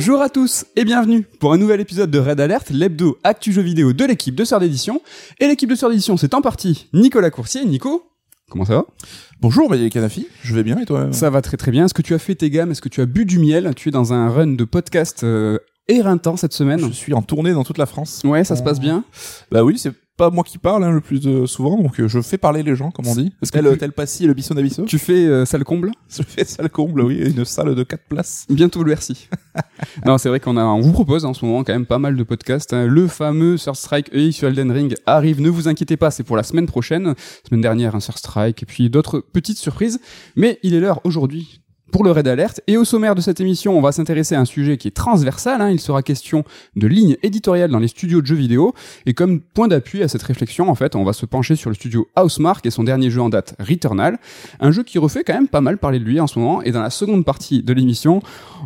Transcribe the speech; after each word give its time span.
Bonjour 0.00 0.22
à 0.22 0.30
tous 0.30 0.64
et 0.76 0.86
bienvenue 0.86 1.26
pour 1.40 1.52
un 1.52 1.58
nouvel 1.58 1.78
épisode 1.78 2.10
de 2.10 2.18
Red 2.18 2.40
Alert, 2.40 2.70
l'hebdo 2.70 3.18
actu 3.22 3.52
jeu 3.52 3.60
vidéo 3.60 3.92
de 3.92 4.06
l'équipe 4.06 4.34
de 4.34 4.46
Sœur 4.46 4.58
d'édition. 4.58 5.02
Et 5.40 5.46
l'équipe 5.46 5.68
de 5.68 5.74
Sœur 5.74 5.90
d'édition, 5.90 6.16
c'est 6.16 6.32
en 6.32 6.40
partie 6.40 6.88
Nicolas 6.94 7.28
Coursier. 7.28 7.66
Nico, 7.66 8.04
comment 8.48 8.64
ça 8.64 8.76
va? 8.76 8.86
Bonjour 9.42 9.68
Maïe 9.68 9.90
Kanafi, 9.90 10.26
je 10.42 10.54
vais 10.54 10.62
bien 10.62 10.78
et 10.78 10.86
toi? 10.86 11.12
Ça 11.12 11.28
va 11.28 11.42
très 11.42 11.58
très 11.58 11.70
bien. 11.70 11.84
Est-ce 11.84 11.92
que 11.92 12.00
tu 12.00 12.14
as 12.14 12.18
fait 12.18 12.34
tes 12.34 12.48
gammes? 12.48 12.70
Est-ce 12.70 12.80
que 12.80 12.88
tu 12.88 13.02
as 13.02 13.06
bu 13.06 13.26
du 13.26 13.38
miel? 13.38 13.70
Tu 13.76 13.90
es 13.90 13.92
dans 13.92 14.14
un 14.14 14.30
run 14.30 14.54
de 14.54 14.64
podcast 14.64 15.22
euh, 15.22 15.58
éreintant 15.86 16.38
cette 16.38 16.54
semaine? 16.54 16.80
Je 16.80 16.92
suis 16.92 17.12
en 17.12 17.20
tournée 17.20 17.52
dans 17.52 17.64
toute 17.64 17.76
la 17.76 17.84
France. 17.84 18.22
Ouais, 18.24 18.42
ça 18.42 18.56
se 18.56 18.62
passe 18.62 18.80
bien. 18.80 19.04
Bah 19.52 19.64
oui, 19.64 19.78
c'est 19.78 19.92
pas 20.20 20.30
moi 20.30 20.44
qui 20.44 20.58
parle 20.58 20.84
hein, 20.84 20.90
le 20.90 21.00
plus 21.00 21.26
euh, 21.26 21.46
souvent, 21.46 21.78
donc 21.82 21.98
euh, 21.98 22.06
je 22.06 22.20
fais 22.20 22.36
parler 22.36 22.62
les 22.62 22.76
gens, 22.76 22.90
comme 22.90 23.06
on 23.08 23.14
dit. 23.14 23.32
Est-ce 23.40 23.50
que 23.50 23.58
tel, 23.58 23.72
tu- 23.72 23.78
tel 23.78 23.92
Passy 23.92 24.24
et 24.24 24.26
le 24.26 24.34
Bisson 24.34 24.54
d'Abisso. 24.54 24.84
Tu 24.84 24.98
fais 24.98 25.24
euh, 25.26 25.46
salle 25.46 25.64
comble? 25.64 25.92
Je 26.10 26.22
fais 26.22 26.44
ça 26.44 26.62
le 26.62 26.68
comble, 26.68 27.00
oui, 27.00 27.16
une 27.34 27.44
salle 27.46 27.74
de 27.74 27.82
4 27.82 28.02
places. 28.08 28.46
Bientôt 28.50 28.82
le 28.82 28.92
RC. 28.92 29.14
non, 30.06 30.18
c'est 30.18 30.28
vrai 30.28 30.38
qu'on 30.40 30.56
a, 30.58 30.64
on 30.64 30.80
vous 30.80 30.92
propose 30.92 31.24
en 31.24 31.32
ce 31.32 31.44
moment 31.44 31.64
quand 31.64 31.72
même 31.72 31.86
pas 31.86 31.98
mal 31.98 32.16
de 32.16 32.22
podcasts. 32.22 32.74
hein. 32.74 32.86
Le 32.86 33.08
fameux 33.08 33.56
Third 33.56 33.76
Strike 33.76 34.10
EX 34.12 34.32
sur 34.36 34.48
Elden 34.48 34.70
Ring 34.70 34.94
arrive. 35.06 35.40
Ne 35.40 35.48
vous 35.48 35.68
inquiétez 35.68 35.96
pas, 35.96 36.10
c'est 36.10 36.22
pour 36.24 36.36
la 36.36 36.42
semaine 36.42 36.66
prochaine. 36.66 37.14
Semaine 37.48 37.62
dernière, 37.62 37.94
un 37.94 38.00
Strike 38.00 38.62
et 38.62 38.66
puis 38.66 38.90
d'autres 38.90 39.20
petites 39.20 39.58
surprises. 39.58 40.00
Mais 40.36 40.58
il 40.62 40.74
est 40.74 40.80
l'heure 40.80 41.00
aujourd'hui 41.04 41.60
pour 41.90 42.04
le 42.04 42.10
Raid 42.10 42.26
Alert. 42.28 42.60
Et 42.66 42.76
au 42.76 42.84
sommaire 42.84 43.14
de 43.14 43.20
cette 43.20 43.40
émission, 43.40 43.76
on 43.76 43.80
va 43.80 43.92
s'intéresser 43.92 44.34
à 44.34 44.40
un 44.40 44.44
sujet 44.44 44.76
qui 44.76 44.88
est 44.88 44.92
transversal. 44.92 45.60
hein. 45.60 45.70
Il 45.70 45.80
sera 45.80 46.02
question 46.02 46.44
de 46.76 46.86
lignes 46.86 47.16
éditoriales 47.22 47.70
dans 47.70 47.78
les 47.78 47.88
studios 47.88 48.20
de 48.20 48.26
jeux 48.26 48.36
vidéo. 48.36 48.74
Et 49.06 49.14
comme 49.14 49.40
point 49.40 49.68
d'appui 49.68 50.02
à 50.02 50.08
cette 50.08 50.22
réflexion, 50.22 50.70
en 50.70 50.74
fait, 50.74 50.96
on 50.96 51.04
va 51.04 51.12
se 51.12 51.26
pencher 51.26 51.56
sur 51.56 51.70
le 51.70 51.74
studio 51.74 52.08
Housemark 52.16 52.64
et 52.66 52.70
son 52.70 52.84
dernier 52.84 53.10
jeu 53.10 53.20
en 53.20 53.28
date, 53.28 53.54
Returnal. 53.58 54.18
Un 54.60 54.70
jeu 54.70 54.82
qui 54.82 54.98
refait 54.98 55.24
quand 55.24 55.34
même 55.34 55.48
pas 55.48 55.60
mal 55.60 55.78
parler 55.78 55.98
de 55.98 56.04
lui 56.04 56.20
en 56.20 56.26
ce 56.26 56.38
moment. 56.38 56.62
Et 56.62 56.72
dans 56.72 56.82
la 56.82 56.90
seconde 56.90 57.24
partie 57.24 57.62
de 57.62 57.72
l'émission, 57.72 58.22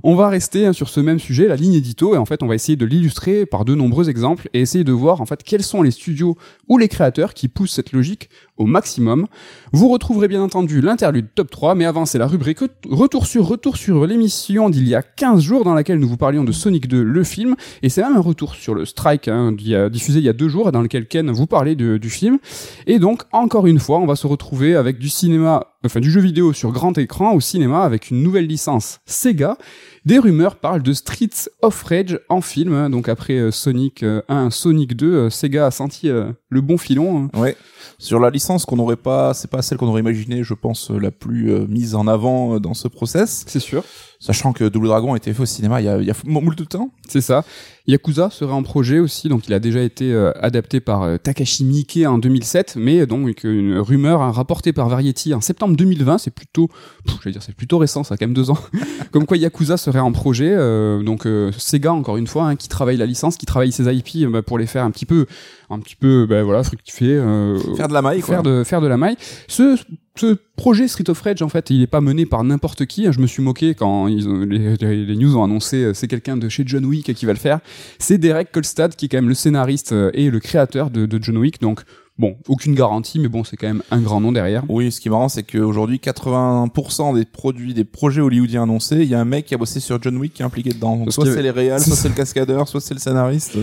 on 0.07 0.15
va 0.15 0.29
rester 0.29 0.67
hein, 0.67 0.75
sur 0.75 0.91
ce 0.91 1.01
même 1.01 1.19
sujet, 1.19 1.49
la 1.49 1.57
ligne 1.57 1.73
édito, 1.73 2.15
et 2.15 2.19
en 2.19 2.27
fait, 2.27 2.43
on 2.43 2.47
va 2.47 2.55
essayer 2.55 2.77
de 2.77 2.85
l'illustrer 2.85 3.47
par 3.47 3.65
de 3.65 3.75
nombreux 3.75 4.11
exemples 4.11 4.51
et 4.53 4.61
essayer 4.61 4.85
de 4.85 4.93
voir 4.93 5.23
en 5.23 5.27
fait 5.27 5.43
quels 5.43 5.63
sont 5.63 5.81
les 5.81 5.91
studios 5.91 6.37
ou 6.69 6.77
les 6.77 6.89
créateurs 6.89 7.33
qui 7.33 7.49
poussent 7.49 7.73
cette 7.73 7.93
logique 7.93 8.29
au 8.59 8.67
maximum. 8.67 9.27
Vous 9.73 9.89
retrouverez 9.89 10.29
bien 10.29 10.43
entendu 10.43 10.83
l'interlude 10.83 11.29
top 11.35 11.51
3, 11.51 11.75
mais 11.75 11.87
avant, 11.87 12.05
c'est 12.05 12.19
la 12.19 12.27
rubrique 12.27 12.61
Retour 12.89 13.27
sur 13.27 13.47
Retour 13.47 13.79
sur 13.79 14.07
l'émission 14.07 14.69
d'il 14.69 14.87
y 14.87 14.95
a 14.95 15.03
15 15.03 15.41
jours 15.41 15.65
dans 15.65 15.73
laquelle 15.73 15.99
nous 15.99 16.09
vous 16.09 16.19
parlions 16.19 16.45
de 16.45 16.53
Sonic 16.53 16.87
2, 16.87 17.03
le 17.03 17.25
film, 17.25 17.57
et 17.83 17.89
c'est 17.89 18.03
même 18.03 18.17
un 18.17 18.21
retour 18.21 18.55
sur 18.55 18.75
le 18.75 18.85
Strike, 18.85 19.29
hein, 19.29 19.53
diffusé 19.91 20.19
il 20.19 20.25
y 20.25 20.29
a 20.29 20.35
deux 20.35 20.49
jours, 20.49 20.71
dans 20.71 20.83
lequel 20.83 21.07
Ken 21.07 21.31
vous 21.31 21.47
parlait 21.47 21.75
du 21.75 22.11
film. 22.11 22.39
Et 22.87 22.99
donc, 22.99 23.23
encore 23.33 23.67
une 23.67 23.79
fois, 23.79 23.99
on 24.01 24.07
va 24.07 24.17
se 24.17 24.27
retrouver 24.27 24.75
avec 24.77 24.99
du 24.99 25.09
cinéma, 25.09 25.69
enfin 25.83 26.01
du 26.01 26.11
jeu 26.11 26.21
vidéo 26.21 26.53
sur 26.53 26.73
grand 26.73 26.97
écran 26.99 27.33
au 27.33 27.41
cinéma 27.41 27.83
avec 27.83 28.11
une 28.11 28.23
nouvelle 28.23 28.47
licence 28.47 29.01
Sega. 29.07 29.57
Des 30.05 30.19
rumeurs 30.19 30.57
parlent 30.57 30.83
de 30.83 30.93
Streets 30.93 31.49
of 31.63 31.83
Rage 31.83 32.21
en 32.29 32.43
film, 32.43 32.91
donc 32.91 33.09
après 33.09 33.35
euh, 33.39 33.51
Sonic 33.51 34.03
euh, 34.03 34.21
1, 34.29 34.51
Sonic 34.51 34.95
2, 34.97 35.07
euh, 35.15 35.31
Sega 35.31 35.67
a 35.67 35.71
senti 35.71 36.11
euh, 36.11 36.31
le 36.51 36.61
bon 36.61 36.77
filon. 36.77 37.31
hein. 37.33 37.41
Ouais. 37.41 37.57
Sur 37.99 38.21
la 38.21 38.29
licence 38.29 38.67
qu'on 38.67 38.77
n'aurait 38.77 38.97
pas, 38.97 39.33
c'est 39.33 39.51
pas 39.51 39.63
celle 39.63 39.79
qu'on 39.79 39.87
aurait 39.87 40.01
imaginé, 40.03 40.43
je 40.45 40.53
pense, 40.53 40.91
euh, 40.91 40.99
la 40.99 41.11
plus 41.11 41.53
euh, 41.53 41.67
mise 41.69 41.95
en 41.95 42.07
avant 42.07 42.55
euh, 42.57 42.61
dans 42.61 42.75
ce 42.75 42.87
process. 42.89 43.45
C'est 43.47 43.61
sûr. 43.61 43.83
Sachant 44.21 44.53
que 44.53 44.65
Double 44.65 44.87
Dragon 44.89 45.13
a 45.15 45.17
été 45.17 45.33
fait 45.35 45.43
au 45.43 45.47
cinéma 45.47 45.81
il 45.83 45.85
y 45.85 45.89
a, 45.89 45.99
il 45.99 46.07
y 46.07 46.11
a 46.11 46.15
moult 46.25 46.57
de 46.57 46.65
temps. 46.65 46.91
C'est 47.09 47.21
ça. 47.21 47.45
Yakuza 47.87 48.31
serait 48.31 48.53
en 48.55 48.63
projet 48.63 48.99
aussi, 48.99 49.29
donc 49.29 49.47
il 49.47 49.53
a 49.55 49.61
déjà 49.61 49.81
été 49.83 50.13
euh, 50.13 50.33
adapté 50.41 50.81
par 50.81 51.03
euh, 51.03 51.17
Takashi 51.19 51.65
Miike 51.65 51.99
en 52.07 52.17
2007, 52.19 52.77
mais 52.77 53.05
donc 53.07 53.45
une 53.45 53.79
rumeur 53.79 54.23
hein, 54.23 54.33
rapportée 54.33 54.73
par 54.73 54.89
Variety 54.89 55.35
en 55.35 55.43
septembre 55.43 55.77
2020, 55.77 56.17
c'est 56.19 56.31
plutôt, 56.31 56.69
pff, 57.07 57.17
je 57.21 57.25
vais 57.27 57.33
dire, 57.33 57.43
c'est 57.43 57.55
plutôt 57.55 57.77
récent, 57.79 58.03
ça 58.03 58.15
a 58.15 58.17
quand 58.17 58.27
même 58.27 58.35
deux 58.35 58.51
ans. 58.51 58.59
Comme 59.13 59.27
quoi 59.27 59.37
Yakuza 59.37 59.77
serait 59.77 59.94
en 60.03 60.13
projet, 60.13 60.51
euh, 60.51 61.03
donc 61.03 61.27
euh, 61.27 61.51
Sega 61.57 61.93
encore 61.93 62.17
une 62.17 62.27
fois, 62.27 62.45
hein, 62.49 62.57
qui 62.57 62.69
travaille 62.69 62.97
la 62.97 63.07
licence, 63.07 63.37
qui 63.37 63.47
travaille 63.47 63.71
ses 63.73 63.93
IP 63.95 64.25
euh, 64.25 64.31
bah, 64.31 64.43
pour 64.43 64.59
les 64.59 64.67
faire 64.67 64.85
un 64.85 64.91
petit 64.91 65.07
peu, 65.07 65.27
un 65.71 65.79
petit 65.79 65.97
peu, 65.97 66.27
bah, 66.29 66.43
voilà, 66.43 66.63
fructifier. 66.65 67.15
euh, 67.15 67.59
Faire 67.77 67.89
de 67.89 67.93
la 67.95 68.03
maille, 68.03 68.21
quoi. 68.21 68.35
faire 68.35 68.43
de 68.43 68.65
faire 68.65 68.81
de 68.81 68.87
la 68.87 68.97
maille. 68.97 69.17
Ce 69.49 69.77
ce 70.17 70.37
projet 70.57 70.87
Street 70.87 71.11
of 71.11 71.21
Rage 71.23 71.43
en 71.43 71.49
fait, 71.49 71.71
il 71.71 71.83
est 71.83 71.89
pas 71.89 72.01
mené 72.01 72.25
par 72.25 72.45
n'importe 72.45 72.87
qui. 72.87 73.07
hein. 73.07 73.11
Je 73.13 73.19
me 73.21 73.27
suis 73.27 73.43
moqué 73.43 73.75
quand 73.75 74.07
ils 74.07 74.29
ont- 74.29 74.45
les, 74.45 75.17
news 75.17 75.37
ont 75.37 75.43
annoncé 75.43 75.91
c'est 75.93 76.07
quelqu'un 76.07 76.37
de 76.37 76.49
chez 76.49 76.63
John 76.65 76.85
Wick 76.85 77.13
qui 77.15 77.27
va 77.27 77.33
le 77.33 77.39
faire. 77.39 77.59
C'est 77.99 78.19
Derek 78.19 78.53
Kolstad 78.53 78.95
qui 78.95 79.07
est 79.07 79.09
quand 79.09 79.17
même 79.19 79.29
le 79.29 79.35
scénariste 79.35 79.93
et 80.15 80.31
le 80.31 80.39
créateur 80.39 80.91
de, 80.91 81.07
de 81.07 81.21
John 81.21 81.37
Wick. 81.39 81.61
Donc 81.61 81.81
bon, 82.19 82.37
aucune 82.49 82.75
garantie, 82.75 83.19
mais 83.19 83.29
bon, 83.29 83.43
c'est 83.45 83.57
quand 83.57 83.67
même 83.67 83.83
un 83.91 84.01
grand 84.01 84.21
nom 84.21 84.33
derrière. 84.33 84.65
Oui, 84.69 84.91
ce 84.93 85.01
qui 85.01 85.09
est 85.09 85.11
marrant, 85.11 85.29
c'est 85.29 85.43
qu'aujourd'hui, 85.43 85.99
80% 85.99 87.15
des 87.15 87.25
produits, 87.25 87.75
des 87.75 87.85
projets 87.85 88.21
hollywoodiens 88.21 88.63
annoncés, 88.65 88.99
il 89.03 89.09
y 89.09 89.15
a 89.15 89.21
un 89.21 89.25
mec 89.25 89.47
qui 89.47 89.55
a 89.55 89.59
bossé 89.59 89.81
sur 89.81 90.01
John 90.03 90.17
Wick 90.17 90.35
qui 90.35 90.43
est 90.43 90.45
impliqué 90.45 90.71
dedans. 90.71 90.97
Donc, 90.97 91.13
soit 91.13 91.25
que- 91.25 91.35
c'est 91.35 91.43
les 91.43 91.51
réals, 91.51 91.81
soit 91.81 91.97
c'est 91.97 92.09
le 92.09 92.15
cascadeur, 92.15 92.69
soit 92.69 92.81
c'est 92.81 92.95
le 92.95 93.01
scénariste. 93.01 93.57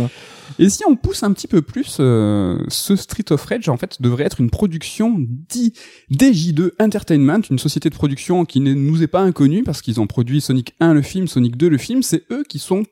Et 0.59 0.69
si 0.69 0.83
on 0.85 0.97
pousse 0.97 1.23
un 1.23 1.31
petit 1.31 1.47
peu 1.47 1.61
plus, 1.61 1.97
euh, 2.01 2.61
ce 2.67 2.97
Street 2.97 3.23
of 3.31 3.43
Rage, 3.45 3.69
en 3.69 3.77
fait, 3.77 4.01
devrait 4.01 4.25
être 4.25 4.41
une 4.41 4.49
production 4.49 5.15
dit 5.17 5.73
DJ2 6.09 6.73
Entertainment, 6.79 7.39
une 7.49 7.57
société 7.59 7.89
de 7.89 7.95
production 7.95 8.43
qui 8.43 8.59
ne 8.59 8.73
nous 8.73 9.01
est 9.01 9.07
pas 9.07 9.21
inconnue 9.21 9.63
parce 9.63 9.81
qu'ils 9.81 10.01
ont 10.01 10.07
produit 10.07 10.41
Sonic 10.41 10.73
1 10.81 10.93
le 10.93 11.01
film, 11.01 11.27
Sonic 11.27 11.55
2 11.55 11.69
le 11.69 11.77
film. 11.77 12.03
C'est 12.03 12.23
eux 12.31 12.43
qui 12.47 12.59
sont 12.59 12.83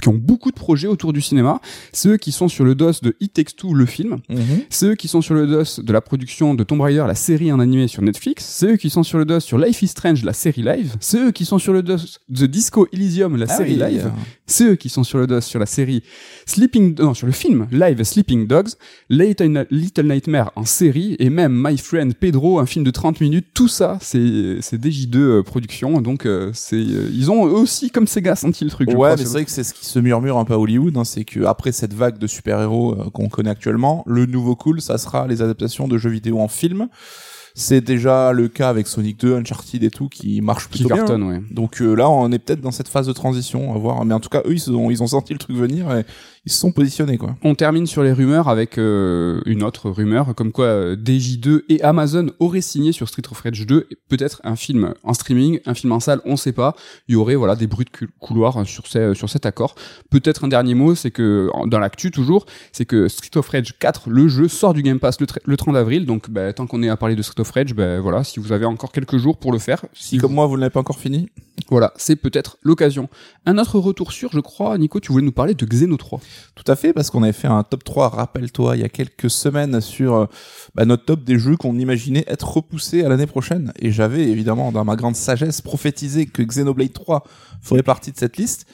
qui 0.00 0.08
ont 0.08 0.14
beaucoup 0.14 0.50
de 0.50 0.56
projets 0.56 0.88
autour 0.88 1.12
du 1.12 1.20
cinéma. 1.20 1.60
C'est 1.92 2.08
eux 2.10 2.16
qui 2.16 2.32
sont 2.32 2.48
sur 2.48 2.64
le 2.64 2.74
dos 2.74 2.90
de 3.02 3.14
It 3.20 3.32
Takes 3.32 3.56
Two, 3.56 3.74
le 3.74 3.86
film. 3.86 4.18
C'est 4.68 4.86
eux 4.86 4.94
qui 4.94 5.08
sont 5.08 5.20
sur 5.22 5.34
le 5.34 5.46
dos 5.46 5.62
de 5.82 5.92
la 5.92 6.00
production 6.00 6.54
de 6.54 6.64
Tomb 6.64 6.80
Raider, 6.80 7.04
la 7.06 7.14
série 7.14 7.52
en 7.52 7.60
animé 7.60 7.88
sur 7.88 8.02
Netflix. 8.02 8.44
C'est 8.44 8.72
eux 8.72 8.76
qui 8.76 8.90
sont 8.90 9.02
sur 9.02 9.18
le 9.18 9.24
dos 9.24 9.40
sur 9.40 9.58
Life 9.58 9.82
is 9.82 9.88
Strange, 9.88 10.24
la 10.24 10.32
série 10.32 10.62
live. 10.62 10.96
C'est 11.00 11.18
eux 11.18 11.30
qui 11.30 11.44
sont 11.44 11.58
sur 11.58 11.72
le 11.72 11.82
dos 11.82 11.96
de 12.28 12.46
Disco 12.46 12.86
Elysium, 12.92 13.36
la 13.36 13.46
Ah 13.48 13.56
série 13.56 13.72
oui, 13.80 13.92
live. 13.92 14.06
euh, 14.06 14.20
C'est 14.46 14.64
eux 14.64 14.76
qui 14.76 14.88
sont 14.88 15.04
sur 15.04 15.18
le 15.18 15.26
dos 15.26 15.40
sur 15.40 15.58
la 15.60 15.66
série 15.66 16.02
Sleeping, 16.46 16.94
non, 16.98 17.14
sur 17.14 17.26
le 17.26 17.32
film 17.32 17.66
live 17.70 18.02
Sleeping 18.02 18.46
Dogs, 18.46 18.70
Little, 19.08 19.66
Little 19.70 20.06
Nightmare 20.06 20.52
en 20.56 20.64
série, 20.64 21.16
et 21.18 21.30
même 21.30 21.52
My 21.54 21.76
Friend 21.78 22.14
Pedro, 22.14 22.58
un 22.58 22.66
film 22.66 22.84
de 22.84 22.90
30 22.90 23.20
minutes. 23.20 23.46
Tout 23.54 23.68
ça, 23.68 23.98
c'est, 24.00 24.58
c'est 24.60 24.80
DJ2 24.82 25.16
euh, 25.16 25.42
Productions. 25.42 26.00
Donc, 26.00 26.26
euh, 26.26 26.50
c'est, 26.54 26.76
euh, 26.76 27.08
ils 27.12 27.30
ont 27.30 27.46
eux 27.46 27.50
aussi, 27.52 27.90
comme 27.90 28.06
Sega, 28.06 28.34
senti 28.36 28.64
le 28.64 28.70
truc. 28.70 28.90
je 28.90 28.96
ouais, 28.96 28.98
crois, 29.08 29.16
mais 29.16 29.24
c'est 29.24 29.32
vrai 29.32 29.44
que 29.44 29.50
c'est 29.50 29.64
ce 29.64 29.74
qui 29.74 29.86
se 29.90 29.98
murmure 29.98 30.38
un 30.38 30.44
peu 30.44 30.54
à 30.54 30.58
Hollywood, 30.58 30.96
hein, 30.96 31.04
c'est 31.04 31.24
que 31.24 31.44
après 31.44 31.72
cette 31.72 31.94
vague 31.94 32.18
de 32.18 32.26
super-héros 32.26 32.92
euh, 32.92 33.10
qu'on 33.10 33.28
connaît 33.28 33.50
actuellement, 33.50 34.04
le 34.06 34.26
nouveau 34.26 34.56
cool, 34.56 34.80
ça 34.80 34.98
sera 34.98 35.26
les 35.26 35.42
adaptations 35.42 35.88
de 35.88 35.98
jeux 35.98 36.10
vidéo 36.10 36.40
en 36.40 36.48
film. 36.48 36.88
C'est 37.54 37.80
déjà 37.80 38.32
le 38.32 38.46
cas 38.46 38.68
avec 38.68 38.86
Sonic 38.86 39.18
2, 39.20 39.34
Uncharted 39.36 39.82
et 39.82 39.90
tout, 39.90 40.08
qui 40.08 40.40
marche 40.40 40.68
qui 40.68 40.78
plutôt 40.78 40.94
bien. 40.94 40.98
cartonne, 40.98 41.24
ouais. 41.24 41.42
Donc 41.50 41.82
euh, 41.82 41.94
là, 41.94 42.08
on 42.08 42.30
est 42.30 42.38
peut-être 42.38 42.60
dans 42.60 42.70
cette 42.70 42.88
phase 42.88 43.08
de 43.08 43.12
transition, 43.12 43.74
à 43.74 43.78
voir. 43.78 44.04
Mais 44.04 44.14
en 44.14 44.20
tout 44.20 44.28
cas, 44.28 44.42
eux, 44.46 44.54
ils 44.54 44.70
ont, 44.70 44.90
ils 44.90 45.02
ont 45.02 45.08
senti 45.08 45.32
le 45.32 45.40
truc 45.40 45.56
venir 45.56 45.90
et 45.92 46.04
ils 46.46 46.52
se 46.52 46.58
sont 46.58 46.72
positionnés, 46.72 47.18
quoi. 47.18 47.36
On 47.44 47.54
termine 47.54 47.86
sur 47.86 48.02
les 48.02 48.12
rumeurs 48.12 48.48
avec 48.48 48.78
euh, 48.78 49.42
une 49.44 49.62
autre 49.62 49.90
rumeur, 49.90 50.34
comme 50.34 50.52
quoi 50.52 50.64
euh, 50.66 50.96
DJ2 50.96 51.64
et 51.68 51.82
Amazon 51.82 52.30
auraient 52.38 52.62
signé 52.62 52.92
sur 52.92 53.08
Street 53.08 53.22
of 53.30 53.38
Rage 53.40 53.66
2 53.66 53.86
et 53.90 53.96
peut-être 54.08 54.40
un 54.42 54.56
film 54.56 54.94
en 55.02 55.12
streaming, 55.12 55.60
un 55.66 55.74
film 55.74 55.92
en 55.92 56.00
salle, 56.00 56.22
on 56.24 56.36
sait 56.38 56.52
pas. 56.52 56.74
Il 57.08 57.12
y 57.12 57.16
aurait 57.16 57.34
voilà 57.34 57.56
des 57.56 57.66
bruits 57.66 57.84
de 57.84 57.90
cou- 57.90 58.10
couloir 58.18 58.66
sur, 58.66 58.86
ces- 58.86 59.14
sur 59.14 59.28
cet 59.28 59.44
accord. 59.44 59.74
Peut-être 60.10 60.44
un 60.44 60.48
dernier 60.48 60.74
mot, 60.74 60.94
c'est 60.94 61.10
que 61.10 61.50
dans 61.66 61.78
l'actu 61.78 62.10
toujours, 62.10 62.46
c'est 62.72 62.86
que 62.86 63.08
Street 63.08 63.36
of 63.36 63.46
Rage 63.48 63.74
4, 63.78 64.08
le 64.08 64.28
jeu 64.28 64.48
sort 64.48 64.72
du 64.72 64.82
Game 64.82 64.98
Pass 64.98 65.20
le, 65.20 65.26
le 65.44 65.56
30 65.58 65.76
avril. 65.76 66.06
Donc 66.06 66.30
bah, 66.30 66.52
tant 66.54 66.66
qu'on 66.66 66.82
est 66.82 66.88
à 66.88 66.96
parler 66.96 67.16
de 67.16 67.22
Street 67.22 67.40
of 67.40 67.50
Rage, 67.50 67.74
bah, 67.74 68.00
voilà, 68.00 68.24
si 68.24 68.40
vous 68.40 68.52
avez 68.52 68.64
encore 68.64 68.92
quelques 68.92 69.18
jours 69.18 69.36
pour 69.38 69.52
le 69.52 69.58
faire, 69.58 69.84
Si 69.92 70.16
comme 70.16 70.32
moi, 70.32 70.46
vous 70.46 70.56
ne 70.56 70.60
l'avez 70.62 70.72
pas 70.72 70.80
encore 70.80 70.98
fini, 70.98 71.28
voilà, 71.68 71.92
c'est 71.96 72.16
peut-être 72.16 72.56
l'occasion. 72.62 73.10
Un 73.44 73.58
autre 73.58 73.78
retour 73.78 74.12
sur, 74.12 74.32
je 74.32 74.40
crois, 74.40 74.78
Nico, 74.78 75.00
tu 75.00 75.12
voulais 75.12 75.24
nous 75.24 75.32
parler 75.32 75.52
de 75.52 75.66
Xeno 75.66 75.98
3. 75.98 76.20
Tout 76.54 76.70
à 76.70 76.76
fait, 76.76 76.92
parce 76.92 77.10
qu'on 77.10 77.22
avait 77.22 77.32
fait 77.32 77.48
un 77.48 77.62
top 77.62 77.84
3, 77.84 78.08
rappelle-toi, 78.10 78.76
il 78.76 78.82
y 78.82 78.84
a 78.84 78.88
quelques 78.88 79.30
semaines 79.30 79.80
sur 79.80 80.14
euh, 80.14 80.26
bah, 80.74 80.84
notre 80.84 81.04
top 81.04 81.24
des 81.24 81.38
jeux 81.38 81.56
qu'on 81.56 81.78
imaginait 81.78 82.24
être 82.26 82.48
repoussés 82.48 83.04
à 83.04 83.08
l'année 83.08 83.26
prochaine. 83.26 83.72
Et 83.78 83.90
j'avais 83.90 84.28
évidemment, 84.28 84.72
dans 84.72 84.84
ma 84.84 84.96
grande 84.96 85.16
sagesse, 85.16 85.60
prophétisé 85.60 86.26
que 86.26 86.42
Xenoblade 86.42 86.92
3 86.92 87.24
ferait 87.62 87.82
partie 87.82 88.12
de 88.12 88.18
cette 88.18 88.36
liste. 88.36 88.66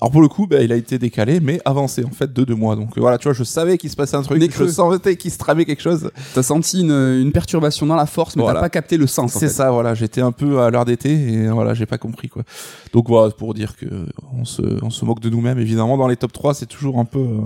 Alors 0.00 0.10
pour 0.12 0.22
le 0.22 0.28
coup, 0.28 0.46
bah, 0.46 0.62
il 0.62 0.72
a 0.72 0.76
été 0.76 0.98
décalé, 0.98 1.40
mais 1.40 1.60
avancé 1.64 2.04
en 2.04 2.10
fait 2.10 2.32
de 2.32 2.44
deux 2.44 2.54
mois. 2.54 2.74
Donc 2.74 2.96
euh, 2.96 3.00
voilà, 3.00 3.18
tu 3.18 3.24
vois, 3.24 3.34
je 3.34 3.44
savais 3.44 3.76
qu'il 3.76 3.90
se 3.90 3.96
passait 3.96 4.16
un 4.16 4.22
truc, 4.22 4.40
je 4.42 4.66
sentais 4.66 5.16
qu'il 5.16 5.30
se 5.30 5.36
tramait 5.38 5.64
quelque 5.66 5.82
chose. 5.82 6.10
T'as 6.34 6.42
senti 6.42 6.80
une, 6.80 6.90
une 6.90 7.32
perturbation 7.32 7.84
dans 7.86 7.96
la 7.96 8.06
force, 8.06 8.34
mais 8.36 8.42
Voilà. 8.42 8.60
t'as 8.60 8.64
pas 8.64 8.70
capté 8.70 8.96
le 8.96 9.06
sens. 9.06 9.36
en 9.36 9.38
C'est 9.38 9.48
ça, 9.48 9.70
voilà, 9.70 9.94
j'étais 9.94 10.22
un 10.22 10.32
peu 10.32 10.60
à 10.60 10.70
l'heure 10.70 10.84
d'été 10.86 11.10
et 11.12 11.48
voilà, 11.48 11.74
j'ai 11.74 11.86
pas 11.86 11.98
compris 11.98 12.28
quoi. 12.28 12.42
Donc 12.94 13.08
voilà, 13.08 13.30
pour 13.32 13.52
dire 13.52 13.76
que 13.76 13.86
on 14.38 14.44
se, 14.44 14.62
on 14.82 14.90
se 14.90 15.04
moque 15.04 15.20
de 15.20 15.28
nous-mêmes, 15.28 15.58
évidemment, 15.58 15.98
dans 15.98 16.08
les 16.08 16.16
top 16.16 16.32
3, 16.32 16.54
c'est 16.54 16.66
toujours 16.66 16.98
un 16.98 17.04
peu, 17.04 17.18
euh, 17.18 17.42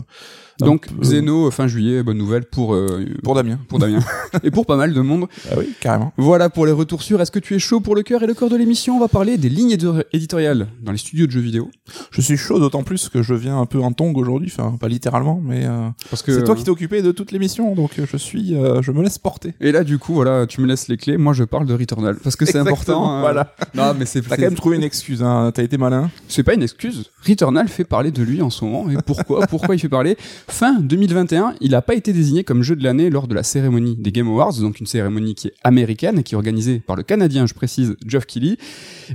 Donc 0.61 0.89
peu- 0.89 1.03
Zeno 1.05 1.51
fin 1.51 1.67
juillet, 1.67 2.03
bonne 2.03 2.19
nouvelle 2.19 2.45
pour 2.45 2.75
euh, 2.75 3.05
Pour 3.23 3.35
Damien. 3.35 3.59
pour 3.69 3.79
Damien 3.79 3.99
et 4.43 4.51
pour 4.51 4.67
pas 4.67 4.77
mal 4.77 4.93
de 4.95 5.01
monde. 5.01 5.27
Ah 5.51 5.55
oui, 5.59 5.71
carrément. 5.81 6.13
Voilà 6.17 6.49
pour 6.51 6.67
les 6.67 6.73
retours 6.73 7.03
sur. 7.03 7.21
Est-ce 7.21 7.31
que 7.31 7.39
tu 7.39 7.55
es 7.55 7.59
chaud 7.59 7.81
pour 7.81 7.95
le 7.95 8.03
cœur 8.03 8.23
et 8.23 8.27
le 8.27 8.35
corps 8.35 8.51
de 8.51 8.57
l'émission? 8.57 8.97
On 8.97 9.01
va 9.01 9.09
parler 9.09 9.37
des 9.37 9.49
lignes 9.49 9.73
édi- 9.75 10.03
éditoriales 10.13 10.69
dans 10.83 10.93
les 10.93 10.99
studios 10.99 11.27
de 11.27 11.31
jeux 11.33 11.41
vidéo. 11.41 11.71
Je 12.11 12.21
suis 12.21 12.37
chaud 12.37 12.59
d'autant 12.59 12.83
plus 12.83 13.09
que 13.09 13.23
je 13.23 13.35
viens 13.35 13.59
un 13.59 13.67
peu 13.67 13.81
en 13.81 13.93
tongue 13.93 14.17
aujourd'hui, 14.17 14.53
enfin 14.57 14.77
pas 14.79 14.89
littéralement, 14.89 15.41
mais 15.45 15.65
euh, 15.67 15.89
Parce 16.11 16.23
que 16.23 16.33
c'est 16.33 16.45
toi 16.45 16.55
qui 16.55 16.63
t'es 16.65 16.71
occupé 16.71 17.03
de 17.03 17.13
toute 17.13 17.33
l'émission, 17.33 17.75
donc 17.75 17.99
euh, 17.99 18.07
je 18.11 18.17
suis, 18.17 18.55
euh, 18.55 18.81
je 18.83 18.93
me 18.93 19.03
laisse 19.03 19.19
porter. 19.19 19.55
Et 19.61 19.73
là, 19.73 19.83
du 19.85 19.99
coup, 19.99 20.15
voilà, 20.15 20.47
tu 20.47 20.61
me 20.61 20.67
laisses 20.67 20.89
les 20.89 20.97
clés. 20.97 21.17
Moi, 21.17 21.33
je 21.33 21.45
parle 21.45 21.67
de 21.67 21.75
Returnal 21.75 22.17
parce 22.23 22.37
que 22.37 22.45
c'est 22.47 22.59
important. 22.59 23.11
hein. 23.11 23.21
Voilà. 23.21 23.55
Non, 23.75 23.93
mais 23.99 24.07
c'est 24.07 24.23
T'as 24.23 24.37
quand 24.37 24.43
même 24.43 24.55
trouvé 24.55 24.77
une 24.77 24.83
excuse, 24.85 25.23
hein. 25.23 25.51
T'as 25.53 25.63
été 25.63 25.79
malin. 25.79 26.11
c'est 26.29 26.45
pas 26.45 26.55
une 26.55 26.63
excuse. 26.63 27.11
Returnal 27.27 27.67
fait 27.69 27.85
parler 27.85 28.11
de 28.13 28.23
lui 28.23 28.41
en 28.41 28.51
ce 28.51 28.65
moment. 28.65 28.89
Et 28.89 28.97
pourquoi? 29.05 29.47
Pourquoi 29.47 29.75
il 29.75 29.79
fait 29.81 29.89
parler 29.89 30.17
Fin 30.49 30.79
2021, 30.81 31.55
il 31.61 31.75
a 31.75 31.83
pas 31.83 31.95
été 31.95 32.13
désigné 32.13 32.45
comme 32.45 32.63
jeu 32.63 32.77
de 32.77 32.85
l'année 32.85 33.11
lors 33.11 33.27
de 33.27 33.35
la 33.35 33.43
cérémonie 33.43 33.97
des 33.97 34.13
Game 34.13 34.29
Awards, 34.29 34.55
donc 34.61 34.79
une 34.79 34.87
cérémonie 34.87 35.35
qui 35.35 35.49
est 35.49 35.55
américaine 35.65 36.19
et 36.19 36.23
qui 36.23 36.35
est 36.35 36.37
organisée 36.37 36.81
par 36.81 36.97
le 36.97 37.03
Canadien, 37.03 37.47
je 37.47 37.55
précise, 37.55 37.97
Geoff 38.07 38.27
Keighley. 38.27 38.57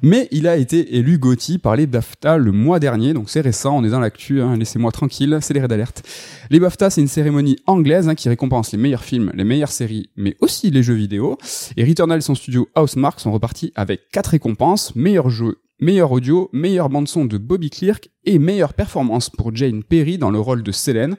Mais 0.02 0.28
il 0.32 0.48
a 0.48 0.58
été 0.58 0.98
élu 0.98 1.18
GOTY 1.18 1.60
par 1.60 1.76
les 1.76 1.88
BAFTA 1.88 2.38
le 2.38 2.52
mois 2.52 2.80
dernier, 2.80 3.14
donc 3.14 3.30
c'est 3.30 3.42
récent, 3.42 3.78
on 3.78 3.84
est 3.84 3.90
dans 3.90 4.00
l'actu, 4.00 4.42
hein, 4.42 4.58
laissez-moi 4.58 4.92
tranquille, 4.92 5.38
c'est 5.42 5.54
les 5.54 5.62
raids 5.62 5.68
d'alerte. 5.68 6.04
Les 6.50 6.60
BAFTA, 6.60 6.90
c'est 6.90 7.02
une 7.02 7.08
cérémonie 7.08 7.58
anglaise 7.68 8.10
hein, 8.10 8.16
qui 8.16 8.28
récompense 8.28 8.72
les 8.72 8.78
meilleurs 8.78 9.04
films, 9.04 9.32
les 9.36 9.44
meilleures 9.44 9.72
séries, 9.72 10.10
mais 10.18 10.36
aussi 10.42 10.72
les 10.72 10.84
jeux 10.84 10.96
vidéo. 10.96 11.38
Et 11.78 11.86
Returnal 11.86 12.18
et 12.18 12.22
son 12.22 12.36
studio 12.36 12.68
Housemark 12.76 13.20
sont 13.20 13.32
repartis 13.32 13.72
avec 13.76 14.10
quatre 14.12 14.32
récompenses, 14.32 14.96
meilleur 14.96 15.30
jeu, 15.30 15.58
meilleur 15.80 16.12
audio, 16.12 16.50
meilleure 16.54 16.90
bande-son 16.90 17.26
de 17.26 17.38
Bobby 17.38 17.70
Clerk 17.70 18.10
et 18.26 18.40
meilleure 18.40 18.74
performance 18.74 19.30
pour 19.30 19.56
Jane 19.56 19.84
Perry 19.84 20.18
dans 20.18 20.32
le 20.32 20.40
rôle 20.40 20.64
de 20.64 20.72
Selene. 20.72 21.16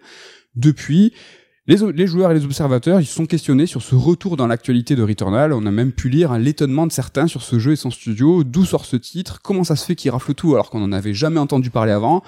Depuis, 0.55 1.13
les, 1.67 2.07
joueurs 2.07 2.33
et 2.33 2.35
les 2.35 2.45
observateurs 2.45 3.01
ils 3.01 3.07
sont 3.07 3.27
questionnés 3.27 3.67
sur 3.67 3.83
ce 3.83 3.95
retour 3.95 4.37
dans 4.37 4.47
l'actualité 4.47 4.97
de 4.97 5.03
Returnal. 5.03 5.53
On 5.53 5.67
a 5.67 5.71
même 5.71 5.93
pu 5.93 6.09
lire 6.09 6.37
l'étonnement 6.37 6.87
de 6.87 6.93
certains 6.93 7.27
sur 7.27 7.43
ce 7.43 7.59
jeu 7.59 7.73
et 7.73 7.77
son 7.77 7.91
studio. 7.91 8.43
D'où 8.45 8.65
sort 8.65 8.85
ce 8.85 8.97
titre? 8.97 9.41
Comment 9.43 9.63
ça 9.63 9.77
se 9.77 9.87
fait 9.87 9.95
qu'il 9.95 10.11
rafle 10.11 10.35
tout 10.35 10.55
alors 10.55 10.71
qu'on 10.71 10.83
en 10.83 10.93
avait 10.93 11.15
jamais 11.15 11.39
entendu 11.39 11.71
parler 11.71 11.93
avant? 11.93 12.23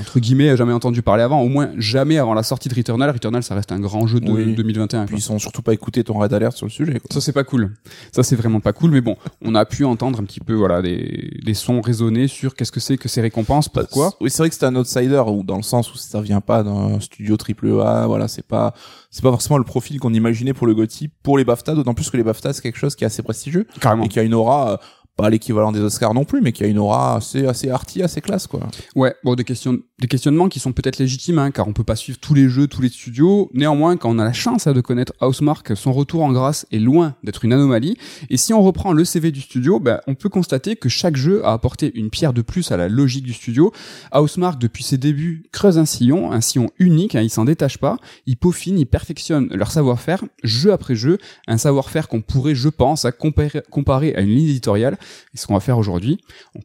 Entre 0.00 0.18
guillemets, 0.20 0.56
jamais 0.56 0.72
entendu 0.72 1.02
parler 1.02 1.22
avant. 1.22 1.40
Au 1.40 1.48
moins 1.48 1.70
jamais 1.78 2.18
avant 2.18 2.34
la 2.34 2.42
sortie 2.42 2.68
de 2.68 2.74
Returnal. 2.74 3.10
Returnal, 3.10 3.42
ça 3.42 3.54
reste 3.54 3.72
un 3.72 3.80
grand 3.80 4.06
jeu 4.06 4.20
de 4.20 4.30
Oui. 4.30 4.54
2021. 4.54 5.06
Puis 5.06 5.14
quoi. 5.14 5.18
ils 5.18 5.22
sont 5.22 5.38
surtout 5.38 5.62
pas 5.62 5.72
écouté 5.72 6.02
ton 6.04 6.18
raid 6.18 6.32
alerte 6.32 6.56
sur 6.56 6.66
le 6.66 6.70
sujet. 6.70 6.94
Quoi. 7.00 7.08
Ça 7.12 7.20
c'est 7.20 7.32
pas 7.32 7.44
cool. 7.44 7.72
Ça 8.12 8.22
c'est 8.22 8.36
vraiment 8.36 8.60
pas 8.60 8.72
cool. 8.72 8.90
Mais 8.90 9.00
bon, 9.00 9.16
on 9.42 9.54
a 9.54 9.64
pu 9.64 9.84
entendre 9.84 10.18
un 10.20 10.24
petit 10.24 10.40
peu 10.40 10.54
voilà 10.54 10.82
des, 10.82 11.38
des 11.44 11.54
sons 11.54 11.80
résonner 11.80 12.28
sur 12.28 12.54
qu'est-ce 12.54 12.72
que 12.72 12.80
c'est 12.80 12.96
que 12.96 13.08
ces 13.08 13.20
récompenses, 13.20 13.68
pourquoi. 13.68 14.14
Oui, 14.20 14.30
c'est 14.30 14.38
vrai 14.42 14.48
que 14.50 14.54
c'est 14.54 14.64
un 14.66 14.74
outsider 14.76 15.22
ou 15.26 15.42
dans 15.42 15.56
le 15.56 15.62
sens 15.62 15.92
où 15.92 15.96
ça 15.96 16.20
vient 16.20 16.40
pas 16.40 16.62
d'un 16.62 17.00
studio 17.00 17.36
triple 17.36 17.80
A. 17.82 18.06
Voilà, 18.06 18.28
c'est 18.28 18.46
pas, 18.46 18.74
c'est 19.10 19.22
pas 19.22 19.30
forcément 19.30 19.58
le 19.58 19.64
profil 19.64 20.00
qu'on 20.00 20.12
imaginait 20.14 20.54
pour 20.54 20.66
le 20.66 20.74
GOTY, 20.74 21.10
pour 21.22 21.38
les 21.38 21.44
BAFTA. 21.44 21.74
D'autant 21.74 21.94
plus 21.94 22.10
que 22.10 22.16
les 22.16 22.22
BAFTA 22.24 22.52
c'est 22.52 22.62
quelque 22.62 22.78
chose 22.78 22.94
qui 22.96 23.04
est 23.04 23.06
assez 23.06 23.22
prestigieux 23.22 23.66
Carrément. 23.80 24.04
et 24.04 24.08
qui 24.08 24.18
a 24.18 24.22
une 24.22 24.34
aura. 24.34 24.72
euh, 24.72 24.76
pas 25.16 25.30
l'équivalent 25.30 25.70
des 25.70 25.80
Oscars 25.80 26.12
non 26.12 26.24
plus, 26.24 26.40
mais 26.40 26.52
qui 26.52 26.64
a 26.64 26.66
une 26.66 26.78
aura 26.78 27.16
assez, 27.16 27.46
assez 27.46 27.70
arty, 27.70 28.02
assez 28.02 28.20
classe, 28.20 28.48
quoi. 28.48 28.60
Ouais, 28.96 29.14
bon, 29.22 29.34
des, 29.34 29.44
questions, 29.44 29.78
des 30.00 30.08
questionnements 30.08 30.48
qui 30.48 30.58
sont 30.58 30.72
peut-être 30.72 30.98
légitimes, 30.98 31.38
hein, 31.38 31.52
car 31.52 31.68
on 31.68 31.72
peut 31.72 31.84
pas 31.84 31.94
suivre 31.94 32.18
tous 32.18 32.34
les 32.34 32.48
jeux, 32.48 32.66
tous 32.66 32.82
les 32.82 32.88
studios. 32.88 33.48
Néanmoins, 33.54 33.96
quand 33.96 34.10
on 34.10 34.18
a 34.18 34.24
la 34.24 34.32
chance 34.32 34.66
hein, 34.66 34.72
de 34.72 34.80
connaître 34.80 35.12
Housemark, 35.20 35.76
son 35.76 35.92
retour 35.92 36.22
en 36.22 36.32
grâce 36.32 36.66
est 36.72 36.80
loin 36.80 37.14
d'être 37.22 37.44
une 37.44 37.52
anomalie. 37.52 37.96
Et 38.28 38.36
si 38.36 38.52
on 38.52 38.62
reprend 38.62 38.92
le 38.92 39.04
CV 39.04 39.30
du 39.30 39.40
studio, 39.40 39.78
ben, 39.78 40.00
on 40.08 40.16
peut 40.16 40.28
constater 40.28 40.74
que 40.74 40.88
chaque 40.88 41.16
jeu 41.16 41.44
a 41.44 41.52
apporté 41.52 41.92
une 41.94 42.10
pierre 42.10 42.32
de 42.32 42.42
plus 42.42 42.72
à 42.72 42.76
la 42.76 42.88
logique 42.88 43.24
du 43.24 43.32
studio. 43.32 43.72
Housemark, 44.12 44.60
depuis 44.60 44.82
ses 44.82 44.98
débuts, 44.98 45.44
creuse 45.52 45.78
un 45.78 45.86
sillon, 45.86 46.32
un 46.32 46.40
sillon 46.40 46.70
unique, 46.80 47.14
hein, 47.14 47.22
il 47.22 47.30
s'en 47.30 47.44
détache 47.44 47.78
pas. 47.78 47.98
Il 48.26 48.36
peaufine, 48.36 48.78
il 48.80 48.86
perfectionne 48.86 49.48
leur 49.52 49.70
savoir-faire, 49.70 50.24
jeu 50.42 50.72
après 50.72 50.96
jeu, 50.96 51.18
un 51.46 51.58
savoir-faire 51.58 52.08
qu'on 52.08 52.20
pourrait, 52.20 52.56
je 52.56 52.68
pense, 52.68 53.04
à 53.04 53.12
comparer, 53.12 53.62
comparer 53.70 54.14
à 54.16 54.20
une 54.20 54.30
ligne 54.30 54.48
éditoriale. 54.48 54.98
Et 55.34 55.38
ce 55.38 55.46
qu'on 55.46 55.54
va 55.54 55.60
faire 55.60 55.78
aujourd'hui. 55.78 56.18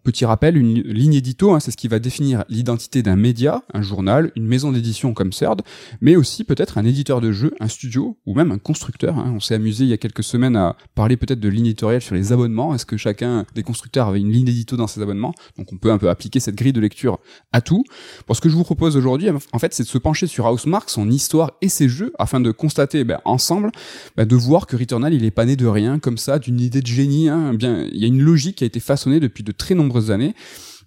Petit 0.04 0.26
rappel, 0.26 0.58
une 0.58 0.82
ligne 0.82 1.14
édito, 1.14 1.54
hein, 1.54 1.60
c'est 1.60 1.72
ce 1.72 1.78
qui 1.78 1.88
va 1.88 2.00
définir 2.00 2.44
l'identité 2.50 3.04
d'un 3.04 3.16
média, 3.16 3.64
un 3.74 3.82
journal, 3.82 4.32
une 4.36 4.46
maison 4.46 4.72
d'édition 4.72 5.14
comme 5.14 5.32
CERD, 5.32 5.62
mais 6.02 6.16
aussi 6.16 6.44
peut-être 6.44 6.78
un 6.78 6.86
éditeur 6.86 7.22
de 7.22 7.32
jeux, 7.32 7.54
un 7.60 7.68
studio 7.68 8.18
ou 8.26 8.36
même 8.36 8.52
un 8.52 8.58
constructeur. 8.58 9.18
hein. 9.18 9.34
On 9.36 9.40
s'est 9.40 9.56
amusé 9.56 9.84
il 9.86 9.90
y 9.90 9.94
a 9.94 9.98
quelques 9.98 10.24
semaines 10.24 10.56
à 10.56 10.76
parler 10.96 11.18
peut-être 11.18 11.40
de 11.40 11.50
ligne 11.50 11.68
éditoriale 11.68 12.02
sur 12.02 12.16
les 12.16 12.32
abonnements. 12.32 12.74
Est-ce 12.76 12.86
que 12.86 12.98
chacun 12.98 13.46
des 13.56 13.64
constructeurs 13.64 14.08
avait 14.08 14.20
une 14.20 14.32
ligne 14.32 14.48
édito 14.48 14.76
dans 14.78 14.88
ses 14.88 15.02
abonnements? 15.02 15.34
Donc 15.58 15.72
on 15.74 15.78
peut 15.78 15.92
un 15.92 15.98
peu 15.98 16.10
appliquer 16.10 16.40
cette 16.40 16.56
grille 16.56 16.74
de 16.74 16.82
lecture 16.82 17.20
à 17.52 17.62
tout. 17.62 17.84
Pour 18.26 18.36
ce 18.36 18.42
que 18.42 18.50
je 18.50 18.56
vous 18.56 18.64
propose 18.64 18.96
aujourd'hui, 18.98 19.30
en 19.30 19.60
fait, 19.60 19.74
c'est 19.74 19.84
de 19.84 19.88
se 19.88 19.98
pencher 19.98 20.28
sur 20.28 20.46
Housemark, 20.46 20.90
son 20.90 21.10
histoire 21.10 21.52
et 21.62 21.70
ses 21.70 21.90
jeux, 21.90 22.14
afin 22.20 22.40
de 22.40 22.52
constater 22.52 23.04
ben, 23.04 23.20
ensemble, 23.26 23.72
ben, 24.16 24.26
de 24.26 24.36
voir 24.36 24.68
que 24.68 24.76
Returnal, 24.76 25.14
il 25.14 25.24
est 25.26 25.32
pas 25.32 25.46
né 25.46 25.56
de 25.56 25.68
rien, 25.68 26.00
comme 26.00 26.18
ça, 26.18 26.40
d'une 26.40 26.60
idée 26.60 26.82
de 26.82 26.88
génie. 26.88 27.30
Hein. 27.30 27.54
Bien, 27.54 27.88
il 27.92 28.00
y 28.00 28.04
a 28.04 28.08
une 28.08 28.22
logique 28.30 28.58
qui 28.58 28.64
a 28.64 28.68
été 28.68 28.80
façonnée 28.80 29.20
depuis 29.20 29.44
de 29.44 29.52
très 29.52 29.76
nombreuses 29.76 30.12
années. 30.12 30.36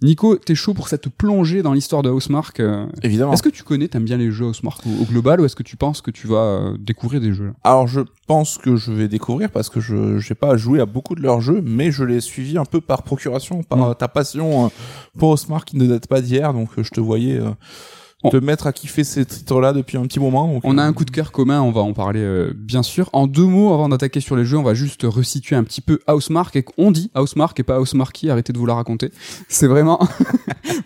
Nico, 0.03 0.35
t'es 0.37 0.56
chaud 0.56 0.75
pour 0.75 0.89
cette 0.89 1.09
plongée 1.09 1.62
dans 1.62 1.73
l'histoire 1.73 2.03
de 2.03 2.11
Housemark 2.11 2.59
euh, 2.59 2.87
Évidemment. 3.05 3.33
Est-ce 3.33 3.43
que 3.43 3.49
tu 3.49 3.62
connais, 3.62 3.87
t'aimes 3.87 4.05
bien 4.05 4.17
les 4.17 4.33
jeux 4.33 4.47
Housemark 4.47 4.85
au, 4.85 5.03
au 5.03 5.05
global, 5.05 5.41
ou 5.41 5.44
est-ce 5.44 5.55
que 5.55 5.62
tu 5.62 5.77
penses 5.77 6.00
que 6.00 6.11
tu 6.11 6.27
vas 6.27 6.37
euh, 6.37 6.77
découvrir 6.77 7.21
des 7.21 7.33
jeux 7.33 7.53
Alors 7.62 7.87
je 7.87 8.00
pense 8.27 8.59
que 8.59 8.75
je 8.75 8.91
vais 8.91 9.06
découvrir 9.06 9.50
parce 9.50 9.69
que 9.69 9.79
je 9.79 10.19
j'ai 10.19 10.35
pas 10.35 10.56
joué 10.56 10.81
à 10.81 10.87
beaucoup 10.87 11.15
de 11.15 11.23
leurs 11.23 11.41
jeux, 11.41 11.62
mais 11.65 11.93
je 11.93 12.03
les 12.03 12.21
suivis 12.21 12.59
un 12.59 12.65
peu 12.65 12.81
par 12.81 13.05
procuration, 13.05 13.62
par 13.62 13.97
ta 13.97 14.09
passion 14.09 14.67
euh, 14.67 14.69
pour 15.19 15.31
Osmar 15.31 15.65
qui 15.65 15.77
ne 15.77 15.87
date 15.87 16.09
pas 16.09 16.21
d'hier, 16.21 16.53
donc 16.53 16.71
je 16.77 16.91
te 16.91 17.00
voyais 17.00 17.39
euh, 17.39 17.50
te 18.31 18.37
mettre 18.37 18.67
à 18.67 18.73
kiffer 18.73 19.05
ces 19.05 19.25
titres-là 19.25 19.73
depuis 19.73 19.97
un 19.97 20.03
petit 20.03 20.21
moment. 20.21 20.53
donc, 20.53 20.63
On 20.65 20.79
a 20.79 20.83
euh, 20.83 20.89
un 20.89 20.93
coup 20.93 21.05
de 21.05 21.11
cœur 21.11 21.33
commun, 21.33 21.61
on 21.61 21.73
va 21.73 21.81
en 21.81 21.93
parler 21.93 22.21
euh, 22.21 22.53
bien 22.57 22.83
sûr. 22.83 23.11
En 23.13 23.27
deux 23.27 23.45
mots, 23.45 23.73
avant 23.73 23.89
d'attaquer 23.89 24.21
sur 24.21 24.37
les 24.37 24.45
jeux, 24.45 24.59
on 24.59 24.63
va 24.63 24.75
juste 24.75 25.03
resituer 25.05 25.57
un 25.57 25.65
petit 25.65 25.81
peu 25.81 26.01
Housemark. 26.09 26.55
Et 26.57 26.65
on 26.79 26.91
dit 26.91 27.11
Housemark 27.15 27.59
et 27.61 27.63
pas 27.63 27.81
Housemarky, 27.81 28.31
arrêtez 28.31 28.53
de 28.53 28.59
vous 28.59 28.67
la 28.67 28.75
raconter. 28.75 29.11
C'est 29.49 29.67
vraiment... 29.67 29.99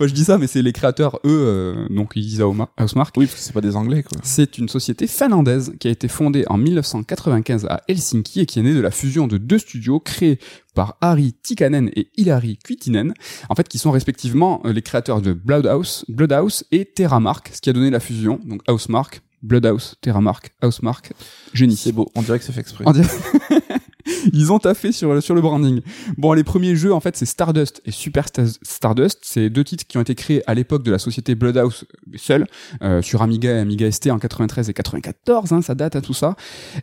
Moi 0.00 0.08
je 0.08 0.14
dis 0.14 0.24
ça, 0.24 0.36
mais 0.38 0.46
c'est 0.46 0.62
les 0.62 0.72
créateurs, 0.72 1.20
eux, 1.24 1.28
euh, 1.46 1.86
donc 1.90 2.12
ils 2.16 2.22
disent 2.22 2.42
Housemark. 2.42 3.14
Oui, 3.16 3.26
parce 3.26 3.34
que 3.34 3.40
c'est 3.40 3.52
pas 3.52 3.60
des 3.60 3.76
Anglais 3.76 4.02
quoi. 4.02 4.18
C'est 4.22 4.58
une 4.58 4.68
société 4.68 5.06
finlandaise 5.06 5.72
qui 5.78 5.88
a 5.88 5.90
été 5.90 6.08
fondée 6.08 6.44
en 6.48 6.58
1995 6.58 7.66
à 7.66 7.82
Helsinki 7.88 8.40
et 8.40 8.46
qui 8.46 8.58
est 8.58 8.62
née 8.62 8.74
de 8.74 8.80
la 8.80 8.90
fusion 8.90 9.26
de 9.26 9.38
deux 9.38 9.58
studios 9.58 10.00
créés 10.00 10.38
par 10.76 10.96
Harry 11.00 11.32
Tikkanen 11.32 11.90
et 11.96 12.10
Hilary 12.16 12.58
Kuitinen, 12.62 13.14
en 13.48 13.54
fait, 13.56 13.66
qui 13.66 13.78
sont 13.78 13.90
respectivement 13.90 14.60
euh, 14.66 14.72
les 14.72 14.82
créateurs 14.82 15.22
de 15.22 15.32
Bloodhouse, 15.32 16.04
Bloodhouse 16.08 16.64
et 16.70 16.84
Terramark, 16.84 17.50
ce 17.52 17.60
qui 17.60 17.70
a 17.70 17.72
donné 17.72 17.90
la 17.90 17.98
fusion, 17.98 18.38
donc 18.44 18.60
Housemark, 18.68 19.22
Bloodhouse, 19.42 19.96
Terramark, 20.02 20.50
Housemark, 20.62 21.12
génie. 21.54 21.76
C'est 21.76 21.92
beau, 21.92 22.06
on 22.14 22.22
dirait 22.22 22.38
que 22.38 22.44
c'est 22.44 22.52
fait 22.52 22.60
exprès. 22.60 22.84
On 22.86 22.92
dirait- 22.92 23.08
Ils 24.32 24.52
ont 24.52 24.58
taffé 24.60 24.92
sur, 24.92 25.20
sur 25.22 25.34
le 25.34 25.40
branding. 25.40 25.80
Bon, 26.16 26.32
les 26.32 26.44
premiers 26.44 26.76
jeux, 26.76 26.92
en 26.94 27.00
fait, 27.00 27.16
c'est 27.16 27.26
Stardust 27.26 27.82
et 27.86 27.90
Super 27.90 28.26
Sta- 28.26 28.56
Stardust. 28.62 29.18
C'est 29.22 29.50
deux 29.50 29.64
titres 29.64 29.84
qui 29.86 29.98
ont 29.98 30.00
été 30.00 30.14
créés 30.14 30.42
à 30.48 30.54
l'époque 30.54 30.84
de 30.84 30.92
la 30.92 30.98
société 31.00 31.34
Bloodhouse 31.34 31.84
euh, 31.92 32.16
seule, 32.16 32.46
euh, 32.82 33.02
sur 33.02 33.22
Amiga 33.22 33.50
et 33.50 33.58
Amiga 33.58 33.90
ST 33.90 34.10
en 34.10 34.18
93 34.20 34.68
et 34.68 34.74
94, 34.74 35.52
hein, 35.52 35.62
ça 35.62 35.74
date 35.74 35.96
à 35.96 36.00
tout 36.00 36.14
ça. 36.14 36.36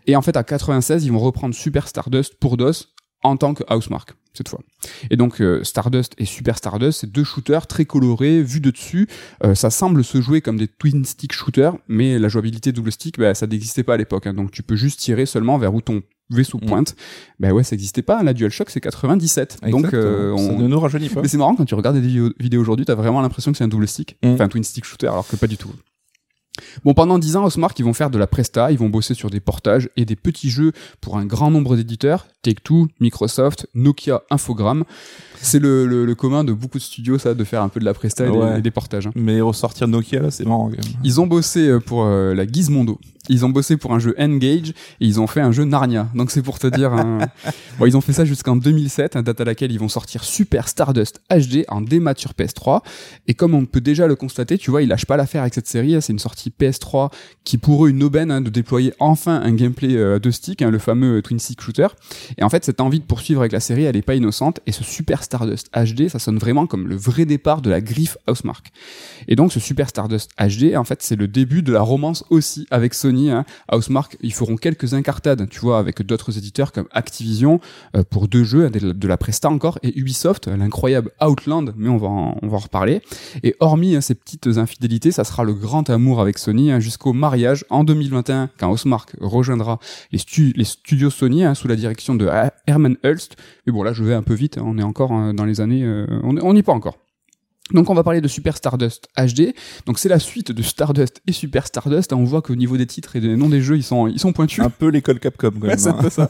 Et 0.06 0.16
en 0.18 0.22
fait, 0.22 0.36
à 0.36 0.44
96, 0.44 1.06
ils 1.06 1.12
vont 1.14 1.20
reprendre 1.20 1.56
Super 1.56 1.88
Stardust 1.88 2.36
pour 2.40 2.58
DOS 2.58 2.90
en 3.24 3.38
tant 3.38 3.54
que 3.54 3.64
Housemark, 3.74 4.14
cette 4.34 4.50
fois. 4.50 4.60
Et 5.10 5.16
donc, 5.18 5.42
euh, 5.42 5.64
Stardust 5.64 6.14
et 6.18 6.26
Super 6.26 6.58
Stardust, 6.58 7.02
c'est 7.02 7.12
deux 7.12 7.24
shooters 7.24 7.68
très 7.68 7.86
colorés, 7.86 8.42
vus 8.42 8.60
de 8.60 8.70
dessus. 8.72 9.08
Euh, 9.44 9.56
ça 9.56 9.70
semble 9.70 10.04
se 10.04 10.22
jouer 10.22 10.42
comme 10.42 10.58
des 10.58 10.68
twin 10.68 11.06
stick 11.06 11.32
shooters, 11.34 11.76
mais 11.88 12.20
la 12.20 12.28
jouabilité 12.30 12.72
double 12.72 12.92
stick, 12.92 13.18
bah, 13.20 13.34
ça 13.34 13.48
n'existait 13.48 13.84
pas 13.84 13.94
à 13.94 13.98
l'époque. 13.98 14.28
hein. 14.28 14.34
donc, 14.34 14.52
tu 14.52 14.64
peux 14.64 14.76
juste 14.76 15.00
tirer 15.00 15.26
seulement 15.26 15.58
vers 15.58 15.74
où 15.74 15.82
ton 15.82 16.02
vaisseau 16.30 16.58
Mm. 16.62 16.66
pointe. 16.66 16.96
Bah 17.40 17.52
ouais, 17.52 17.64
ça 17.64 17.76
n'existait 17.76 18.02
pas. 18.02 18.24
La 18.24 18.34
DualShock, 18.34 18.70
c'est 18.70 18.80
97. 18.82 19.60
Donc, 19.70 19.94
euh, 19.94 20.36
ça 20.36 20.44
on... 20.54 20.58
ne 20.60 20.68
nous 20.68 20.80
rajeunit 20.80 21.10
pas. 21.10 21.22
Mais 21.22 21.28
c'est 21.28 21.38
marrant 21.38 21.56
quand 21.56 21.66
tu 21.66 21.76
regardes 21.76 21.98
des 22.02 22.32
vidéos, 22.40 22.62
aujourd'hui, 22.62 22.86
t'as 22.86 22.96
vraiment 22.96 23.22
l'impression 23.22 23.52
que 23.52 23.58
c'est 23.58 23.64
un 23.66 23.68
double 23.68 23.88
stick, 23.88 24.18
Mm. 24.24 24.30
enfin 24.34 24.46
un 24.46 24.50
twin 24.50 24.64
stick 24.64 24.86
shooter, 24.86 25.08
alors 25.08 25.28
que 25.28 25.36
pas 25.36 25.48
du 25.48 25.58
tout. 25.58 25.70
Bon, 26.86 26.94
pendant 26.94 27.18
10 27.18 27.36
ans, 27.36 27.46
Housemark, 27.46 27.78
ils 27.80 27.84
vont 27.86 27.94
faire 27.94 28.10
de 28.12 28.18
la 28.20 28.28
presta, 28.28 28.72
ils 28.72 28.78
vont 28.78 28.90
bosser 28.90 29.16
sur 29.16 29.30
des 29.30 29.40
portages 29.40 29.90
et 29.98 30.06
des 30.06 30.16
petits 30.16 30.50
jeux 30.52 30.72
pour 31.02 31.18
un 31.18 31.26
grand 31.26 31.50
nombre 31.50 31.76
d'éditeurs, 31.76 32.28
Take-Two, 32.44 32.88
Microsoft, 33.00 33.68
Nokia, 33.74 34.22
Infogrames. 34.30 34.84
C'est 35.42 35.60
le, 35.60 35.88
le, 35.88 36.06
le 36.06 36.16
commun 36.16 36.44
de 36.44 36.54
beaucoup 36.54 36.78
de 36.78 36.84
studios, 36.84 37.18
ça, 37.18 37.34
de 37.34 37.44
faire 37.44 37.62
un 37.64 37.70
peu 37.70 37.80
de 37.80 37.86
la 37.86 37.94
presta 37.94 38.26
et, 38.28 38.32
des- 38.32 38.38
Ouais. 38.38 38.60
et 38.60 38.62
des, 38.62 38.72
portages. 38.72 39.08
hein. 39.08 39.12
Mais 39.16 39.42
ressortir 39.42 39.88
Nokia 39.88 40.22
là, 40.22 40.32
c'est 40.32 40.46
marrant 40.46 40.66
quand 40.70 40.78
même. 40.84 40.94
Ils 41.04 41.20
ont 41.20 41.28
bossé 41.28 41.68
euh, 41.68 41.80
pour 41.80 42.04
euh, 42.04 42.34
la 42.36 42.46
Gizmondo. 42.48 43.00
Ils 43.30 43.46
ont 43.46 43.50
bossé 43.50 43.78
pour 43.78 43.94
un 43.94 44.00
jeu 44.00 44.14
Engage 44.20 44.70
et 44.70 44.74
ils 45.06 45.20
ont 45.20 45.28
fait 45.28 45.42
un 45.42 45.52
jeu 45.52 45.64
Narnia. 45.64 46.10
Donc 46.14 46.30
c'est 46.30 46.42
pour 46.42 46.60
te 46.60 46.68
dire. 46.68 46.92
hein. 46.94 47.20
Bon, 47.80 47.88
ils 47.88 47.98
ont 47.98 48.02
fait 48.02 48.14
ça 48.14 48.24
jusqu'en 48.26 48.56
2007, 48.56 49.18
date 49.18 49.42
à 49.42 49.44
laquelle 49.46 49.72
ils 49.72 49.80
vont 49.80 49.88
sortir 49.90 50.24
Super 50.24 50.68
Stardust 50.68 51.22
HD 51.32 51.64
en 51.70 51.82
démat 51.82 52.14
sur 52.18 52.34
PS3. 52.34 52.82
Et 53.28 53.34
comme 53.34 53.56
on 53.56 53.66
peut 53.66 53.82
déjà 53.82 54.06
le 54.06 54.16
constater, 54.16 54.58
tu 54.60 54.70
vois, 54.70 54.84
ils 54.84 54.88
lâchent 54.88 55.08
pas 55.08 55.18
l'affaire 55.18 55.42
avec 55.42 55.54
cette 55.56 55.68
série. 55.68 55.96
hein. 55.96 56.02
C'est 56.02 56.14
une 56.14 56.20
sortie 56.20 56.34
partie 56.50 56.80
PS3 56.82 57.12
qui 57.44 57.58
pour 57.58 57.86
eux 57.86 57.90
une 57.90 58.02
aubaine 58.04 58.32
hein, 58.32 58.42
de 58.42 58.50
déployer 58.50 58.94
enfin 59.00 59.40
un 59.42 59.54
gameplay 59.54 59.96
euh, 59.96 60.20
de 60.20 60.32
stick, 60.32 60.62
hein, 60.62 60.72
le 60.72 60.80
fameux 60.80 61.22
twin 61.22 61.40
stick 61.40 61.62
shooter. 61.62 61.88
Et 62.38 62.44
en 62.44 62.50
fait, 62.50 62.66
cette 62.66 62.82
envie 62.82 63.00
de 63.00 63.06
poursuivre 63.06 63.42
avec 63.42 63.52
la 63.52 63.60
série, 63.60 63.84
elle 63.84 63.96
est 63.96 64.02
pas 64.02 64.16
innocente. 64.16 64.60
Et 64.66 64.72
ce 64.72 64.84
Super 64.84 65.24
Stardust 65.24 65.70
HD, 65.76 66.10
ça 66.10 66.20
sonne 66.20 66.38
vraiment 66.38 66.66
comme 66.68 66.88
le 66.88 66.96
vrai 66.96 67.26
départ 67.26 67.62
de 67.62 67.70
la 67.70 67.82
griffe 67.82 68.18
Housemark. 68.28 68.72
Et 69.28 69.36
donc, 69.36 69.52
ce 69.54 69.60
Super 69.60 69.90
Stardust 69.90 70.32
HD, 70.40 70.76
en 70.76 70.84
fait, 70.84 71.02
c'est 71.02 71.16
le 71.16 71.28
début 71.28 71.62
de 71.62 71.72
la 71.72 71.82
romance 71.82 72.24
aussi 72.30 72.66
avec 72.72 72.94
Sony. 72.94 73.13
Hein. 73.14 73.46
Housemark, 73.72 74.18
ils 74.22 74.34
feront 74.34 74.56
quelques 74.56 74.94
incartades, 74.94 75.48
tu 75.50 75.60
vois, 75.60 75.80
avec 75.80 76.02
d'autres 76.02 76.38
éditeurs 76.38 76.72
comme 76.72 76.88
Activision 76.92 77.60
euh, 77.96 78.04
pour 78.10 78.28
deux 78.28 78.44
jeux, 78.44 78.70
de 78.70 79.08
la 79.08 79.18
Presta 79.18 79.50
encore, 79.50 79.80
et 79.84 79.98
Ubisoft, 79.98 80.48
l'incroyable 80.48 81.12
Outland, 81.22 81.74
mais 81.76 81.90
on 81.90 81.98
va 81.98 82.08
en, 82.08 82.38
on 82.42 82.48
va 82.48 82.58
en 82.58 82.60
reparler. 82.60 83.02
Et 83.44 83.56
hormis 83.60 83.96
hein, 83.96 84.02
ces 84.02 84.16
petites 84.16 84.48
infidélités, 84.58 85.12
ça 85.12 85.24
sera 85.24 85.44
le 85.44 85.54
grand 85.54 85.90
amour 85.90 86.22
avec 86.22 86.38
Sony 86.38 86.72
hein, 86.72 86.80
jusqu'au 86.80 87.14
mariage 87.14 87.66
en 87.70 87.84
2021, 87.84 88.50
quand 88.58 88.72
Housemark 88.72 89.16
rejoindra 89.20 89.80
les, 90.12 90.20
studios 90.20 91.10
Sony 91.10 91.44
hein, 91.44 91.56
sous 91.56 91.68
la 91.68 91.76
direction 91.76 92.16
de 92.16 92.30
Herman 92.68 92.98
Hulst. 93.04 93.36
Mais 93.66 93.74
bon, 93.74 93.84
là, 93.84 93.94
je 93.94 94.04
vais 94.04 94.14
un 94.14 94.24
peu 94.24 94.34
vite, 94.34 94.58
on 94.62 94.78
est 94.78 94.84
encore 94.84 95.34
dans 95.34 95.46
les 95.46 95.62
années... 95.62 95.84
Euh, 95.84 96.06
on 96.24 96.54
n'y 96.54 96.60
est 96.60 96.64
pas 96.64 96.74
encore. 96.74 97.03
Donc 97.72 97.90
on 97.90 97.94
va 97.94 98.04
parler 98.04 98.20
de 98.20 98.28
Super 98.28 98.58
Stardust 98.58 99.08
HD. 99.18 99.54
Donc 99.86 99.98
c'est 99.98 100.10
la 100.10 100.20
suite 100.20 100.52
de 100.52 100.62
Stardust 100.62 101.22
et 101.28 101.32
Super 101.32 101.66
Stardust. 101.66 102.12
On 102.12 102.24
voit 102.24 102.42
qu'au 102.42 102.56
niveau 102.56 102.76
des 102.76 102.86
titres 102.86 103.16
et 103.16 103.22
des 103.22 103.36
noms 103.36 103.50
des 103.50 103.62
jeux, 103.62 103.78
ils 103.78 103.84
sont 103.84 104.08
ils 104.08 104.20
sont 104.20 104.34
pointus. 104.34 104.64
Un 104.64 104.70
peu 104.70 104.90
l'école 104.90 105.20
Capcom 105.20 105.52
quand 105.52 105.68
même. 105.68 105.78
Hein. 105.88 106.10
ça. 106.10 106.30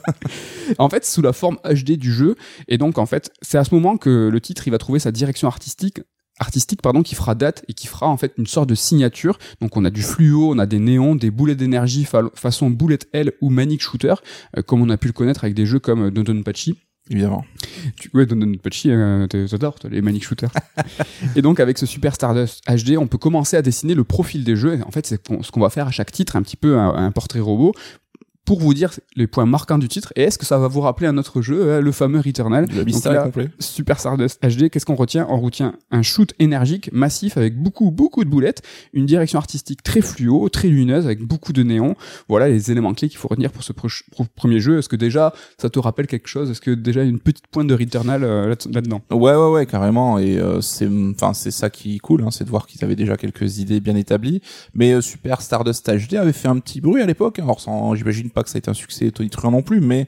en 0.78 0.90
fait, 0.90 1.06
sous 1.06 1.22
la 1.22 1.34
forme 1.34 1.58
HD 1.66 1.94
du 1.98 2.14
jeu. 2.14 2.36
Et 2.68 2.78
donc 2.78 2.98
en 3.00 3.06
fait, 3.06 3.32
c'est 3.42 3.58
à 3.58 3.64
ce 3.64 3.74
moment 3.74 3.98
que 3.98 4.30
le 4.32 4.42
titre 4.42 4.68
il 4.68 4.72
va 4.72 4.78
trouver 4.78 5.00
sa 5.00 5.12
direction 5.12 5.48
artistique 5.48 6.02
artistique 6.40 6.82
pardon 6.82 7.04
qui 7.04 7.14
fera 7.14 7.36
date 7.36 7.64
et 7.68 7.74
qui 7.74 7.86
fera 7.86 8.08
en 8.08 8.18
fait 8.18 8.34
une 8.38 8.48
sorte 8.48 8.68
de 8.68 8.74
signature 8.74 9.38
donc 9.62 9.78
on 9.78 9.86
a 9.86 9.92
du 9.92 10.02
fluo 10.02 10.52
on 10.52 10.58
a 10.58 10.66
des 10.66 10.80
néons 10.80 11.16
des 11.16 11.30
boulets 11.30 11.54
d'énergie 11.54 12.08
façon 12.34 12.72
bullet 12.72 12.98
L 13.14 13.34
ou 13.42 13.52
manic 13.52 13.82
shooter 13.82 14.16
euh, 14.58 14.64
comme 14.64 14.82
on 14.82 14.90
a 14.90 14.98
pu 14.98 15.08
le 15.08 15.14
connaître 15.14 15.44
avec 15.44 15.54
des 15.54 15.68
jeux 15.68 15.78
comme 15.78 16.10
Don 16.10 16.42
Pachi 16.42 16.80
évidemment. 17.10 17.46
Tu, 18.00 18.10
ouais, 18.14 18.26
Don 18.26 18.40
Pachi, 18.62 18.92
euh, 18.92 19.28
t'adores 19.28 19.76
les 19.90 20.02
Manic 20.02 20.24
Shooters. 20.24 20.52
et 21.36 21.42
donc 21.42 21.60
avec 21.60 21.78
ce 21.78 21.86
Super 21.86 22.16
Stardust 22.16 22.64
HD, 22.68 22.98
on 22.98 23.08
peut 23.08 23.18
commencer 23.18 23.58
à 23.58 23.62
dessiner 23.62 23.96
le 23.96 24.04
profil 24.04 24.44
des 24.44 24.56
jeux. 24.56 24.80
En 24.86 24.92
fait, 24.92 25.06
c'est 25.06 25.22
ce 25.42 25.52
qu'on 25.52 25.60
va 25.60 25.70
faire 25.70 25.88
à 25.88 25.92
chaque 25.92 26.12
titre, 26.12 26.36
un 26.36 26.42
petit 26.42 26.58
peu 26.58 26.78
un 26.78 27.12
portrait 27.12 27.40
robot, 27.40 27.74
pour 28.46 28.60
vous 28.60 28.74
dire 28.74 28.92
les 29.16 29.28
points 29.28 29.46
marquants 29.46 29.78
du 29.78 29.88
titre 29.88 30.12
et 30.16 30.24
est-ce 30.24 30.38
que 30.38 30.46
ça 30.46 30.58
va 30.58 30.68
vous 30.68 30.82
rappeler 30.82 31.08
un 31.08 31.18
autre 31.18 31.42
jeu, 31.42 31.62
euh, 31.62 31.82
le 31.82 31.92
fameux 31.92 32.20
Returnal. 32.20 32.68
Le 32.74 32.84
mystère 32.84 33.24
complet. 33.24 33.50
Super 33.60 34.00
Stardust 34.00 34.42
HD, 34.44 34.70
qu'est-ce 34.70 34.86
qu'on 34.86 34.96
retient? 34.96 35.26
On 35.30 35.40
retient 35.40 35.76
un 35.92 36.02
shoot 36.02 36.34
énergique, 36.40 36.90
massif, 36.92 37.38
avec 37.38 37.58
beaucoup, 37.58 37.92
beaucoup 37.92 38.24
de 38.24 38.30
boulettes, 38.30 38.62
une 38.94 39.06
direction 39.06 39.40
artistique 39.40 39.84
très 39.84 40.02
fluo, 40.02 40.50
très 40.50 40.68
lumineuse, 40.68 41.06
avec 41.06 41.22
beaucoup 41.22 41.54
de 41.54 41.64
néons. 41.64 41.96
Voilà 42.28 42.50
les 42.50 42.72
éléments 42.72 42.94
clés 42.94 43.10
qu'il 43.10 43.18
faut 43.18 43.28
retenir 43.28 43.52
pour 43.52 43.64
ce 43.64 43.74
premier 43.74 44.60
jeu. 44.60 44.80
Est-ce 44.80 44.90
que 44.90 44.96
déjà, 44.96 45.34
ça 45.58 45.70
te 45.70 45.80
rappelle 45.80 46.08
quelque 46.08 46.28
chose? 46.28 46.52
Est-ce 46.52 46.62
que 46.62 46.72
déjà 46.72 47.04
une 47.04 47.20
petite 47.20 47.48
pointe 47.48 47.68
de 47.68 47.76
Returnal 47.76 48.24
euh, 48.24 48.56
là-dedans? 48.72 49.02
Ouais, 49.12 49.36
ouais, 49.36 49.50
ouais, 49.52 49.66
carrément. 49.66 50.20
Et 50.20 50.38
euh, 50.38 50.62
c'est, 50.62 50.88
enfin, 50.88 51.34
c'est 51.34 51.52
ça 51.52 51.70
qui 51.70 51.96
est 51.96 52.00
cool, 52.00 52.24
hein, 52.24 52.32
c'est 52.32 52.44
de 52.44 52.50
voir 52.50 52.68
qu'ils 52.68 52.84
avaient 52.84 52.96
déjà 52.96 53.16
quelques 53.16 53.60
idées 53.60 53.80
bien 53.80 53.96
établies. 53.96 54.42
Mais 54.74 55.02
Super 55.02 55.42
Stardust 55.42 55.90
HD 55.90 56.16
avait 56.16 56.34
fait 56.34 56.48
un 56.48 56.60
petit 56.60 56.82
bruit 56.82 57.02
à 57.02 57.06
l'époque. 57.06 57.40
Hein. 57.40 57.44
Alors, 57.44 57.96
j'imagine 57.96 58.30
pas 58.34 58.44
que 58.44 58.50
ça 58.50 58.58
a 58.58 58.60
été 58.60 58.70
un 58.70 58.74
succès 58.74 59.12
tonitruant 59.12 59.52
non 59.52 59.62
plus, 59.62 59.80
mais 59.80 60.08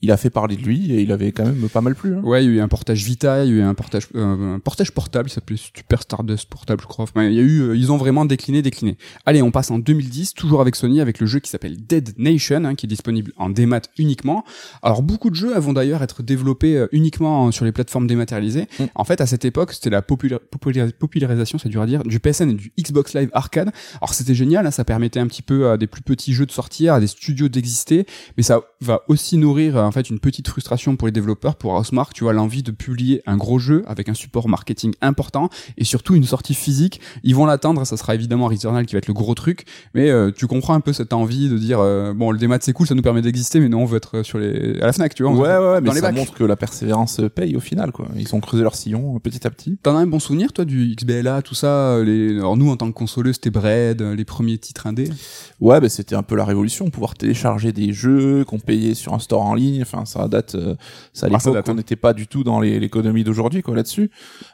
il 0.00 0.12
a 0.12 0.16
fait 0.16 0.30
parler 0.30 0.56
de 0.56 0.62
lui 0.62 0.92
et 0.92 1.02
il 1.02 1.10
avait 1.10 1.32
quand 1.32 1.44
même 1.44 1.68
pas 1.68 1.80
mal 1.80 1.94
plu. 1.96 2.14
Hein. 2.14 2.20
Ouais, 2.22 2.44
il 2.44 2.50
y 2.50 2.54
a 2.54 2.56
eu 2.58 2.60
un 2.60 2.68
portage 2.68 3.02
Vita, 3.02 3.44
il 3.44 3.50
y 3.50 3.54
a 3.54 3.56
eu 3.56 3.62
un 3.62 3.74
portage, 3.74 4.06
euh, 4.14 4.54
un 4.54 4.58
portage 4.60 4.92
portable, 4.92 5.28
il 5.28 5.32
s'appelait 5.32 5.56
Super 5.56 6.02
Stardust 6.02 6.48
portable, 6.48 6.82
je 6.82 6.86
crois. 6.86 7.06
il 7.16 7.32
y 7.32 7.38
a 7.38 7.42
eu, 7.42 7.62
euh, 7.62 7.76
ils 7.76 7.90
ont 7.90 7.96
vraiment 7.96 8.24
décliné, 8.24 8.62
décliné. 8.62 8.96
Allez, 9.26 9.42
on 9.42 9.50
passe 9.50 9.72
en 9.72 9.78
2010, 9.78 10.34
toujours 10.34 10.60
avec 10.60 10.76
Sony, 10.76 11.00
avec 11.00 11.18
le 11.18 11.26
jeu 11.26 11.40
qui 11.40 11.50
s'appelle 11.50 11.76
Dead 11.84 12.14
Nation, 12.16 12.64
hein, 12.64 12.76
qui 12.76 12.86
est 12.86 12.88
disponible 12.88 13.32
en 13.36 13.50
démat 13.50 13.80
uniquement. 13.98 14.44
Alors 14.82 15.02
beaucoup 15.02 15.30
de 15.30 15.34
jeux 15.34 15.58
vont 15.58 15.72
d'ailleurs 15.72 16.02
être 16.04 16.22
développés 16.22 16.76
euh, 16.76 16.88
uniquement 16.92 17.50
sur 17.50 17.64
les 17.64 17.72
plateformes 17.72 18.06
dématérialisées. 18.06 18.68
Mm. 18.78 18.84
En 18.94 19.04
fait, 19.04 19.20
à 19.20 19.26
cette 19.26 19.44
époque, 19.44 19.72
c'était 19.72 19.90
la 19.90 20.02
popularisation, 20.02 21.58
c'est 21.58 21.68
dur 21.68 21.82
à 21.82 21.86
dire, 21.86 22.04
du 22.04 22.20
PSN 22.20 22.50
et 22.50 22.54
du 22.54 22.72
Xbox 22.78 23.14
Live 23.14 23.30
Arcade. 23.32 23.72
Alors 24.00 24.14
c'était 24.14 24.34
génial, 24.34 24.64
hein, 24.64 24.70
ça 24.70 24.84
permettait 24.84 25.18
un 25.18 25.26
petit 25.26 25.42
peu 25.42 25.70
à 25.70 25.76
des 25.76 25.88
plus 25.88 26.02
petits 26.02 26.34
jeux 26.34 26.46
de 26.46 26.52
sortir, 26.52 26.94
à 26.94 27.00
des 27.00 27.08
studios 27.08 27.48
d'exister, 27.48 28.06
mais 28.36 28.44
ça 28.44 28.60
va 28.80 29.02
aussi 29.08 29.38
nourrir 29.38 29.87
en 29.88 29.92
fait 29.92 30.10
une 30.10 30.20
petite 30.20 30.48
frustration 30.48 30.96
pour 30.96 31.08
les 31.08 31.12
développeurs, 31.12 31.56
pour 31.56 31.72
Housemark, 31.72 32.12
tu 32.14 32.24
vois, 32.24 32.32
l'envie 32.32 32.62
de 32.62 32.70
publier 32.70 33.22
un 33.26 33.36
gros 33.36 33.58
jeu 33.58 33.82
avec 33.86 34.08
un 34.08 34.14
support 34.14 34.48
marketing 34.48 34.94
important 35.00 35.48
et 35.76 35.84
surtout 35.84 36.14
une 36.14 36.24
sortie 36.24 36.54
physique. 36.54 37.00
Ils 37.24 37.34
vont 37.34 37.46
l'attendre, 37.46 37.84
ça 37.86 37.96
sera 37.96 38.14
évidemment 38.14 38.46
Returnal 38.46 38.86
qui 38.86 38.94
va 38.94 38.98
être 38.98 39.08
le 39.08 39.14
gros 39.14 39.34
truc, 39.34 39.64
mais 39.94 40.10
euh, 40.10 40.30
tu 40.30 40.46
comprends 40.46 40.74
un 40.74 40.80
peu 40.80 40.92
cette 40.92 41.12
envie 41.12 41.48
de 41.48 41.58
dire 41.58 41.80
euh, 41.80 42.12
bon 42.14 42.30
le 42.30 42.38
démat 42.38 42.58
c'est 42.60 42.72
cool, 42.72 42.86
ça 42.86 42.94
nous 42.94 43.02
permet 43.02 43.22
d'exister, 43.22 43.60
mais 43.60 43.68
non 43.68 43.82
on 43.82 43.84
veut 43.86 43.96
être 43.96 44.22
sur 44.22 44.38
les 44.38 44.80
à 44.80 44.86
la 44.86 44.92
Fnac, 44.92 45.14
tu 45.14 45.22
vois. 45.22 45.32
Ouais 45.32 45.58
ouais, 45.58 45.80
mais 45.80 45.92
ça 45.92 46.12
montre 46.12 46.34
que 46.34 46.44
la 46.44 46.56
persévérance 46.56 47.20
paye 47.34 47.56
au 47.56 47.60
final 47.60 47.92
quoi. 47.92 48.08
Ils 48.16 48.34
ont 48.34 48.40
creusé 48.40 48.62
leur 48.62 48.74
sillon 48.74 49.16
euh, 49.16 49.18
petit 49.18 49.46
à 49.46 49.50
petit. 49.50 49.78
T'en 49.82 49.96
as 49.96 50.00
un 50.00 50.06
bon 50.06 50.18
souvenir 50.18 50.52
toi 50.52 50.64
du 50.64 50.94
XBLA, 50.94 51.42
tout 51.42 51.54
ça. 51.54 52.02
Les... 52.02 52.36
Alors 52.38 52.56
nous 52.56 52.70
en 52.70 52.76
tant 52.76 52.88
que 52.88 52.94
consoleux, 52.94 53.32
c'était 53.32 53.50
Bread, 53.50 54.02
les 54.02 54.24
premiers 54.24 54.58
titres 54.58 54.86
indés? 54.86 55.10
Ouais, 55.60 55.80
bah, 55.80 55.88
c'était 55.88 56.14
un 56.14 56.22
peu 56.22 56.36
la 56.36 56.44
révolution, 56.44 56.90
pouvoir 56.90 57.14
télécharger 57.14 57.72
des 57.72 57.92
jeux 57.92 58.44
qu'on 58.44 58.58
payait 58.58 58.94
sur 58.94 59.14
un 59.14 59.18
store 59.18 59.42
en 59.42 59.54
ligne. 59.54 59.77
Enfin, 59.82 60.04
ça 60.04 60.28
date, 60.28 60.54
euh, 60.54 60.74
ça 61.12 61.26
à 61.26 61.30
ah, 61.32 61.38
l'époque, 61.38 61.64
on 61.66 61.70
hein. 61.70 61.74
n'était 61.74 61.96
pas 61.96 62.12
du 62.12 62.26
tout 62.26 62.44
dans 62.44 62.60
l'économie 62.60 63.24
d'aujourd'hui, 63.24 63.62
quoi, 63.62 63.74
là-dessus. 63.74 64.10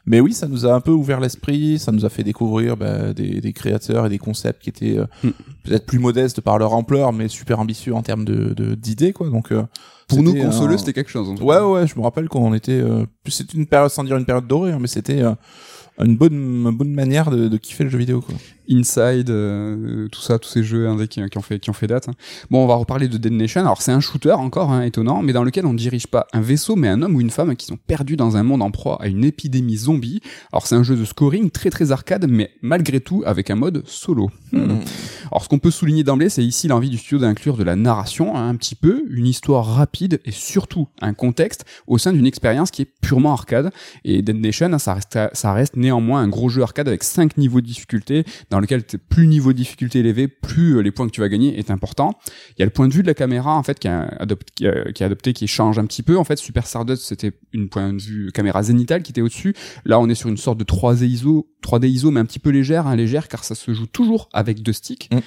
Mais 0.06 0.20
oui, 0.20 0.32
ça 0.32 0.48
nous 0.48 0.66
a 0.66 0.72
un 0.72 0.80
peu 0.80 0.90
ouvert 0.90 1.20
l'esprit, 1.20 1.78
ça 1.78 1.92
nous 1.92 2.04
a 2.04 2.08
fait 2.08 2.22
découvrir 2.22 2.76
bah, 2.76 3.12
des, 3.12 3.40
des, 3.40 3.52
créateurs 3.52 4.06
et 4.06 4.08
des 4.08 4.18
concepts 4.18 4.62
qui 4.62 4.70
étaient 4.70 4.98
euh, 4.98 5.06
hmm. 5.22 5.30
peut-être 5.64 5.86
plus 5.86 5.98
modestes 5.98 6.40
par 6.40 6.58
leur 6.58 6.74
ampleur, 6.74 7.12
mais 7.12 7.28
super 7.28 7.60
ambitieux 7.60 7.94
en 7.94 8.02
termes 8.02 8.24
de 8.24 8.74
d'idées, 8.74 9.12
quoi. 9.12 9.28
Donc 9.30 9.52
euh, 9.52 9.62
pour 10.08 10.22
nous 10.22 10.34
consoleux, 10.34 10.76
c'était 10.78 10.92
quelque 10.92 11.10
chose. 11.10 11.28
Ouais, 11.40 11.60
ouais, 11.60 11.86
je 11.86 11.96
me 11.96 12.02
rappelle 12.02 12.28
qu'on 12.28 12.54
était. 12.54 12.72
Euh, 12.72 13.06
c'était 13.26 13.56
une 13.56 13.66
période, 13.66 13.90
sans 13.90 14.04
dire 14.04 14.16
une 14.16 14.26
période 14.26 14.46
dorée, 14.46 14.72
hein, 14.72 14.78
mais 14.80 14.88
c'était 14.88 15.22
une 15.98 16.16
bonne, 16.16 16.34
une 16.34 16.70
bonne 16.70 16.92
manière 16.92 17.30
de, 17.30 17.48
de 17.48 17.56
kiffer 17.56 17.84
le 17.84 17.90
jeu 17.90 17.98
vidéo, 17.98 18.20
quoi. 18.20 18.34
Inside, 18.70 19.30
euh, 19.30 20.08
tout 20.08 20.20
ça, 20.20 20.38
tous 20.38 20.48
ces 20.48 20.62
jeux 20.62 20.88
hein, 20.88 20.96
qui, 21.06 21.20
qui, 21.28 21.38
ont 21.38 21.42
fait 21.42 21.58
qui 21.58 21.70
ont 21.70 21.74
fait 21.74 21.86
date. 21.86 22.08
Hein. 22.08 22.14
Bon, 22.50 22.64
on 22.64 22.66
va 22.66 22.74
reparler 22.74 23.08
de 23.08 23.18
Dead 23.18 23.32
Nation. 23.32 23.60
Alors 23.60 23.82
c'est 23.82 23.92
un 23.92 24.00
shooter 24.00 24.32
encore 24.32 24.72
hein, 24.72 24.82
étonnant, 24.82 25.22
mais 25.22 25.32
dans 25.32 25.44
lequel 25.44 25.66
on 25.66 25.72
ne 25.72 25.78
dirige 25.78 26.06
pas 26.06 26.26
un 26.32 26.40
vaisseau, 26.40 26.76
mais 26.76 26.88
un 26.88 27.02
homme 27.02 27.16
ou 27.16 27.20
une 27.20 27.30
femme 27.30 27.54
qui 27.56 27.66
sont 27.66 27.76
perdus 27.76 28.16
dans 28.16 28.36
un 28.36 28.42
monde 28.42 28.62
en 28.62 28.70
proie 28.70 29.00
à 29.00 29.08
une 29.08 29.24
épidémie 29.24 29.76
zombie. 29.76 30.20
Alors 30.52 30.66
c'est 30.66 30.74
un 30.74 30.82
jeu 30.82 30.96
de 30.96 31.04
scoring 31.04 31.50
très 31.50 31.70
très 31.70 31.92
arcade, 31.92 32.26
mais 32.28 32.50
malgré 32.62 33.00
tout 33.00 33.22
avec 33.26 33.50
un 33.50 33.56
mode 33.56 33.82
solo. 33.86 34.30
Hmm. 34.52 34.78
Alors 35.30 35.44
ce 35.44 35.48
qu'on 35.48 35.58
peut 35.58 35.70
souligner 35.70 36.04
d'emblée, 36.04 36.28
c'est 36.28 36.44
ici 36.44 36.68
l'envie 36.68 36.90
du 36.90 36.98
studio 36.98 37.18
d'inclure 37.18 37.56
de 37.56 37.64
la 37.64 37.76
narration 37.76 38.36
un 38.36 38.54
petit 38.56 38.74
peu, 38.74 39.04
une 39.10 39.26
histoire 39.26 39.66
rapide 39.66 40.20
et 40.24 40.32
surtout 40.32 40.88
un 41.00 41.14
contexte 41.14 41.64
au 41.86 41.98
sein 41.98 42.12
d'une 42.12 42.26
expérience 42.26 42.70
qui 42.70 42.82
est 42.82 42.88
purement 43.00 43.32
arcade. 43.32 43.70
Et 44.04 44.22
Dead 44.22 44.36
Nation, 44.36 44.78
ça 44.78 44.94
reste 44.94 45.18
ça 45.32 45.52
reste 45.52 45.76
néanmoins 45.76 46.20
un 46.20 46.28
gros 46.28 46.48
jeu 46.48 46.62
arcade 46.62 46.88
avec 46.88 47.02
5 47.02 47.36
niveaux 47.36 47.60
de 47.60 47.66
difficulté 47.66 48.24
dans 48.54 48.60
lequel 48.60 48.84
plus 48.84 49.24
le 49.24 49.28
niveau 49.28 49.52
de 49.52 49.58
difficulté 49.58 49.98
élevé, 49.98 50.28
plus 50.28 50.76
euh, 50.76 50.80
les 50.80 50.92
points 50.92 51.08
que 51.08 51.10
tu 51.10 51.20
vas 51.20 51.28
gagner 51.28 51.58
est 51.58 51.72
important. 51.72 52.16
Il 52.50 52.60
y 52.60 52.62
a 52.62 52.66
le 52.66 52.70
point 52.70 52.86
de 52.86 52.94
vue 52.94 53.02
de 53.02 53.08
la 53.08 53.14
caméra 53.14 53.56
en 53.56 53.64
fait 53.64 53.80
qui, 53.80 53.88
a 53.88 54.02
adopté, 54.20 54.52
qui, 54.54 54.64
est 54.64 55.02
adopté, 55.02 55.32
qui 55.32 55.48
change 55.48 55.76
un 55.80 55.86
petit 55.86 56.04
peu. 56.04 56.16
En 56.16 56.22
fait, 56.22 56.36
Super 56.36 56.64
Stardust 56.64 57.02
c'était 57.02 57.32
une 57.52 57.68
point 57.68 57.92
de 57.92 58.00
vue 58.00 58.30
caméra 58.30 58.62
zénitale 58.62 59.02
qui 59.02 59.10
était 59.10 59.22
au-dessus. 59.22 59.56
Là, 59.84 59.98
on 59.98 60.08
est 60.08 60.14
sur 60.14 60.28
une 60.28 60.36
sorte 60.36 60.58
de 60.58 60.62
3D 60.62 61.04
ISO, 61.04 61.48
3D 61.64 61.88
ISO 61.88 62.12
mais 62.12 62.20
un 62.20 62.24
petit 62.26 62.38
peu 62.38 62.50
légère, 62.50 62.86
hein, 62.86 62.94
légère 62.94 63.26
car 63.26 63.42
ça 63.42 63.56
se 63.56 63.74
joue 63.74 63.86
toujours 63.86 64.28
avec 64.32 64.62
deux 64.62 64.72
sticks. 64.72 65.08
Mm. 65.12 65.18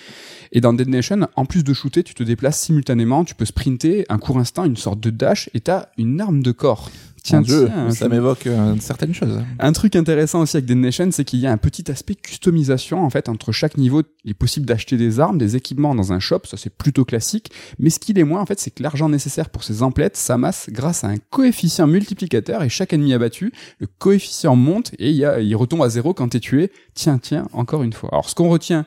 Et 0.53 0.61
dans 0.61 0.71
Dead 0.71 0.87
Nation, 0.87 1.27
en 1.35 1.45
plus 1.45 1.65
de 1.65 1.73
shooter, 1.73 2.03
tu 2.03 2.13
te 2.13 2.23
déplaces 2.23 2.61
simultanément, 2.61 3.25
tu 3.25 3.35
peux 3.35 3.43
sprinter, 3.43 4.05
un 4.07 4.19
court 4.19 4.39
instant, 4.39 4.63
une 4.63 4.77
sorte 4.77 5.01
de 5.01 5.09
dash, 5.09 5.49
et 5.53 5.59
t'as 5.59 5.87
une 5.97 6.21
arme 6.21 6.41
de 6.41 6.53
corps. 6.53 6.89
Tiens, 7.27 7.43
ça 7.91 8.07
m'évoque 8.07 8.47
euh, 8.47 8.75
certaines 8.79 9.13
choses. 9.13 9.41
Un 9.59 9.73
truc 9.73 9.97
intéressant 9.97 10.41
aussi 10.41 10.55
avec 10.55 10.65
Dead 10.65 10.77
Nation, 10.77 11.09
c'est 11.11 11.25
qu'il 11.25 11.39
y 11.39 11.47
a 11.47 11.51
un 11.51 11.57
petit 11.57 11.91
aspect 11.91 12.15
customisation. 12.15 13.03
En 13.03 13.09
fait, 13.09 13.27
entre 13.27 13.51
chaque 13.51 13.77
niveau, 13.77 14.01
il 14.23 14.31
est 14.31 14.33
possible 14.33 14.65
d'acheter 14.65 14.95
des 14.95 15.19
armes, 15.19 15.37
des 15.37 15.57
équipements 15.57 15.93
dans 15.93 16.13
un 16.13 16.19
shop. 16.19 16.41
Ça, 16.45 16.55
c'est 16.55 16.69
plutôt 16.69 17.03
classique. 17.03 17.51
Mais 17.79 17.89
ce 17.89 17.99
qu'il 17.99 18.17
est 18.17 18.23
moins, 18.23 18.39
en 18.39 18.45
fait, 18.45 18.61
c'est 18.61 18.71
que 18.71 18.81
l'argent 18.81 19.09
nécessaire 19.09 19.49
pour 19.49 19.65
ces 19.65 19.83
emplettes 19.83 20.15
s'amasse 20.15 20.69
grâce 20.71 21.03
à 21.03 21.07
un 21.09 21.17
coefficient 21.29 21.87
multiplicateur. 21.87 22.63
Et 22.63 22.69
chaque 22.69 22.93
ennemi 22.93 23.13
abattu, 23.13 23.51
le 23.79 23.87
coefficient 23.99 24.55
monte 24.55 24.93
et 24.97 25.09
il, 25.09 25.17
y 25.17 25.25
a, 25.25 25.41
il 25.41 25.55
retombe 25.57 25.81
à 25.81 25.89
zéro 25.89 26.13
quand 26.13 26.29
t'es 26.29 26.39
tué. 26.39 26.71
Tiens, 26.93 27.17
tiens, 27.17 27.49
encore 27.51 27.83
une 27.83 27.93
fois. 27.93 28.09
Alors, 28.13 28.29
ce 28.29 28.35
qu'on 28.35 28.47
retient 28.47 28.85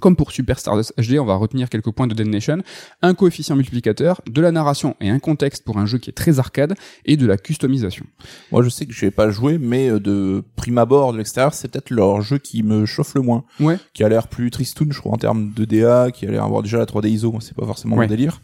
comme 0.00 0.16
pour 0.16 0.32
Super 0.32 0.58
Stardust 0.58 0.92
HD, 0.98 1.18
on 1.18 1.24
va 1.24 1.34
retenir 1.34 1.68
quelques 1.68 1.90
points 1.90 2.06
de 2.06 2.14
Dead 2.14 2.26
Nation, 2.26 2.58
un 3.02 3.14
coefficient 3.14 3.56
multiplicateur, 3.56 4.20
de 4.30 4.40
la 4.40 4.52
narration 4.52 4.96
et 5.00 5.10
un 5.10 5.18
contexte 5.18 5.64
pour 5.64 5.78
un 5.78 5.86
jeu 5.86 5.98
qui 5.98 6.10
est 6.10 6.14
très 6.14 6.38
arcade, 6.38 6.74
et 7.04 7.16
de 7.16 7.26
la 7.26 7.36
customisation. 7.36 8.04
Moi 8.52 8.62
je 8.62 8.68
sais 8.68 8.86
que 8.86 8.92
je 8.92 9.00
vais 9.00 9.10
pas 9.10 9.30
joué, 9.30 9.58
mais 9.58 9.90
euh, 9.90 10.00
de 10.00 10.42
prime 10.56 10.78
abord 10.78 11.12
de 11.12 11.18
l'extérieur, 11.18 11.54
c'est 11.54 11.68
peut-être 11.68 11.90
leur 11.90 12.20
jeu 12.22 12.38
qui 12.38 12.62
me 12.62 12.86
chauffe 12.86 13.14
le 13.14 13.22
moins. 13.22 13.44
Ouais. 13.60 13.78
Qui 13.94 14.04
a 14.04 14.08
l'air 14.08 14.28
plus 14.28 14.50
tristoun, 14.50 14.92
je 14.92 15.00
crois, 15.00 15.12
en 15.12 15.18
termes 15.18 15.52
de 15.54 15.64
DA, 15.64 16.10
qui 16.10 16.26
a 16.26 16.30
l'air 16.30 16.44
avoir 16.44 16.62
déjà 16.62 16.78
la 16.78 16.86
3D 16.86 17.08
ISO, 17.08 17.34
c'est 17.40 17.56
pas 17.56 17.66
forcément 17.66 17.96
mon 17.96 18.06
délire. 18.06 18.40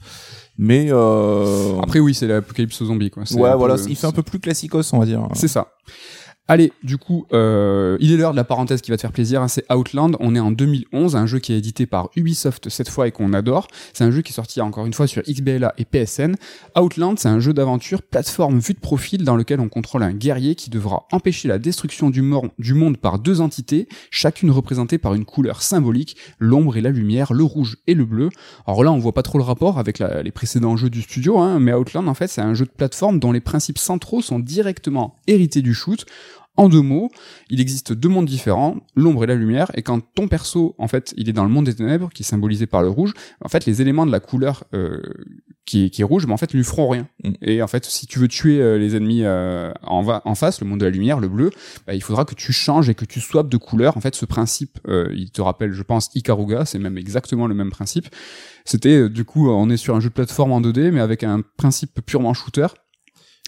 Mais 0.57 0.89
euh... 0.91 1.81
après 1.83 1.99
oui, 1.99 2.15
c'est 2.15 2.29
l'apocalypse 2.29 2.85
zombie 2.85 3.11
quoi. 3.11 3.25
Ouais, 3.33 3.57
voilà, 3.57 3.77
il 3.89 3.97
fait 3.97 4.07
un 4.07 4.13
peu 4.13 4.23
plus 4.23 4.39
classicos, 4.39 4.93
on 4.93 4.99
va 4.99 5.07
dire. 5.07 5.27
C'est 5.35 5.49
ça. 5.49 5.69
Allez, 6.47 6.75
du 6.83 6.99
coup, 6.99 7.27
euh, 7.33 7.97
il 8.01 8.13
est 8.13 8.19
l'heure 8.19 8.33
de 8.33 8.37
la 8.37 8.45
parenthèse 8.45 8.83
qui 8.83 8.91
va 8.91 8.99
te 8.99 9.01
faire 9.01 9.13
plaisir. 9.13 9.41
hein, 9.41 9.49
c'est 9.49 9.65
Outland. 9.73 10.15
On 10.21 10.37
est 10.37 10.41
en 10.41 10.51
2011, 10.51 11.17
un 11.17 11.25
jeu 11.25 11.39
qui 11.39 11.55
est 11.55 11.57
édité 11.57 11.87
par 11.87 12.11
Ubisoft 12.17 12.69
cette 12.69 12.91
fois 12.91 13.09
et 13.09 13.13
qu'on 13.13 13.33
adore. 13.33 13.67
C'est 13.95 14.05
un 14.05 14.11
jeu 14.11 14.21
qui 14.21 14.31
est 14.31 14.35
sorti 14.35 14.61
encore 14.61 14.85
une 14.85 14.93
fois 14.93 15.07
sur 15.07 15.23
XBLA 15.23 15.73
et 15.79 15.87
PSN. 15.87 16.35
Outland, 16.77 17.19
c'est 17.19 17.31
un 17.31 17.41
jeu 17.41 17.55
d'aventure 17.55 18.03
plateforme 18.03 18.59
vue 18.59 18.75
de 18.75 18.79
profil 18.79 19.25
dans 19.25 19.37
lequel 19.37 19.59
on 19.59 19.71
contrôle 19.71 20.03
un 20.03 20.13
guerrier 20.13 20.55
qui 20.55 20.69
devra 20.69 21.07
empêcher 21.13 21.49
la 21.49 21.59
destruction 21.59 22.11
du, 22.11 22.21
monde 22.21 22.99
par 22.99 23.19
deux 23.19 23.41
entités, 23.41 23.89
chacune 24.11 24.51
représentée 24.51 24.99
par 24.99 25.15
une 25.15 25.25
couleur 25.25 25.63
symbolique, 25.63 26.15
l'ombre 26.39 26.77
et 26.77 26.83
la 26.83 26.91
lumière, 26.91 27.33
le 27.33 27.45
rouge 27.45 27.79
et 27.87 27.95
le 27.95 28.05
bleu. 28.05 28.29
Alors 28.67 28.85
là, 28.85 28.93
on 28.93 28.99
voit 28.99 29.15
pas 29.15 29.23
trop 29.23 29.39
le 29.39 29.45
rapport 29.45 29.79
avec 29.79 29.99
les 29.99 30.31
précédents 30.31 30.77
jeux 30.77 30.91
du 30.91 31.01
studio, 31.01 31.39
hein, 31.39 31.59
mais 31.59 31.73
Outland, 31.73 32.07
en 32.07 32.15
fait, 32.15 32.27
c'est 32.27 32.43
un 32.43 32.53
jeu 32.53 32.67
de 32.67 32.71
plateforme 32.71 33.19
dont 33.19 33.33
les 33.33 33.41
principes 33.41 33.79
centraux 33.79 34.21
sont 34.21 34.39
directement 34.39 35.17
hérités 35.27 35.63
du 35.63 35.73
shoot. 35.73 36.05
En 36.57 36.69
deux 36.69 36.83
mots, 36.83 37.11
il 37.51 37.61
existe 37.61 37.93
deux 37.93 38.09
mondes 38.09 38.27
différents, 38.27 38.77
l'ombre 38.95 39.25
et 39.25 39.27
la 39.27 39.35
lumière, 39.35 39.73
et 39.75 39.83
quand 39.83 40.01
ton 40.15 40.29
perso, 40.29 40.77
en 40.79 40.87
fait, 40.87 41.13
il 41.17 41.29
est 41.29 41.33
dans 41.33 41.43
le 41.43 41.51
monde 41.51 41.67
des 41.67 41.75
ténèbres, 41.75 42.11
qui 42.15 42.23
est 42.23 42.27
symbolisé 42.27 42.67
par 42.67 42.83
le 42.83 42.89
rouge, 42.89 43.13
en 43.45 43.49
fait, 43.49 43.67
les 43.67 43.83
éléments 43.83 44.07
de 44.07 44.13
la 44.13 44.21
couleur 44.21 44.63
euh, 44.73 45.01
qui, 45.65 45.87
est, 45.87 45.91
qui 45.91 46.03
est 46.03 46.05
rouge, 46.05 46.27
mais 46.27 46.33
en 46.33 46.37
fait, 46.37 46.53
lui 46.53 46.63
feront 46.63 46.89
rien. 46.89 47.09
Mm. 47.25 47.33
Et 47.43 47.61
en 47.63 47.67
fait, 47.67 47.85
si 47.85 48.07
tu 48.07 48.21
veux 48.21 48.29
tuer 48.29 48.61
euh, 48.61 48.79
les 48.79 48.95
ennemis 48.95 49.25
euh, 49.25 49.73
en, 49.83 50.03
va- 50.03 50.23
en 50.25 50.37
face, 50.37 50.61
le 50.61 50.67
monde 50.69 50.79
de 50.79 50.85
la 50.85 50.91
lumière, 50.93 51.19
le 51.19 51.29
bleu, 51.29 51.51
bah, 51.89 51.95
il 51.95 52.03
faudra 52.03 52.25
que 52.25 52.37
tu 52.37 52.53
changes 52.53 52.89
et 52.89 52.95
que 52.95 53.05
tu 53.05 53.21
swaps 53.21 53.51
de 53.51 53.57
couleur. 53.57 53.97
En 53.97 54.01
fait, 54.01 54.15
ce 54.15 54.25
principe, 54.25 54.79
euh, 54.87 55.09
il 55.13 55.33
te 55.33 55.43
rappelle, 55.43 55.73
je 55.73 55.83
pense, 55.83 56.09
Ikaruga, 56.15 56.67
c'est 56.67 56.79
même 56.79 56.99
exactement 56.99 57.49
le 57.49 57.55
même 57.55 57.71
principe. 57.71 58.07
C'était, 58.65 59.09
du 59.09 59.25
coup, 59.25 59.51
on 59.51 59.69
est 59.71 59.77
sur 59.77 59.97
un 59.97 60.01
jeu 60.01 60.09
de 60.09 60.15
plateforme 60.15 60.53
en 60.53 60.61
2D, 60.61 60.93
mais 60.93 61.01
avec 61.01 61.25
un 61.25 61.41
principe 61.57 62.01
purement 62.07 62.33
shooter. 62.33 62.67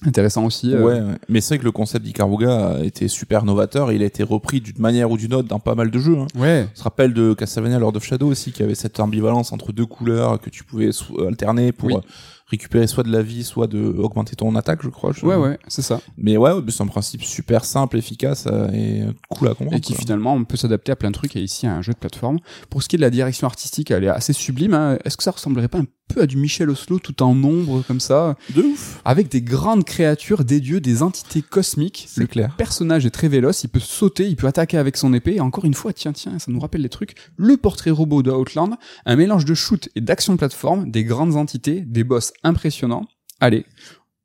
Intéressant 0.04 0.44
aussi. 0.44 0.74
euh, 0.74 0.82
Ouais, 0.82 1.00
ouais. 1.00 1.14
mais 1.28 1.40
c'est 1.40 1.54
vrai 1.54 1.58
que 1.60 1.64
le 1.64 1.72
concept 1.72 2.04
d'Ikaruga 2.04 2.76
a 2.76 2.80
été 2.84 3.08
super 3.08 3.44
novateur. 3.46 3.92
Il 3.92 4.02
a 4.02 4.06
été 4.06 4.22
repris 4.22 4.60
d'une 4.60 4.78
manière 4.78 5.10
ou 5.10 5.16
d'une 5.16 5.32
autre 5.32 5.48
dans 5.48 5.58
pas 5.58 5.74
mal 5.74 5.90
de 5.90 5.98
jeux. 5.98 6.18
Hein. 6.18 6.26
Ouais, 6.38 6.68
On 6.74 6.78
se 6.78 6.82
rappelle 6.84 7.14
de 7.14 7.32
Castlevania 7.32 7.78
Lord 7.78 7.96
of 7.96 8.04
Shadow 8.04 8.26
aussi, 8.28 8.52
qui 8.52 8.62
avait 8.62 8.74
cette 8.74 9.00
ambivalence 9.00 9.52
entre 9.52 9.72
deux 9.72 9.86
couleurs 9.86 10.38
que 10.40 10.50
tu 10.50 10.64
pouvais 10.64 10.90
alterner 11.26 11.72
pour 11.72 11.88
Oui. 11.88 11.94
euh, 11.96 12.00
récupérer 12.48 12.86
soit 12.86 13.04
de 13.04 13.10
la 13.10 13.22
vie, 13.22 13.42
soit 13.42 13.66
de 13.68 13.78
augmenter 13.98 14.36
ton 14.36 14.54
attaque, 14.54 14.80
je 14.82 14.90
crois. 14.90 15.12
je- 15.12 15.24
ouais, 15.24 15.34
ouais, 15.34 15.58
c'est 15.66 15.80
ça. 15.82 16.00
Mais 16.18 16.36
ouais, 16.36 16.50
c'est 16.68 16.82
un 16.82 16.86
principe 16.86 17.24
super 17.24 17.64
simple, 17.64 17.96
efficace 17.96 18.46
euh, 18.52 18.68
et 18.72 19.02
cool 19.30 19.48
à 19.48 19.54
comprendre. 19.54 19.76
et 19.78 19.80
qui 19.80 19.94
quoi. 19.94 20.00
finalement 20.02 20.34
on 20.34 20.44
peut 20.44 20.56
s'adapter 20.58 20.92
à 20.92 20.96
plein 20.96 21.08
de 21.08 21.14
trucs 21.14 21.34
et 21.36 21.40
ici 21.42 21.66
à 21.66 21.74
un 21.74 21.80
jeu 21.82 21.94
de 21.94 21.98
plateforme. 21.98 22.38
Pour 22.68 22.82
ce 22.82 22.88
qui 22.88 22.96
est 22.96 22.98
de 22.98 23.02
la 23.02 23.10
direction 23.10 23.46
artistique, 23.46 23.90
elle 23.90 24.04
est 24.04 24.08
assez 24.08 24.34
sublime. 24.34 24.74
hein. 24.74 24.98
Est-ce 25.06 25.16
que 25.16 25.22
ça 25.24 25.30
ressemblerait 25.32 25.68
pas 25.68 25.78
un 25.78 25.86
peu 26.08 26.22
à 26.22 26.26
du 26.26 26.36
Michel 26.36 26.70
Oslo 26.70 26.98
tout 26.98 27.22
en 27.22 27.32
ombre 27.42 27.82
comme 27.86 28.00
ça, 28.00 28.36
De 28.54 28.62
ouf. 28.62 29.00
avec 29.04 29.28
des 29.30 29.42
grandes 29.42 29.84
créatures, 29.84 30.44
des 30.44 30.60
dieux, 30.60 30.80
des 30.80 31.02
entités 31.02 31.42
cosmiques 31.42 32.06
C'est 32.08 32.20
Le 32.20 32.26
clair. 32.26 32.54
personnage 32.56 33.06
est 33.06 33.10
très 33.10 33.28
véloce, 33.28 33.64
il 33.64 33.68
peut 33.68 33.80
sauter, 33.80 34.26
il 34.28 34.36
peut 34.36 34.46
attaquer 34.46 34.78
avec 34.78 34.96
son 34.96 35.12
épée. 35.14 35.36
Et 35.36 35.40
encore 35.40 35.64
une 35.64 35.74
fois, 35.74 35.92
tiens, 35.92 36.12
tiens, 36.12 36.38
ça 36.38 36.50
nous 36.50 36.60
rappelle 36.60 36.82
les 36.82 36.88
trucs. 36.88 37.14
Le 37.36 37.56
portrait 37.56 37.90
robot 37.90 38.22
de 38.22 38.30
Outland, 38.30 38.76
un 39.04 39.16
mélange 39.16 39.44
de 39.44 39.54
shoot 39.54 39.88
et 39.94 40.00
d'action 40.00 40.36
plateforme, 40.36 40.90
des 40.90 41.04
grandes 41.04 41.36
entités, 41.36 41.80
des 41.80 42.04
boss 42.04 42.32
impressionnants. 42.44 43.06
Allez. 43.40 43.64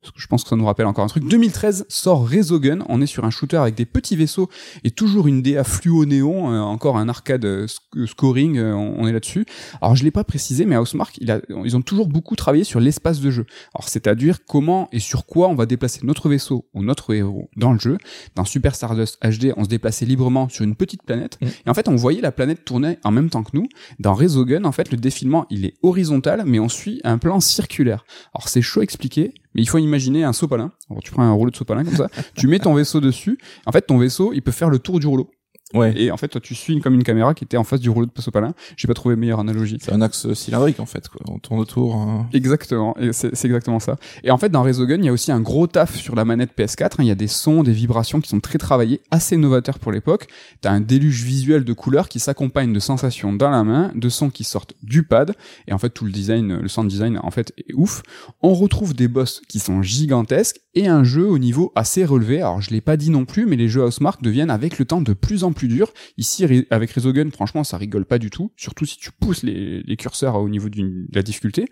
Parce 0.02 0.14
que 0.14 0.20
Je 0.22 0.28
pense 0.28 0.44
que 0.44 0.50
ça 0.50 0.56
nous 0.56 0.66
rappelle 0.66 0.88
encore 0.88 1.04
un 1.04 1.08
truc. 1.08 1.28
2013 1.28 1.86
sort 1.88 2.28
Resogun. 2.28 2.80
On 2.90 3.02
est 3.02 3.06
sur 3.06 3.24
un 3.24 3.30
shooter 3.30 3.58
avec 3.58 3.76
des 3.76 3.86
petits 3.86 4.16
vaisseaux 4.16 4.50
et 4.84 4.90
toujours 4.92 5.28
une 5.28 5.42
DA 5.44 5.64
fluo 5.64 6.06
néon, 6.06 6.52
euh, 6.52 6.60
encore 6.60 6.98
un 6.98 7.08
arcade 7.08 7.46
euh, 7.46 7.68
sc- 7.68 8.08
scoring. 8.08 8.58
euh, 8.58 8.74
on, 8.74 9.08
est 9.08 9.12
là-dessus. 9.12 9.46
Alors 9.80 9.96
je 9.96 10.04
l'ai 10.04 10.12
pas 10.12 10.24
précisé, 10.24 10.66
mais 10.66 10.76
Housemark, 10.76 11.18
il 11.20 11.30
a, 11.30 11.40
ils 11.64 11.78
ont 11.78 11.82
toujours 11.82 12.08
beaucoup 12.08 12.36
travaillé 12.36 12.64
sur 12.64 12.80
l'espace 12.80 13.20
de 13.20 13.30
jeu. 13.30 13.46
Alors 13.76 13.90
c'est-à-dire 13.90 14.40
comment 14.46 14.90
et 14.92 15.00
sur 15.00 15.26
quoi 15.26 15.50
on 15.50 15.56
va 15.56 15.66
déplacer 15.68 16.00
notre 16.04 16.30
vaisseau 16.30 16.68
ou 16.74 16.82
notre 16.84 17.14
héros 17.14 17.50
dans 17.56 17.72
le 17.74 17.80
jeu. 17.80 17.98
Dans 18.36 18.46
Super 18.46 18.74
Stardust 18.76 19.20
HD, 19.24 19.54
on 19.56 19.64
se 19.64 19.70
déplaçait 19.70 20.06
librement 20.06 20.50
sur 20.50 20.64
une 20.64 20.76
petite 20.76 21.04
planète. 21.04 21.38
Mm. 21.42 21.46
Et 21.68 21.70
en 21.70 21.74
fait, 21.76 21.88
on 21.88 21.96
voyait 21.96 22.22
la 22.22 22.32
planète 22.32 22.66
tourner 22.66 22.98
en 23.04 23.12
même 23.12 23.30
temps 23.30 23.44
que 23.44 23.52
nous. 23.56 23.68
Dans 24.00 24.16
Resogun, 24.16 24.66
en 24.66 24.72
fait, 24.72 24.92
le 24.92 24.98
défilement, 24.98 25.46
il 25.52 25.66
est 25.66 25.76
horizontal, 25.84 26.44
mais 26.48 26.60
on 26.60 26.70
suit 26.70 27.02
un 27.04 27.18
plan 27.20 27.40
circulaire. 27.40 28.04
Alors 28.34 28.50
c'est 28.50 28.62
chaud 28.62 28.80
à 28.80 28.84
expliquer, 28.84 29.34
mais 29.54 29.62
il 29.62 29.68
faut 29.68 29.78
imaginer 29.78 30.24
un 30.24 30.34
sopalin. 30.34 30.72
Alors 30.90 31.02
tu 31.04 31.12
prends 31.12 31.24
un 31.24 31.32
rouleau 31.32 31.52
de 31.52 31.56
sopalin 31.56 31.84
comme 31.84 31.96
ça, 31.96 32.08
tu 32.36 32.48
mets 32.48 32.60
ton 32.60 32.74
vaisseau 32.74 33.02
dessus. 33.02 33.38
En 33.66 33.72
fait, 33.72 33.82
ton 33.82 33.98
vaisseau, 33.98 34.34
il 34.34 34.42
peut 34.42 34.52
faire 34.52 34.70
le 34.70 34.80
tour 34.80 35.00
du 35.00 35.08
rouleau. 35.08 35.30
Ouais. 35.74 35.94
Et 35.96 36.12
en 36.12 36.18
fait, 36.18 36.28
toi, 36.28 36.42
tu 36.42 36.56
suis 36.56 36.80
comme 36.82 36.94
une 36.96 37.04
caméra 37.04 37.34
qui 37.34 37.44
était 37.44 37.58
en 37.58 37.64
face 37.64 37.80
du 37.80 37.90
rouleau 37.90 38.08
de 38.14 38.22
sopalin. 38.22 38.54
J'ai 38.78 38.88
pas 38.88 38.94
trouvé 38.94 39.16
meilleure 39.16 39.40
analogie. 39.40 39.78
C'est 39.82 39.94
un 39.94 40.02
axe 40.02 40.32
cylindrique 40.34 40.80
en 40.80 40.86
fait. 40.86 41.08
Quoi. 41.10 41.22
On 41.30 41.40
tourne 41.40 41.60
autour. 41.60 41.96
hein. 41.96 42.28
Exactement, 42.34 42.96
et 43.00 43.14
c'est 43.14 43.36
c'est 43.36 43.48
exactement 43.48 43.80
ça. 43.80 43.98
Et 44.24 44.32
en 44.32 44.38
fait, 44.38 44.50
dans 44.50 44.64
Resogun, 44.64 44.98
il 44.98 45.06
y 45.06 45.10
a 45.10 45.14
aussi 45.14 45.32
un 45.32 45.40
gros 45.42 45.68
taf 45.68 45.96
sur 45.96 46.16
la 46.16 46.26
manette 46.26 46.52
PS4. 46.58 46.84
hein. 46.84 46.90
Il 47.00 47.06
y 47.08 47.12
a 47.12 47.16
des 47.16 47.28
sons, 47.28 47.64
des 47.64 47.72
vibrations 47.72 48.20
qui 48.22 48.30
sont 48.30 48.40
très 48.40 48.58
travaillés, 48.58 49.02
assez 49.12 49.38
novateurs 49.38 49.80
pour 49.80 49.92
l'époque. 49.92 50.28
T'as 50.62 50.72
un 50.72 50.82
déluge 50.82 51.24
visuel 51.24 51.64
de 51.64 51.74
couleurs 51.74 52.10
qui 52.10 52.20
s'accompagne 52.20 52.74
de 52.74 52.80
sensations 52.80 53.34
dans 53.34 53.50
la 53.50 53.64
main, 53.64 53.92
de 53.96 54.10
sons 54.10 54.30
qui 54.30 54.44
sortent 54.44 54.74
du 54.84 55.04
pad. 55.04 55.34
Et 55.68 55.74
en 55.74 55.78
fait, 55.78 55.90
tout 55.90 56.06
le 56.06 56.12
design, 56.12 56.58
le 56.58 56.68
sound 56.68 56.90
design, 56.90 57.20
en 57.22 57.32
fait, 57.32 57.54
est 57.58 57.74
ouf. 57.74 58.02
On 58.42 58.54
retrouve 58.54 58.94
des 58.94 59.08
boss 59.08 59.42
qui 59.48 59.60
sont 59.60 59.82
gigantesques 59.82 60.60
et 60.74 60.88
un 60.88 61.04
jeu 61.04 61.28
au 61.28 61.38
niveau 61.38 61.72
assez 61.76 62.06
relevé. 62.06 62.38
Alors, 62.38 62.62
je 62.62 62.72
l'ai 62.72 62.82
pas 62.82 62.98
dit 62.98 63.10
non 63.10 63.26
plus, 63.26 63.46
mais 63.46 63.56
les 63.56 63.68
jeux 63.68 63.84
Housemark 63.84 64.22
deviennent 64.22 64.50
avec 64.50 64.80
le 64.80 64.86
temps 64.86 65.02
de 65.02 65.14
plus 65.14 65.44
en 65.44 65.52
plus 65.52 65.68
durs. 65.68 65.92
Ici, 66.18 66.66
avec 66.70 66.92
Resogun, 66.92 67.30
franchement, 67.32 67.64
ça 67.64 67.78
rigole 67.78 68.06
pas 68.06 68.20
du 68.20 68.30
tout. 68.30 68.52
Surtout 68.56 68.86
si 68.86 68.98
tu 68.98 69.12
pousses 69.12 69.44
les, 69.44 69.98
curseurs 69.98 70.36
au 70.36 70.50
niveau 70.50 70.70
de 70.70 71.06
la 71.14 71.22
difficulté. 71.22 71.68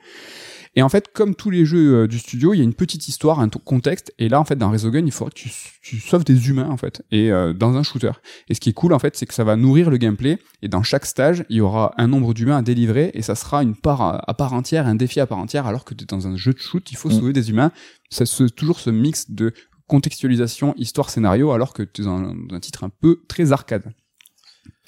Et 0.75 0.81
en 0.81 0.89
fait, 0.89 1.11
comme 1.11 1.35
tous 1.35 1.49
les 1.49 1.65
jeux 1.65 2.03
euh, 2.03 2.07
du 2.07 2.19
studio, 2.19 2.53
il 2.53 2.57
y 2.57 2.61
a 2.61 2.63
une 2.63 2.73
petite 2.73 3.07
histoire, 3.07 3.39
un 3.39 3.49
contexte. 3.49 4.13
Et 4.19 4.29
là, 4.29 4.39
en 4.39 4.45
fait, 4.45 4.55
dans 4.55 4.69
Resogun, 4.71 5.05
il 5.05 5.11
faudra 5.11 5.31
que 5.31 5.35
tu, 5.35 5.49
tu 5.81 5.99
sauves 5.99 6.23
des 6.23 6.49
humains, 6.49 6.69
en 6.69 6.77
fait, 6.77 7.01
et 7.11 7.31
euh, 7.31 7.53
dans 7.53 7.75
un 7.75 7.83
shooter. 7.83 8.11
Et 8.49 8.53
ce 8.53 8.59
qui 8.59 8.69
est 8.69 8.73
cool, 8.73 8.93
en 8.93 8.99
fait, 8.99 9.17
c'est 9.17 9.25
que 9.25 9.33
ça 9.33 9.43
va 9.43 9.55
nourrir 9.55 9.89
le 9.89 9.97
gameplay. 9.97 10.37
Et 10.61 10.67
dans 10.67 10.83
chaque 10.83 11.05
stage, 11.05 11.43
il 11.49 11.57
y 11.57 11.61
aura 11.61 11.93
un 11.97 12.07
nombre 12.07 12.33
d'humains 12.33 12.57
à 12.57 12.61
délivrer, 12.61 13.11
et 13.13 13.21
ça 13.21 13.35
sera 13.35 13.63
une 13.63 13.75
part 13.75 14.01
à, 14.01 14.29
à 14.29 14.33
part 14.33 14.53
entière, 14.53 14.87
un 14.87 14.95
défi 14.95 15.19
à 15.19 15.25
part 15.25 15.39
entière. 15.39 15.65
Alors 15.65 15.85
que 15.85 15.93
dans 15.95 16.27
un 16.27 16.35
jeu 16.37 16.53
de 16.53 16.59
shoot, 16.59 16.91
il 16.91 16.97
faut 16.97 17.09
Mm. 17.09 17.13
sauver 17.13 17.33
des 17.33 17.49
humains. 17.49 17.71
C'est 18.09 18.25
ce, 18.25 18.43
toujours 18.43 18.79
ce 18.79 18.89
mix 18.91 19.31
de 19.31 19.53
contextualisation, 19.87 20.75
histoire, 20.77 21.09
scénario, 21.09 21.51
alors 21.51 21.73
que 21.73 21.81
tu 21.83 22.01
es 22.01 22.05
dans 22.05 22.17
un, 22.17 22.35
dans 22.35 22.55
un 22.55 22.59
titre 22.59 22.83
un 22.83 22.89
peu 22.89 23.21
très 23.27 23.51
arcade. 23.51 23.91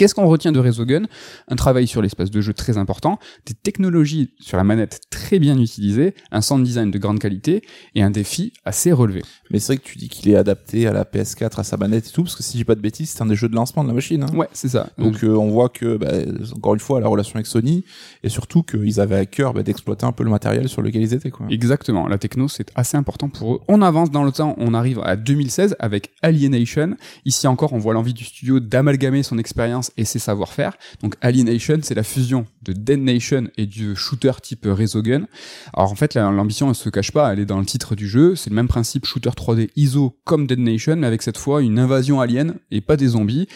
Qu'est-ce 0.02 0.16
qu'on 0.16 0.28
retient 0.28 0.52
de 0.52 0.60
Resogun 0.60 1.04
Un 1.48 1.56
travail 1.56 1.86
sur 1.86 2.02
l'espace 2.02 2.32
de 2.32 2.42
jeu 2.42 2.56
très 2.56 2.80
important, 2.80 3.20
des 3.46 3.54
technologies 3.54 4.32
sur 4.40 4.58
la 4.58 4.64
manette 4.64 5.00
très 5.12 5.38
bien 5.38 5.60
utilisées, 5.60 6.16
un 6.32 6.42
sound 6.42 6.64
design 6.64 6.90
de 6.90 6.98
grande 6.98 7.20
qualité 7.20 7.62
et 7.94 8.02
un 8.02 8.10
défi 8.10 8.52
assez 8.66 8.92
relevé. 8.92 9.22
Mais 9.52 9.60
c'est 9.60 9.74
vrai 9.74 9.78
que 9.78 9.88
tu 9.88 10.00
dis 10.00 10.10
qu'il 10.10 10.32
est 10.32 10.36
adapté 10.36 10.88
à 10.88 10.92
la 10.92 11.04
PS4, 11.04 11.60
à 11.60 11.64
sa 11.64 11.78
manette 11.78 12.08
et 12.08 12.12
tout, 12.12 12.24
parce 12.24 12.36
que 12.36 12.42
si 12.42 12.58
j'ai 12.58 12.64
pas 12.64 12.74
de 12.74 12.82
bêtises, 12.82 13.12
c'est 13.12 13.22
un 13.22 13.28
des 13.28 13.36
jeux 13.36 13.48
de 13.48 13.54
lancement 13.54 13.84
de 13.84 13.90
la 13.90 13.94
machine. 13.94 14.24
Hein. 14.24 14.36
Ouais, 14.36 14.48
c'est 14.54 14.70
ça. 14.70 14.90
Donc 14.98 15.24
euh, 15.24 15.36
on 15.36 15.52
voit 15.52 15.70
que, 15.70 15.98
bah, 15.98 16.14
encore 16.56 16.74
une 16.74 16.80
fois, 16.80 17.00
la 17.00 17.08
relation 17.08 17.36
avec 17.36 17.46
Sony, 17.46 17.86
et 18.24 18.30
surtout 18.30 18.64
qu'ils 18.64 19.00
avaient 19.00 19.18
à 19.18 19.28
cœur 19.28 19.54
bah, 19.54 19.62
d'exploiter 19.62 20.08
un 20.08 20.14
peu 20.14 20.24
le 20.24 20.32
matériel 20.32 20.68
sur 20.68 20.82
lequel 20.82 21.04
ils 21.04 21.14
étaient. 21.14 21.30
Quoi. 21.30 21.46
Exactement, 21.52 22.08
la 22.08 22.18
techno 22.18 22.48
c'est 22.48 22.72
assez 22.74 22.98
important 22.98 23.30
pour 23.30 23.54
eux. 23.54 23.60
On 23.68 23.84
avance 23.84 24.10
dans 24.10 24.24
le 24.24 24.32
temps, 24.32 24.56
on 24.58 24.74
arrive 24.74 25.00
à 25.04 25.16
2016 25.16 25.76
avec 25.78 26.10
Alienation. 26.24 26.96
Ici 27.26 27.46
encore, 27.46 27.74
on 27.74 27.78
voit 27.78 27.94
l'envie 27.94 28.16
du 28.16 28.24
studio 28.24 28.60
d'amalgamer 28.60 29.22
son 29.22 29.38
expérience 29.38 29.91
et 29.98 30.06
ses 30.06 30.20
savoir-faire. 30.20 30.74
Donc 31.02 31.16
Alienation, 31.22 31.80
c'est 31.82 31.96
la 31.96 32.04
fusion 32.04 32.46
de 32.64 32.74
Dead 32.74 33.00
Nation 33.00 33.48
et 33.58 33.66
du 33.66 33.96
shooter 33.96 34.32
type 34.42 34.66
Resogun. 34.70 35.26
Alors 35.74 35.92
en 35.92 35.96
fait, 35.96 36.14
la- 36.14 36.32
l'ambition 36.32 36.70
elle 36.70 36.76
se 36.76 36.90
cache 36.90 37.12
pas, 37.12 37.32
elle 37.34 37.40
est 37.40 37.46
dans 37.46 37.60
le 37.60 37.66
titre 37.66 37.96
du 37.96 38.08
jeu. 38.08 38.36
C'est 38.36 38.50
le 38.50 38.56
même 38.56 38.68
principe 38.68 39.06
shooter 39.06 39.30
3D 39.36 39.70
ISO 39.76 40.18
comme 40.24 40.48
Dead 40.48 40.60
Nation, 40.60 40.96
mais 40.98 41.08
avec 41.08 41.22
cette 41.22 41.38
fois 41.38 41.62
une 41.62 41.80
invasion 41.80 42.22
alien 42.22 42.56
et 42.72 42.82
pas 42.82 42.98
des 42.98 43.08
zombies 43.10 43.48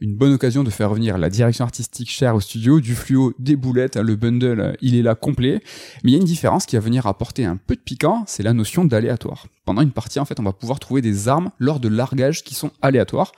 une 0.00 0.16
bonne 0.16 0.32
occasion 0.34 0.64
de 0.64 0.70
faire 0.70 0.90
revenir 0.90 1.16
la 1.16 1.30
direction 1.30 1.64
artistique 1.64 2.10
chère 2.10 2.34
au 2.34 2.40
studio, 2.40 2.80
du 2.80 2.94
fluo, 2.94 3.32
des 3.38 3.56
boulettes, 3.56 3.96
le 3.96 4.16
bundle, 4.16 4.76
il 4.82 4.96
est 4.96 5.02
là 5.02 5.14
complet. 5.14 5.62
Mais 6.02 6.10
il 6.10 6.12
y 6.12 6.16
a 6.16 6.18
une 6.18 6.26
différence 6.26 6.66
qui 6.66 6.76
va 6.76 6.80
venir 6.80 7.06
apporter 7.06 7.44
un 7.44 7.56
peu 7.56 7.74
de 7.76 7.80
piquant, 7.80 8.24
c'est 8.26 8.42
la 8.42 8.52
notion 8.52 8.84
d'aléatoire. 8.84 9.46
Pendant 9.64 9.80
une 9.82 9.92
partie, 9.92 10.18
en 10.18 10.24
fait, 10.24 10.38
on 10.40 10.42
va 10.42 10.52
pouvoir 10.52 10.78
trouver 10.80 11.00
des 11.00 11.28
armes 11.28 11.50
lors 11.58 11.80
de 11.80 11.88
largages 11.88 12.42
qui 12.42 12.54
sont 12.54 12.70
aléatoires. 12.82 13.32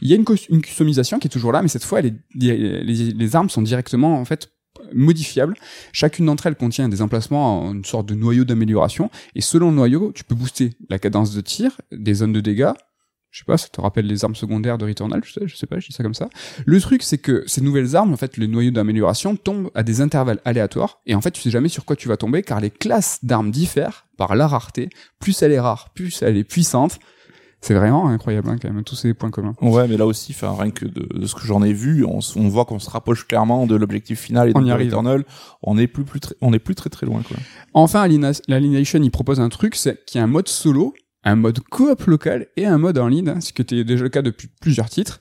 Il 0.00 0.08
y 0.08 0.12
a 0.12 0.16
une, 0.16 0.24
cus- 0.24 0.46
une 0.48 0.62
customisation 0.62 1.18
qui 1.18 1.26
est 1.26 1.30
toujours 1.30 1.52
là, 1.52 1.62
mais 1.62 1.68
cette 1.68 1.84
fois, 1.84 2.00
les, 2.00 3.36
armes 3.36 3.50
sont 3.50 3.62
directement, 3.62 4.18
en 4.18 4.24
fait, 4.24 4.52
modifiables. 4.92 5.54
Chacune 5.92 6.26
d'entre 6.26 6.46
elles 6.46 6.56
contient 6.56 6.88
des 6.88 7.02
emplacements 7.02 7.64
en 7.64 7.74
une 7.74 7.84
sorte 7.84 8.06
de 8.06 8.14
noyau 8.14 8.44
d'amélioration. 8.44 9.10
Et 9.34 9.40
selon 9.40 9.70
le 9.70 9.76
noyau, 9.76 10.12
tu 10.14 10.24
peux 10.24 10.34
booster 10.34 10.74
la 10.88 10.98
cadence 10.98 11.34
de 11.34 11.40
tir, 11.40 11.80
des 11.90 12.14
zones 12.14 12.32
de 12.32 12.40
dégâts, 12.40 12.72
je 13.30 13.40
sais 13.40 13.44
pas, 13.44 13.58
ça 13.58 13.68
te 13.68 13.80
rappelle 13.80 14.06
les 14.06 14.24
armes 14.24 14.34
secondaires 14.34 14.78
de 14.78 14.86
Returnal, 14.86 15.20
je 15.24 15.32
sais, 15.32 15.46
je 15.46 15.54
sais 15.54 15.66
pas, 15.66 15.78
je 15.78 15.88
dis 15.88 15.92
ça 15.92 16.02
comme 16.02 16.14
ça. 16.14 16.28
Le 16.64 16.80
truc, 16.80 17.02
c'est 17.02 17.18
que 17.18 17.44
ces 17.46 17.60
nouvelles 17.60 17.94
armes, 17.94 18.12
en 18.12 18.16
fait, 18.16 18.36
le 18.36 18.46
noyau 18.46 18.70
d'amélioration 18.70 19.36
tombe 19.36 19.70
à 19.74 19.82
des 19.82 20.00
intervalles 20.00 20.40
aléatoires, 20.44 21.00
et 21.06 21.14
en 21.14 21.20
fait, 21.20 21.32
tu 21.32 21.42
sais 21.42 21.50
jamais 21.50 21.68
sur 21.68 21.84
quoi 21.84 21.94
tu 21.94 22.08
vas 22.08 22.16
tomber, 22.16 22.42
car 22.42 22.60
les 22.60 22.70
classes 22.70 23.18
d'armes 23.22 23.50
diffèrent 23.50 24.06
par 24.16 24.34
la 24.34 24.46
rareté. 24.46 24.88
Plus 25.20 25.42
elle 25.42 25.52
est 25.52 25.60
rare, 25.60 25.90
plus 25.94 26.22
elle 26.22 26.36
est 26.36 26.44
puissante. 26.44 26.98
C'est 27.60 27.74
vraiment 27.74 28.08
incroyable, 28.08 28.48
hein, 28.50 28.56
quand 28.60 28.72
même, 28.72 28.84
tous 28.84 28.94
ces 28.94 29.14
points 29.14 29.30
communs. 29.30 29.54
Ouais, 29.60 29.88
mais 29.88 29.96
là 29.96 30.06
aussi, 30.06 30.32
enfin, 30.32 30.54
rien 30.56 30.70
que 30.70 30.84
de, 30.84 31.18
de 31.18 31.26
ce 31.26 31.34
que 31.34 31.42
j'en 31.42 31.62
ai 31.62 31.72
vu, 31.72 32.04
on, 32.04 32.20
on 32.36 32.48
voit 32.48 32.64
qu'on 32.64 32.78
se 32.78 32.88
rapproche 32.88 33.26
clairement 33.26 33.66
de 33.66 33.74
l'objectif 33.74 34.20
final 34.20 34.48
et 34.48 34.52
On 34.54 34.62
de. 34.62 34.72
Returnal. 34.72 35.24
On 35.62 35.76
est 35.76 35.88
plus, 35.88 36.04
plus 36.04 36.20
très, 36.20 36.36
on 36.40 36.52
est 36.52 36.60
plus 36.60 36.76
très 36.76 36.88
très 36.88 37.04
loin, 37.04 37.20
quoi. 37.22 37.36
Enfin, 37.74 38.06
l'Alienation, 38.46 39.00
il 39.02 39.10
propose 39.10 39.40
un 39.40 39.48
truc, 39.48 39.74
c'est 39.74 40.04
qu'il 40.04 40.18
y 40.18 40.20
a 40.20 40.24
un 40.24 40.28
mode 40.28 40.48
solo, 40.48 40.94
un 41.24 41.36
mode 41.36 41.60
coop 41.60 42.04
local 42.04 42.46
et 42.56 42.64
un 42.64 42.78
mode 42.78 42.98
en 42.98 43.08
ligne, 43.08 43.40
ce 43.40 43.52
qui 43.52 43.62
était 43.62 43.84
déjà 43.84 44.04
le 44.04 44.08
cas 44.08 44.22
depuis 44.22 44.48
plusieurs 44.60 44.88
titres. 44.88 45.20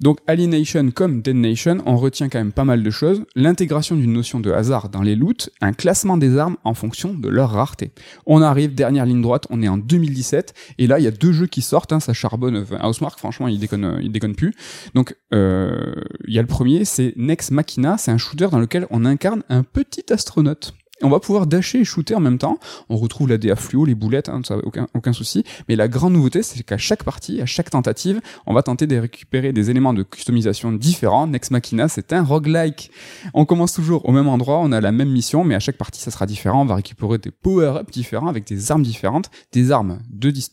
Donc 0.00 0.18
Alienation 0.26 0.90
comme 0.90 1.22
Dead 1.22 1.36
Nation, 1.36 1.78
on 1.86 1.96
retient 1.96 2.28
quand 2.28 2.38
même 2.38 2.52
pas 2.52 2.64
mal 2.64 2.82
de 2.82 2.90
choses. 2.90 3.24
L'intégration 3.34 3.96
d'une 3.96 4.12
notion 4.12 4.40
de 4.40 4.50
hasard 4.50 4.88
dans 4.88 5.02
les 5.02 5.14
loots, 5.14 5.50
un 5.60 5.72
classement 5.72 6.16
des 6.16 6.36
armes 6.36 6.56
en 6.64 6.74
fonction 6.74 7.14
de 7.14 7.28
leur 7.28 7.50
rareté. 7.50 7.92
On 8.26 8.42
arrive, 8.42 8.74
dernière 8.74 9.06
ligne 9.06 9.22
droite, 9.22 9.46
on 9.50 9.62
est 9.62 9.68
en 9.68 9.78
2017, 9.78 10.54
et 10.78 10.86
là 10.86 10.98
il 10.98 11.04
y 11.04 11.08
a 11.08 11.12
deux 11.12 11.32
jeux 11.32 11.46
qui 11.46 11.62
sortent, 11.62 11.92
hein, 11.92 12.00
ça 12.00 12.12
charbonne. 12.12 12.66
Housemark, 12.82 13.18
franchement, 13.18 13.48
il 13.48 13.58
déconne, 13.58 13.98
il 14.02 14.12
déconne 14.12 14.34
plus. 14.34 14.54
Donc 14.94 15.16
euh, 15.32 15.94
il 16.26 16.34
y 16.34 16.38
a 16.38 16.42
le 16.42 16.48
premier, 16.48 16.84
c'est 16.84 17.14
Nex 17.16 17.50
Machina, 17.50 17.96
c'est 17.98 18.10
un 18.10 18.18
shooter 18.18 18.48
dans 18.50 18.58
lequel 18.58 18.86
on 18.90 19.04
incarne 19.04 19.42
un 19.48 19.62
petit 19.62 20.12
astronaute 20.12 20.74
on 21.02 21.10
va 21.10 21.20
pouvoir 21.20 21.46
dasher 21.46 21.80
et 21.80 21.84
shooter 21.84 22.14
en 22.14 22.20
même 22.20 22.38
temps. 22.38 22.58
On 22.88 22.96
retrouve 22.96 23.28
la 23.28 23.38
DA 23.38 23.56
fluo, 23.56 23.84
les 23.84 23.94
boulettes, 23.94 24.28
hein, 24.28 24.40
ça, 24.44 24.56
aucun, 24.58 24.86
aucun 24.94 25.12
souci. 25.12 25.44
Mais 25.68 25.76
la 25.76 25.88
grande 25.88 26.14
nouveauté, 26.14 26.42
c'est 26.42 26.62
qu'à 26.62 26.78
chaque 26.78 27.04
partie, 27.04 27.40
à 27.42 27.46
chaque 27.46 27.70
tentative, 27.70 28.20
on 28.46 28.54
va 28.54 28.62
tenter 28.62 28.86
de 28.86 28.96
récupérer 28.96 29.52
des 29.52 29.70
éléments 29.70 29.92
de 29.92 30.02
customisation 30.02 30.72
différents. 30.72 31.26
Next 31.26 31.50
Machina, 31.50 31.88
c'est 31.88 32.12
un 32.12 32.22
roguelike. 32.22 32.90
On 33.34 33.44
commence 33.44 33.74
toujours 33.74 34.08
au 34.08 34.12
même 34.12 34.28
endroit, 34.28 34.58
on 34.62 34.72
a 34.72 34.80
la 34.80 34.92
même 34.92 35.10
mission, 35.10 35.44
mais 35.44 35.54
à 35.54 35.60
chaque 35.60 35.76
partie, 35.76 36.00
ça 36.00 36.10
sera 36.10 36.26
différent. 36.26 36.62
On 36.62 36.66
va 36.66 36.76
récupérer 36.76 37.18
des 37.18 37.30
power-ups 37.30 37.92
différents 37.92 38.28
avec 38.28 38.46
des 38.46 38.70
armes 38.72 38.82
différentes, 38.82 39.30
des 39.52 39.70
armes 39.70 39.98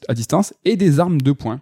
à 0.07 0.13
distance 0.13 0.53
et 0.65 0.75
des 0.75 0.99
armes 0.99 1.21
de 1.21 1.31
points. 1.31 1.61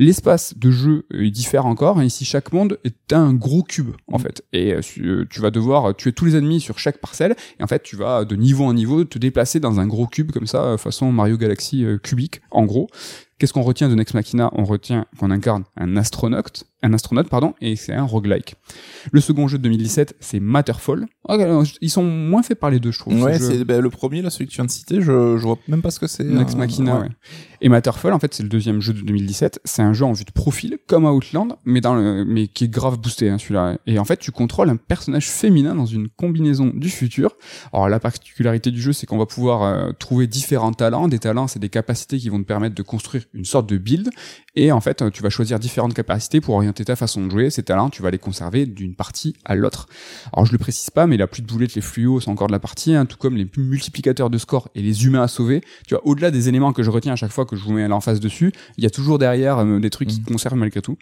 L'espace 0.00 0.56
de 0.56 0.70
jeu 0.70 1.04
il 1.10 1.30
diffère 1.30 1.66
encore. 1.66 2.00
Et 2.00 2.06
ici, 2.06 2.24
chaque 2.24 2.54
monde 2.54 2.78
est 2.84 3.12
un 3.12 3.34
gros 3.34 3.62
cube 3.62 3.90
en 4.10 4.16
mm. 4.18 4.22
fait. 4.22 4.42
Et 4.54 4.72
euh, 4.72 4.80
euh, 4.98 5.26
tu 5.28 5.40
vas 5.42 5.50
devoir 5.50 5.94
tuer 5.94 6.14
tous 6.14 6.24
les 6.24 6.36
ennemis 6.36 6.58
sur 6.58 6.78
chaque 6.78 6.96
parcelle. 6.96 7.36
Et 7.58 7.62
en 7.62 7.66
fait, 7.66 7.82
tu 7.82 7.96
vas 7.96 8.24
de 8.24 8.34
niveau 8.34 8.64
en 8.64 8.72
niveau 8.72 9.04
te 9.04 9.18
déplacer 9.18 9.60
dans 9.60 9.78
un 9.78 9.86
gros 9.86 10.06
cube 10.06 10.32
comme 10.32 10.46
ça, 10.46 10.78
façon 10.78 11.12
Mario 11.12 11.36
Galaxy 11.36 11.84
euh, 11.84 11.98
cubique, 11.98 12.40
en 12.50 12.64
gros. 12.64 12.88
Qu'est-ce 13.40 13.54
qu'on 13.54 13.62
retient 13.62 13.88
de 13.88 13.94
Nex 13.94 14.12
Machina? 14.12 14.50
On 14.52 14.64
retient 14.64 15.06
qu'on 15.18 15.30
incarne 15.30 15.64
un 15.78 15.96
astronaute, 15.96 16.64
un 16.82 16.92
astronaute 16.92 17.30
pardon, 17.30 17.54
et 17.62 17.74
c'est 17.74 17.94
un 17.94 18.04
roguelike. 18.04 18.54
Le 19.12 19.20
second 19.22 19.48
jeu 19.48 19.56
de 19.56 19.62
2017, 19.62 20.16
c'est 20.20 20.40
Matterfall. 20.40 21.06
Ah, 21.26 21.38
ils 21.80 21.88
sont 21.88 22.04
moins 22.04 22.42
faits 22.42 22.60
par 22.60 22.68
les 22.68 22.80
deux, 22.80 22.90
je 22.90 22.98
trouve. 22.98 23.22
Ouais, 23.22 23.38
c'est 23.38 23.64
bah, 23.64 23.80
le 23.80 23.88
premier 23.88 24.20
là, 24.20 24.28
celui 24.28 24.44
que 24.44 24.50
tu 24.50 24.56
viens 24.56 24.66
de 24.66 24.70
citer. 24.70 25.00
Je, 25.00 25.38
je 25.38 25.42
vois 25.42 25.58
même 25.68 25.80
pas 25.80 25.90
ce 25.90 25.98
que 25.98 26.06
c'est. 26.06 26.24
Nex 26.24 26.54
Machina. 26.54 27.00
Ouais. 27.00 27.08
Et 27.62 27.70
Matterfall, 27.70 28.12
en 28.12 28.18
fait, 28.18 28.34
c'est 28.34 28.42
le 28.42 28.50
deuxième 28.50 28.82
jeu 28.82 28.92
de 28.92 29.00
2017. 29.00 29.60
C'est 29.64 29.82
un 29.82 29.94
jeu 29.94 30.04
en 30.04 30.12
vue 30.12 30.24
de 30.24 30.32
profil, 30.32 30.78
comme 30.86 31.06
Outland, 31.06 31.56
mais 31.64 31.80
dans 31.80 31.94
le, 31.94 32.26
mais 32.26 32.46
qui 32.46 32.64
est 32.64 32.68
grave 32.68 32.98
boosté 32.98 33.30
hein, 33.30 33.38
celui-là. 33.38 33.78
Et 33.86 33.98
en 33.98 34.04
fait, 34.04 34.18
tu 34.18 34.32
contrôles 34.32 34.68
un 34.68 34.76
personnage 34.76 35.30
féminin 35.30 35.74
dans 35.74 35.86
une 35.86 36.08
combinaison 36.08 36.72
du 36.74 36.90
futur. 36.90 37.36
Alors 37.72 37.88
la 37.88 38.00
particularité 38.00 38.70
du 38.70 38.82
jeu, 38.82 38.92
c'est 38.92 39.06
qu'on 39.06 39.18
va 39.18 39.26
pouvoir 39.26 39.62
euh, 39.62 39.92
trouver 39.98 40.26
différents 40.26 40.72
talents. 40.72 41.08
Des 41.08 41.18
talents, 41.18 41.46
c'est 41.46 41.58
des 41.58 41.70
capacités 41.70 42.18
qui 42.18 42.28
vont 42.28 42.38
te 42.38 42.46
permettre 42.46 42.74
de 42.74 42.82
construire 42.82 43.24
une 43.34 43.44
sorte 43.44 43.68
de 43.68 43.76
build. 43.76 44.10
Et 44.56 44.72
en 44.72 44.80
fait, 44.80 45.04
tu 45.12 45.22
vas 45.22 45.30
choisir 45.30 45.58
différentes 45.58 45.94
capacités 45.94 46.40
pour 46.40 46.56
orienter 46.56 46.84
ta 46.84 46.96
façon 46.96 47.24
de 47.24 47.30
jouer. 47.30 47.50
Ces 47.50 47.62
talents, 47.62 47.88
tu 47.88 48.02
vas 48.02 48.10
les 48.10 48.18
conserver 48.18 48.66
d'une 48.66 48.94
partie 48.94 49.36
à 49.44 49.54
l'autre. 49.54 49.88
Alors 50.32 50.44
je 50.44 50.52
le 50.52 50.58
précise 50.58 50.90
pas, 50.90 51.06
mais 51.06 51.16
la 51.16 51.26
pluie 51.26 51.42
de 51.42 51.46
boulettes, 51.46 51.74
les 51.74 51.80
fluos, 51.80 52.20
c'est 52.20 52.30
encore 52.30 52.48
de 52.48 52.52
la 52.52 52.58
partie, 52.58 52.94
hein, 52.94 53.06
tout 53.06 53.16
comme 53.16 53.36
les 53.36 53.48
multiplicateurs 53.56 54.28
de 54.28 54.38
score 54.38 54.68
et 54.74 54.82
les 54.82 55.06
humains 55.06 55.22
à 55.22 55.28
sauver. 55.28 55.60
Tu 55.86 55.94
vois, 55.94 56.04
au-delà 56.06 56.30
des 56.30 56.48
éléments 56.48 56.72
que 56.72 56.82
je 56.82 56.90
retiens 56.90 57.12
à 57.12 57.16
chaque 57.16 57.30
fois 57.30 57.46
que 57.46 57.56
je 57.56 57.64
vous 57.64 57.72
mets 57.72 57.88
face 58.00 58.20
dessus, 58.20 58.52
il 58.78 58.84
y 58.84 58.86
a 58.86 58.90
toujours 58.90 59.18
derrière 59.18 59.58
euh, 59.58 59.78
des 59.78 59.90
trucs 59.90 60.08
qui 60.08 60.20
mmh. 60.20 60.24
conservent 60.24 60.56
malgré 60.56 60.80
tout. 60.80 60.96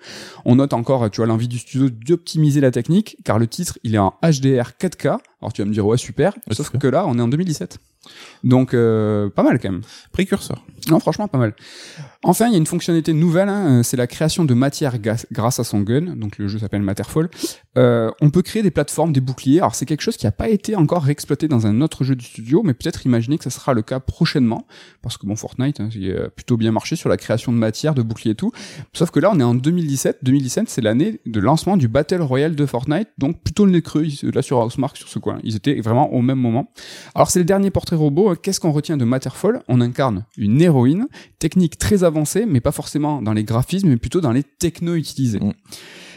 On 0.44 0.56
note 0.56 0.72
encore, 0.72 1.10
tu 1.10 1.18
vois, 1.18 1.26
l'envie 1.26 1.48
du 1.48 1.58
studio 1.58 1.88
d'optimiser 1.90 2.60
la 2.60 2.70
technique, 2.70 3.16
car 3.24 3.38
le 3.38 3.46
titre, 3.46 3.78
il 3.84 3.94
est 3.94 3.98
en 3.98 4.14
HDR 4.22 4.72
4K. 4.80 5.18
Alors 5.40 5.52
tu 5.52 5.62
vas 5.62 5.68
me 5.68 5.72
dire, 5.72 5.86
ouais, 5.86 5.96
super. 5.96 6.34
Sauf 6.50 6.70
que 6.70 6.86
là, 6.88 7.06
on 7.06 7.18
est 7.18 7.22
en 7.22 7.28
2017. 7.28 7.78
Donc, 8.44 8.74
euh, 8.74 9.28
pas 9.30 9.42
mal 9.42 9.58
quand 9.60 9.70
même. 9.70 9.82
Précurseur. 10.12 10.64
Non, 10.88 11.00
franchement, 11.00 11.28
pas 11.28 11.38
mal. 11.38 11.54
Enfin, 12.24 12.46
il 12.48 12.52
y 12.52 12.54
a 12.56 12.58
une 12.58 12.66
fonctionnalité 12.66 13.12
nouvelle, 13.12 13.48
hein, 13.48 13.84
c'est 13.84 13.96
la 13.96 14.08
création 14.08 14.44
de 14.44 14.52
matière 14.52 14.98
grâce 14.98 15.60
à 15.60 15.64
son 15.64 15.82
gun. 15.82 16.16
Donc 16.16 16.36
le 16.38 16.48
jeu 16.48 16.58
s'appelle 16.58 16.82
Matterfall. 16.82 17.30
Euh, 17.76 18.10
on 18.20 18.30
peut 18.30 18.42
créer 18.42 18.64
des 18.64 18.72
plateformes, 18.72 19.12
des 19.12 19.20
boucliers. 19.20 19.58
Alors 19.58 19.76
c'est 19.76 19.86
quelque 19.86 20.00
chose 20.00 20.16
qui 20.16 20.26
n'a 20.26 20.32
pas 20.32 20.48
été 20.48 20.74
encore 20.74 21.08
exploité 21.08 21.46
dans 21.46 21.68
un 21.68 21.80
autre 21.80 22.02
jeu 22.02 22.16
du 22.16 22.24
studio, 22.24 22.62
mais 22.64 22.74
peut-être 22.74 23.06
imaginer 23.06 23.38
que 23.38 23.44
ça 23.44 23.50
sera 23.50 23.72
le 23.72 23.82
cas 23.82 24.00
prochainement, 24.00 24.66
parce 25.00 25.16
que 25.16 25.26
bon, 25.26 25.36
Fortnite, 25.36 25.78
hein, 25.78 25.90
il 25.94 26.10
a 26.10 26.28
plutôt 26.28 26.56
bien 26.56 26.72
marché 26.72 26.96
sur 26.96 27.08
la 27.08 27.16
création 27.16 27.52
de 27.52 27.58
matière, 27.58 27.94
de 27.94 28.02
boucliers 28.02 28.32
et 28.32 28.34
tout. 28.34 28.50
Sauf 28.92 29.12
que 29.12 29.20
là, 29.20 29.30
on 29.32 29.38
est 29.38 29.44
en 29.44 29.54
2017. 29.54 30.18
2017, 30.22 30.68
c'est 30.68 30.80
l'année 30.80 31.20
de 31.24 31.38
lancement 31.38 31.76
du 31.76 31.86
Battle 31.86 32.22
Royale 32.22 32.56
de 32.56 32.66
Fortnite, 32.66 33.10
donc 33.18 33.40
plutôt 33.44 33.64
le 33.64 33.70
nez 33.70 33.82
creux 33.82 34.06
là 34.34 34.42
sur 34.42 34.58
Housemark 34.58 34.96
sur 34.96 35.08
ce 35.08 35.20
coin. 35.20 35.38
Ils 35.44 35.54
étaient 35.54 35.80
vraiment 35.80 36.12
au 36.12 36.20
même 36.20 36.40
moment. 36.40 36.72
Alors 37.14 37.30
c'est 37.30 37.38
le 37.38 37.44
dernier 37.44 37.70
portrait 37.70 37.94
robot. 37.94 38.34
Qu'est-ce 38.34 38.58
qu'on 38.58 38.72
retient 38.72 38.96
de 38.96 39.04
Matterfall? 39.04 39.62
On 39.68 39.80
incarne 39.80 40.24
une 40.36 40.60
héroïne, 40.60 41.06
technique 41.38 41.78
très 41.78 42.02
avancée, 42.08 42.44
mais 42.46 42.60
pas 42.60 42.72
forcément 42.72 43.22
dans 43.22 43.32
les 43.32 43.44
graphismes, 43.44 43.88
mais 43.88 43.96
plutôt 43.96 44.20
dans 44.20 44.32
les 44.32 44.42
technos 44.42 44.96
utilisés. 44.96 45.38
Mm. 45.38 45.52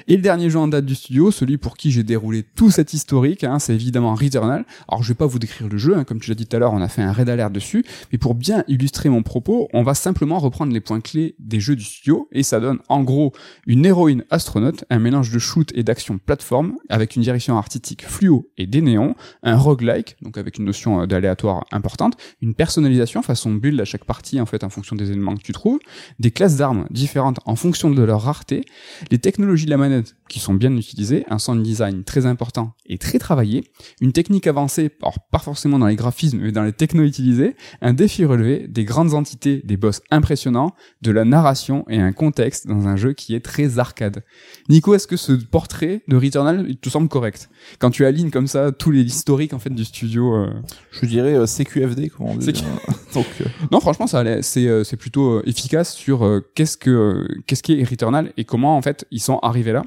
Et 0.07 0.15
le 0.15 0.21
dernier 0.21 0.49
jeu 0.49 0.59
en 0.59 0.67
date 0.67 0.85
du 0.85 0.95
studio, 0.95 1.31
celui 1.31 1.57
pour 1.57 1.77
qui 1.77 1.91
j'ai 1.91 2.03
déroulé 2.03 2.43
tout 2.43 2.71
cet 2.71 2.93
historique, 2.93 3.43
hein, 3.43 3.59
c'est 3.59 3.73
évidemment 3.73 4.15
Returnal. 4.15 4.65
Alors 4.87 5.03
je 5.03 5.09
vais 5.09 5.15
pas 5.15 5.25
vous 5.25 5.39
décrire 5.39 5.67
le 5.69 5.77
jeu, 5.77 5.97
hein, 5.97 6.03
comme 6.03 6.19
tu 6.19 6.29
l'as 6.29 6.35
dit 6.35 6.45
tout 6.45 6.55
à 6.55 6.59
l'heure, 6.59 6.73
on 6.73 6.81
a 6.81 6.87
fait 6.87 7.01
un 7.01 7.11
raid 7.11 7.29
alert 7.29 7.51
dessus, 7.51 7.85
mais 8.11 8.17
pour 8.17 8.35
bien 8.35 8.63
illustrer 8.67 9.09
mon 9.09 9.23
propos, 9.23 9.69
on 9.73 9.83
va 9.83 9.93
simplement 9.93 10.39
reprendre 10.39 10.73
les 10.73 10.81
points 10.81 11.01
clés 11.01 11.35
des 11.39 11.59
jeux 11.59 11.75
du 11.75 11.83
studio, 11.83 12.27
et 12.31 12.43
ça 12.43 12.59
donne 12.59 12.79
en 12.89 13.03
gros 13.03 13.33
une 13.67 13.85
héroïne 13.85 14.23
astronaute, 14.29 14.85
un 14.89 14.99
mélange 14.99 15.31
de 15.31 15.39
shoot 15.39 15.71
et 15.75 15.83
d'action 15.83 16.17
plateforme, 16.17 16.75
avec 16.89 17.15
une 17.15 17.21
direction 17.21 17.57
artistique 17.57 18.05
fluo 18.05 18.49
et 18.57 18.67
des 18.67 18.81
néons, 18.81 19.15
un 19.43 19.57
roguelike, 19.57 20.17
donc 20.21 20.37
avec 20.37 20.57
une 20.57 20.65
notion 20.65 21.01
euh, 21.01 21.05
d'aléatoire 21.05 21.65
importante, 21.71 22.15
une 22.41 22.53
personnalisation 22.53 23.21
façon 23.21 23.53
build 23.53 23.79
à 23.79 23.85
chaque 23.85 24.05
partie 24.05 24.39
en 24.39 24.45
fait 24.45 24.63
en 24.63 24.69
fonction 24.69 24.95
des 24.95 25.11
éléments 25.11 25.35
que 25.35 25.43
tu 25.43 25.51
trouves, 25.51 25.79
des 26.19 26.31
classes 26.31 26.57
d'armes 26.57 26.87
différentes 26.89 27.39
en 27.45 27.55
fonction 27.55 27.89
de 27.89 28.01
leur 28.03 28.21
rareté, 28.21 28.65
les 29.09 29.19
technologies 29.19 29.65
de 29.65 29.71
la 29.71 29.77
manette 29.77 29.90
qui 30.29 30.39
sont 30.39 30.53
bien 30.53 30.75
utilisées, 30.75 31.25
un 31.29 31.39
sound 31.39 31.61
design 31.61 32.03
très 32.03 32.25
important 32.25 32.73
et 32.85 32.97
très 32.97 33.19
travaillé, 33.19 33.65
une 33.99 34.13
technique 34.13 34.47
avancée, 34.47 34.89
alors 35.01 35.19
pas 35.31 35.39
forcément 35.39 35.77
dans 35.77 35.87
les 35.87 35.95
graphismes, 35.95 36.39
mais 36.39 36.51
dans 36.51 36.63
les 36.63 36.71
technos 36.71 37.03
utilisés, 37.03 37.55
un 37.81 37.93
défi 37.93 38.23
relevé, 38.23 38.67
des 38.67 38.85
grandes 38.85 39.13
entités, 39.13 39.61
des 39.65 39.77
boss 39.77 40.01
impressionnants, 40.09 40.73
de 41.01 41.11
la 41.11 41.25
narration 41.25 41.85
et 41.89 41.99
un 41.99 42.13
contexte 42.13 42.67
dans 42.67 42.87
un 42.87 42.95
jeu 42.95 43.13
qui 43.13 43.35
est 43.35 43.41
très 43.41 43.79
arcade. 43.79 44.23
Nico, 44.69 44.95
est-ce 44.95 45.07
que 45.07 45.17
ce 45.17 45.33
portrait 45.33 46.01
de 46.07 46.15
Returnal 46.15 46.65
il 46.69 46.77
te 46.77 46.89
semble 46.89 47.09
correct? 47.09 47.49
Quand 47.79 47.91
tu 47.91 48.05
alignes 48.05 48.31
comme 48.31 48.47
ça 48.47 48.71
tous 48.71 48.91
les 48.91 49.01
historiques 49.01 49.53
en 49.53 49.59
fait 49.59 49.69
du 49.69 49.85
studio 49.85 50.35
euh, 50.35 50.49
Je 50.91 51.05
dirais 51.05 51.35
euh, 51.35 51.45
CQFD, 51.45 52.09
comment 52.09 52.31
on 52.31 52.35
dit. 52.35 52.63
Donc, 53.13 53.25
euh, 53.41 53.45
Non, 53.71 53.79
franchement, 53.79 54.07
ça 54.07 54.23
c'est 54.41 54.83
c'est 54.83 54.97
plutôt 54.97 55.43
efficace 55.43 55.93
sur 55.93 56.41
qu'est-ce 56.55 56.77
que 56.77 57.27
qu'est-ce 57.47 57.63
qui 57.63 57.79
est 57.79 57.83
Returnal 57.83 58.31
et 58.37 58.45
comment 58.45 58.77
en 58.77 58.81
fait 58.81 59.05
ils 59.11 59.19
sont 59.19 59.39
arrivés 59.39 59.73
là. 59.73 59.80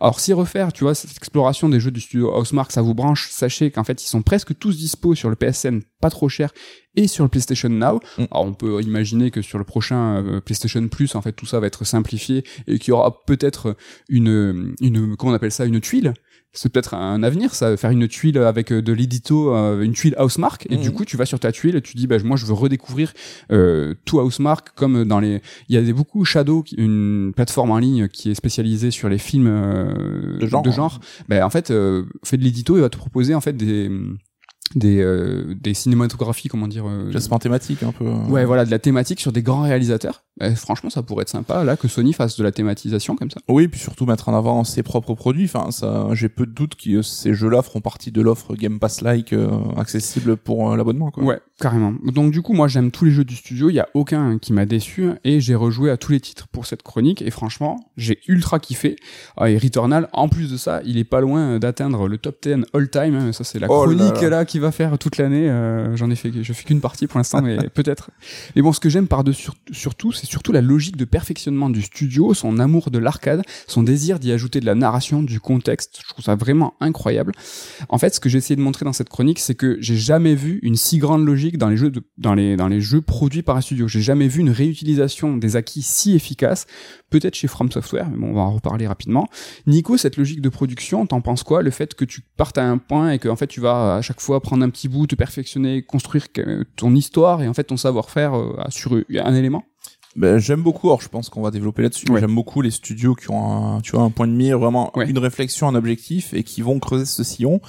Alors 0.00 0.20
si 0.20 0.32
refaire, 0.32 0.72
tu 0.72 0.84
vois, 0.84 0.94
cette 0.94 1.16
exploration 1.16 1.68
des 1.68 1.80
jeux 1.80 1.90
du 1.90 2.00
studio 2.00 2.36
Housemark, 2.36 2.72
ça 2.72 2.82
vous 2.82 2.94
branche, 2.94 3.28
sachez 3.30 3.70
qu'en 3.70 3.84
fait 3.84 4.02
ils 4.02 4.08
sont 4.08 4.22
presque 4.22 4.58
tous 4.58 4.76
dispo 4.76 5.14
sur 5.14 5.30
le 5.30 5.36
PSN, 5.36 5.80
pas 6.00 6.10
trop 6.10 6.28
cher, 6.28 6.52
et 6.96 7.06
sur 7.06 7.24
le 7.24 7.30
PlayStation 7.30 7.68
Now. 7.68 8.00
Mm. 8.18 8.24
Alors 8.30 8.44
on 8.44 8.54
peut 8.54 8.82
imaginer 8.82 9.30
que 9.30 9.42
sur 9.42 9.58
le 9.58 9.64
prochain 9.64 10.24
euh, 10.24 10.40
PlayStation 10.40 10.86
Plus, 10.88 11.14
en 11.14 11.22
fait 11.22 11.32
tout 11.32 11.46
ça 11.46 11.60
va 11.60 11.66
être 11.66 11.84
simplifié 11.84 12.44
et 12.66 12.78
qu'il 12.78 12.88
y 12.88 12.92
aura 12.92 13.24
peut-être 13.24 13.76
une, 14.08 14.74
une, 14.80 15.16
comment 15.16 15.32
on 15.32 15.34
appelle 15.34 15.52
ça, 15.52 15.64
une 15.64 15.80
tuile 15.80 16.14
c'est 16.52 16.72
peut-être 16.72 16.94
un 16.94 17.22
avenir 17.22 17.54
ça 17.54 17.76
faire 17.76 17.90
une 17.90 18.08
tuile 18.08 18.38
avec 18.38 18.72
euh, 18.72 18.82
de 18.82 18.92
l'édito 18.92 19.54
euh, 19.54 19.82
une 19.82 19.92
tuile 19.92 20.14
Housemark 20.18 20.66
et 20.70 20.76
du 20.76 20.88
mhm. 20.88 20.94
coup 20.94 21.04
tu 21.04 21.16
vas 21.16 21.26
sur 21.26 21.38
ta 21.38 21.52
tuile 21.52 21.76
et 21.76 21.82
tu 21.82 21.96
dis 21.96 22.06
bah 22.06 22.16
moi 22.24 22.36
je 22.36 22.46
veux 22.46 22.54
redécouvrir 22.54 23.12
euh, 23.52 23.94
tout 24.04 24.18
Housemark 24.18 24.70
comme 24.74 25.04
dans 25.04 25.20
les 25.20 25.42
il 25.68 25.74
y 25.74 25.78
a 25.78 25.82
des 25.82 25.92
beaucoup 25.92 26.24
Shadow 26.24 26.64
une 26.76 27.32
plateforme 27.34 27.70
en 27.70 27.78
ligne 27.78 28.08
qui 28.08 28.30
est 28.30 28.34
spécialisée 28.34 28.90
sur 28.90 29.08
les 29.08 29.18
films 29.18 29.48
de 30.40 30.46
genre, 30.46 30.62
de 30.62 30.70
genre. 30.70 31.00
Bah, 31.28 31.44
en 31.44 31.50
fait 31.50 31.68
fait 31.68 32.36
de 32.36 32.42
l'édito 32.42 32.76
et 32.76 32.80
va 32.80 32.88
te 32.88 32.96
proposer 32.96 33.34
en 33.34 33.40
fait 33.40 33.52
des 33.52 33.90
des 34.74 35.00
euh, 35.00 35.54
des 35.60 35.74
cinématographies 35.74 36.48
comment 36.48 36.68
dire 36.68 36.86
euh, 36.86 37.10
thématique 37.40 37.82
un 37.82 37.92
peu 37.92 38.04
ouais 38.04 38.44
voilà 38.44 38.64
de 38.64 38.70
la 38.70 38.78
thématique 38.78 39.20
sur 39.20 39.32
des 39.32 39.42
grands 39.42 39.62
réalisateurs. 39.62 40.24
Eh, 40.40 40.54
franchement 40.54 40.90
ça 40.90 41.02
pourrait 41.02 41.22
être 41.22 41.28
sympa 41.28 41.64
là 41.64 41.76
que 41.76 41.88
Sony 41.88 42.12
fasse 42.12 42.36
de 42.36 42.44
la 42.44 42.52
thématisation 42.52 43.16
comme 43.16 43.30
ça. 43.30 43.40
Oui 43.48 43.68
puis 43.68 43.80
surtout 43.80 44.06
mettre 44.06 44.28
en 44.28 44.36
avant 44.36 44.64
ses 44.64 44.82
propres 44.82 45.14
produits. 45.14 45.44
Enfin 45.44 45.70
ça 45.70 46.08
j'ai 46.12 46.28
peu 46.28 46.46
de 46.46 46.52
doute 46.52 46.74
que 46.76 47.02
ces 47.02 47.34
jeux-là 47.34 47.62
feront 47.62 47.80
partie 47.80 48.12
de 48.12 48.20
l'offre 48.20 48.54
Game 48.54 48.78
Pass 48.78 49.00
like 49.00 49.32
euh, 49.32 49.48
accessible 49.76 50.36
pour 50.36 50.70
euh, 50.70 50.76
l'abonnement 50.76 51.10
quoi. 51.10 51.24
Ouais 51.24 51.40
carrément. 51.60 51.92
Donc 52.04 52.32
du 52.32 52.42
coup 52.42 52.52
moi 52.52 52.68
j'aime 52.68 52.90
tous 52.90 53.04
les 53.04 53.10
jeux 53.10 53.24
du 53.24 53.34
studio. 53.34 53.70
Il 53.70 53.74
y 53.74 53.80
a 53.80 53.88
aucun 53.94 54.38
qui 54.38 54.52
m'a 54.52 54.66
déçu 54.66 55.10
et 55.24 55.40
j'ai 55.40 55.54
rejoué 55.54 55.90
à 55.90 55.96
tous 55.96 56.12
les 56.12 56.20
titres 56.20 56.46
pour 56.48 56.66
cette 56.66 56.82
chronique. 56.82 57.22
Et 57.22 57.30
franchement 57.30 57.90
j'ai 57.96 58.20
ultra 58.28 58.60
kiffé. 58.60 58.96
Ah, 59.36 59.50
et 59.50 59.58
Returnal 59.58 60.08
en 60.12 60.28
plus 60.28 60.50
de 60.52 60.56
ça 60.56 60.80
il 60.84 60.98
est 60.98 61.04
pas 61.04 61.20
loin 61.20 61.58
d'atteindre 61.58 62.06
le 62.08 62.18
top 62.18 62.36
10 62.42 62.64
all 62.74 62.88
time 62.90 63.14
hein. 63.16 63.32
ça 63.32 63.44
c'est 63.44 63.58
la 63.58 63.66
oh 63.70 63.82
chronique 63.82 64.20
là 64.22 64.44
qui 64.44 64.57
qu'il 64.58 64.62
va 64.64 64.72
faire 64.72 64.98
toute 64.98 65.18
l'année. 65.18 65.48
Euh, 65.48 65.96
J'en 65.96 66.10
ai 66.10 66.16
fait, 66.16 66.32
je 66.42 66.52
fais 66.52 66.64
qu'une 66.64 66.80
partie 66.80 67.06
pour 67.06 67.18
l'instant, 67.18 67.40
mais 67.42 67.56
peut-être. 67.74 68.10
Mais 68.56 68.62
bon, 68.62 68.72
ce 68.72 68.80
que 68.80 68.88
j'aime 68.88 69.06
par-dessus 69.06 69.50
surtout, 69.70 70.10
c'est 70.12 70.26
surtout 70.26 70.52
la 70.52 70.60
logique 70.60 70.96
de 70.96 71.04
perfectionnement 71.04 71.70
du 71.70 71.82
studio, 71.82 72.34
son 72.34 72.58
amour 72.58 72.90
de 72.90 72.98
l'arcade, 72.98 73.42
son 73.68 73.84
désir 73.84 74.18
d'y 74.18 74.32
ajouter 74.32 74.58
de 74.60 74.66
la 74.66 74.74
narration, 74.74 75.22
du 75.22 75.38
contexte. 75.38 76.00
Je 76.02 76.08
trouve 76.08 76.24
ça 76.24 76.34
vraiment 76.34 76.74
incroyable. 76.80 77.32
En 77.88 77.98
fait, 77.98 78.14
ce 78.14 78.20
que 78.20 78.28
j'ai 78.28 78.38
essayé 78.38 78.56
de 78.56 78.60
montrer 78.60 78.84
dans 78.84 78.92
cette 78.92 79.08
chronique, 79.08 79.38
c'est 79.38 79.54
que 79.54 79.76
j'ai 79.80 79.96
jamais 79.96 80.34
vu 80.34 80.58
une 80.62 80.74
si 80.74 80.98
grande 80.98 81.24
logique 81.24 81.56
dans 81.56 81.68
les 81.68 81.76
jeux 81.76 81.90
de, 81.90 82.02
dans 82.16 82.34
les 82.34 82.56
dans 82.56 82.68
les 82.68 82.80
jeux 82.80 83.00
produits 83.00 83.42
par 83.42 83.56
un 83.56 83.60
studio. 83.60 83.86
J'ai 83.86 84.02
jamais 84.02 84.26
vu 84.26 84.40
une 84.40 84.50
réutilisation 84.50 85.36
des 85.36 85.54
acquis 85.54 85.82
si 85.82 86.14
efficace. 86.14 86.66
Peut-être 87.10 87.36
chez 87.36 87.48
From 87.48 87.70
Software, 87.70 88.08
mais 88.10 88.18
bon, 88.18 88.30
on 88.30 88.34
va 88.34 88.40
en 88.42 88.52
reparler 88.52 88.86
rapidement. 88.86 89.28
Nico, 89.66 89.96
cette 89.96 90.16
logique 90.16 90.42
de 90.42 90.48
production, 90.48 91.06
t'en 91.06 91.20
penses 91.22 91.42
quoi? 91.42 91.62
Le 91.62 91.70
fait 91.70 91.94
que 91.94 92.04
tu 92.04 92.22
partes 92.36 92.58
à 92.58 92.68
un 92.68 92.76
point 92.76 93.12
et 93.12 93.18
que 93.18 93.28
en 93.28 93.36
fait 93.36 93.46
tu 93.46 93.60
vas 93.60 93.96
à 93.96 94.02
chaque 94.02 94.20
fois 94.20 94.40
prendre 94.48 94.64
un 94.64 94.70
petit 94.70 94.88
bout, 94.88 95.06
te 95.06 95.14
perfectionner, 95.14 95.82
construire 95.82 96.28
ton 96.74 96.94
histoire 96.94 97.42
et 97.42 97.48
en 97.48 97.52
fait 97.52 97.64
ton 97.64 97.76
savoir-faire 97.76 98.34
euh, 98.34 98.56
sur 98.70 98.94
un 98.94 99.34
élément 99.34 99.64
ben, 100.16 100.38
j'aime 100.38 100.62
beaucoup. 100.62 100.88
Alors, 100.88 101.00
je 101.00 101.08
pense 101.08 101.28
qu'on 101.28 101.42
va 101.42 101.52
développer 101.52 101.82
là-dessus. 101.82 102.06
J'aime 102.18 102.34
beaucoup 102.34 102.60
les 102.60 102.72
studios 102.72 103.14
qui 103.14 103.30
ont 103.30 103.76
un, 103.76 103.80
tu 103.82 103.92
vois, 103.92 104.02
un 104.02 104.10
point 104.10 104.26
de 104.26 104.32
mire, 104.32 104.58
vraiment 104.58 104.90
une 104.96 105.18
réflexion, 105.18 105.68
un 105.68 105.76
objectif, 105.76 106.34
et 106.34 106.42
qui 106.42 106.60
vont 106.60 106.80
creuser 106.80 107.04
ce 107.04 107.22
sillon 107.22 107.60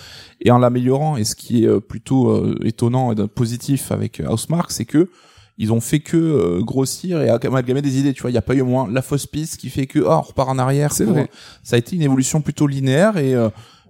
et 0.41 0.49
en 0.49 0.57
l'améliorant. 0.57 1.17
Et 1.17 1.25
ce 1.25 1.35
qui 1.35 1.63
est 1.63 1.67
euh, 1.67 1.79
plutôt 1.79 2.31
euh, 2.31 2.57
étonnant 2.63 3.11
et 3.11 3.27
positif 3.27 3.91
avec 3.91 4.23
Housemark, 4.27 4.71
c'est 4.71 4.85
que 4.85 5.11
ils 5.59 5.71
ont 5.71 5.81
fait 5.81 5.99
que 5.99 6.61
grossir 6.61 7.21
et 7.21 7.29
amalgamer 7.29 7.83
des 7.83 7.99
idées. 7.99 8.13
Tu 8.13 8.21
vois, 8.21 8.31
il 8.31 8.35
y 8.35 8.37
a 8.37 8.41
pas 8.41 8.55
eu 8.55 8.61
au 8.61 8.65
moins 8.65 8.89
la 8.89 9.03
fausse 9.03 9.27
piste 9.27 9.57
qui 9.57 9.69
fait 9.69 9.85
que, 9.85 9.99
oh, 9.99 10.09
on 10.09 10.21
repart 10.21 10.49
en 10.49 10.57
arrière. 10.57 10.93
C'est 10.93 11.03
vrai. 11.03 11.29
Ça 11.61 11.75
a 11.75 11.79
été 11.79 11.97
une 11.97 12.01
évolution 12.01 12.41
plutôt 12.41 12.65
linéaire 12.65 13.17
et 13.17 13.35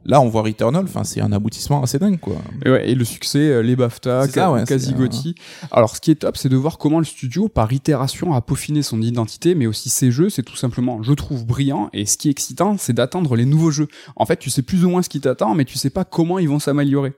Là, 0.05 0.21
on 0.21 0.29
voit 0.29 0.41
Returnal, 0.41 0.83
enfin, 0.85 1.03
c'est 1.03 1.21
un 1.21 1.31
aboutissement 1.31 1.83
assez 1.83 1.99
dingue, 1.99 2.19
quoi. 2.19 2.37
Et, 2.65 2.69
ouais, 2.69 2.89
et 2.89 2.95
le 2.95 3.05
succès, 3.05 3.39
euh, 3.39 3.61
les 3.61 3.75
BAFTA, 3.75 4.27
ça, 4.27 4.63
quasi 4.67 4.93
Gotti. 4.93 5.35
Alors, 5.71 5.95
ce 5.95 6.01
qui 6.01 6.11
est 6.11 6.15
top, 6.15 6.37
c'est 6.37 6.49
de 6.49 6.55
voir 6.55 6.77
comment 6.77 6.99
le 6.99 7.05
studio, 7.05 7.47
par 7.49 7.71
itération, 7.73 8.33
a 8.33 8.41
peaufiné 8.41 8.81
son 8.81 9.01
identité, 9.01 9.55
mais 9.55 9.67
aussi 9.67 9.89
ses 9.89 10.11
jeux. 10.11 10.29
C'est 10.29 10.43
tout 10.43 10.55
simplement, 10.55 11.03
je 11.03 11.13
trouve, 11.13 11.45
brillant. 11.45 11.89
Et 11.93 12.05
ce 12.05 12.17
qui 12.17 12.27
est 12.27 12.31
excitant, 12.31 12.77
c'est 12.77 12.93
d'attendre 12.93 13.35
les 13.35 13.45
nouveaux 13.45 13.71
jeux. 13.71 13.87
En 14.15 14.25
fait, 14.25 14.37
tu 14.37 14.49
sais 14.49 14.61
plus 14.61 14.85
ou 14.85 14.89
moins 14.89 15.01
ce 15.01 15.09
qui 15.09 15.21
t'attend, 15.21 15.53
mais 15.53 15.65
tu 15.65 15.77
sais 15.77 15.89
pas 15.89 16.05
comment 16.05 16.39
ils 16.39 16.49
vont 16.49 16.59
s'améliorer. 16.59 17.13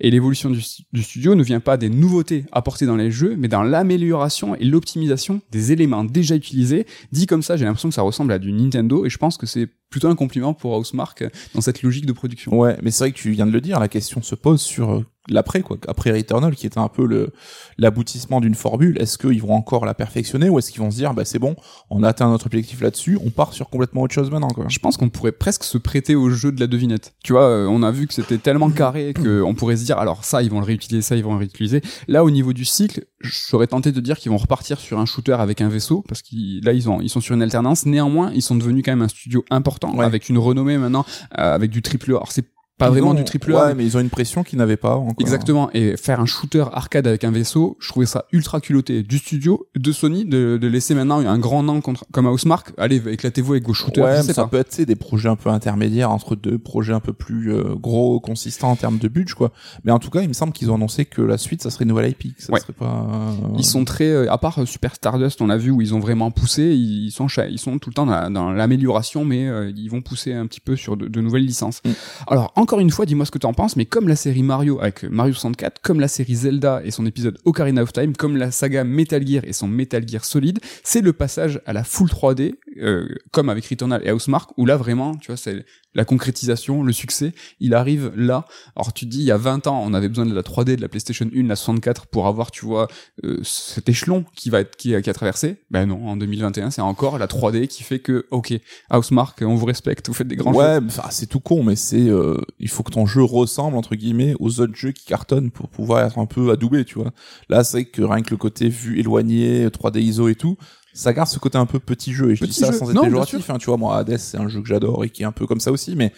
Et 0.00 0.10
l'évolution 0.10 0.50
du, 0.50 0.62
du, 0.92 1.02
studio 1.02 1.34
ne 1.34 1.42
vient 1.42 1.60
pas 1.60 1.76
des 1.76 1.88
nouveautés 1.88 2.44
apportées 2.52 2.86
dans 2.86 2.96
les 2.96 3.10
jeux, 3.10 3.34
mais 3.38 3.48
dans 3.48 3.62
l'amélioration 3.62 4.54
et 4.56 4.64
l'optimisation 4.64 5.40
des 5.50 5.72
éléments 5.72 6.04
déjà 6.04 6.34
utilisés. 6.34 6.86
Dit 7.12 7.26
comme 7.26 7.42
ça, 7.42 7.56
j'ai 7.56 7.64
l'impression 7.64 7.88
que 7.88 7.94
ça 7.94 8.02
ressemble 8.02 8.32
à 8.32 8.38
du 8.38 8.52
Nintendo, 8.52 9.04
et 9.06 9.10
je 9.10 9.18
pense 9.18 9.36
que 9.36 9.46
c'est 9.46 9.68
plutôt 9.90 10.08
un 10.08 10.14
compliment 10.14 10.54
pour 10.54 10.76
Housemark 10.76 11.24
dans 11.54 11.60
cette 11.60 11.82
logique 11.82 12.06
de 12.06 12.12
production. 12.12 12.56
Ouais, 12.58 12.76
mais 12.82 12.90
c'est 12.90 13.04
vrai 13.04 13.12
que 13.12 13.18
tu 13.18 13.30
viens 13.30 13.46
de 13.46 13.52
le 13.52 13.60
dire, 13.60 13.80
la 13.80 13.88
question 13.88 14.22
se 14.22 14.34
pose 14.34 14.60
sur 14.60 14.92
euh, 14.92 15.06
l'après 15.28 15.62
quoi. 15.62 15.76
Après 15.88 16.10
Returnal 16.10 16.54
qui 16.54 16.66
était 16.66 16.78
un 16.78 16.88
peu 16.88 17.06
le 17.06 17.32
l'aboutissement 17.78 18.40
d'une 18.40 18.54
formule 18.54 18.96
est-ce 19.00 19.18
qu'ils 19.18 19.42
vont 19.42 19.54
encore 19.54 19.84
la 19.84 19.94
perfectionner 19.94 20.48
ou 20.48 20.58
est-ce 20.58 20.70
qu'ils 20.70 20.80
vont 20.80 20.90
se 20.90 20.96
dire 20.96 21.14
bah 21.14 21.24
c'est 21.24 21.38
bon 21.38 21.56
on 21.90 22.02
a 22.02 22.08
atteint 22.08 22.28
notre 22.28 22.46
objectif 22.46 22.80
là-dessus 22.80 23.18
on 23.24 23.30
part 23.30 23.52
sur 23.52 23.68
complètement 23.68 24.02
autre 24.02 24.14
chose 24.14 24.30
maintenant 24.30 24.48
quoi. 24.48 24.66
Je 24.68 24.78
pense 24.78 24.96
qu'on 24.96 25.08
pourrait 25.08 25.32
presque 25.32 25.64
se 25.64 25.78
prêter 25.78 26.14
au 26.14 26.30
jeu 26.30 26.52
de 26.52 26.60
la 26.60 26.66
devinette. 26.66 27.14
Tu 27.22 27.32
vois 27.32 27.44
euh, 27.44 27.66
on 27.66 27.82
a 27.82 27.90
vu 27.90 28.06
que 28.06 28.14
c'était 28.14 28.38
tellement 28.38 28.70
carré 28.70 29.14
que 29.14 29.42
on 29.42 29.54
pourrait 29.54 29.76
se 29.76 29.84
dire 29.84 29.98
alors 29.98 30.24
ça 30.24 30.42
ils 30.42 30.50
vont 30.50 30.60
le 30.60 30.66
réutiliser 30.66 31.02
ça 31.02 31.16
ils 31.16 31.24
vont 31.24 31.32
le 31.32 31.38
réutiliser. 31.38 31.82
Là 32.08 32.24
au 32.24 32.30
niveau 32.30 32.52
du 32.52 32.64
cycle 32.64 33.06
je 33.20 33.32
serais 33.32 33.66
tenté 33.66 33.92
de 33.92 34.00
dire 34.00 34.18
qu'ils 34.18 34.30
vont 34.30 34.38
repartir 34.38 34.78
sur 34.78 34.98
un 34.98 35.06
shooter 35.06 35.32
avec 35.32 35.60
un 35.60 35.68
vaisseau 35.68 36.04
parce 36.08 36.22
qu'ils 36.22 36.64
là 36.64 36.72
ils 36.72 36.88
ont 36.88 37.00
ils 37.00 37.08
sont 37.08 37.20
sur 37.20 37.34
une 37.34 37.42
alternance. 37.42 37.86
Néanmoins 37.86 38.30
ils 38.34 38.42
sont 38.42 38.56
devenus 38.56 38.82
quand 38.84 38.92
même 38.92 39.02
un 39.02 39.08
studio 39.08 39.44
important 39.50 39.98
avec 40.00 40.28
une 40.28 40.38
renommée 40.38 40.78
maintenant 40.78 41.04
euh, 41.38 41.54
avec 41.54 41.70
du 41.70 41.82
triple 41.82 42.10
alors 42.10 42.32
c'est 42.32 42.55
pas 42.78 42.90
vraiment 42.90 43.14
du 43.14 43.24
triple 43.24 43.54
A. 43.54 43.66
Ouais, 43.66 43.74
mais 43.74 43.84
ils 43.84 43.96
ont 43.96 44.00
une 44.00 44.10
pression 44.10 44.42
qu'ils 44.42 44.58
n'avaient 44.58 44.76
pas 44.76 44.96
encore. 44.96 45.14
Exactement. 45.20 45.70
Et 45.72 45.96
faire 45.96 46.20
un 46.20 46.26
shooter 46.26 46.64
arcade 46.72 47.06
avec 47.06 47.24
un 47.24 47.30
vaisseau, 47.30 47.76
je 47.80 47.88
trouvais 47.88 48.06
ça 48.06 48.26
ultra 48.32 48.60
culotté 48.60 49.02
du 49.02 49.18
studio, 49.18 49.66
de 49.74 49.92
Sony, 49.92 50.24
de, 50.24 50.58
de 50.60 50.66
laisser 50.66 50.94
maintenant 50.94 51.18
un 51.18 51.38
grand 51.38 51.62
nom 51.62 51.80
contre, 51.80 52.04
comme 52.12 52.26
Housemark. 52.26 52.72
Allez, 52.76 53.02
éclatez-vous 53.08 53.54
avec 53.54 53.66
vos 53.66 53.74
shooters. 53.74 54.04
Ouais, 54.04 54.22
ça 54.22 54.46
peut 54.46 54.58
être 54.58 54.80
des 54.82 54.96
projets 54.96 55.28
un 55.28 55.36
peu 55.36 55.48
intermédiaires 55.48 56.10
entre 56.10 56.36
deux 56.36 56.58
projets 56.58 56.92
un 56.92 57.00
peu 57.00 57.12
plus 57.12 57.52
euh, 57.52 57.74
gros, 57.74 58.20
consistants 58.20 58.70
en 58.70 58.76
termes 58.76 58.98
de 58.98 59.08
budget, 59.08 59.34
quoi. 59.34 59.52
Mais 59.84 59.92
en 59.92 59.98
tout 59.98 60.10
cas, 60.10 60.20
il 60.20 60.28
me 60.28 60.34
semble 60.34 60.52
qu'ils 60.52 60.70
ont 60.70 60.74
annoncé 60.74 61.04
que 61.04 61.22
la 61.22 61.38
suite, 61.38 61.62
ça 61.62 61.70
serait 61.70 61.84
une 61.84 61.90
nouvelle 61.90 62.10
IP. 62.10 62.34
Ça 62.38 62.52
ouais. 62.52 62.60
serait 62.60 62.72
pas. 62.72 63.06
Euh, 63.10 63.32
ils 63.56 63.64
sont 63.64 63.84
très, 63.84 64.08
euh, 64.08 64.32
à 64.32 64.38
part 64.38 64.66
Super 64.66 64.94
Stardust, 64.94 65.40
on 65.40 65.50
a 65.50 65.56
vu 65.56 65.70
où 65.70 65.80
ils 65.80 65.94
ont 65.94 66.00
vraiment 66.00 66.30
poussé. 66.30 66.74
Ils 66.74 67.10
sont, 67.10 67.28
ils 67.48 67.58
sont 67.58 67.78
tout 67.78 67.90
le 67.90 67.94
temps 67.94 68.06
dans 68.06 68.52
l'amélioration, 68.52 69.24
mais 69.24 69.48
ils 69.74 69.88
vont 69.88 70.02
pousser 70.02 70.32
un 70.32 70.46
petit 70.46 70.60
peu 70.60 70.76
sur 70.76 70.96
de, 70.96 71.08
de 71.08 71.20
nouvelles 71.20 71.44
licences. 71.44 71.80
Mm. 71.84 71.90
Alors 72.26 72.52
encore 72.66 72.80
une 72.80 72.90
fois, 72.90 73.06
dis-moi 73.06 73.24
ce 73.24 73.30
que 73.30 73.38
en 73.46 73.54
penses, 73.54 73.76
mais 73.76 73.84
comme 73.84 74.08
la 74.08 74.16
série 74.16 74.42
Mario 74.42 74.80
avec 74.80 75.04
Mario 75.04 75.32
64, 75.32 75.80
comme 75.82 76.00
la 76.00 76.08
série 76.08 76.34
Zelda 76.34 76.80
et 76.84 76.90
son 76.90 77.06
épisode 77.06 77.38
Ocarina 77.44 77.80
of 77.80 77.92
Time, 77.92 78.16
comme 78.16 78.36
la 78.36 78.50
saga 78.50 78.82
Metal 78.82 79.24
Gear 79.24 79.44
et 79.44 79.52
son 79.52 79.68
Metal 79.68 80.02
Gear 80.04 80.24
Solid, 80.24 80.58
c'est 80.82 81.00
le 81.00 81.12
passage 81.12 81.60
à 81.64 81.72
la 81.72 81.84
full 81.84 82.08
3D, 82.08 82.54
euh, 82.78 83.06
comme 83.30 83.50
avec 83.50 83.66
Returnal 83.66 84.02
et 84.04 84.10
Housemark, 84.10 84.50
où 84.56 84.66
là 84.66 84.76
vraiment, 84.76 85.14
tu 85.14 85.28
vois, 85.28 85.36
c'est 85.36 85.64
la 85.96 86.04
concrétisation, 86.04 86.82
le 86.82 86.92
succès, 86.92 87.32
il 87.58 87.74
arrive 87.74 88.12
là. 88.14 88.44
Alors 88.76 88.92
tu 88.92 89.06
te 89.06 89.10
dis, 89.10 89.20
il 89.20 89.24
y 89.24 89.32
a 89.32 89.38
20 89.38 89.66
ans, 89.66 89.82
on 89.82 89.94
avait 89.94 90.08
besoin 90.08 90.26
de 90.26 90.34
la 90.34 90.42
3D, 90.42 90.76
de 90.76 90.82
la 90.82 90.88
PlayStation 90.88 91.26
1, 91.34 91.42
la 91.44 91.56
64 91.56 92.06
pour 92.06 92.26
avoir, 92.26 92.50
tu 92.50 92.66
vois, 92.66 92.86
euh, 93.24 93.40
cet 93.42 93.88
échelon 93.88 94.24
qui 94.36 94.50
va 94.50 94.60
être 94.60 94.76
qui, 94.76 95.00
qui 95.00 95.10
a 95.10 95.14
traversé. 95.14 95.56
Ben 95.70 95.86
non, 95.86 96.06
en 96.06 96.16
2021, 96.18 96.70
c'est 96.70 96.82
encore 96.82 97.18
la 97.18 97.26
3D 97.26 97.66
qui 97.66 97.82
fait 97.82 97.98
que, 97.98 98.26
ok, 98.30 98.52
Housemark, 98.90 99.40
on 99.42 99.54
vous 99.54 99.64
respecte, 99.64 100.06
vous 100.08 100.14
faites 100.14 100.28
des 100.28 100.36
grands 100.36 100.52
ouais, 100.52 100.74
jeux. 100.74 100.80
Ouais, 100.80 101.02
c'est 101.10 101.26
tout 101.26 101.40
con, 101.40 101.62
mais 101.62 101.76
c'est, 101.76 102.08
euh, 102.08 102.36
il 102.60 102.68
faut 102.68 102.82
que 102.82 102.92
ton 102.92 103.06
jeu 103.06 103.22
ressemble 103.22 103.78
entre 103.78 103.94
guillemets 103.94 104.34
aux 104.38 104.60
autres 104.60 104.76
jeux 104.76 104.92
qui 104.92 105.06
cartonnent 105.06 105.50
pour 105.50 105.70
pouvoir 105.70 106.04
être 106.04 106.18
un 106.18 106.26
peu 106.26 106.50
adoubé, 106.50 106.84
tu 106.84 106.98
vois. 106.98 107.12
Là, 107.48 107.64
c'est 107.64 107.86
que 107.86 108.02
rien 108.02 108.22
que 108.22 108.30
le 108.30 108.36
côté 108.36 108.68
vue 108.68 109.00
éloigné, 109.00 109.66
3D 109.68 110.00
ISO 110.00 110.28
et 110.28 110.34
tout, 110.34 110.58
ça 110.96 111.12
garde 111.12 111.28
ce 111.28 111.38
côté 111.38 111.58
un 111.58 111.66
peu 111.66 111.78
petit 111.78 112.12
jeu. 112.12 112.30
Et 112.30 112.36
je 112.36 112.44
dis 112.44 112.52
ça 112.52 112.72
sans 112.72 112.90
être 112.90 113.00
péjoratif, 113.00 113.50
hein, 113.50 113.58
tu 113.58 113.66
vois. 113.66 113.76
Moi, 113.76 113.96
Hades, 113.96 114.18
c'est 114.18 114.38
un 114.38 114.48
jeu 114.48 114.62
que 114.62 114.68
j'adore 114.68 115.04
et 115.04 115.10
qui 115.10 115.22
est 115.22 115.26
un 115.26 115.32
peu 115.32 115.46
comme 115.46 115.60
ça 115.60 115.70
aussi, 115.70 115.94
mais 115.94 116.12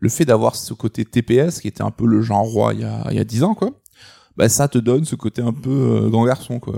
le 0.00 0.08
fait 0.08 0.24
d'avoir 0.24 0.56
ce 0.56 0.74
côté 0.74 1.04
TPS 1.04 1.60
qui 1.60 1.68
était 1.68 1.82
un 1.82 1.90
peu 1.90 2.06
le 2.06 2.20
genre 2.20 2.42
roi 2.42 2.74
il 2.74 2.80
y 2.80 2.84
a, 2.84 3.06
il 3.10 3.16
y 3.16 3.20
a 3.20 3.24
10 3.24 3.44
ans, 3.44 3.54
quoi. 3.54 3.70
Bah, 4.36 4.50
ça 4.50 4.68
te 4.68 4.76
donne 4.76 5.06
ce 5.06 5.16
côté 5.16 5.40
un 5.40 5.52
peu 5.52 5.70
euh, 5.70 6.10
grand 6.10 6.26
garçon 6.26 6.58
quoi. 6.58 6.74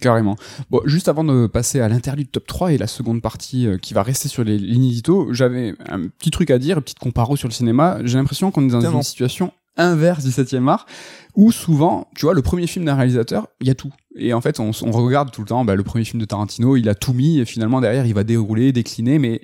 Carrément. 0.00 0.36
Bon, 0.70 0.80
juste 0.84 1.08
avant 1.08 1.24
de 1.24 1.48
passer 1.48 1.80
à 1.80 1.88
l'interlude 1.88 2.30
top 2.30 2.46
3 2.46 2.72
et 2.72 2.78
la 2.78 2.86
seconde 2.86 3.20
partie 3.20 3.66
euh, 3.66 3.78
qui 3.78 3.94
va 3.94 4.04
rester 4.04 4.28
sur 4.28 4.44
les 4.44 4.56
lignes 4.58 5.00
j'avais 5.30 5.74
un 5.88 6.06
petit 6.06 6.30
truc 6.30 6.52
à 6.52 6.58
dire, 6.58 6.76
une 6.76 6.82
petite 6.82 7.00
comparo 7.00 7.34
sur 7.34 7.48
le 7.48 7.52
cinéma. 7.52 7.98
J'ai 8.04 8.16
l'impression 8.16 8.52
qu'on 8.52 8.68
est 8.68 8.70
dans 8.70 8.80
une 8.80 9.02
situation 9.02 9.52
inverse 9.76 10.24
du 10.24 10.32
7 10.32 10.54
art 10.66 10.86
où 11.36 11.52
souvent, 11.52 12.08
tu 12.16 12.26
vois, 12.26 12.34
le 12.34 12.42
premier 12.42 12.66
film 12.66 12.84
d'un 12.84 12.96
réalisateur, 12.96 13.46
il 13.60 13.68
y 13.68 13.70
a 13.70 13.74
tout. 13.74 13.92
Et 14.16 14.34
en 14.34 14.40
fait, 14.40 14.58
on, 14.58 14.72
on 14.82 14.90
regarde 14.90 15.30
tout 15.30 15.40
le 15.42 15.46
temps 15.46 15.64
bah, 15.64 15.76
le 15.76 15.84
premier 15.84 16.04
film 16.04 16.20
de 16.20 16.24
Tarantino, 16.26 16.76
il 16.76 16.88
a 16.88 16.94
tout 16.96 17.12
mis, 17.12 17.38
et 17.38 17.44
finalement 17.44 17.80
derrière, 17.80 18.04
il 18.06 18.14
va 18.14 18.24
dérouler, 18.24 18.72
décliner. 18.72 19.18
Mais, 19.18 19.42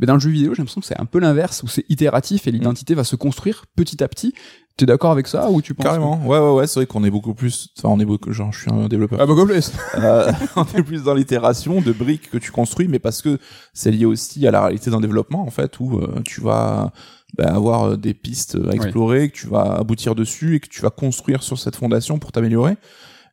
mais 0.00 0.06
dans 0.06 0.14
le 0.14 0.20
jeu 0.20 0.30
vidéo, 0.30 0.54
j'ai 0.54 0.58
l'impression 0.62 0.80
que 0.80 0.86
c'est 0.86 1.00
un 1.00 1.04
peu 1.04 1.20
l'inverse, 1.20 1.62
où 1.62 1.68
c'est 1.68 1.84
itératif 1.88 2.46
et 2.48 2.50
l'identité 2.50 2.94
va 2.94 3.04
se 3.04 3.16
construire 3.16 3.66
petit 3.76 4.02
à 4.02 4.08
petit. 4.08 4.34
T'es 4.76 4.86
d'accord 4.86 5.10
avec 5.10 5.26
ça 5.26 5.50
ou 5.50 5.60
tu 5.60 5.74
penses 5.74 5.86
Carrément. 5.86 6.20
Ouais, 6.24 6.38
ouais, 6.38 6.52
ouais. 6.52 6.66
C'est 6.68 6.78
vrai 6.80 6.86
qu'on 6.86 7.02
est 7.02 7.10
beaucoup 7.10 7.34
plus. 7.34 7.70
Enfin, 7.76 7.88
on 7.88 7.98
est 7.98 8.04
beaucoup. 8.04 8.32
Genre, 8.32 8.52
je 8.52 8.60
suis 8.60 8.70
un 8.70 8.86
développeur. 8.86 9.18
Ah, 9.20 9.26
beaucoup 9.26 9.44
plus. 9.44 9.72
euh, 9.96 10.30
on 10.56 10.64
est 10.76 10.84
plus 10.84 11.02
dans 11.02 11.14
l'itération 11.14 11.80
de 11.80 11.90
briques 11.90 12.30
que 12.30 12.38
tu 12.38 12.52
construis, 12.52 12.86
mais 12.86 13.00
parce 13.00 13.20
que 13.20 13.38
c'est 13.74 13.90
lié 13.90 14.04
aussi 14.04 14.46
à 14.46 14.52
la 14.52 14.62
réalité 14.62 14.90
d'un 14.92 15.00
développement, 15.00 15.42
en 15.42 15.50
fait, 15.50 15.80
où 15.80 15.98
euh, 15.98 16.20
tu 16.24 16.40
vas 16.40 16.92
bah, 17.36 17.54
avoir 17.54 17.84
euh, 17.84 17.96
des 17.96 18.14
pistes 18.14 18.56
à 18.68 18.74
explorer, 18.74 19.30
que 19.30 19.36
tu 19.36 19.46
vas 19.46 19.76
aboutir 19.76 20.14
dessus 20.14 20.56
et 20.56 20.60
que 20.60 20.68
tu 20.68 20.80
vas 20.80 20.90
construire 20.90 21.42
sur 21.42 21.58
cette 21.58 21.76
fondation 21.76 22.18
pour 22.18 22.32
t'améliorer. 22.32 22.76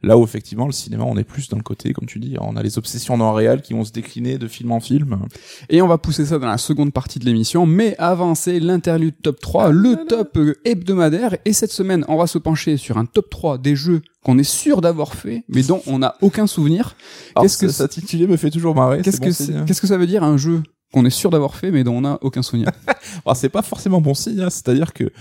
Là 0.04 0.18
où 0.18 0.24
effectivement 0.24 0.68
le 0.68 0.72
cinéma, 0.72 1.04
on 1.04 1.18
est 1.18 1.24
plus 1.24 1.50
dans 1.50 1.58
le 1.58 1.64
côté, 1.64 1.92
comme 1.94 2.06
tu 2.06 2.20
dis, 2.20 2.36
on 2.40 2.56
a 2.56 2.62
les 2.62 2.78
obsessions 2.78 3.18
dans 3.18 3.32
le 3.32 3.36
réel 3.36 3.62
qui 3.62 3.74
vont 3.74 3.84
se 3.84 3.92
décliner 3.92 4.38
de 4.38 4.48
film 4.48 4.72
en 4.72 4.80
film. 4.80 5.18
Et 5.70 5.82
on 5.82 5.88
va 5.88 5.98
pousser 5.98 6.26
ça 6.26 6.38
dans 6.38 6.48
la 6.48 6.60
seconde 6.60 6.94
partie 6.94 7.18
de 7.18 7.26
l'émission, 7.26 7.66
mais 7.66 7.96
avant 7.98 8.36
c'est 8.36 8.60
l'interlude 8.60 9.16
top 9.24 9.40
3, 9.40 9.72
le 9.72 10.06
top 10.08 10.38
hebdomadaire. 10.64 11.38
Et 11.46 11.54
cette 11.54 11.72
semaine, 11.72 12.06
on 12.08 12.18
va 12.18 12.28
se 12.28 12.38
pencher 12.38 12.78
sur 12.78 12.98
un 12.98 13.06
top 13.06 13.32
3 13.32 13.58
des 13.58 13.76
jeux 13.76 14.02
qu'on 14.24 14.38
est 14.38 14.44
sûr 14.44 14.82
d'avoir 14.82 15.16
fait, 15.16 15.44
mais 15.48 15.64
dont 15.64 15.82
on 15.88 16.00
n'a 16.00 16.16
aucun 16.22 16.46
souvenir. 16.46 16.96
Qu'est-ce 17.40 17.58
que 17.58 17.70
ça 17.70 17.88
titulé 17.88 18.28
me 18.28 18.38
fait 18.38 18.52
toujours 18.52 18.76
marrer. 18.76 19.02
Qu'est-ce 19.02 19.22
que 19.22 19.66
qu'est-ce 19.66 19.82
que 19.82 19.88
ça 19.88 19.98
veut 19.98 20.08
dire 20.08 20.24
un 20.24 20.38
jeu? 20.38 20.62
Qu'on 20.94 21.06
est 21.06 21.10
sûr 21.10 21.30
d'avoir 21.30 21.56
fait, 21.56 21.72
mais 21.72 21.84
dont 21.84 21.98
on 21.98 22.02
n'a 22.02 22.18
aucun 22.22 22.42
souvenir. 22.42 22.70
Alors 23.26 23.36
c'est 23.36 23.50
pas 23.50 23.62
forcément 23.62 24.02
bon 24.02 24.14
signe, 24.14 24.42
hein. 24.42 24.50
c'est-à-dire 24.50 24.94
que 24.94 25.12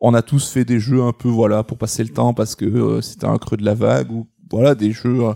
on 0.00 0.14
a 0.14 0.22
tous 0.22 0.50
fait 0.50 0.64
des 0.64 0.80
jeux 0.80 1.02
un 1.02 1.12
peu 1.12 1.28
voilà 1.28 1.62
pour 1.62 1.78
passer 1.78 2.02
le 2.02 2.10
temps 2.10 2.34
parce 2.34 2.56
que 2.56 2.64
euh, 2.64 3.00
c'était 3.00 3.26
un 3.26 3.38
creux 3.38 3.56
de 3.56 3.64
la 3.64 3.74
vague 3.74 4.10
ou 4.10 4.28
voilà 4.50 4.74
des 4.74 4.90
jeux 4.90 5.26
euh, 5.26 5.34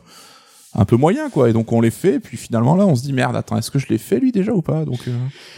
un 0.75 0.85
peu 0.85 0.97
moyens 0.97 1.31
quoi. 1.31 1.49
Et 1.49 1.53
donc 1.53 1.73
on 1.73 1.81
les 1.81 1.93
fait 1.93 2.19
puis 2.19 2.37
finalement 2.37 2.75
là 2.75 2.85
on 2.85 2.97
se 2.97 3.03
dit 3.03 3.13
merde 3.13 3.37
attends 3.37 3.57
est-ce 3.57 3.71
que 3.71 3.79
je 3.79 3.87
l'ai 3.89 3.99
fait 3.99 4.19
lui 4.19 4.33
déjà 4.33 4.53
ou 4.53 4.63
pas? 4.63 4.85
Donc 4.85 5.07
euh... 5.07 5.17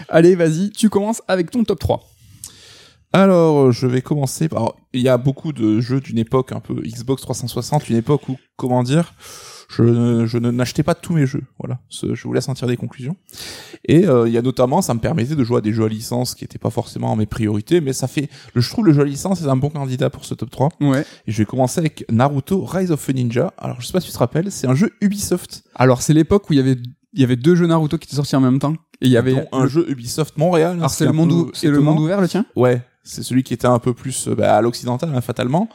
allez 0.09 0.35
vas-y 0.35 0.71
tu 0.71 0.91
commences 0.91 1.23
avec 1.27 1.51
ton 1.51 1.65
top 1.65 1.79
3 1.79 2.07
Alors, 3.15 3.73
je 3.73 3.87
vais 3.87 4.03
commencer 4.03 4.49
par... 4.49 4.75
Il 4.93 5.01
y 5.01 5.09
a 5.09 5.17
beaucoup 5.17 5.53
de 5.53 5.81
jeux 5.81 6.01
d'une 6.01 6.19
époque 6.19 6.53
un 6.53 6.61
peu 6.61 6.75
Xbox 6.75 7.23
360, 7.23 7.89
une 7.89 7.97
époque 7.97 8.29
où, 8.29 8.37
comment 8.57 8.83
dire, 8.83 9.15
je, 9.69 9.83
ne- 9.83 10.27
je 10.27 10.39
ne 10.39 10.51
n'achetais 10.51 10.83
pas 10.83 10.95
tous 10.95 11.13
mes 11.13 11.27
jeux. 11.27 11.43
Voilà, 11.59 11.79
je 11.91 12.23
voulais 12.25 12.41
sentir 12.41 12.67
des 12.67 12.77
conclusions. 12.77 13.17
Et 13.85 14.07
euh, 14.07 14.27
il 14.27 14.33
y 14.35 14.39
a 14.39 14.43
notamment, 14.43 14.81
ça 14.83 14.95
me 14.95 15.01
permettait 15.01 15.35
de 15.37 15.45
jouer 15.45 15.59
à 15.59 15.61
des 15.61 15.73
jeux 15.73 15.85
à 15.85 15.89
licence 15.89 16.35
qui 16.35 16.45
n'étaient 16.45 16.59
pas 16.59 16.71
forcément 16.71 17.15
mes 17.17 17.27
priorités, 17.27 17.81
mais 17.81 17.93
ça 17.93 18.09
fait... 18.09 18.29
le- 18.55 18.61
Je 18.61 18.71
trouve 18.71 18.87
le 18.87 18.93
jeu 18.93 19.03
à 19.03 19.05
licence 19.05 19.43
est 19.43 19.47
un 19.47 19.57
bon 19.57 19.71
candidat 19.71 20.11
pour 20.11 20.25
ce 20.25 20.35
top 20.35 20.51
3. 20.51 20.71
Ouais. 20.81 21.05
Et 21.27 21.33
je 21.33 21.39
vais 21.39 21.45
commencer 21.45 21.81
avec 21.81 22.05
Naruto 22.11 22.65
Rise 22.65 22.91
of 22.91 23.09
a 23.09 23.13
Ninja. 23.13 23.53
Alors, 23.59 23.81
je 23.81 23.87
sais 23.87 23.93
pas 23.93 24.01
si 24.01 24.07
tu 24.09 24.13
te 24.15 24.19
rappelles, 24.19 24.51
c'est 24.51 24.67
un 24.67 24.75
jeu 24.75 24.91
Ubisoft. 25.01 25.63
Alors 25.75 26.03
c'est 26.03 26.15
l'époque 26.15 26.49
où 26.51 26.55
il 26.55 26.57
y 26.57 26.61
avait 26.61 26.77
il 27.15 27.21
y 27.21 27.25
avait 27.25 27.37
deux 27.37 27.55
jeux 27.55 27.67
Naruto 27.67 27.97
qui 27.99 28.07
étaient 28.07 28.17
sortis 28.17 28.37
en 28.37 28.41
même 28.41 28.59
temps 28.59 28.75
et 29.01 29.07
il 29.07 29.11
y 29.11 29.17
avait 29.17 29.47
un 29.53 29.67
jeu 29.67 29.87
Ubisoft 29.91 30.37
Montréal. 30.37 30.77
Alors 30.77 30.91
ce 30.91 30.99
c'est 30.99 31.05
le 31.07 31.13
monde 31.13 31.51
c'est 31.55 31.69
le 31.71 31.81
monde 31.81 31.99
ouvert 32.01 32.21
le 32.21 32.29
tien? 32.29 32.45
Ouais, 32.55 32.83
c'est 33.03 33.23
celui 33.23 33.43
qui 33.43 33.55
était 33.55 33.67
un 33.67 33.79
peu 33.79 33.95
plus 33.95 34.29
euh, 34.29 34.35
bah, 34.35 34.55
à 34.57 34.61
l'occidental, 34.61 35.11
hein, 35.15 35.21
fatalement. 35.23 35.69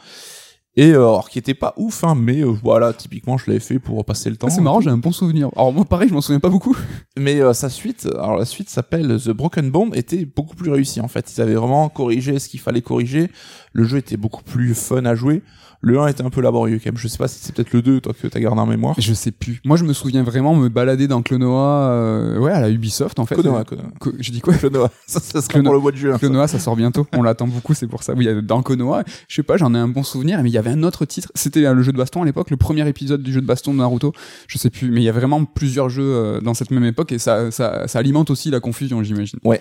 Et 0.76 0.90
euh, 0.90 0.96
alors, 0.96 1.30
qui 1.30 1.38
était 1.38 1.54
pas 1.54 1.72
ouf, 1.76 2.02
hein, 2.02 2.16
mais 2.16 2.40
euh, 2.40 2.46
voilà, 2.46 2.92
typiquement, 2.92 3.38
je 3.38 3.44
l'avais 3.46 3.60
fait 3.60 3.78
pour 3.78 4.04
passer 4.04 4.28
le 4.28 4.36
temps. 4.36 4.48
Ah, 4.48 4.50
C'est 4.50 4.60
marrant, 4.60 4.80
j'ai 4.80 4.90
un 4.90 4.96
bon 4.96 5.12
souvenir. 5.12 5.48
Alors 5.54 5.72
moi 5.72 5.84
pareil, 5.84 6.08
je 6.08 6.14
m'en 6.14 6.20
souviens 6.20 6.40
pas 6.40 6.48
beaucoup. 6.48 6.76
Mais 7.16 7.40
euh, 7.40 7.52
sa 7.52 7.68
suite, 7.68 8.08
alors 8.12 8.36
la 8.36 8.44
suite 8.44 8.68
s'appelle 8.68 9.20
The 9.22 9.30
Broken 9.30 9.70
Bond, 9.70 9.92
était 9.92 10.24
beaucoup 10.24 10.56
plus 10.56 10.70
réussi 10.70 11.00
en 11.00 11.06
fait. 11.06 11.32
Ils 11.36 11.40
avaient 11.40 11.54
vraiment 11.54 11.88
corrigé 11.88 12.40
ce 12.40 12.48
qu'il 12.48 12.58
fallait 12.58 12.82
corriger. 12.82 13.30
Le 13.72 13.84
jeu 13.84 13.98
était 13.98 14.16
beaucoup 14.16 14.42
plus 14.42 14.74
fun 14.74 15.04
à 15.04 15.14
jouer. 15.14 15.42
Le 15.84 16.00
1 16.00 16.06
était 16.08 16.22
un 16.22 16.30
peu 16.30 16.40
laborieux 16.40 16.78
quand 16.82 16.90
même. 16.90 16.98
Je 16.98 17.08
sais 17.08 17.18
pas 17.18 17.28
si 17.28 17.38
c'est 17.40 17.54
peut-être 17.54 17.72
le 17.72 17.82
2, 17.82 18.00
toi, 18.00 18.12
que 18.20 18.26
t'as 18.26 18.40
gardé 18.40 18.60
en 18.60 18.66
mémoire. 18.66 18.94
Je 18.98 19.12
sais 19.14 19.30
plus. 19.30 19.60
Moi 19.64 19.76
je 19.76 19.84
me 19.84 19.92
souviens 19.92 20.22
vraiment 20.22 20.54
me 20.54 20.68
balader 20.68 21.06
dans 21.08 21.22
Clonoa 21.22 21.90
euh, 21.90 22.38
ouais 22.38 22.52
à 22.52 22.60
la 22.60 22.70
Ubisoft 22.70 23.18
en 23.18 23.26
fait. 23.26 23.34
Konoha. 23.34 23.64
Co- 24.00 24.12
J'ai 24.18 24.32
dit 24.32 24.40
quoi? 24.40 24.54
Konoha. 24.54 24.90
Ça, 25.06 25.20
ça 25.20 25.42
sera 25.42 25.60
pour 25.62 25.72
le 25.74 25.78
mois 25.80 25.92
de 25.92 25.96
juin. 25.96 26.12
ça. 26.12 26.18
Clonoa, 26.18 26.48
ça 26.48 26.58
sort 26.58 26.76
bientôt. 26.76 27.06
On 27.12 27.22
l'attend 27.22 27.46
beaucoup, 27.46 27.74
c'est 27.74 27.86
pour 27.86 28.02
ça. 28.02 28.14
Oui, 28.14 28.26
dans 28.42 28.62
Konoha, 28.62 29.04
je 29.28 29.34
sais 29.36 29.42
pas, 29.42 29.56
j'en 29.56 29.74
ai 29.74 29.78
un 29.78 29.88
bon 29.88 30.02
souvenir, 30.02 30.42
mais 30.42 30.48
il 30.50 30.52
y 30.54 30.58
avait 30.58 30.70
un 30.70 30.82
autre 30.82 31.04
titre. 31.04 31.30
C'était 31.34 31.66
euh, 31.66 31.74
le 31.74 31.82
jeu 31.82 31.92
de 31.92 31.98
baston 31.98 32.22
à 32.22 32.24
l'époque, 32.24 32.50
le 32.50 32.56
premier 32.56 32.88
épisode 32.88 33.22
du 33.22 33.32
jeu 33.32 33.40
de 33.42 33.46
baston 33.46 33.72
de 33.74 33.78
Naruto. 33.78 34.12
Je 34.48 34.56
sais 34.58 34.70
plus, 34.70 34.90
mais 34.90 35.00
il 35.00 35.04
y 35.04 35.08
a 35.08 35.12
vraiment 35.12 35.44
plusieurs 35.44 35.88
jeux 35.90 36.02
euh, 36.02 36.40
dans 36.40 36.54
cette 36.54 36.70
même 36.70 36.84
époque 36.84 37.12
et 37.12 37.18
ça, 37.18 37.50
ça, 37.50 37.86
ça 37.88 37.98
alimente 37.98 38.30
aussi 38.30 38.50
la 38.50 38.60
confusion, 38.60 39.02
j'imagine. 39.02 39.38
Ouais. 39.44 39.60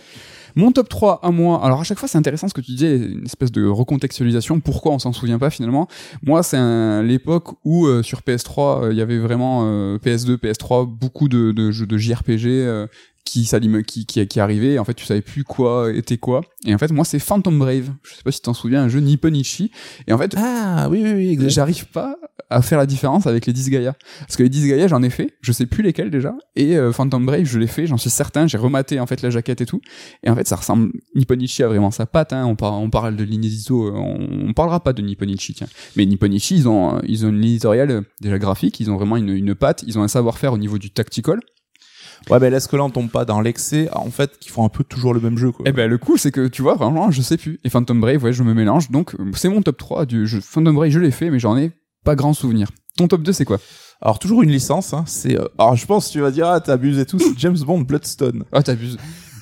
Mon 0.55 0.71
top 0.71 0.89
3 0.89 1.19
à 1.23 1.31
moi. 1.31 1.63
Alors 1.63 1.79
à 1.81 1.83
chaque 1.83 1.99
fois, 1.99 2.07
c'est 2.07 2.17
intéressant 2.17 2.47
ce 2.47 2.53
que 2.53 2.61
tu 2.61 2.71
disais, 2.71 2.97
une 2.97 3.25
espèce 3.25 3.51
de 3.51 3.65
recontextualisation. 3.65 4.59
Pourquoi 4.59 4.91
on 4.91 4.99
s'en 4.99 5.13
souvient 5.13 5.39
pas 5.39 5.49
finalement 5.49 5.87
Moi, 6.23 6.43
c'est 6.43 6.57
l'époque 7.03 7.55
où 7.63 7.85
euh, 7.85 8.03
sur 8.03 8.21
PS3, 8.21 8.83
euh, 8.83 8.91
il 8.91 8.97
y 8.97 9.01
avait 9.01 9.19
vraiment 9.19 9.63
euh, 9.65 9.97
PS2, 9.97 10.37
PS3, 10.37 10.87
beaucoup 10.87 11.29
de 11.29 11.71
jeux 11.71 11.87
de 11.87 11.97
JRPG. 11.97 12.87
Euh, 13.25 13.29
qui 13.33 13.45
s'allume 13.45 13.83
qui, 13.83 14.05
qui 14.05 14.25
qui 14.27 14.39
arrivait 14.39 14.73
et 14.73 14.79
en 14.79 14.86
fait 14.86 14.93
tu 14.93 15.05
savais 15.05 15.21
plus 15.21 15.43
quoi 15.43 15.91
était 15.93 16.17
quoi. 16.17 16.41
Et 16.65 16.73
en 16.73 16.77
fait 16.77 16.91
moi 16.91 17.05
c'est 17.05 17.19
Phantom 17.19 17.57
Brave. 17.57 17.91
Je 18.03 18.15
sais 18.15 18.23
pas 18.23 18.31
si 18.31 18.39
tu 18.39 18.43
t'en 18.45 18.53
souviens 18.53 18.83
un 18.83 18.89
jeu 18.89 18.99
Nipponichi 18.99 19.71
et 20.07 20.13
en 20.13 20.17
fait 20.17 20.33
Ah, 20.38 20.88
oui, 20.91 21.01
oui, 21.03 21.38
oui, 21.39 21.49
j'arrive 21.49 21.88
pas 21.88 22.17
à 22.49 22.62
faire 22.62 22.77
la 22.77 22.86
différence 22.86 23.25
avec 23.25 23.45
les 23.47 23.53
10 23.53 23.69
Gaia 23.71 23.95
parce 24.19 24.36
que 24.36 24.43
les 24.43 24.49
10 24.49 24.67
Gaia 24.67 24.88
j'en 24.88 25.01
ai 25.01 25.09
fait. 25.09 25.36
Je 25.41 25.51
sais 25.51 25.65
plus 25.65 25.81
lesquels 25.83 26.12
déjà. 26.12 26.36
Et 26.55 26.77
euh, 26.77 26.91
Phantom 26.91 27.25
Brave 27.25 27.45
je 27.45 27.57
l'ai 27.59 27.67
fait 27.67 27.88
j'en 27.88 27.97
suis 27.97 28.09
certain. 28.09 28.45
J'ai 28.47 28.57
rematé 28.57 28.99
en 28.99 29.07
fait 29.07 29.21
la 29.21 29.29
jaquette 29.29 29.62
et 29.62 29.65
tout. 29.65 29.81
Et 30.23 30.29
en 30.29 30.36
fait 30.36 30.47
ça 30.47 30.55
ressemble 30.57 30.91
Nipponichi 31.15 31.63
a 31.63 31.67
vraiment 31.67 31.91
sa 31.91 32.05
patte 32.05 32.33
hein. 32.33 32.45
on, 32.45 32.55
par- 32.55 32.73
on 32.79 32.89
parle 32.89 33.15
de 33.15 33.23
l'Inédito 33.23 33.91
on, 33.95 34.47
on 34.49 34.53
parlera 34.53 34.81
pas 34.83 34.93
de 34.93 35.01
Nipponichi 35.01 35.53
tiens. 35.53 35.67
Mais 35.95 36.05
Nipponichi 36.05 36.55
ils 36.57 36.67
ont 36.67 36.97
euh, 36.97 36.99
ils 37.07 37.25
ont 37.25 37.29
une 37.29 37.43
éditoriale 37.43 37.91
euh, 37.91 38.01
déjà 38.21 38.38
graphique. 38.38 38.79
Ils 38.79 38.91
ont 38.91 38.95
vraiment 38.97 39.17
une, 39.17 39.29
une 39.29 39.55
patte. 39.55 39.83
Ils 39.88 39.97
ont 39.97 40.03
un 40.03 40.07
savoir-faire 40.07 40.53
au 40.53 40.57
niveau 40.57 40.77
du 40.77 40.91
tactical 40.91 41.39
Ouais, 42.29 42.39
ben, 42.39 42.53
est-ce 42.53 42.67
que 42.67 42.75
là, 42.75 42.83
on 42.83 42.89
tombe 42.89 43.09
pas 43.09 43.25
dans 43.25 43.41
l'excès, 43.41 43.89
en 43.91 44.09
fait, 44.09 44.38
qu'ils 44.39 44.51
font 44.51 44.65
un 44.65 44.69
peu 44.69 44.83
toujours 44.83 45.13
le 45.13 45.19
même 45.19 45.38
jeu, 45.38 45.51
quoi? 45.51 45.65
Eh 45.67 45.71
ben 45.71 45.89
le 45.89 45.97
coup 45.97 46.17
c'est 46.17 46.31
que 46.31 46.47
tu 46.47 46.62
vois 46.62 46.75
vraiment 46.75 47.12
je 47.12 47.21
sais 47.21 47.38
plus 47.38 47.59
et 47.63 47.69
Phantom 47.69 47.99
Brave 47.99 48.23
ouais 48.23 48.33
je 48.33 48.43
me 48.43 48.53
mélange 48.53 48.89
donc 48.91 49.15
euh, 49.15 49.31
c'est 49.36 49.49
mon 49.49 49.62
top 49.62 49.77
3 49.77 50.05
du 50.05 50.25
jeu 50.27 50.39
Phantom 50.41 50.73
Brave 50.75 50.89
je 50.89 50.99
l'ai 50.99 51.12
fait 51.12 51.29
mais 51.29 51.39
j'en 51.39 51.57
ai 51.57 51.71
pas 52.03 52.15
grand 52.15 52.33
souvenir. 52.33 52.69
Ton 52.97 53.07
top 53.07 53.23
2 53.23 53.33
c'est 53.33 53.45
quoi? 53.45 53.59
Alors 54.01 54.19
toujours 54.19 54.43
une 54.43 54.51
licence, 54.51 54.93
hein, 54.93 55.03
c'est. 55.07 55.39
euh, 55.39 55.45
Alors 55.57 55.75
je 55.75 55.86
pense 55.86 56.07
que 56.07 56.13
tu 56.13 56.21
vas 56.21 56.31
dire 56.31 56.47
ah 56.47 56.59
t'abuses 56.59 56.99
et 56.99 57.05
tout, 57.05 57.19
c'est 57.19 57.38
James 57.38 57.57
Bond 57.57 57.81
Bloodstone. 57.81 58.43
Ah 58.51 58.63
t'abuses. 58.63 58.97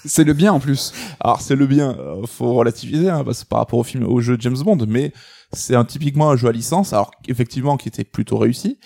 C'est 0.06 0.24
le 0.24 0.34
bien 0.34 0.52
en 0.54 0.60
plus. 0.60 0.94
Alors 1.20 1.41
c'est 1.41 1.56
le 1.56 1.67
bien, 1.67 1.96
euh, 2.00 2.26
faut 2.26 2.54
relativiser 2.54 3.10
hein, 3.10 3.24
parce 3.24 3.44
que 3.44 3.48
par 3.50 3.60
rapport 3.60 3.80
au 3.80 3.84
film, 3.84 4.04
au 4.06 4.20
jeu 4.22 4.36
James 4.39 4.58
Bond, 4.58 4.80
mais 4.88 5.13
c'est 5.54 5.76
un 5.76 5.86
typiquement 5.86 6.32
un 6.32 6.36
jeu 6.36 6.48
à 6.48 6.52
licence, 6.52 6.94
alors 6.94 7.12
effectivement 7.28 7.78
qui 7.78 7.88
était 7.89 8.04
plutôt 8.04 8.38
réussi. 8.38 8.78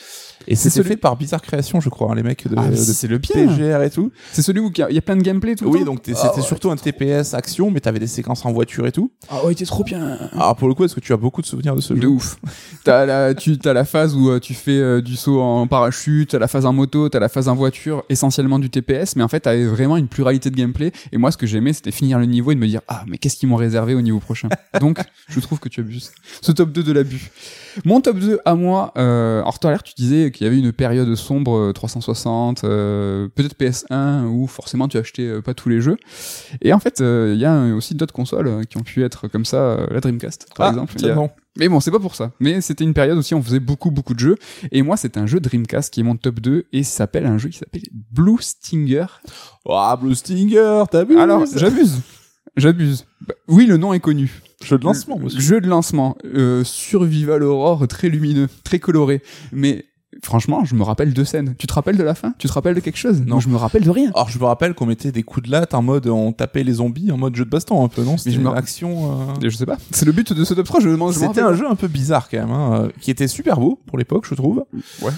Et 0.47 0.55
C'est 0.55 0.69
celui- 0.69 0.89
fait 0.89 0.97
par 0.97 1.15
Bizarre 1.17 1.41
Création, 1.41 1.79
je 1.79 1.89
crois, 1.89 2.11
hein, 2.11 2.15
les 2.15 2.23
mecs 2.23 2.47
de, 2.47 2.55
Ah, 2.57 2.69
de 2.69 2.75
c'est 2.75 3.07
le 3.07 3.17
bien. 3.17 3.47
PGR 3.47 3.81
et 3.83 3.89
tout. 3.89 4.11
C'est 4.31 4.41
celui 4.41 4.59
où 4.59 4.69
il 4.73 4.77
y, 4.77 4.81
a- 4.83 4.89
il 4.89 4.95
y 4.95 4.97
a 4.97 5.01
plein 5.01 5.15
de 5.15 5.21
gameplay 5.21 5.55
tout 5.55 5.65
le 5.65 5.69
Oui, 5.71 5.79
temps. 5.79 5.85
donc 5.85 6.01
t'es- 6.03 6.13
Ah 6.15 6.19
c'était 6.27 6.41
ouais. 6.41 6.47
surtout 6.47 6.71
un 6.71 6.75
TPS 6.75 7.33
action, 7.33 7.71
mais 7.71 7.79
t'avais 7.79 7.99
des 7.99 8.07
séquences 8.07 8.45
en 8.45 8.51
voiture 8.51 8.85
et 8.87 8.91
tout. 8.91 9.11
Ah 9.29 9.37
ouais, 9.43 9.49
il 9.49 9.53
était 9.53 9.65
trop 9.65 9.83
bien. 9.83 10.17
Alors 10.33 10.55
pour 10.55 10.67
le 10.67 10.73
coup, 10.73 10.83
est-ce 10.85 10.95
que 10.95 10.99
tu 10.99 11.13
as 11.13 11.17
beaucoup 11.17 11.41
de 11.41 11.47
souvenirs 11.47 11.75
de 11.75 11.81
ce 11.81 11.93
De 11.93 12.01
jeu 12.01 12.07
ouf. 12.07 12.37
T'as 12.83 13.05
la, 13.05 13.33
tu, 13.33 13.57
t'as 13.57 13.73
la 13.73 13.85
phase 13.85 14.15
où 14.15 14.29
euh, 14.29 14.39
tu 14.39 14.53
fais 14.53 14.77
euh, 14.77 15.01
du 15.01 15.15
saut 15.15 15.41
en 15.41 15.65
parachute, 15.67 16.29
t'as 16.31 16.39
la 16.39 16.47
phase 16.47 16.65
en 16.65 16.73
moto, 16.73 17.09
t'as 17.09 17.19
la 17.19 17.29
phase 17.29 17.47
en 17.47 17.55
voiture, 17.55 18.03
essentiellement 18.09 18.59
du 18.59 18.69
TPS, 18.69 19.15
mais 19.15 19.23
en 19.23 19.27
fait 19.27 19.39
t'avais 19.41 19.65
vraiment 19.65 19.97
une 19.97 20.07
pluralité 20.07 20.49
de 20.51 20.55
gameplay. 20.55 20.91
Et 21.11 21.17
moi, 21.17 21.31
ce 21.31 21.37
que 21.37 21.47
j'aimais, 21.47 21.73
c'était 21.73 21.91
finir 21.91 22.19
le 22.19 22.25
niveau 22.25 22.51
et 22.51 22.55
de 22.55 22.59
me 22.59 22.67
dire, 22.67 22.81
ah, 22.87 23.03
mais 23.07 23.17
qu'est-ce 23.17 23.37
qu'ils 23.37 23.49
m'ont 23.49 23.55
réservé 23.55 23.95
au 23.95 24.01
niveau 24.01 24.19
prochain? 24.19 24.49
Donc, 24.79 24.99
je 25.27 25.39
trouve 25.39 25.59
que 25.59 25.69
tu 25.69 25.79
abuses. 25.81 26.11
Ce 26.41 26.51
top 26.51 26.71
2 26.71 26.83
de 26.83 26.91
l'abus. 26.91 27.31
Mon 27.85 27.99
top 28.01 28.19
2 28.19 28.39
à 28.45 28.55
moi, 28.55 28.93
euh, 28.97 29.39
alors 29.41 29.59
tout 29.59 29.67
à 29.67 29.71
l'heure 29.71 29.83
tu 29.83 29.93
disais 29.97 30.31
qu'il 30.35 30.45
y 30.45 30.47
avait 30.49 30.59
une 30.59 30.71
période 30.73 31.15
sombre 31.15 31.57
euh, 31.57 31.73
360, 31.73 32.63
euh, 32.65 33.27
peut-être 33.33 33.57
PS1 33.57 34.25
où 34.25 34.45
forcément 34.47 34.87
tu 34.87 34.97
achetais 34.97 35.23
euh, 35.23 35.41
pas 35.41 35.53
tous 35.53 35.69
les 35.69 35.81
jeux. 35.81 35.97
Et 36.61 36.73
en 36.73 36.79
fait, 36.79 37.01
euh, 37.01 37.31
il 37.33 37.39
y 37.39 37.45
a 37.45 37.73
aussi 37.73 37.95
d'autres 37.95 38.13
consoles 38.13 38.47
euh, 38.47 38.63
qui 38.63 38.77
ont 38.77 38.81
pu 38.83 39.03
être 39.03 39.27
comme 39.27 39.45
ça, 39.45 39.57
euh, 39.57 39.87
la 39.89 40.01
Dreamcast 40.01 40.47
par 40.55 40.67
Ah, 40.67 40.69
exemple. 40.71 40.93
A- 41.05 41.15
non. 41.15 41.29
mais 41.57 41.69
bon, 41.69 41.79
c'est 41.79 41.91
pas 41.91 41.99
pour 41.99 42.15
ça. 42.15 42.31
Mais 42.39 42.59
c'était 42.61 42.83
une 42.83 42.93
période 42.93 43.17
aussi 43.17 43.33
où 43.33 43.37
on 43.37 43.41
faisait 43.41 43.59
beaucoup, 43.61 43.91
beaucoup 43.91 44.13
de 44.13 44.19
jeux. 44.19 44.35
Et 44.71 44.81
moi, 44.81 44.97
c'est 44.97 45.17
un 45.17 45.25
jeu 45.25 45.39
Dreamcast 45.39 45.93
qui 45.93 46.01
est 46.01 46.03
mon 46.03 46.17
top 46.17 46.39
2 46.41 46.65
et 46.73 46.83
s'appelle 46.83 47.25
un 47.25 47.37
jeu 47.37 47.49
qui 47.49 47.57
s'appelle 47.57 47.83
Blue 48.11 48.37
Stinger. 48.41 49.05
Ah, 49.69 49.97
Blue 50.01 50.15
Stinger, 50.15 50.83
t'abuses 50.91 51.17
Alors, 51.17 51.45
j'abuse. 51.55 52.01
J'abuse. 52.57 53.05
Bah, 53.27 53.33
oui, 53.47 53.65
le 53.65 53.77
nom 53.77 53.93
est 53.93 53.99
connu. 53.99 54.41
Jeu 54.63 54.77
de 54.77 54.85
lancement, 54.85 55.19
monsieur. 55.19 55.39
Jeu 55.39 55.61
de 55.61 55.67
lancement. 55.67 56.17
Euh, 56.25 56.63
Survival 56.63 57.43
Horror, 57.43 57.87
très 57.87 58.07
lumineux, 58.09 58.47
très 58.63 58.79
coloré. 58.79 59.21
Mais 59.51 59.85
franchement, 60.23 60.65
je 60.65 60.75
me 60.75 60.83
rappelle 60.83 61.13
deux 61.13 61.25
scènes. 61.25 61.55
Tu 61.57 61.67
te 61.67 61.73
rappelles 61.73 61.97
de 61.97 62.03
la 62.03 62.15
fin? 62.15 62.33
Tu 62.37 62.47
te 62.47 62.53
rappelles 62.53 62.75
de 62.75 62.79
quelque 62.79 62.97
chose? 62.97 63.21
Non. 63.25 63.39
Je 63.39 63.49
me 63.49 63.57
rappelle 63.57 63.83
de 63.83 63.89
rien. 63.89 64.11
Alors 64.13 64.29
je 64.29 64.39
me 64.39 64.45
rappelle 64.45 64.73
qu'on 64.73 64.85
mettait 64.85 65.11
des 65.11 65.23
coups 65.23 65.45
de 65.47 65.51
latte 65.51 65.73
en 65.73 65.81
mode 65.81 66.07
on 66.07 66.31
tapait 66.31 66.63
les 66.63 66.73
zombies 66.73 67.11
en 67.11 67.17
mode 67.17 67.35
jeu 67.35 67.45
de 67.45 67.49
baston 67.49 67.83
un 67.83 67.87
peu 67.87 68.03
non? 68.03 68.17
C'était 68.17 68.35
une 68.35 68.47
action 68.47 69.11
euh, 69.11 69.33
Je 69.43 69.49
sais 69.49 69.65
pas. 69.65 69.77
C'est 69.91 70.05
le 70.05 70.11
but 70.11 70.33
de 70.33 70.43
ce 70.43 70.53
top 70.53 70.65
3, 70.65 70.79
je 70.79 70.87
me 70.87 70.93
demande. 70.93 71.13
c'était 71.13 71.41
un 71.41 71.53
jeu 71.53 71.67
un 71.69 71.75
peu 71.75 71.87
bizarre 71.87 72.29
quand 72.29 72.37
même 72.39 72.51
hein, 72.51 72.83
euh, 72.83 72.89
qui 73.01 73.11
était 73.11 73.27
super 73.27 73.59
beau 73.59 73.79
pour 73.85 73.97
l'époque 73.97 74.25
je 74.29 74.35
trouve. 74.35 74.65
Ouais. 75.01 75.11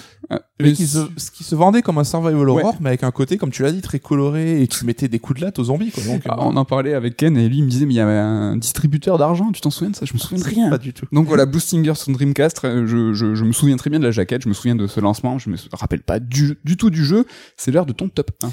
Mais 0.60 0.74
qui 0.74 0.88
se, 0.88 1.00
ce 1.18 1.30
qui 1.30 1.44
se 1.44 1.54
vendait 1.54 1.84
comme 1.84 2.00
un 2.00 2.04
survival 2.04 2.50
horror 2.50 2.76
mais 2.80 2.90
avec 2.90 3.04
un 3.04 3.12
côté 3.12 3.38
comme 3.38 3.52
tu 3.52 3.62
l'as 3.62 3.72
dit 3.72 3.82
très 3.82 4.00
coloré 4.00 4.62
et 4.64 4.68
tu 4.68 4.86
mettais 4.86 5.08
des 5.08 5.20
coups 5.20 5.40
de 5.40 5.46
latte 5.46 5.60
aux 5.60 5.66
zombies 5.66 5.92
quoi. 5.92 6.04
Donc 6.04 6.24
Ah, 6.28 6.34
euh, 6.34 6.44
on 6.46 6.56
en 6.58 6.66
parlait 6.66 6.96
avec 6.96 7.16
Ken 7.16 7.38
et 7.38 7.48
lui 7.48 7.58
il 7.60 7.64
me 7.64 7.70
disait 7.70 7.86
mais 7.86 7.94
il 7.94 7.98
y 7.98 8.00
avait 8.00 8.12
un 8.18 8.58
distributeur 8.58 9.20
d'argent, 9.20 9.52
tu 9.52 9.62
t'en 9.62 9.70
souviens 9.70 9.92
de 9.92 9.96
ça? 9.96 10.06
Je 10.06 10.14
me 10.14 10.18
souviens 10.18 10.40
de 10.40 10.44
rien. 10.44 10.70
pas 10.72 10.80
du 10.80 10.94
tout. 10.94 11.06
Donc 11.12 11.28
voilà, 11.28 11.46
Blue 11.46 11.60
Stinger 11.60 11.94
sur 11.94 12.12
Dreamcast, 12.12 12.66
euh, 12.66 12.88
je, 12.88 13.14
je, 13.14 13.36
je 13.36 13.44
me 13.44 13.52
souviens 13.52 13.78
très 13.78 13.92
bien 13.92 14.00
de 14.00 14.04
la 14.06 14.12
jaquette, 14.12 14.42
je 14.44 14.50
me 14.50 14.54
souviens 14.56 14.76
de 14.76 14.88
ce 14.88 15.00
lancement, 15.00 15.38
je 15.38 15.50
me 15.52 15.58
rappelle 15.74 16.02
pas 16.02 16.20
du, 16.20 16.58
du 16.66 16.76
tout 16.76 16.90
du 16.90 17.06
jeu, 17.06 17.26
c'est 17.56 17.72
l'heure 17.72 17.86
de 17.86 17.94
ton 17.94 18.10
top 18.10 18.32
1. 18.44 18.50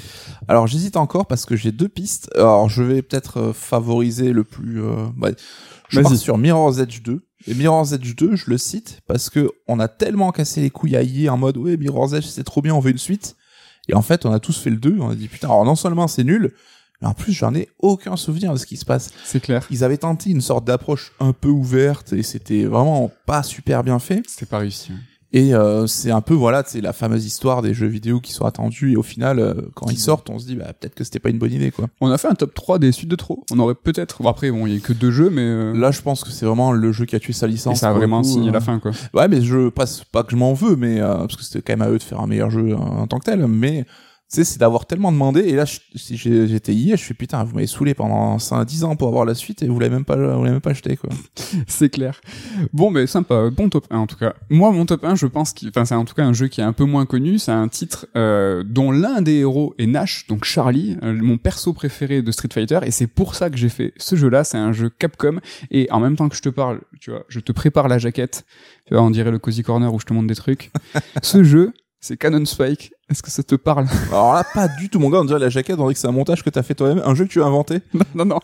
alors 0.47 0.67
j'hésite 0.67 0.97
encore 0.97 1.25
parce 1.25 1.45
que 1.45 1.55
j'ai 1.55 1.71
deux 1.71 1.89
pistes. 1.89 2.29
Alors 2.35 2.69
je 2.69 2.83
vais 2.83 3.01
peut-être 3.01 3.37
euh, 3.39 3.53
favoriser 3.53 4.31
le 4.31 4.43
plus 4.43 4.81
euh, 4.83 5.07
bah, 5.17 5.29
je 5.89 6.01
pars 6.01 6.15
sur 6.15 6.37
Mirror's 6.37 6.77
Edge 6.79 7.01
2 7.03 7.21
et 7.47 7.53
Mirror's 7.53 7.91
Edge 7.93 8.15
2 8.15 8.35
je 8.35 8.49
le 8.49 8.57
cite 8.57 9.01
parce 9.07 9.29
que 9.29 9.51
on 9.67 9.79
a 9.79 9.87
tellement 9.87 10.31
cassé 10.31 10.61
les 10.61 10.69
couilles 10.69 10.95
à 10.95 11.03
EA 11.03 11.29
en 11.33 11.37
mode 11.37 11.57
ouais 11.57 11.77
Mirror's 11.77 12.13
Edge 12.13 12.25
c'est 12.25 12.43
trop 12.43 12.61
bien 12.61 12.73
on 12.73 12.79
veut 12.79 12.91
une 12.91 12.97
suite 12.97 13.35
et 13.87 13.93
en 13.93 14.01
fait 14.01 14.25
on 14.25 14.31
a 14.31 14.39
tous 14.39 14.57
fait 14.59 14.69
le 14.71 14.77
2 14.77 14.97
on 14.99 15.09
a 15.09 15.15
dit 15.15 15.27
putain 15.27 15.47
alors 15.47 15.65
non 15.65 15.75
seulement 15.75 16.07
c'est 16.07 16.23
nul 16.23 16.53
mais 17.01 17.07
en 17.07 17.13
plus 17.13 17.33
j'en 17.33 17.53
ai 17.53 17.67
aucun 17.79 18.15
souvenir 18.15 18.53
de 18.53 18.57
ce 18.57 18.65
qui 18.65 18.77
se 18.77 18.85
passe 18.85 19.11
C'est 19.25 19.41
clair. 19.41 19.67
ils 19.69 19.83
avaient 19.83 19.97
tenté 19.97 20.29
une 20.29 20.41
sorte 20.41 20.65
d'approche 20.65 21.11
un 21.19 21.33
peu 21.33 21.49
ouverte 21.49 22.13
et 22.13 22.23
c'était 22.23 22.63
vraiment 22.65 23.11
pas 23.25 23.43
super 23.43 23.83
bien 23.83 23.99
fait 23.99 24.23
C'était 24.27 24.45
pas 24.45 24.59
réussi. 24.59 24.91
Et 25.33 25.53
euh, 25.53 25.87
c'est 25.87 26.11
un 26.11 26.21
peu 26.21 26.33
voilà 26.33 26.63
c'est 26.65 26.81
la 26.81 26.93
fameuse 26.93 27.25
histoire 27.25 27.61
des 27.61 27.73
jeux 27.73 27.87
vidéo 27.87 28.19
qui 28.21 28.31
sont 28.31 28.45
attendus 28.45 28.93
et 28.93 28.95
au 28.95 29.03
final 29.03 29.39
euh, 29.39 29.53
quand 29.73 29.89
ils 29.89 29.97
sortent 29.97 30.29
on 30.29 30.39
se 30.39 30.45
dit 30.45 30.55
bah 30.55 30.71
peut-être 30.79 30.95
que 30.95 31.03
c'était 31.03 31.19
pas 31.19 31.29
une 31.29 31.39
bonne 31.39 31.51
idée 31.51 31.71
quoi 31.71 31.87
On 31.99 32.09
a 32.11 32.17
fait 32.17 32.27
un 32.27 32.35
top 32.35 32.53
3 32.53 32.79
des 32.79 32.91
suites 32.91 33.09
de 33.09 33.15
trop. 33.15 33.43
On 33.51 33.59
aurait 33.59 33.75
peut-être. 33.75 34.21
Bon, 34.21 34.29
après, 34.29 34.51
bon, 34.51 34.65
il 34.67 34.73
y 34.73 34.77
a 34.77 34.79
que 34.79 34.93
deux 34.93 35.11
jeux, 35.11 35.29
mais. 35.29 35.41
euh, 35.41 35.73
là 35.73 35.91
je 35.91 36.01
pense 36.01 36.23
que 36.23 36.29
c'est 36.29 36.45
vraiment 36.45 36.71
le 36.71 36.91
jeu 36.91 37.05
qui 37.05 37.15
a 37.15 37.19
tué 37.19 37.33
sa 37.33 37.47
et 37.47 37.49
licence 37.49 37.79
ça 37.79 37.89
a 37.89 37.93
vraiment 37.93 38.21
coup, 38.21 38.27
signé 38.29 38.49
euh. 38.49 38.53
la 38.53 38.61
fin, 38.61 38.79
quoi. 38.79 38.91
ouais 39.13 39.27
mais 39.27 39.41
je 39.41 39.69
passe 39.69 40.03
pas 40.03 40.23
que 40.23 40.31
je 40.31 40.35
m'en 40.37 40.53
veux 40.53 40.75
mais 40.75 40.99
euh, 41.01 41.15
parce 41.17 41.35
que 41.35 41.43
c'était 41.43 41.61
quand 41.61 41.73
même 41.73 41.87
à 41.87 41.91
eux 41.91 41.97
de 41.97 42.03
faire 42.03 42.19
un 42.21 42.27
meilleur 42.27 42.49
jeu 42.49 42.75
en 42.75 43.07
tant 43.07 43.19
que 43.19 43.25
tel 43.25 43.45
mais 43.47 43.85
sais, 44.35 44.43
c'est 44.43 44.59
d'avoir 44.59 44.85
tellement 44.85 45.11
demandé. 45.11 45.41
Et 45.41 45.55
là, 45.55 45.65
si 45.65 46.17
j'étais 46.17 46.73
hier, 46.73 46.97
je 46.97 47.03
suis 47.03 47.13
putain, 47.13 47.43
vous 47.43 47.55
m'avez 47.55 47.67
saoulé 47.67 47.93
pendant 47.93 48.39
5, 48.39 48.65
10 48.65 48.83
ans 48.83 48.95
pour 48.95 49.07
avoir 49.07 49.25
la 49.25 49.35
suite 49.35 49.63
et 49.63 49.67
vous 49.67 49.79
l'avez 49.79 49.93
même 49.93 50.05
pas, 50.05 50.15
vous 50.15 50.43
l'avez 50.43 50.51
même 50.51 50.61
pas 50.61 50.71
acheté, 50.71 50.97
quoi. 50.97 51.09
C'est 51.67 51.89
clair. 51.89 52.21
Bon, 52.73 52.91
mais 52.91 53.07
sympa. 53.07 53.49
Bon 53.49 53.69
top 53.69 53.87
1 53.89 53.97
en 53.97 54.07
tout 54.07 54.17
cas. 54.17 54.33
Moi, 54.49 54.71
mon 54.71 54.85
top 54.85 55.03
1, 55.03 55.15
je 55.15 55.27
pense 55.27 55.53
qu'il, 55.53 55.69
enfin, 55.69 55.85
c'est 55.85 55.95
en 55.95 56.05
tout 56.05 56.13
cas 56.13 56.23
un 56.23 56.33
jeu 56.33 56.47
qui 56.47 56.61
est 56.61 56.63
un 56.63 56.73
peu 56.73 56.85
moins 56.85 57.05
connu. 57.05 57.39
C'est 57.39 57.51
un 57.51 57.67
titre 57.67 58.07
euh, 58.15 58.63
dont 58.63 58.91
l'un 58.91 59.21
des 59.21 59.35
héros 59.35 59.73
est 59.77 59.87
Nash, 59.87 60.27
donc 60.27 60.45
Charlie, 60.45 60.97
euh, 61.03 61.13
mon 61.13 61.37
perso 61.37 61.73
préféré 61.73 62.21
de 62.21 62.31
Street 62.31 62.49
Fighter, 62.51 62.79
et 62.83 62.91
c'est 62.91 63.07
pour 63.07 63.35
ça 63.35 63.49
que 63.49 63.57
j'ai 63.57 63.69
fait 63.69 63.93
ce 63.97 64.15
jeu-là. 64.15 64.43
C'est 64.43 64.57
un 64.57 64.73
jeu 64.73 64.89
Capcom, 64.89 65.39
et 65.71 65.89
en 65.91 65.99
même 65.99 66.15
temps 66.15 66.29
que 66.29 66.35
je 66.35 66.41
te 66.41 66.49
parle, 66.49 66.81
tu 66.99 67.11
vois, 67.11 67.23
je 67.29 67.39
te 67.39 67.51
prépare 67.51 67.87
la 67.87 67.97
jaquette. 67.97 68.45
Tu 68.87 68.93
vois, 68.93 69.03
on 69.03 69.11
dirait 69.11 69.31
le 69.31 69.39
cozy 69.39 69.63
corner 69.63 69.93
où 69.93 69.99
je 69.99 70.05
te 70.05 70.13
montre 70.13 70.27
des 70.27 70.35
trucs. 70.35 70.71
ce 71.23 71.43
jeu, 71.43 71.73
c'est 71.99 72.17
Cannon 72.17 72.45
Spike. 72.45 72.93
Est-ce 73.07 73.21
que 73.21 73.29
ça 73.29 73.43
te 73.43 73.53
parle? 73.53 73.85
Alors 74.11 74.33
là, 74.33 74.43
pas 74.51 74.67
du 74.67 74.89
tout, 74.89 74.97
mon 74.97 75.11
gars. 75.11 75.19
On 75.19 75.25
dirait 75.25 75.37
la 75.37 75.49
jaquette, 75.49 75.75
on 75.77 75.83
dirait 75.83 75.93
que 75.93 75.99
c'est 75.99 76.07
un 76.07 76.11
montage 76.11 76.43
que 76.43 76.49
t'as 76.49 76.63
fait 76.63 76.73
toi-même, 76.73 77.03
un 77.05 77.13
jeu 77.13 77.25
que 77.25 77.29
tu 77.29 77.39
as 77.39 77.45
inventé. 77.45 77.81
non, 78.15 78.25
non, 78.25 78.39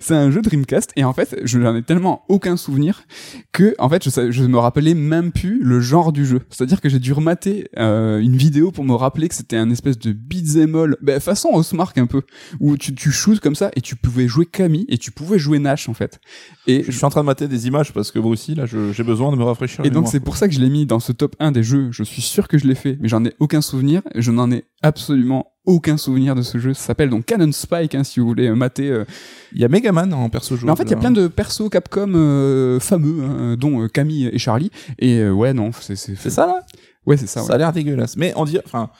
c'est 0.00 0.14
un 0.14 0.30
jeu 0.30 0.40
Dreamcast 0.40 0.92
et 0.94 1.02
en 1.02 1.12
fait, 1.12 1.36
je 1.42 1.58
n'en 1.58 1.74
ai 1.74 1.82
tellement 1.82 2.22
aucun 2.28 2.56
souvenir 2.56 3.02
que, 3.50 3.74
en 3.80 3.88
fait, 3.88 4.08
je, 4.08 4.30
je 4.30 4.44
me 4.44 4.56
rappelais 4.58 4.94
même 4.94 5.32
plus 5.32 5.60
le 5.64 5.80
genre 5.80 6.12
du 6.12 6.24
jeu. 6.24 6.42
C'est-à-dire 6.50 6.80
que 6.80 6.88
j'ai 6.88 7.00
dû 7.00 7.12
remater 7.12 7.68
euh, 7.76 8.20
une 8.20 8.36
vidéo 8.36 8.70
pour 8.70 8.84
me 8.84 8.94
rappeler 8.94 9.28
que 9.28 9.34
c'était 9.34 9.56
un 9.56 9.68
espèce 9.70 9.98
de 9.98 10.12
beat'em 10.12 10.76
all, 10.76 10.96
ben, 11.02 11.18
façon 11.18 11.48
Osmark 11.52 11.98
un 11.98 12.06
peu, 12.06 12.22
où 12.60 12.76
tu, 12.76 12.94
tu 12.94 13.10
shoots 13.10 13.40
comme 13.40 13.56
ça 13.56 13.72
et 13.74 13.80
tu 13.80 13.96
pouvais 13.96 14.28
jouer 14.28 14.46
Camille 14.46 14.86
et 14.88 14.98
tu 14.98 15.10
pouvais 15.10 15.40
jouer 15.40 15.58
Nash 15.58 15.88
en 15.88 15.94
fait. 15.94 16.20
Et 16.68 16.84
Je 16.84 16.92
suis 16.92 17.04
en 17.04 17.10
train 17.10 17.22
de 17.22 17.26
mater 17.26 17.48
des 17.48 17.66
images 17.66 17.92
parce 17.92 18.12
que 18.12 18.20
moi 18.20 18.30
aussi, 18.30 18.54
là, 18.54 18.66
j'ai 18.66 19.02
besoin 19.02 19.32
de 19.32 19.36
me 19.36 19.42
rafraîchir. 19.42 19.84
et 19.84 19.90
donc 19.90 20.06
c'est 20.06 20.20
pour 20.20 20.36
ça 20.36 20.46
que 20.46 20.54
je 20.54 20.60
l'ai 20.60 20.70
mis 20.70 20.86
dans 20.86 21.00
ce 21.00 21.10
top 21.10 21.34
1 21.40 21.50
des 21.50 21.64
jeux. 21.64 21.88
Je 21.90 22.04
suis 22.04 22.22
sûr 22.22 22.46
que 22.46 22.58
je 22.58 22.68
l'ai 22.68 22.76
fait, 22.76 22.96
mais 23.00 23.08
j'en 23.08 23.24
ai 23.24 23.34
aucun 23.40 23.60
souvenir. 23.60 24.02
Je 24.14 24.30
n'en 24.30 24.50
ai 24.50 24.64
absolument 24.82 25.52
aucun 25.66 25.96
souvenir 25.96 26.34
de 26.34 26.42
ce 26.42 26.58
jeu. 26.58 26.74
Ça 26.74 26.82
s'appelle 26.88 27.08
donc 27.10 27.24
Cannon 27.24 27.50
Spike, 27.50 27.94
hein, 27.94 28.04
si 28.04 28.20
vous 28.20 28.26
voulez 28.26 28.48
euh, 28.48 28.54
mater. 28.54 28.90
euh. 28.90 29.04
Il 29.52 29.60
y 29.60 29.64
a 29.64 29.68
Megaman 29.68 30.12
en 30.12 30.28
perso 30.28 30.56
jouable. 30.56 30.66
Mais 30.66 30.72
en 30.72 30.76
fait, 30.76 30.84
il 30.84 30.90
y 30.90 30.94
a 30.94 30.98
plein 30.98 31.10
de 31.10 31.26
persos 31.28 31.70
Capcom 31.70 32.12
euh, 32.14 32.78
fameux, 32.80 33.22
hein, 33.24 33.56
dont 33.58 33.82
euh, 33.82 33.88
Camille 33.88 34.28
et 34.32 34.38
Charlie. 34.38 34.70
Et 34.98 35.18
euh, 35.20 35.30
ouais, 35.32 35.54
non, 35.54 35.70
c'est 35.72 35.96
c'est 35.96 36.16
C'est 36.16 36.30
ça, 36.30 36.46
là? 36.46 36.60
Ouais, 37.06 37.16
c'est 37.16 37.26
ça. 37.26 37.40
Ça, 37.40 37.46
ouais. 37.48 37.54
a 37.54 37.58
l'air 37.58 37.72
dégueulasse. 37.72 38.16
Mais 38.16 38.32
on 38.36 38.44
dirait, 38.44 38.62
enfin, 38.66 38.90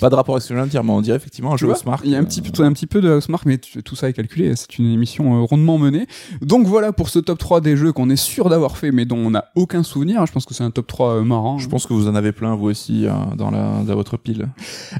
pas 0.00 0.08
de 0.08 0.14
rapport 0.14 0.34
avec 0.34 0.42
ce 0.42 0.48
que 0.48 0.54
je 0.54 0.58
viens 0.58 0.66
de 0.66 0.70
dire, 0.70 0.82
mais 0.82 0.92
on 0.92 1.02
dirait 1.02 1.18
effectivement 1.18 1.52
un 1.52 1.56
Tu 1.56 1.66
jeu 1.66 1.72
vois, 1.72 1.98
il 2.04 2.10
y 2.10 2.16
a 2.16 2.18
un 2.18 2.24
petit, 2.24 2.40
peu, 2.40 2.62
un 2.62 2.72
petit 2.72 2.86
peu 2.86 3.02
de 3.02 3.10
Housemark, 3.10 3.44
mais 3.44 3.58
tout 3.58 3.94
ça 3.94 4.08
est 4.08 4.14
calculé. 4.14 4.56
C'est 4.56 4.78
une 4.78 4.90
émission 4.90 5.42
euh, 5.42 5.44
rondement 5.44 5.76
menée. 5.76 6.06
Donc 6.40 6.66
voilà 6.66 6.92
pour 6.92 7.10
ce 7.10 7.18
top 7.18 7.38
3 7.38 7.60
des 7.60 7.76
jeux 7.76 7.92
qu'on 7.92 8.08
est 8.08 8.16
sûr 8.16 8.48
d'avoir 8.48 8.78
fait, 8.78 8.92
mais 8.92 9.04
dont 9.04 9.18
on 9.18 9.30
n'a 9.30 9.46
aucun 9.56 9.82
souvenir. 9.82 10.24
Je 10.24 10.32
pense 10.32 10.46
que 10.46 10.54
c'est 10.54 10.64
un 10.64 10.70
top 10.70 10.86
3 10.86 11.16
euh, 11.16 11.22
marrant. 11.22 11.58
Je 11.58 11.68
pense 11.68 11.86
que 11.86 11.92
vous 11.92 12.08
en 12.08 12.14
avez 12.14 12.32
plein, 12.32 12.54
vous 12.54 12.66
aussi, 12.66 13.06
hein, 13.06 13.32
dans 13.36 13.50
la, 13.50 13.82
dans 13.86 13.94
votre 13.94 14.16
pile. 14.16 14.48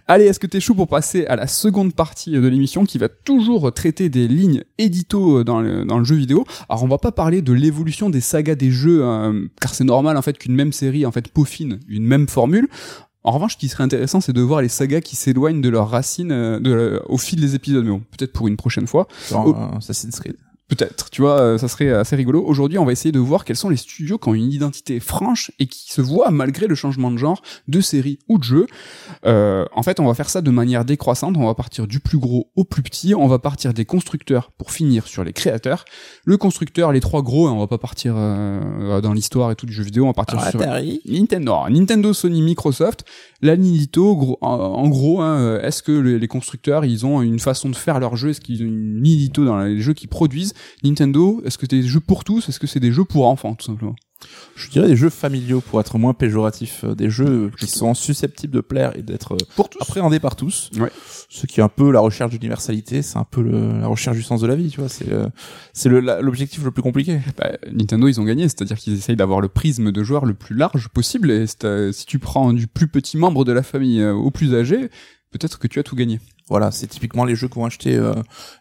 Allez, 0.06 0.26
est-ce 0.26 0.38
que 0.38 0.46
t'es 0.46 0.60
chaud 0.60 0.74
pour 0.74 0.88
passer 0.88 1.24
à 1.26 1.36
la 1.36 1.46
seconde 1.46 1.94
partie 1.94 2.32
de 2.32 2.46
l'émission 2.46 2.84
qui 2.84 2.98
va 2.98 3.08
toujours 3.08 3.72
traiter 3.72 4.10
des 4.10 4.28
lignes 4.28 4.64
édito 4.76 5.44
dans 5.44 5.62
le, 5.62 5.86
dans 5.86 5.98
le 5.98 6.04
jeu 6.04 6.16
vidéo? 6.16 6.44
Alors 6.68 6.84
on 6.84 6.88
va 6.88 6.98
pas 6.98 7.12
parler 7.12 7.40
de 7.40 7.54
l'évolution 7.54 8.10
des 8.10 8.20
sagas 8.20 8.54
des 8.54 8.70
jeux, 8.70 9.02
hein, 9.04 9.34
car 9.62 9.74
c'est 9.74 9.84
normal 9.84 10.18
en 10.18 10.22
fait 10.22 10.36
qu'une 10.36 10.54
même 10.54 10.72
série 10.72 11.06
en 11.06 11.12
fait 11.12 11.28
peaufine 11.28 11.80
une 11.88 12.04
même 12.04 12.28
formule. 12.28 12.68
En 13.24 13.32
revanche, 13.32 13.54
ce 13.54 13.56
qui 13.56 13.68
serait 13.68 13.84
intéressant, 13.84 14.20
c'est 14.20 14.34
de 14.34 14.42
voir 14.42 14.60
les 14.60 14.68
sagas 14.68 15.00
qui 15.00 15.16
s'éloignent 15.16 15.62
de 15.62 15.70
leurs 15.70 15.88
racines 15.88 16.30
euh, 16.30 16.60
de, 16.60 17.02
au 17.06 17.16
fil 17.16 17.40
des 17.40 17.54
épisodes. 17.54 17.84
Mais 17.84 17.90
bon, 17.90 18.02
peut-être 18.16 18.32
pour 18.32 18.48
une 18.48 18.56
prochaine 18.56 18.86
fois. 18.86 19.08
Genre, 19.30 19.48
euh, 19.48 19.78
Assassin's 19.78 20.20
Creed. 20.20 20.36
Peut-être, 20.66 21.10
tu 21.10 21.20
vois, 21.20 21.40
euh, 21.40 21.58
ça 21.58 21.68
serait 21.68 21.90
assez 21.90 22.16
rigolo. 22.16 22.42
Aujourd'hui, 22.42 22.78
on 22.78 22.86
va 22.86 22.92
essayer 22.92 23.12
de 23.12 23.18
voir 23.18 23.44
quels 23.44 23.56
sont 23.56 23.68
les 23.68 23.76
studios 23.76 24.16
qui 24.16 24.28
ont 24.30 24.34
une 24.34 24.50
identité 24.50 24.98
franche 24.98 25.50
et 25.58 25.66
qui 25.66 25.92
se 25.92 26.00
voient 26.00 26.30
malgré 26.30 26.66
le 26.66 26.74
changement 26.74 27.10
de 27.10 27.18
genre 27.18 27.42
de 27.68 27.82
série 27.82 28.18
ou 28.28 28.38
de 28.38 28.44
jeu. 28.44 28.66
Euh, 29.26 29.66
en 29.74 29.82
fait, 29.82 30.00
on 30.00 30.06
va 30.06 30.14
faire 30.14 30.30
ça 30.30 30.40
de 30.40 30.50
manière 30.50 30.86
décroissante. 30.86 31.36
On 31.36 31.44
va 31.46 31.54
partir 31.54 31.86
du 31.86 32.00
plus 32.00 32.16
gros 32.16 32.50
au 32.56 32.64
plus 32.64 32.82
petit. 32.82 33.14
On 33.14 33.26
va 33.26 33.38
partir 33.38 33.74
des 33.74 33.84
constructeurs 33.84 34.52
pour 34.52 34.70
finir 34.70 35.06
sur 35.06 35.22
les 35.22 35.34
créateurs. 35.34 35.84
Le 36.24 36.38
constructeur, 36.38 36.92
les 36.92 37.00
trois 37.00 37.20
gros, 37.20 37.46
hein, 37.46 37.52
on 37.52 37.58
va 37.58 37.66
pas 37.66 37.78
partir 37.78 38.14
euh, 38.16 39.02
dans 39.02 39.12
l'histoire 39.12 39.50
et 39.50 39.56
tout 39.56 39.66
du 39.66 39.72
jeu 39.74 39.84
vidéo. 39.84 40.04
On 40.04 40.08
va 40.08 40.14
partir 40.14 40.38
sur 40.50 40.60
Nintendo, 41.06 41.68
Nintendo, 41.68 42.14
Sony, 42.14 42.40
Microsoft, 42.40 43.04
la 43.42 43.58
Nintendo, 43.58 44.16
gros- 44.16 44.38
en, 44.40 44.88
gros, 44.88 45.20
hein, 45.20 45.38
euh, 45.38 45.60
est-ce 45.60 45.82
que 45.82 45.92
les, 45.92 46.26
constructeurs, 46.26 46.86
ils 46.86 47.04
ont 47.04 47.20
une 47.20 47.38
façon 47.38 47.68
de 47.68 47.76
faire 47.76 48.00
leurs 48.00 48.16
jeux 48.16 48.30
Est-ce 48.30 48.40
qu'ils 48.40 48.62
ont 48.62 48.66
une 48.66 49.02
Nintendo 49.02 49.44
dans 49.44 49.58
les 49.58 49.80
jeux 49.80 49.92
qu'ils 49.92 50.08
produisent? 50.08 50.54
Nintendo, 50.82 51.40
est-ce 51.44 51.58
que 51.58 51.66
c'est 51.68 51.76
des 51.80 51.82
jeux 51.88 52.00
pour 52.00 52.24
tous 52.24 52.48
Est-ce 52.48 52.58
que 52.60 52.66
c'est 52.66 52.80
des 52.80 52.92
jeux 52.92 53.04
pour 53.04 53.26
enfants, 53.26 53.54
tout 53.54 53.64
simplement? 53.66 53.94
Je 54.56 54.70
dirais 54.70 54.86
des 54.88 54.96
jeux 54.96 55.10
familiaux 55.10 55.60
pour 55.60 55.80
être 55.80 55.98
moins 55.98 56.14
péjoratif, 56.14 56.82
euh, 56.84 56.94
des 56.94 57.10
jeux 57.10 57.50
qui 57.58 57.66
sont 57.66 57.92
susceptibles 57.92 58.54
de 58.54 58.62
plaire 58.62 58.96
et 58.96 59.02
d'être 59.02 59.32
euh, 59.34 59.62
appréhendés 59.80 60.18
par 60.20 60.34
tous. 60.34 60.70
Ouais. 60.78 60.90
Ce 61.28 61.46
qui 61.46 61.60
est 61.60 61.62
un 61.62 61.68
peu 61.68 61.90
la 61.92 62.00
recherche 62.00 62.30
d'universalité, 62.30 63.02
c'est 63.02 63.18
un 63.18 63.24
peu 63.24 63.42
le- 63.42 63.80
la 63.80 63.86
recherche 63.86 64.16
du 64.16 64.22
sens 64.22 64.40
de 64.40 64.46
la 64.46 64.54
vie, 64.54 64.70
tu 64.70 64.80
vois. 64.80 64.88
C'est 64.88 65.12
euh, 65.12 65.28
c'est 65.74 65.90
l'objectif 65.90 66.64
le 66.64 66.70
plus 66.70 66.82
compliqué. 66.82 67.20
Bah, 67.36 67.50
Nintendo, 67.70 68.08
ils 68.08 68.18
ont 68.18 68.24
gagné, 68.24 68.44
c'est-à-dire 68.44 68.78
qu'ils 68.78 68.94
essayent 68.94 69.16
d'avoir 69.16 69.42
le 69.42 69.48
prisme 69.48 69.92
de 69.92 70.02
joueurs 70.02 70.24
le 70.24 70.34
plus 70.34 70.56
large 70.56 70.88
possible. 70.88 71.30
Et 71.30 71.44
si 71.92 72.06
tu 72.06 72.18
prends 72.18 72.54
du 72.54 72.66
plus 72.66 72.88
petit 72.88 73.18
membre 73.18 73.44
de 73.44 73.52
la 73.52 73.62
famille 73.62 74.02
au 74.02 74.30
plus 74.30 74.54
âgé, 74.54 74.88
peut-être 75.32 75.58
que 75.58 75.66
tu 75.66 75.80
as 75.80 75.82
tout 75.82 75.96
gagné. 75.96 76.18
Voilà, 76.50 76.70
c'est 76.70 76.86
typiquement 76.86 77.24
les 77.24 77.34
jeux 77.34 77.48
qu'ont 77.48 77.64
acheté 77.64 77.96
euh, 77.96 78.12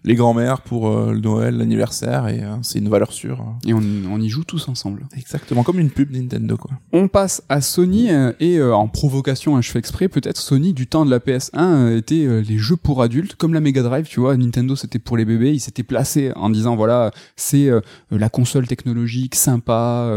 les 0.06 0.16
grands-mères 0.16 0.62
pour 0.62 0.88
euh, 0.88 1.12
le 1.12 1.20
Noël, 1.20 1.58
l'anniversaire, 1.58 2.30
et 2.30 2.42
euh, 2.42 2.56
c'est 2.62 2.80
une 2.80 2.88
valeur 2.88 3.12
sûre. 3.12 3.42
hein. 3.42 3.58
Et 3.68 3.74
on, 3.74 3.82
on 4.10 4.22
y 4.22 4.30
joue 4.30 4.46
tous 4.46 4.70
ensemble. 4.70 5.06
Exactement 5.18 5.64
comme 5.64 5.80
une 5.80 5.90
pub 5.90 6.10
Nintendo, 6.12 6.56
quoi. 6.56 6.72
On 6.94 7.10
passe 7.10 7.44
à 7.50 7.60
Sony 7.60 8.10
euh, 8.10 8.32
et 8.40 8.58
euh, 8.58 8.74
en 8.74 8.88
provocation, 8.88 9.58
hein, 9.58 9.62
je 9.62 9.70
fais 9.70 9.80
exprès, 9.80 10.08
peut-être 10.08 10.38
Sony 10.38 10.72
du 10.74 10.88
temps 10.88 11.06
de 11.06 11.12
la 11.12 11.20
PS1 11.20 11.50
euh, 11.60 11.98
était 11.98 12.26
euh, 12.26 12.40
les 12.40 12.58
jeux 12.58 12.78
pour 12.78 13.02
adultes, 13.02 13.36
comme 13.36 13.54
la 13.54 13.60
Mega 13.60 13.82
Drive, 13.84 14.08
tu 14.08 14.22
vois. 14.22 14.38
Nintendo 14.38 14.78
c'était 14.78 15.00
pour 15.00 15.18
les 15.18 15.26
bébés, 15.26 15.52
ils 15.54 15.60
s'étaient 15.60 15.84
placés 15.84 16.32
en 16.38 16.50
disant 16.50 16.78
voilà 16.78 17.12
c'est 17.36 17.68
euh, 17.70 17.82
la 18.12 18.30
console 18.30 18.66
technologique 18.66 19.36
sympa. 19.36 20.10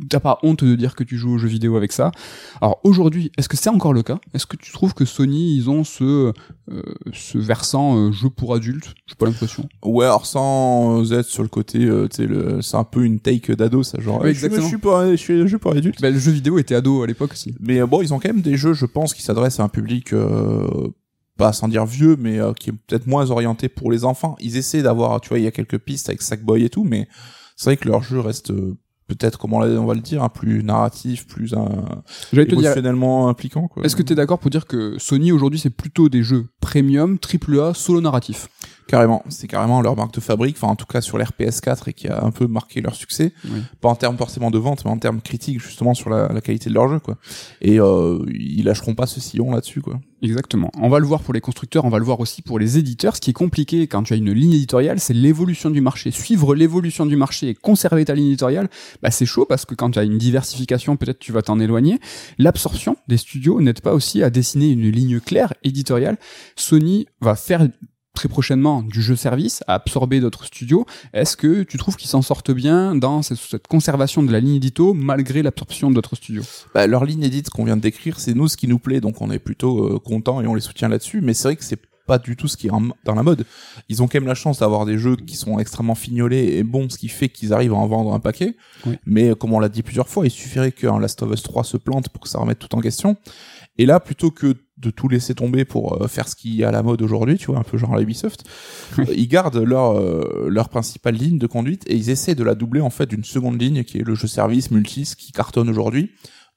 Euh, 0.00 0.06
T'as 0.10 0.20
pas 0.20 0.38
honte 0.42 0.64
de 0.64 0.74
dire 0.74 0.94
que 0.94 1.04
tu 1.04 1.16
joues 1.16 1.34
aux 1.34 1.38
jeux 1.38 1.48
vidéo 1.48 1.76
avec 1.76 1.92
ça. 1.92 2.10
Alors 2.60 2.80
aujourd'hui, 2.84 3.30
est-ce 3.38 3.48
que 3.48 3.56
c'est 3.56 3.70
encore 3.70 3.92
le 3.92 4.02
cas? 4.02 4.18
Est-ce 4.34 4.46
que 4.46 4.56
tu 4.56 4.72
trouves 4.72 4.94
que 4.94 5.04
Sony 5.04 5.56
ils 5.56 5.70
ont 5.70 5.84
ce 5.84 6.32
euh, 6.70 6.82
ce 7.12 7.38
versant 7.38 7.96
euh, 7.96 8.12
jeu 8.12 8.30
pour 8.30 8.54
adultes? 8.54 8.94
J'ai 9.06 9.14
pas 9.14 9.26
l'impression. 9.26 9.68
Ouais, 9.84 10.04
alors 10.06 10.26
sans 10.26 11.12
être 11.12 11.26
sur 11.26 11.42
le 11.42 11.48
côté, 11.48 11.84
euh, 11.84 12.08
tu 12.08 12.16
sais, 12.16 12.26
le- 12.26 12.60
c'est 12.62 12.76
un 12.76 12.84
peu 12.84 13.04
une 13.04 13.20
take 13.20 13.54
d'ado, 13.56 13.82
ça, 13.82 14.00
genre. 14.00 14.20
Ouais, 14.20 14.28
eh, 14.28 14.30
exactement. 14.30 14.62
Je 14.62 14.68
suis 14.68 14.78
pas, 14.78 15.10
je 15.10 15.16
suis, 15.16 15.40
je 15.42 15.46
suis 15.46 15.58
pas 15.58 15.70
adulte. 15.72 16.00
Bah, 16.00 16.10
le 16.10 16.18
jeu 16.18 16.32
vidéo 16.32 16.58
était 16.58 16.74
ado 16.74 17.02
à 17.02 17.06
l'époque 17.06 17.32
aussi. 17.32 17.54
Mais 17.60 17.80
euh, 17.80 17.86
bon, 17.86 18.02
ils 18.02 18.12
ont 18.14 18.18
quand 18.18 18.28
même 18.28 18.42
des 18.42 18.56
jeux, 18.56 18.74
je 18.74 18.86
pense, 18.86 19.14
qui 19.14 19.22
s'adressent 19.22 19.60
à 19.60 19.64
un 19.64 19.68
public 19.68 20.12
euh, 20.12 20.88
pas 21.36 21.52
sans 21.52 21.68
dire 21.68 21.84
vieux, 21.84 22.16
mais 22.18 22.38
euh, 22.40 22.52
qui 22.52 22.70
est 22.70 22.72
peut-être 22.72 23.06
moins 23.06 23.30
orienté 23.30 23.68
pour 23.68 23.90
les 23.90 24.04
enfants. 24.04 24.36
Ils 24.40 24.56
essaient 24.56 24.82
d'avoir, 24.82 25.20
tu 25.20 25.28
vois, 25.30 25.38
il 25.38 25.44
y 25.44 25.48
a 25.48 25.50
quelques 25.50 25.78
pistes 25.78 26.08
avec 26.08 26.22
Sackboy 26.22 26.64
et 26.64 26.70
tout, 26.70 26.84
mais 26.84 27.08
c'est 27.56 27.66
vrai 27.70 27.76
que 27.76 27.88
leur 27.88 28.02
jeu 28.02 28.20
reste 28.20 28.50
euh, 28.50 28.76
peut-être, 29.06 29.38
comment 29.38 29.58
on 29.58 29.84
va 29.84 29.94
le 29.94 30.00
dire, 30.00 30.22
un 30.22 30.28
plus 30.28 30.62
narratif, 30.62 31.26
plus 31.26 31.54
un, 31.54 32.02
dire, 32.32 32.46
émotionnellement 32.52 33.28
impliquant. 33.28 33.68
Quoi. 33.68 33.84
est-ce 33.84 33.96
que 33.96 34.02
t'es 34.02 34.14
d'accord 34.14 34.38
pour 34.38 34.50
dire 34.50 34.66
que 34.66 34.96
Sony 34.98 35.32
aujourd'hui 35.32 35.58
c'est 35.58 35.70
plutôt 35.70 36.08
des 36.08 36.22
jeux 36.22 36.46
premium, 36.60 37.18
triple 37.18 37.60
A, 37.60 37.74
solo 37.74 38.00
narratif? 38.00 38.48
Carrément, 38.86 39.24
c'est 39.30 39.46
carrément 39.48 39.80
leur 39.80 39.96
marque 39.96 40.12
de 40.14 40.20
fabrique, 40.20 40.56
enfin 40.58 40.68
en 40.70 40.76
tout 40.76 40.84
cas 40.86 41.00
sur 41.00 41.16
l'RPS 41.16 41.60
4 41.62 41.88
et 41.88 41.92
qui 41.94 42.06
a 42.08 42.22
un 42.22 42.30
peu 42.30 42.46
marqué 42.46 42.80
leur 42.82 42.94
succès, 42.94 43.32
Oui. 43.46 43.62
pas 43.80 43.88
en 43.88 43.94
termes 43.94 44.16
forcément 44.18 44.50
de 44.50 44.58
vente, 44.58 44.84
mais 44.84 44.90
en 44.90 44.98
termes 44.98 45.20
critiques 45.22 45.60
justement 45.60 45.94
sur 45.94 46.10
la, 46.10 46.28
la 46.28 46.40
qualité 46.42 46.68
de 46.68 46.74
leur 46.74 46.88
jeu 46.88 46.98
quoi. 46.98 47.16
Et 47.62 47.80
euh, 47.80 48.18
ils 48.28 48.62
lâcheront 48.64 48.94
pas 48.94 49.06
ce 49.06 49.20
sillon 49.20 49.50
là-dessus 49.52 49.80
quoi. 49.80 49.98
Exactement. 50.22 50.70
On 50.78 50.88
va 50.88 50.98
le 51.00 51.06
voir 51.06 51.22
pour 51.22 51.34
les 51.34 51.40
constructeurs, 51.40 51.84
on 51.84 51.90
va 51.90 51.98
le 51.98 52.04
voir 52.04 52.20
aussi 52.20 52.40
pour 52.42 52.58
les 52.58 52.78
éditeurs. 52.78 53.16
Ce 53.16 53.20
qui 53.20 53.30
est 53.30 53.34
compliqué 53.34 53.86
quand 53.88 54.02
tu 54.04 54.12
as 54.14 54.16
une 54.16 54.32
ligne 54.32 54.52
éditoriale, 54.52 54.98
c'est 55.00 55.12
l'évolution 55.14 55.70
du 55.70 55.80
marché. 55.82 56.10
Suivre 56.10 56.54
l'évolution 56.54 57.04
du 57.06 57.16
marché 57.16 57.48
et 57.50 57.54
conserver 57.54 58.04
ta 58.06 58.14
ligne 58.14 58.28
éditoriale, 58.28 58.68
bah 59.02 59.10
c'est 59.10 59.26
chaud 59.26 59.44
parce 59.46 59.64
que 59.66 59.74
quand 59.74 59.90
tu 59.92 59.98
as 59.98 60.04
une 60.04 60.18
diversification, 60.18 60.96
peut-être 60.96 61.18
tu 61.18 61.32
vas 61.32 61.42
t'en 61.42 61.58
éloigner. 61.60 61.98
L'absorption 62.38 62.96
des 63.08 63.16
studios 63.18 63.60
n'aide 63.60 63.80
pas 63.80 63.92
aussi 63.94 64.22
à 64.22 64.30
dessiner 64.30 64.68
une 64.70 64.88
ligne 64.90 65.20
claire 65.20 65.52
éditoriale. 65.62 66.16
Sony 66.56 67.06
va 67.20 67.34
faire 67.34 67.68
très 68.14 68.28
prochainement 68.28 68.82
du 68.82 69.02
jeu 69.02 69.16
service 69.16 69.62
à 69.66 69.74
absorber 69.74 70.20
d'autres 70.20 70.44
studios. 70.44 70.86
Est-ce 71.12 71.36
que 71.36 71.62
tu 71.64 71.76
trouves 71.76 71.96
qu'ils 71.96 72.08
s'en 72.08 72.22
sortent 72.22 72.52
bien 72.52 72.94
dans 72.94 73.22
cette, 73.22 73.66
conservation 73.66 74.22
de 74.22 74.32
la 74.32 74.40
ligne 74.40 74.54
édito 74.54 74.94
malgré 74.94 75.42
l'absorption 75.42 75.90
d'autres 75.90 76.16
studios? 76.16 76.42
Bah, 76.74 76.86
leur 76.86 77.04
ligne 77.04 77.24
édite 77.24 77.50
qu'on 77.50 77.64
vient 77.64 77.76
de 77.76 77.82
décrire, 77.82 78.20
c'est 78.20 78.34
nous 78.34 78.48
ce 78.48 78.56
qui 78.56 78.68
nous 78.68 78.78
plaît, 78.78 79.00
donc 79.00 79.20
on 79.20 79.30
est 79.30 79.38
plutôt 79.38 79.96
euh, 79.96 79.98
content 79.98 80.40
et 80.40 80.46
on 80.46 80.54
les 80.54 80.60
soutient 80.60 80.88
là-dessus. 80.88 81.20
Mais 81.20 81.34
c'est 81.34 81.48
vrai 81.48 81.56
que 81.56 81.64
c'est 81.64 81.80
pas 82.06 82.18
du 82.18 82.36
tout 82.36 82.48
ce 82.48 82.56
qui 82.56 82.66
est 82.66 82.70
dans 83.04 83.14
la 83.14 83.22
mode. 83.22 83.46
Ils 83.88 84.02
ont 84.02 84.08
quand 84.08 84.20
même 84.20 84.28
la 84.28 84.34
chance 84.34 84.58
d'avoir 84.58 84.84
des 84.84 84.98
jeux 84.98 85.16
qui 85.16 85.36
sont 85.36 85.58
extrêmement 85.58 85.94
fignolés 85.94 86.56
et 86.56 86.62
bons, 86.62 86.90
ce 86.90 86.98
qui 86.98 87.08
fait 87.08 87.28
qu'ils 87.28 87.52
arrivent 87.52 87.72
à 87.72 87.76
en 87.76 87.86
vendre 87.86 88.12
un 88.12 88.20
paquet. 88.20 88.56
Oui. 88.86 88.96
Mais 89.06 89.30
euh, 89.30 89.34
comme 89.34 89.52
on 89.52 89.58
l'a 89.58 89.68
dit 89.68 89.82
plusieurs 89.82 90.08
fois, 90.08 90.26
il 90.26 90.30
suffirait 90.30 90.72
qu'un 90.72 90.98
Last 90.98 91.22
of 91.22 91.32
Us 91.32 91.42
3 91.42 91.64
se 91.64 91.76
plante 91.76 92.08
pour 92.10 92.22
que 92.22 92.28
ça 92.28 92.38
remette 92.38 92.58
tout 92.58 92.74
en 92.74 92.80
question. 92.80 93.16
Et 93.78 93.86
là, 93.86 94.00
plutôt 94.00 94.30
que 94.30 94.54
de 94.76 94.90
tout 94.90 95.08
laisser 95.08 95.34
tomber 95.34 95.64
pour 95.64 96.02
euh, 96.02 96.08
faire 96.08 96.28
ce 96.28 96.36
qui 96.36 96.60
est 96.62 96.64
à 96.64 96.70
la 96.70 96.82
mode 96.82 97.00
aujourd'hui, 97.02 97.38
tu 97.38 97.46
vois, 97.46 97.58
un 97.58 97.62
peu 97.62 97.78
genre 97.78 97.94
la 97.94 98.02
Ubisoft, 98.02 98.44
euh, 98.98 99.04
ils 99.16 99.28
gardent 99.28 99.56
leur 99.58 99.92
euh, 99.98 100.46
leur 100.48 100.68
principale 100.68 101.14
ligne 101.14 101.38
de 101.38 101.46
conduite 101.46 101.84
et 101.86 101.94
ils 101.96 102.10
essaient 102.10 102.34
de 102.34 102.44
la 102.44 102.54
doubler 102.54 102.80
en 102.80 102.90
fait 102.90 103.06
d'une 103.06 103.24
seconde 103.24 103.60
ligne 103.60 103.84
qui 103.84 103.98
est 103.98 104.02
le 104.04 104.14
jeu 104.14 104.26
service 104.28 104.70
multis 104.70 105.14
qui 105.16 105.32
cartonne 105.32 105.68
aujourd'hui 105.70 106.10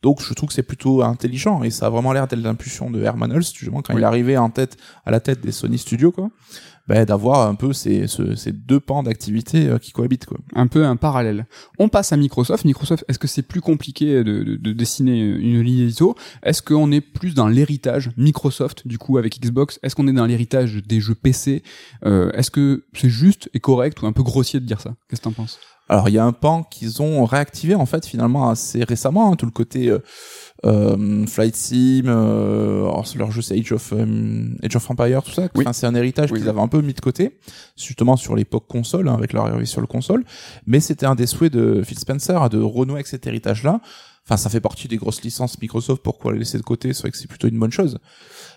Donc 0.04 0.22
je 0.22 0.34
trouve 0.34 0.50
que 0.50 0.54
c'est 0.56 0.64
plutôt 0.64 1.04
intelligent 1.04 1.64
et 1.64 1.70
ça 1.70 1.86
a 1.88 1.90
vraiment 1.90 2.12
l'air 2.12 2.28
d'être 2.28 2.42
l'impulsion 2.42 2.90
de 2.92 3.02
Herman 3.02 3.32
Hulst 3.32 3.56
justement 3.56 3.82
quand 3.82 3.94
Oui. 3.94 4.02
il 4.02 4.04
est 4.04 4.08
arrivé 4.08 4.38
en 4.38 4.50
tête 4.50 4.78
à 5.06 5.12
la 5.12 5.20
tête 5.20 5.42
des 5.42 5.52
Sony 5.52 5.78
Studios 5.78 6.12
quoi. 6.12 6.30
Ben, 6.88 7.04
d'avoir 7.04 7.48
un 7.50 7.56
peu 7.56 7.74
ces, 7.74 8.08
ce- 8.08 8.36
ces 8.36 8.52
deux 8.54 8.80
pans 8.80 9.04
d'activité 9.04 9.68
euh, 9.68 9.78
qui 9.78 9.92
cohabitent 9.92 10.26
quoi. 10.26 10.38
un 10.56 10.68
peu 10.68 10.86
un 10.86 10.96
parallèle. 10.96 11.46
On 11.80 11.90
passe 11.90 12.14
à 12.14 12.18
Microsoft. 12.18 12.64
Microsoft, 12.64 13.04
est-ce 13.10 13.20
que 13.20 13.28
c'est 13.28 13.42
plus 13.42 13.60
compliqué 13.62 14.24
de, 14.24 14.44
de- 14.44 14.56
de 14.56 14.72
dessiner 14.74 15.20
une 15.20 15.62
ligne 15.62 15.80
édito? 15.82 16.16
Est-ce 16.44 16.62
qu'on 16.62 16.92
est 16.94 17.02
plus 17.02 17.34
dans 17.34 17.48
l'héritage 17.50 18.12
Microsoft, 18.16 18.88
du 18.88 18.98
coup, 18.98 19.18
avec 19.18 19.40
Xbox? 19.42 19.80
Est-ce 19.84 19.96
qu'on 19.96 20.08
est 20.08 20.14
dans 20.14 20.26
l'héritage 20.26 20.82
des 20.86 21.02
jeux 21.02 21.16
PC 21.16 21.62
Euh, 22.06 22.32
Est-ce 22.32 22.52
que 22.52 22.86
c'est 22.94 23.10
juste 23.10 23.50
et 23.54 23.60
correct 23.60 24.02
ou 24.02 24.08
un 24.08 24.14
peu 24.14 24.24
grossier 24.24 24.60
de 24.62 24.66
dire 24.66 24.80
ça? 24.80 24.96
Qu'est-ce 25.10 25.20
que 25.22 25.26
t'en 25.26 25.32
penses? 25.34 25.60
Alors 25.90 26.10
il 26.10 26.16
y 26.16 26.18
a 26.18 26.26
un 26.26 26.34
pan 26.34 26.64
qu'ils 26.64 27.02
ont 27.02 27.24
réactivé 27.24 27.74
en 27.74 27.86
fait 27.86 28.06
finalement 28.06 28.50
assez 28.50 28.84
récemment, 28.84 29.32
hein, 29.32 29.36
tout 29.38 29.46
le 29.46 29.54
côté 29.54 29.88
euh, 29.90 30.00
Flight 30.64 31.56
Sim, 31.56 32.04
euh, 32.08 32.82
alors, 32.82 33.06
leur 33.16 33.32
jeu 33.32 33.42
c'est 33.42 33.58
Age 33.58 33.72
of 33.72 33.94
euh, 33.94 34.50
Age 34.64 34.76
of 34.76 34.90
Empire 34.92 35.24
tout 35.24 35.32
ça. 35.32 35.44
Oui. 35.56 35.64
Enfin, 35.64 35.74
c'est 35.74 35.86
un 35.86 35.96
héritage 35.96 36.32
Oui. 36.32 36.40
qu'ils 36.40 36.50
avaient 36.50 36.62
un 36.62 36.68
peu 36.68 36.82
mis 36.82 36.94
de 36.94 37.00
côté, 37.00 37.38
justement 37.76 38.18
sur 38.18 38.36
l'époque 38.36 38.66
console 38.68 39.08
hein, 39.08 39.14
avec 39.16 39.34
leur 39.34 39.46
arrivée 39.46 39.66
sur 39.66 39.82
le 39.82 39.88
console. 39.88 40.24
Mais 40.66 40.80
c'était 40.80 41.06
un 41.06 41.16
des 41.16 41.28
souhaits 41.28 41.54
de 41.54 41.82
Phil 41.84 42.00
Spencer 42.00 42.42
hein, 42.42 42.50
de 42.50 42.60
renouer 42.60 42.96
avec 42.96 43.08
cet 43.08 43.28
héritage 43.28 43.64
là. 43.64 43.82
Enfin, 44.30 44.36
ça 44.36 44.50
fait 44.50 44.60
partie 44.60 44.90
des 44.90 44.98
grosses 44.98 45.22
licences 45.22 45.58
Microsoft. 45.62 46.04
Pourquoi 46.04 46.34
les 46.34 46.40
laisser 46.40 46.58
de 46.58 46.64
côté 46.64 46.92
C'est 46.92 47.04
vrai 47.04 47.12
que 47.12 47.18
c'est 47.18 47.28
plutôt 47.30 47.48
une 47.48 47.58
bonne 47.58 47.72
chose. 47.72 47.98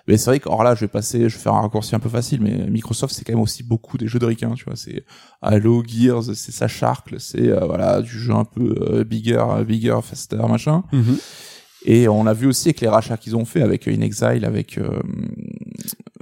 Mais 0.09 0.17
c'est 0.17 0.29
vrai 0.29 0.41
que, 0.41 0.49
alors 0.49 0.65
là, 0.65 0.75
je 0.75 0.81
vais 0.81 0.89
passer, 0.89 1.29
je 1.29 1.37
vais 1.37 1.43
faire 1.43 1.55
un 1.55 1.61
raccourci 1.61 1.95
un 1.95 2.01
peu 2.01 2.09
facile, 2.09 2.41
mais 2.41 2.69
Microsoft, 2.69 3.15
c'est 3.15 3.23
quand 3.25 3.35
même 3.35 3.43
aussi 3.43 3.63
beaucoup 3.63 3.97
des 3.97 4.09
jeux 4.09 4.19
de 4.19 4.27
ricains, 4.27 4.51
tu 4.55 4.65
vois. 4.65 4.75
C'est 4.75 5.05
Halo, 5.43 5.85
Gears, 5.87 6.25
c'est 6.35 6.51
sa 6.51 6.67
charcle, 6.67 7.21
c'est 7.21 7.51
euh, 7.51 7.61
voilà 7.67 8.03
du 8.03 8.11
jeu 8.19 8.33
un 8.35 8.45
peu 8.45 8.75
euh, 8.81 9.05
bigger, 9.05 9.45
euh, 9.49 9.63
bigger, 9.63 10.01
faster, 10.03 10.39
machin. 10.49 10.83
Et 11.85 12.09
on 12.09 12.25
l'a 12.25 12.35
vu 12.35 12.47
aussi 12.47 12.69
avec 12.69 12.81
les 12.81 12.89
rachats 12.89 13.17
qu'ils 13.17 13.37
ont 13.37 13.45
fait 13.45 13.63
avec 13.63 13.89
euh, 13.89 13.95
In 13.95 14.01
Exile, 14.03 14.45
avec 14.45 14.77
euh, 14.77 15.01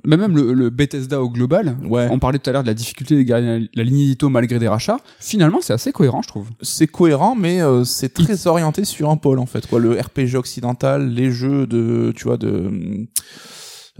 Mais 0.04 0.16
même 0.16 0.36
le, 0.36 0.52
le 0.52 0.70
Bethesda 0.70 1.20
au 1.20 1.28
global, 1.28 1.76
ouais. 1.84 2.08
on 2.10 2.18
parlait 2.18 2.38
tout 2.38 2.48
à 2.48 2.52
l'heure 2.52 2.62
de 2.62 2.68
la 2.68 2.74
difficulté 2.74 3.16
de 3.16 3.22
garder 3.22 3.68
la 3.74 3.82
ligne 3.82 4.00
édito 4.00 4.28
malgré 4.28 4.58
des 4.58 4.68
rachats. 4.68 4.98
Finalement, 5.18 5.60
c'est 5.60 5.72
assez 5.72 5.92
cohérent, 5.92 6.22
je 6.22 6.28
trouve. 6.28 6.48
C'est 6.62 6.86
cohérent, 6.86 7.34
mais 7.34 7.60
euh, 7.60 7.84
c'est 7.84 8.14
très 8.14 8.46
orienté 8.46 8.84
sur 8.84 9.10
un 9.10 9.16
pôle 9.16 9.40
en 9.40 9.46
fait. 9.46 9.66
Quoi, 9.66 9.80
le 9.80 9.98
RPG 9.98 10.36
occidental, 10.36 11.08
les 11.08 11.30
jeux 11.30 11.66
de, 11.66 12.12
tu 12.14 12.24
vois, 12.24 12.36
de, 12.36 13.08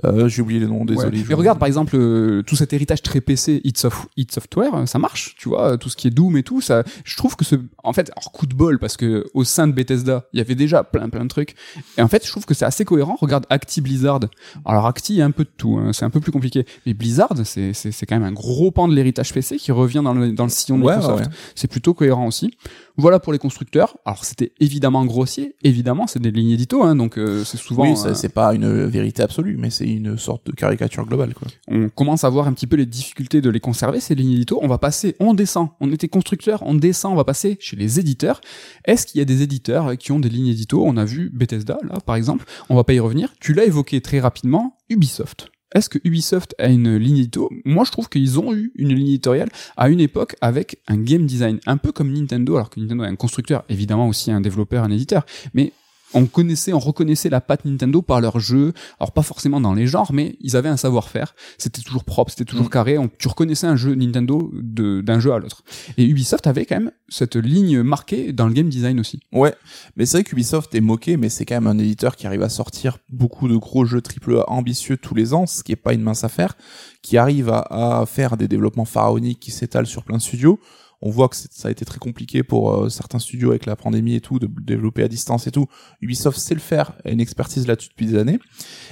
euh, 0.05 0.29
j'ai 0.29 0.43
oublié 0.43 0.61
les 0.61 0.67
noms, 0.67 0.85
désolé. 0.85 1.19
Ouais. 1.19 1.25
Et 1.31 1.35
regarde 1.35 1.59
par 1.59 1.67
exemple 1.67 1.97
euh, 1.97 2.43
tout 2.43 2.57
cet 2.57 2.73
héritage 2.73 3.03
très 3.03 3.21
PC 3.21 3.61
Hit, 3.65 3.79
Soft- 3.79 4.09
Hit 4.17 4.33
Software, 4.33 4.75
euh, 4.75 4.87
ça 4.87 4.99
marche, 4.99 5.35
tu 5.39 5.49
vois, 5.49 5.77
tout 5.79 5.89
ce 5.89 5.97
qui 5.97 6.07
est 6.09 6.11
Doom 6.11 6.37
et 6.37 6.43
tout, 6.43 6.61
ça, 6.61 6.85
je 7.05 7.17
trouve 7.17 7.37
que 7.37 7.45
ce, 7.45 7.57
en 7.83 7.93
fait, 7.93 8.11
alors 8.17 8.31
coup 8.33 8.47
de 8.47 8.55
bol 8.55 8.79
parce 8.79 8.97
que 8.97 9.27
au 9.35 9.45
sein 9.45 9.67
de 9.67 9.73
Bethesda, 9.73 10.25
il 10.33 10.39
y 10.39 10.41
avait 10.41 10.55
déjà 10.55 10.85
plein 10.85 11.09
plein 11.09 11.25
de 11.25 11.29
trucs. 11.29 11.55
Et 11.97 12.03
en 12.03 12.09
fait, 12.09 12.25
je 12.25 12.31
trouve 12.31 12.45
que 12.47 12.55
c'est 12.55 12.65
assez 12.65 12.85
cohérent. 12.85 13.17
Regarde 13.21 13.47
Acti 13.51 13.81
Blizzard. 13.81 14.21
Alors 14.65 14.87
Acti, 14.87 15.15
il 15.15 15.19
y 15.19 15.23
a 15.23 15.25
un 15.25 15.31
peu 15.31 15.45
de 15.45 15.51
tout, 15.57 15.79
hein, 15.79 15.93
c'est 15.93 16.05
un 16.05 16.11
peu 16.11 16.21
plus 16.21 16.33
compliqué. 16.33 16.65
Mais 16.87 16.95
Blizzard, 16.95 17.33
c'est 17.45 17.73
c'est 17.73 17.91
c'est 17.93 18.07
quand 18.07 18.17
même 18.19 18.29
un 18.29 18.33
gros 18.33 18.71
pan 18.71 18.89
de 18.89 18.95
l'héritage 18.95 19.33
PC 19.33 19.57
qui 19.57 19.73
revient 19.73 20.03
dans 20.05 20.15
le 20.15 20.33
dans 20.33 20.45
le 20.45 20.51
sillon 20.51 20.79
de 20.79 20.85
Ouais, 20.85 20.95
Microsoft. 20.97 21.25
ouais. 21.25 21.31
C'est 21.55 21.69
plutôt 21.69 21.95
cohérent 21.95 22.27
aussi. 22.27 22.57
Voilà 22.97 23.21
pour 23.21 23.33
les 23.33 23.39
constructeurs. 23.39 23.97
Alors 24.05 24.25
c'était 24.25 24.53
évidemment 24.61 25.05
grossier, 25.05 25.55
évidemment, 25.63 26.07
c'est 26.07 26.21
des 26.21 26.31
lignes 26.31 26.51
édito, 26.51 26.83
hein, 26.83 26.97
donc 26.97 27.17
euh, 27.19 27.45
c'est 27.45 27.57
souvent. 27.57 27.85
oui, 27.85 27.95
euh, 28.07 28.15
c'est 28.15 28.29
pas 28.29 28.55
une 28.55 28.87
vérité 28.87 29.23
absolue, 29.23 29.57
mais 29.59 29.71
c'est 29.71 29.88
une 29.93 30.19
sorte 30.19 30.47
de 30.47 30.53
caricature 30.53 31.07
globale, 31.07 31.35
quoi. 31.35 31.49
on 31.69 31.89
commence 31.89 32.25
à 32.25 32.29
voir 32.29 32.47
un 32.47 32.53
petit 32.53 32.67
peu 32.67 32.77
les 32.77 32.87
difficultés 32.87 33.41
de 33.41 33.51
les 33.51 33.61
conserver, 33.61 34.01
ces 34.01 34.15
lignes 34.15 34.33
édito. 34.33 34.59
On 34.63 34.69
va 34.69 34.79
passer, 34.79 35.17
on 35.21 35.35
descend. 35.35 35.69
On 35.81 35.93
était 35.93 36.09
constructeur, 36.09 36.63
on 36.65 36.75
descend, 36.75 37.13
on 37.13 37.17
va 37.17 37.25
passer 37.25 37.57
chez 37.61 37.77
les 37.77 38.01
éditeurs. 38.01 38.41
Est-ce 38.85 39.07
qu'il 39.07 39.19
y 39.19 39.23
a 39.23 39.25
des 39.25 39.43
éditeurs 39.43 39.97
qui 39.97 40.13
ont 40.13 40.21
des 40.21 40.29
lignes 40.29 40.49
édito? 40.49 40.83
On 40.85 40.97
a 40.97 41.05
vu 41.05 41.31
Bethesda, 41.33 41.79
là, 41.83 41.99
par 42.01 42.17
exemple. 42.17 42.45
On 42.69 42.77
va 42.77 42.85
pas 42.85 42.95
y 42.95 43.01
revenir. 43.01 43.33
Tu 43.41 43.53
l'as 43.55 43.65
évoqué 43.65 44.01
très 44.01 44.21
rapidement, 44.21 44.77
Ubisoft. 44.89 45.51
Est-ce 45.75 45.91
que 45.91 45.99
Ubisoft 46.03 46.55
a 46.59 46.69
une 46.69 46.97
ligne 46.97 47.19
édito? 47.19 47.51
Moi, 47.67 47.85
je 47.85 47.93
trouve 47.93 48.09
qu'ils 48.09 48.39
ont 48.39 48.55
eu 48.55 48.73
une 48.77 48.95
ligne 48.95 49.09
éditoriale 49.09 49.51
à 49.77 49.91
une 49.91 50.01
époque 50.01 50.35
avec 50.41 50.81
un 50.89 50.97
game 50.97 51.27
design, 51.27 51.61
un 51.67 51.77
peu 51.77 51.93
comme 51.93 52.13
Nintendo, 52.13 52.57
alors 52.57 52.71
que 52.71 52.81
Nintendo 52.81 53.05
est 53.05 53.09
un 53.09 53.17
constructeur, 53.17 53.65
évidemment 53.69 54.09
aussi 54.09 54.31
un 54.31 54.41
développeur, 54.41 54.83
un 54.83 54.91
éditeur, 54.91 55.27
mais 55.53 55.73
on 56.15 56.27
connaissait, 56.27 56.73
on 56.73 56.79
reconnaissait 56.79 57.29
la 57.29 57.41
patte 57.41 57.65
Nintendo 57.65 58.03
par 58.03 58.21
leurs 58.21 58.41
jeux. 58.41 58.73
Alors 58.99 59.13
pas 59.13 59.23
forcément 59.23 59.61
dans 59.61 59.75
les 59.75 59.87
genres, 59.87 60.13
mais 60.13 60.37
ils 60.41 60.57
avaient 60.57 60.69
un 60.69 60.77
savoir-faire. 60.77 61.35
C'était 61.59 61.83
toujours 61.83 62.05
propre, 62.05 62.31
c'était 62.31 62.45
toujours 62.45 62.67
Mm. 62.67 62.71
carré. 62.71 62.99
On, 62.99 63.09
tu 63.19 63.29
reconnaissais 63.29 63.67
un 63.67 63.77
jeu 63.77 63.95
Nintendo 63.95 64.51
de- 64.55 65.01
d'un 65.01 65.21
jeu 65.21 65.33
à 65.33 65.39
l'autre. 65.39 65.63
Et 65.97 66.05
Ubisoft 66.05 66.47
avait 66.47 66.65
quand 66.67 66.77
même 66.77 66.93
cette 67.09 67.37
ligne 67.37 67.83
marquée 67.83 68.33
dans 68.33 68.47
le 68.47 68.53
game 68.55 68.69
design 68.69 69.01
aussi. 69.01 69.21
Ouais, 69.33 69.55
mais 69.97 70.07
c'est 70.07 70.19
vrai 70.19 70.25
qu'Ubisoft 70.25 70.75
est 70.75 70.81
moqué, 70.81 71.17
mais 71.17 71.29
c'est 71.29 71.45
quand 71.45 71.57
même 71.57 71.67
un 71.67 71.79
éditeur 71.79 72.17
qui 72.17 72.27
arrive 72.27 72.43
à 72.43 72.49
sortir 72.49 72.99
beaucoup 73.11 73.49
de 73.49 73.57
gros 73.57 73.85
jeux 73.85 74.01
AAA 74.03 74.45
ambitieux 74.51 74.97
tous 74.97 75.15
les 75.15 75.35
ans, 75.35 75.47
ce 75.47 75.63
qui 75.63 75.73
est 75.73 75.77
pas 75.77 75.93
une 75.93 76.03
mince 76.03 76.25
affaire, 76.25 76.57
qui 77.03 77.17
arrive 77.19 77.49
à, 77.51 78.01
à 78.01 78.07
faire 78.07 78.37
des 78.37 78.49
développements 78.49 78.85
pharaoniques 78.85 79.41
qui 79.41 79.51
s'étalent 79.51 79.87
sur 79.87 80.05
plein 80.05 80.17
de 80.17 80.23
studios. 80.23 80.59
On 81.01 81.11
voit 81.11 81.29
que 81.29 81.37
ça 81.37 81.69
a 81.69 81.71
été 81.71 81.85
très 81.85 81.99
compliqué 81.99 82.43
pour 82.43 82.75
euh, 82.75 82.89
certains 82.89 83.21
studios 83.21 83.51
avec 83.51 83.67
la 83.67 83.77
pandémie 83.77 84.17
et 84.17 84.21
tout, 84.21 84.39
de 84.41 84.49
développer 84.61 85.05
à 85.05 85.09
distance 85.09 85.47
et 85.47 85.53
tout. 85.53 85.67
Ubisoft 86.01 86.39
sait 86.39 86.55
le 86.55 86.61
faire, 86.61 86.93
a 87.05 87.11
une 87.11 87.21
expertise 87.21 87.67
là-dessus 87.69 87.91
depuis 87.91 88.07
des 88.07 88.19
années. 88.19 88.41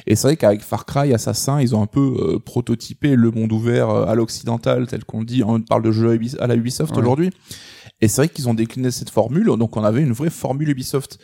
Et 0.06 0.14
c'est 0.14 0.28
vrai 0.28 0.36
qu'avec 0.36 0.62
Far 0.62 0.86
Cry, 0.86 1.12
Assassin, 1.12 1.60
ils 1.60 1.74
ont 1.74 1.82
un 1.82 1.86
peu 1.88 2.16
euh, 2.18 2.38
prototypé 2.38 3.16
le 3.16 3.30
monde 3.32 3.50
ouvert 3.52 3.90
euh, 3.90 4.06
à 4.06 4.14
l'occidental, 4.14 4.86
tel 4.86 5.04
qu'on 5.04 5.24
dit. 5.24 5.42
On 5.42 5.60
parle 5.60 5.82
de 5.82 5.90
jeux 5.90 6.16
à 6.38 6.46
la 6.46 6.54
Ubisoft 6.54 6.92
Ouais. 6.92 6.98
aujourd'hui. 6.98 7.30
Et 8.00 8.08
c'est 8.08 8.22
vrai 8.22 8.28
qu'ils 8.28 8.48
ont 8.48 8.54
décliné 8.54 8.90
cette 8.90 9.10
formule, 9.10 9.46
donc 9.46 9.76
on 9.76 9.82
avait 9.82 10.02
une 10.02 10.12
vraie 10.12 10.30
formule 10.30 10.68
Ubisoft. 10.68 11.18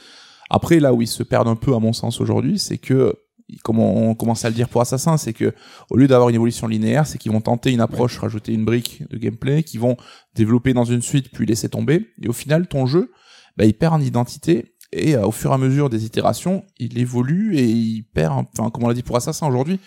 Après, 0.51 0.81
là 0.81 0.93
où 0.93 1.01
ils 1.01 1.07
se 1.07 1.23
perdent 1.23 1.49
un 1.49 1.57
peu, 1.57 1.75
à 1.75 1.79
mon 1.79 1.93
sens, 1.93 2.21
aujourd'hui, 2.21 2.59
c'est 2.59 2.79
que, 2.79 3.15
comme 3.63 3.79
on 3.79 4.15
commence 4.15 4.45
à 4.45 4.49
le 4.49 4.55
dire 4.55 4.69
pour 4.69 4.81
Assassin, 4.81 5.17
c'est 5.17 5.33
que, 5.33 5.55
au 5.91 5.97
lieu 5.97 6.07
d'avoir 6.09 6.29
une 6.29 6.35
évolution 6.35 6.67
linéaire, 6.67 7.07
c'est 7.07 7.19
qu'ils 7.19 7.33
vont 7.33 7.41
tenter 7.41 7.73
une 7.73 7.81
approche, 7.81 8.19
rajouter 8.19 8.53
une 8.53 8.65
brique 8.65 9.03
de 9.11 9.19
gameplay, 9.19 9.63
qu'ils 9.63 9.81
vont 9.81 9.97
développer 10.35 10.73
dans 10.73 10.85
une 10.85 11.03
suite, 11.03 11.31
puis 11.33 11.47
laisser 11.47 11.69
tomber. 11.69 12.09
Et 12.23 12.29
au 12.29 12.33
final, 12.33 12.67
ton 12.67 12.87
jeu, 12.87 13.13
bah, 13.57 13.65
il 13.65 13.75
perd 13.75 13.95
en 13.95 14.01
identité, 14.01 14.75
et 14.93 15.17
euh, 15.17 15.27
au 15.27 15.33
fur 15.33 15.51
et 15.51 15.55
à 15.55 15.59
mesure 15.59 15.91
des 15.91 16.05
itérations, 16.05 16.65
il 16.79 16.99
évolue 16.99 17.57
et 17.57 17.65
il 17.65 18.03
perd, 18.03 18.47
enfin, 18.59 18.71
comme 18.71 18.85
on 18.85 18.89
l'a 18.89 18.95
dit 18.95 19.03
pour 19.03 19.17
Assassin 19.17 19.47
aujourd'hui, 19.47 19.81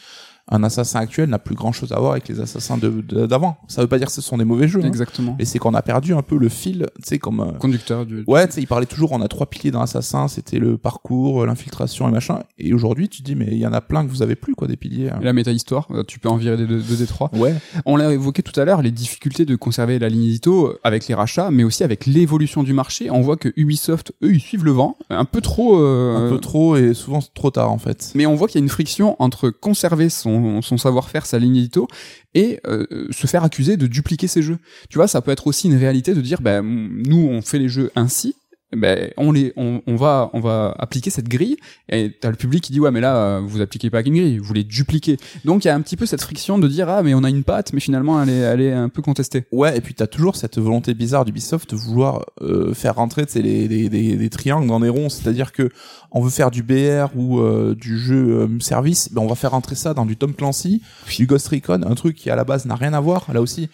un 0.52 0.64
assassin 0.64 1.00
actuel 1.00 1.30
n'a 1.30 1.40
plus 1.40 1.56
grand 1.56 1.72
chose 1.72 1.92
à 1.92 2.00
voir 2.00 2.12
avec 2.12 2.28
les 2.28 2.40
assassins 2.40 2.78
de- 2.78 2.90
de- 3.02 3.26
d'avant. 3.26 3.58
Ça 3.68 3.82
veut 3.82 3.88
pas 3.88 3.98
dire 3.98 4.08
que 4.08 4.14
ce 4.14 4.22
sont 4.22 4.38
des 4.38 4.46
mauvais 4.46 4.68
jeux, 4.68 4.82
hein. 4.84 4.88
Exactement. 4.88 5.36
mais 5.40 5.46
c'est 5.46 5.58
qu'on 5.60 5.74
a 5.74 5.82
perdu 5.82 6.14
un 6.14 6.22
peu 6.22 6.38
le 6.38 6.50
fil, 6.50 6.86
tu 7.02 7.10
sais, 7.10 7.18
comme, 7.20 7.40
euh, 7.40 7.52
Conducteur 7.60 8.06
du. 8.06 8.24
Ouais, 8.28 8.46
tu 8.48 8.54
sais, 8.54 8.62
il 8.62 8.68
parlait 8.68 8.86
toujours, 8.86 9.12
on 9.12 9.22
a 9.22 9.28
trois 9.28 9.48
piliers 9.48 9.72
dans 9.72 9.82
Assassin, 9.82 10.28
c'était 10.28 10.60
le 10.60 10.78
parcours, 10.78 11.46
l'infiltration 11.46 12.08
et 12.08 12.12
machin. 12.12 12.44
Et 12.60 12.74
aujourd'hui, 12.74 13.10
tu 13.10 13.22
te 13.22 13.26
dis, 13.26 13.36
mais 13.36 13.48
il 13.52 13.58
y 13.58 13.66
en 13.66 13.74
a 13.74 13.82
plein 13.82 14.06
que 14.06 14.12
vous 14.12 14.22
avez 14.22 14.36
plus, 14.36 14.54
quoi, 14.56 14.68
des 14.68 14.78
piliers. 14.78 15.10
hein. 15.10 15.20
La 15.22 15.34
méta-histoire, 15.34 15.88
euh, 15.92 16.04
tu 16.08 16.20
peux 16.20 16.30
en 16.30 16.38
virer 16.38 16.58
des 16.58 16.68
deux, 16.68 16.80
deux 16.82 16.96
des 16.98 17.08
trois. 17.08 17.32
Ouais, 17.36 17.56
On 17.86 17.96
l'a 17.96 18.14
évoqué 18.14 18.44
tout 18.44 18.58
à 18.60 18.66
l'heure, 18.66 18.82
les 18.82 18.92
difficultés 18.92 19.46
de 19.46 19.56
conserver 19.56 19.98
la 20.00 20.10
ligne 20.10 20.26
édito 20.26 20.68
euh, 20.68 20.80
avec 20.84 21.08
les 21.08 21.16
rachats, 21.16 21.50
mais 21.52 21.64
aussi 21.64 21.84
avec 21.84 22.06
l'évolution 22.06 22.62
du 22.64 22.74
marché. 22.74 23.10
On 23.10 23.22
voit 23.22 23.38
que 23.38 23.50
Ubisoft, 23.56 24.14
eux, 24.24 24.34
ils 24.34 24.40
suivent 24.40 24.64
le 24.66 24.72
vent, 24.72 24.98
un 25.10 25.26
peu 25.26 25.42
trop. 25.42 25.80
euh, 25.80 26.28
un 26.28 26.30
peu 26.30 26.40
trop 26.40 26.76
et 26.76 26.94
souvent 26.94 27.20
trop 27.34 27.50
tard, 27.50 27.72
en 27.72 27.78
fait. 27.80 28.12
Mais 28.16 28.26
on 28.28 28.36
voit 28.36 28.48
qu'il 28.48 28.60
y 28.60 28.62
a 28.62 28.66
une 28.66 28.70
friction 28.70 29.16
entre 29.20 29.50
conserver 29.50 30.10
son, 30.10 30.35
son 30.62 30.78
savoir-faire, 30.78 31.26
sa 31.26 31.40
ligne 31.40 31.58
édito, 31.58 31.88
et 32.34 32.60
euh, 32.68 32.86
se 33.12 33.28
faire 33.28 33.44
accuser 33.44 33.78
de 33.78 33.88
dupliquer 33.88 34.28
ses 34.28 34.42
jeux. 34.42 34.58
Tu 34.90 34.98
vois, 34.98 35.08
ça 35.08 35.22
peut 35.22 35.32
être 35.32 35.48
aussi 35.48 35.68
une 35.68 35.78
réalité 35.78 36.14
de 36.14 36.22
dire, 36.22 36.42
ben, 36.42 36.62
nous, 36.64 37.28
on 37.30 37.42
fait 37.42 37.60
les 37.60 37.70
jeux 37.70 37.92
ainsi, 37.96 38.36
ben, 38.76 39.12
on 39.18 39.32
les, 39.32 39.54
on, 39.56 39.82
on 39.88 39.96
va, 39.96 40.30
on 40.34 40.40
va 40.40 40.76
appliquer 40.80 41.10
cette 41.10 41.28
grille, 41.28 41.58
et 41.90 42.12
t'as 42.20 42.30
le 42.30 42.36
public 42.36 42.64
qui 42.64 42.72
dit, 42.72 42.80
ouais, 42.80 42.92
mais 42.92 43.02
là, 43.02 43.16
euh, 43.16 43.42
vous 43.46 43.62
appliquez 43.62 43.90
pas 43.90 44.02
une 44.02 44.16
grille, 44.16 44.38
vous 44.38 44.54
les 44.54 44.64
dupliquez. 44.64 45.18
Donc, 45.46 45.66
il 45.66 45.68
y 45.68 45.72
a 45.72 45.76
un 45.76 45.82
petit 45.82 45.98
peu 45.98 46.06
cette 46.06 46.22
friction 46.22 46.58
de 46.58 46.68
dire, 46.68 46.90
ah, 46.90 47.04
mais 47.04 47.14
on 47.14 47.24
a 47.24 47.30
une 47.30 47.44
patte, 47.44 47.74
mais 47.74 47.80
finalement, 47.80 48.22
elle 48.22 48.30
est, 48.30 48.40
elle 48.40 48.62
est 48.62 48.74
un 48.74 48.90
peu 48.90 49.02
contestée. 49.02 49.46
Ouais, 49.52 49.78
et 49.78 49.82
puis 49.82 49.94
t'as 49.94 50.08
toujours 50.08 50.36
cette 50.36 50.58
volonté 50.58 50.94
bizarre 50.94 51.26
d'Ubisoft 51.26 51.72
de 51.72 51.76
vouloir 51.76 52.26
euh, 52.42 52.74
faire 52.74 52.96
rentrer 52.96 53.26
sais, 53.28 53.42
les, 53.42 53.68
les, 53.68 53.90
les, 53.90 54.16
les 54.16 54.30
triangles 54.30 54.68
dans 54.68 54.80
des 54.80 54.90
ronds. 54.90 55.10
C'est-à-dire 55.10 55.52
que 55.52 55.70
on 56.12 56.22
veut 56.22 56.30
faire 56.30 56.50
du 56.50 56.64
BR 56.64 57.16
ou 57.16 57.40
euh, 57.40 57.76
du 57.76 58.00
jeu 58.00 58.42
euh, 58.42 58.60
service, 58.60 59.12
ben 59.12 59.22
on 59.22 59.28
va 59.28 59.36
faire 59.36 59.52
rentrer 59.52 59.76
ça 59.76 59.94
dans 59.94 60.06
du 60.06 60.16
Tom 60.16 60.34
Clancy, 60.34 60.82
du 61.16 61.28
Ghost 61.28 61.48
Recon, 61.50 61.82
un 61.86 61.96
truc 61.96 62.16
qui 62.16 62.30
à 62.30 62.36
la 62.36 62.44
base 62.46 62.66
n'a 62.66 62.76
rien 62.76 62.94
à 62.94 63.00
voir. 63.00 63.32
Là 63.34 63.42
aussi, 63.42 63.70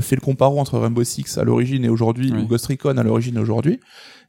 fait 0.00 0.16
le 0.16 0.20
comparo 0.20 0.58
entre 0.58 0.78
Rainbow 0.78 1.04
Six 1.04 1.38
à 1.38 1.44
l'origine 1.44 1.84
et 1.84 1.88
aujourd'hui, 1.88 2.32
Oui. 2.32 2.42
ou 2.42 2.46
Ghost 2.46 2.66
Recon 2.66 2.96
à 2.96 3.02
l'origine 3.02 3.36
et 3.36 3.40
aujourd'hui. 3.40 3.80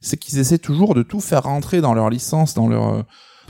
C'est 0.02 0.18
qu'ils 0.18 0.40
essaient 0.40 0.58
toujours 0.58 0.96
de 0.96 1.04
tout 1.04 1.22
faire 1.22 1.44
rentrer 1.44 1.80
dans 1.82 1.94
leur 1.94 2.10
licence, 2.10 2.54
dans 2.54 2.68
leur 2.68 2.94
euh, 2.94 3.02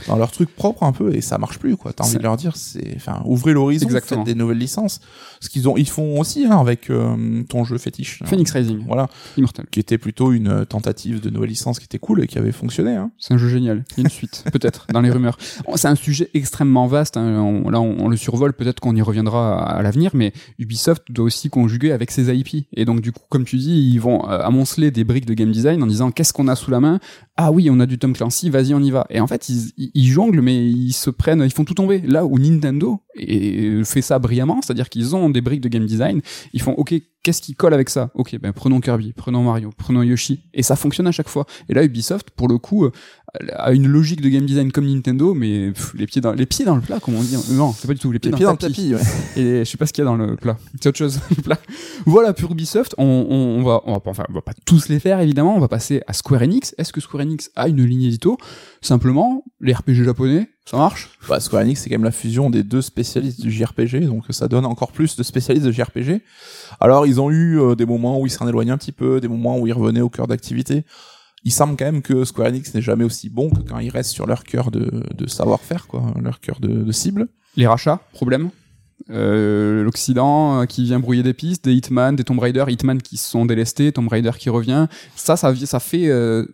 dans 0.08 0.16
leur 0.16 0.30
truc 0.30 0.54
propre 0.54 0.82
un 0.82 0.92
peu 0.92 1.14
et 1.14 1.20
ça 1.20 1.38
marche 1.38 1.58
plus 1.58 1.76
quoi. 1.76 1.92
T'as 1.92 2.04
envie 2.04 2.16
de 2.16 2.22
leur 2.22 2.36
dire 2.36 2.56
c'est 2.56 2.94
enfin 2.96 3.22
ouvrez 3.24 3.52
l'horizon, 3.52 3.88
faites 3.88 4.24
des 4.24 4.34
nouvelles 4.34 4.58
licences. 4.58 5.00
Ce 5.40 5.48
qu'ils 5.48 5.68
ont 5.68 5.76
ils 5.76 5.88
font 5.88 6.18
aussi 6.18 6.44
hein, 6.44 6.58
avec 6.58 6.90
euh, 6.90 7.42
ton 7.48 7.64
jeu 7.64 7.78
fétiche. 7.78 8.22
Phoenix 8.24 8.50
Rising. 8.52 8.84
Voilà. 8.86 9.08
Immortal. 9.36 9.66
Qui 9.70 9.80
était 9.80 9.98
plutôt 9.98 10.32
une 10.32 10.48
euh, 10.48 10.64
tentative 10.64 11.20
de 11.20 11.30
nouvelle 11.30 11.50
licence 11.50 11.78
qui 11.78 11.84
était 11.84 11.98
cool 11.98 12.22
et 12.22 12.26
qui 12.26 12.38
avait 12.38 12.52
fonctionné. 12.52 12.92
Hein. 12.92 13.10
C'est 13.18 13.34
un 13.34 13.38
jeu 13.38 13.48
génial. 13.48 13.84
Il 13.92 13.98
y 13.98 14.00
a 14.00 14.04
une 14.04 14.10
suite 14.10 14.44
peut-être 14.52 14.86
dans 14.92 15.00
les 15.00 15.10
rumeurs. 15.10 15.38
C'est 15.76 15.88
un 15.88 15.94
sujet 15.94 16.30
extrêmement 16.34 16.86
vaste. 16.86 17.16
Hein. 17.16 17.62
là 17.70 17.80
on, 17.80 18.08
le 18.08 18.16
survole. 18.16 18.52
Peut-être 18.52 18.80
qu'on 18.80 18.94
y 18.96 19.02
reviendra 19.02 19.62
à, 19.62 19.82
l'avenir, 19.82 20.10
mais 20.14 20.32
Ubisoft 20.58 21.04
doit 21.10 21.26
aussi 21.26 21.50
conjuguer 21.50 21.92
avec 21.92 22.10
ses 22.10 22.34
IP. 22.34 22.66
Et 22.76 22.84
donc 22.84 23.00
du 23.00 23.12
coup 23.12 23.24
comme 23.28 23.44
tu 23.44 23.56
dis 23.56 23.90
ils 23.92 24.00
vont 24.00 24.28
euh, 24.28 24.38
amonceler 24.40 24.90
des 24.90 25.04
briques 25.04 25.26
de 25.26 25.34
game 25.34 25.50
design 25.50 25.82
en 25.82 25.86
disant 25.86 26.10
qu'est-ce 26.10 26.32
qu'on 26.32 26.48
a 26.48 26.56
sous 26.56 26.70
la 26.70 26.80
main? 26.80 27.00
Ah 27.36 27.50
oui, 27.50 27.68
on 27.70 27.80
a 27.80 27.86
du 27.86 27.98
Tom 27.98 28.12
Clancy, 28.12 28.48
vas-y, 28.48 28.74
on 28.74 28.80
y 28.80 28.92
va. 28.92 29.06
Et 29.10 29.20
en 29.20 29.26
fait, 29.26 29.48
ils, 29.48 29.72
ils, 29.76 29.93
jonglent, 29.94 30.40
mais 30.40 30.66
ils 30.68 30.92
se 30.92 31.10
prennent, 31.10 31.42
ils 31.42 31.52
font 31.52 31.64
tout 31.64 31.74
tomber. 31.74 32.00
Là 32.00 32.24
où 32.24 32.38
Nintendo 32.38 33.00
fait 33.16 34.02
ça 34.02 34.18
brillamment, 34.18 34.60
c'est-à-dire 34.62 34.88
qu'ils 34.88 35.14
ont 35.14 35.30
des 35.30 35.40
briques 35.40 35.60
de 35.60 35.68
game 35.68 35.86
design, 35.86 36.20
ils 36.52 36.60
font, 36.60 36.72
ok, 36.72 36.94
qu'est-ce 37.22 37.40
qui 37.40 37.54
colle 37.54 37.74
avec 37.74 37.88
ça? 37.88 38.10
Ok, 38.14 38.36
ben 38.40 38.52
prenons 38.52 38.80
Kirby, 38.80 39.12
prenons 39.12 39.42
Mario, 39.42 39.70
prenons 39.76 40.02
Yoshi, 40.02 40.40
et 40.52 40.62
ça 40.62 40.76
fonctionne 40.76 41.06
à 41.06 41.12
chaque 41.12 41.28
fois. 41.28 41.46
Et 41.68 41.74
là, 41.74 41.84
Ubisoft, 41.84 42.30
pour 42.30 42.48
le 42.48 42.58
coup, 42.58 42.88
a 43.52 43.72
une 43.72 43.88
logique 43.88 44.20
de 44.20 44.28
game 44.28 44.46
design 44.46 44.70
comme 44.70 44.86
Nintendo, 44.86 45.34
mais 45.34 45.72
les 45.94 46.06
pieds 46.06 46.20
dans 46.20 46.32
les 46.32 46.46
pieds 46.46 46.64
dans 46.64 46.76
le 46.76 46.80
plat, 46.80 47.00
comme 47.00 47.14
on 47.14 47.22
dit. 47.22 47.36
Non, 47.50 47.72
c'est 47.72 47.86
pas 47.86 47.94
du 47.94 47.98
tout 47.98 48.12
les 48.12 48.18
pieds, 48.18 48.30
dans, 48.30 48.52
le 48.52 48.56
tapis. 48.56 48.94
Ouais. 48.94 49.00
Et 49.36 49.64
je 49.64 49.64
sais 49.64 49.76
pas 49.76 49.86
ce 49.86 49.92
qu'il 49.92 50.04
y 50.04 50.06
a 50.06 50.10
dans 50.10 50.16
le 50.16 50.36
plat. 50.36 50.56
C'est 50.80 50.88
autre 50.88 50.98
chose. 50.98 51.20
le 51.36 51.42
plat. 51.42 51.58
Voilà 52.06 52.32
pour 52.32 52.52
Ubisoft. 52.52 52.94
On, 52.98 53.04
on, 53.04 53.60
on, 53.60 53.62
va, 53.62 53.80
on 53.86 53.92
va 53.92 54.00
pas, 54.00 54.10
enfin, 54.10 54.24
on 54.28 54.32
va 54.32 54.42
pas 54.42 54.54
tous 54.64 54.88
les 54.88 55.00
faire 55.00 55.20
évidemment. 55.20 55.56
On 55.56 55.60
va 55.60 55.68
passer 55.68 56.02
à 56.06 56.12
Square 56.12 56.42
Enix. 56.42 56.74
Est-ce 56.78 56.92
que 56.92 57.00
Square 57.00 57.22
Enix 57.22 57.50
a 57.56 57.68
une 57.68 57.84
ligne 57.84 58.04
édito? 58.04 58.38
Simplement, 58.80 59.44
les 59.60 59.72
RPG 59.72 60.04
japonais, 60.04 60.48
ça 60.66 60.76
marche? 60.76 61.10
Bah, 61.28 61.40
Square 61.40 61.62
Enix, 61.62 61.80
c'est 61.80 61.90
quand 61.90 61.96
même 61.96 62.04
la 62.04 62.10
fusion 62.10 62.50
des 62.50 62.62
deux 62.62 62.82
spécialistes 62.82 63.40
du 63.40 63.50
JRPG, 63.50 64.06
donc 64.06 64.24
ça 64.30 64.48
donne 64.48 64.64
encore 64.64 64.92
plus 64.92 65.16
de 65.16 65.22
spécialistes 65.22 65.66
de 65.66 65.72
JRPG. 65.72 66.22
Alors, 66.80 67.06
ils 67.06 67.20
ont 67.20 67.30
eu 67.30 67.60
euh, 67.60 67.74
des 67.74 67.86
moments 67.86 68.20
où 68.20 68.26
ils 68.26 68.30
s'en 68.30 68.48
éloignaient 68.48 68.72
un 68.72 68.78
petit 68.78 68.92
peu, 68.92 69.20
des 69.20 69.28
moments 69.28 69.58
où 69.58 69.66
ils 69.66 69.72
revenaient 69.72 70.00
au 70.00 70.08
cœur 70.08 70.26
d'activité. 70.26 70.84
Il 71.44 71.52
semble 71.52 71.76
quand 71.76 71.84
même 71.84 72.02
que 72.02 72.24
Square 72.24 72.48
Enix 72.48 72.74
n'est 72.74 72.82
jamais 72.82 73.04
aussi 73.04 73.28
bon 73.28 73.50
que 73.50 73.60
quand 73.60 73.78
ils 73.78 73.90
restent 73.90 74.12
sur 74.12 74.26
leur 74.26 74.44
cœur 74.44 74.70
de, 74.70 75.02
de 75.14 75.26
savoir-faire, 75.26 75.86
quoi, 75.86 76.14
leur 76.22 76.40
cœur 76.40 76.58
de, 76.60 76.68
de 76.68 76.92
cible. 76.92 77.28
Les 77.56 77.66
rachats, 77.66 78.00
problème 78.12 78.50
euh, 79.10 79.82
l'Occident 79.82 80.62
euh, 80.62 80.64
qui 80.64 80.84
vient 80.84 80.98
brouiller 80.98 81.22
des 81.22 81.34
pistes, 81.34 81.64
des 81.64 81.74
Hitman, 81.74 82.16
des 82.16 82.24
Tomb 82.24 82.38
Raider, 82.38 82.64
Hitman 82.68 83.02
qui 83.02 83.18
se 83.18 83.28
sont 83.28 83.44
délestés, 83.44 83.92
Tomb 83.92 84.08
Raider 84.08 84.30
qui 84.38 84.48
revient. 84.48 84.86
Ça, 85.14 85.36
ça, 85.36 85.54
ça 85.54 85.80
fait, 85.80 86.08
euh, 86.08 86.46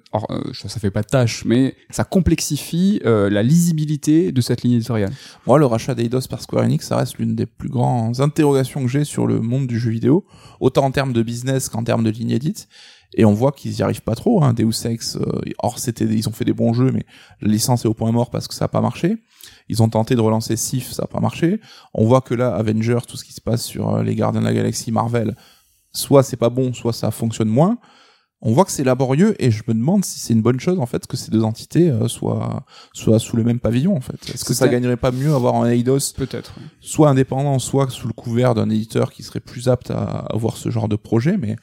ça, 0.52 0.80
fait 0.80 0.90
pas 0.90 1.02
de 1.02 1.06
tâche, 1.06 1.44
mais 1.44 1.76
ça 1.90 2.02
complexifie 2.04 3.00
la 3.04 3.42
lisibilité 3.42 4.32
de 4.32 4.40
cette 4.40 4.62
ligne 4.62 4.74
éditoriale. 4.74 5.12
Moi, 5.46 5.58
le 5.58 5.66
rachat 5.66 5.94
d'Eidos 5.94 6.26
par 6.28 6.42
Square 6.42 6.64
Enix, 6.64 6.86
ça 6.86 6.96
reste 6.96 7.18
l'une 7.18 7.36
des 7.36 7.46
plus 7.46 7.68
grandes 7.68 8.20
interrogations 8.20 8.82
que 8.82 8.88
j'ai 8.88 9.04
sur 9.04 9.26
le 9.26 9.40
monde 9.40 9.66
du 9.66 9.78
jeu 9.78 9.90
vidéo, 9.90 10.24
autant 10.58 10.84
en 10.86 10.90
termes 10.90 11.12
de 11.12 11.22
business 11.22 11.68
qu'en 11.68 11.84
termes 11.84 12.02
de 12.02 12.10
ligne 12.10 12.30
édite. 12.30 12.68
Et 13.14 13.24
on 13.24 13.32
voit 13.34 13.52
qu'ils 13.52 13.78
y 13.78 13.82
arrivent 13.82 14.02
pas 14.02 14.14
trop. 14.14 14.42
Hein. 14.44 14.54
Deus 14.54 14.86
Ex, 14.86 15.18
or 15.58 15.78
c'était, 15.78 16.04
ils 16.04 16.28
ont 16.28 16.32
fait 16.32 16.44
des 16.44 16.52
bons 16.52 16.72
jeux, 16.72 16.92
mais 16.92 17.04
la 17.40 17.48
licence 17.48 17.84
est 17.84 17.88
au 17.88 17.94
point 17.94 18.12
mort 18.12 18.30
parce 18.30 18.46
que 18.46 18.54
ça 18.54 18.66
a 18.66 18.68
pas 18.68 18.80
marché. 18.80 19.18
Ils 19.68 19.82
ont 19.82 19.88
tenté 19.88 20.14
de 20.14 20.20
relancer 20.20 20.56
Sif, 20.56 20.90
ça 20.92 21.02
n'a 21.02 21.08
pas 21.08 21.20
marché. 21.20 21.60
On 21.94 22.04
voit 22.04 22.20
que 22.20 22.34
là, 22.34 22.54
Avengers, 22.54 23.00
tout 23.06 23.16
ce 23.16 23.24
qui 23.24 23.32
se 23.32 23.40
passe 23.40 23.64
sur 23.64 23.94
euh, 23.94 24.02
les 24.02 24.14
Gardiens 24.14 24.40
de 24.40 24.46
la 24.46 24.54
Galaxie, 24.54 24.92
Marvel, 24.92 25.36
soit 25.92 26.22
c'est 26.22 26.36
pas 26.36 26.50
bon, 26.50 26.72
soit 26.72 26.92
ça 26.92 27.10
fonctionne 27.10 27.48
moins. 27.48 27.78
On 28.42 28.52
voit 28.52 28.64
que 28.64 28.72
c'est 28.72 28.84
laborieux 28.84 29.36
et 29.38 29.50
je 29.50 29.62
me 29.68 29.74
demande 29.74 30.02
si 30.02 30.18
c'est 30.18 30.32
une 30.32 30.40
bonne 30.40 30.58
chose 30.58 30.80
en 30.80 30.86
fait 30.86 31.06
que 31.06 31.16
ces 31.16 31.30
deux 31.30 31.44
entités 31.44 31.90
euh, 31.90 32.08
soient 32.08 32.64
soient 32.94 33.18
sous 33.18 33.36
le 33.36 33.44
même 33.44 33.60
pavillon 33.60 33.94
en 33.94 34.00
fait. 34.00 34.30
Est-ce 34.34 34.46
que 34.46 34.54
ça 34.54 34.66
gagnerait 34.66 34.96
pas 34.96 35.12
mieux 35.12 35.34
avoir 35.34 35.56
un 35.56 35.68
Eidos 35.68 36.14
peut-être 36.16 36.54
soit 36.80 37.10
indépendant, 37.10 37.58
soit 37.58 37.90
sous 37.90 38.06
le 38.08 38.14
couvert 38.14 38.54
d'un 38.54 38.70
éditeur 38.70 39.12
qui 39.12 39.22
serait 39.24 39.40
plus 39.40 39.68
apte 39.68 39.90
à 39.90 40.24
avoir 40.30 40.56
ce 40.56 40.70
genre 40.70 40.88
de 40.88 40.96
projet 40.96 41.36
mais 41.36 41.56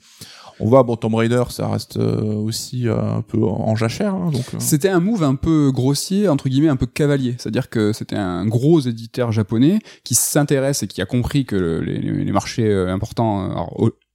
on 0.60 0.66
voit 0.68 0.84
bon 0.84 0.95
Tomb 0.95 1.16
Raider 1.16 1.43
ça 1.49 1.68
reste 1.68 1.97
euh, 1.97 2.34
aussi 2.34 2.88
euh, 2.88 2.99
un 2.99 3.22
peu 3.22 3.43
en 3.43 3.76
jachère 3.76 4.14
hein, 4.14 4.32
euh. 4.34 4.58
c'était 4.60 4.89
un 4.89 4.99
move 4.99 5.24
un 5.24 5.36
peu 5.36 5.72
grossier 5.72 6.28
entre 6.28 6.49
guillemets 6.49 6.70
un 6.70 6.76
peu 6.76 6.86
cavalier 6.86 7.36
c'est-à-dire 7.38 7.70
que 7.70 7.93
c'était 7.93 8.16
un 8.16 8.45
gros 8.45 8.80
éditeur 8.80 9.32
japonais 9.32 9.80
qui 10.03 10.16
s'intéresse 10.16 10.84
et 10.84 10.88
qui 10.88 11.01
a 11.01 11.05
compris 11.05 11.45
que 11.45 11.55
les, 11.55 12.32
marchés 12.32 12.72
importants 12.88 13.70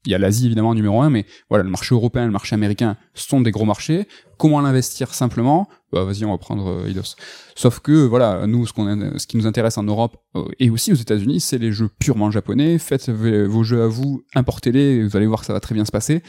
il 0.05 0.11
y 0.11 0.15
a 0.15 0.19
l'Asie 0.19 0.47
évidemment 0.47 0.75
numéro 0.75 1.01
un, 1.01 1.11
mais 1.11 1.27
voilà, 1.49 1.65
le 1.65 1.71
marché 1.71 1.95
européen, 1.95 2.27
le 2.27 2.33
marché 2.33 2.55
américain 2.55 2.97
sont 3.15 3.41
des 3.41 3.51
gros 3.51 3.65
marchés. 3.65 4.09
Comment 4.43 4.61
l'investir 4.61 5.15
simplement? 5.15 5.69
Bah 5.93 6.03
vas-y, 6.03 6.25
on 6.25 6.33
va 6.33 6.39
prendre 6.39 6.85
Eidos. 6.89 7.15
Sauf 7.55 7.79
que 7.79 7.93
voilà, 7.93 8.49
nous, 8.49 8.67
ce, 8.67 8.73
qu'on, 8.73 8.87
ce 9.17 9.25
qui 9.29 9.37
nous 9.37 9.47
intéresse 9.47 9.79
en 9.79 9.85
Europe 9.85 10.17
et 10.59 10.69
aussi 10.69 10.91
aux 10.91 10.97
États-Unis, 10.97 11.39
c'est 11.39 11.59
les 11.59 11.71
jeux 11.71 11.89
purement 12.01 12.29
japonais. 12.33 12.77
Faites 12.79 13.09
vos 13.09 13.63
jeux 13.63 13.85
à 13.85 13.87
vous, 13.87 14.25
importez-les, 14.35 15.05
vous 15.05 15.17
allez 15.17 15.29
voir 15.29 15.43
que 15.43 15.47
ça 15.47 15.53
va 15.53 15.61
très 15.61 15.77
bien 15.77 15.85
se 15.85 15.93
passer. 15.93 16.25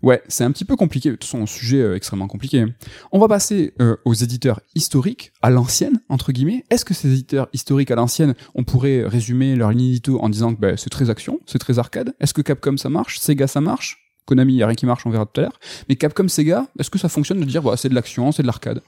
Ouais, 0.00 0.22
c'est 0.28 0.44
un 0.44 0.52
petit 0.52 0.64
peu 0.64 0.76
compliqué. 0.76 1.10
De 1.10 1.18
un 1.36 1.46
sujet 1.46 1.80
euh, 1.80 1.96
extrêmement 1.96 2.28
compliqué. 2.28 2.66
On 3.10 3.18
va 3.18 3.26
passer 3.26 3.74
euh, 3.80 3.96
aux 4.04 4.14
éditeurs 4.14 4.60
historiques, 4.76 5.32
à 5.42 5.50
l'ancienne, 5.50 6.00
entre 6.08 6.30
guillemets. 6.30 6.62
Est-ce 6.70 6.84
que 6.84 6.94
ces 6.94 7.08
éditeurs 7.08 7.48
historiques 7.52 7.90
à 7.90 7.96
l'ancienne, 7.96 8.36
on 8.54 8.62
pourrait 8.62 9.04
résumer 9.04 9.56
leur 9.56 9.72
ligne 9.72 9.98
en 10.20 10.28
disant 10.28 10.54
que 10.54 10.60
bah, 10.60 10.76
c'est 10.76 10.90
très 10.90 11.10
action, 11.10 11.40
c'est 11.46 11.58
très 11.58 11.80
arcade? 11.80 12.14
Est-ce 12.20 12.32
que 12.32 12.42
Capcom 12.42 12.76
ça 12.76 12.90
marche? 12.90 13.18
Sega 13.18 13.48
ça 13.48 13.60
marche? 13.60 14.05
Konami, 14.26 14.54
il 14.54 14.62
a 14.62 14.66
rien 14.66 14.74
qui 14.74 14.86
marche, 14.86 15.06
on 15.06 15.10
verra 15.10 15.24
tout 15.26 15.40
à 15.40 15.44
l'heure. 15.44 15.60
Mais 15.88 15.96
Capcom, 15.96 16.28
Sega, 16.28 16.66
est-ce 16.78 16.90
que 16.90 16.98
ça 16.98 17.08
fonctionne 17.08 17.40
de 17.40 17.44
dire 17.44 17.62
bah, 17.62 17.76
c'est 17.76 17.88
de 17.88 17.94
l'action, 17.94 18.32
c'est 18.32 18.42
de 18.42 18.46
l'arcade? 18.46 18.82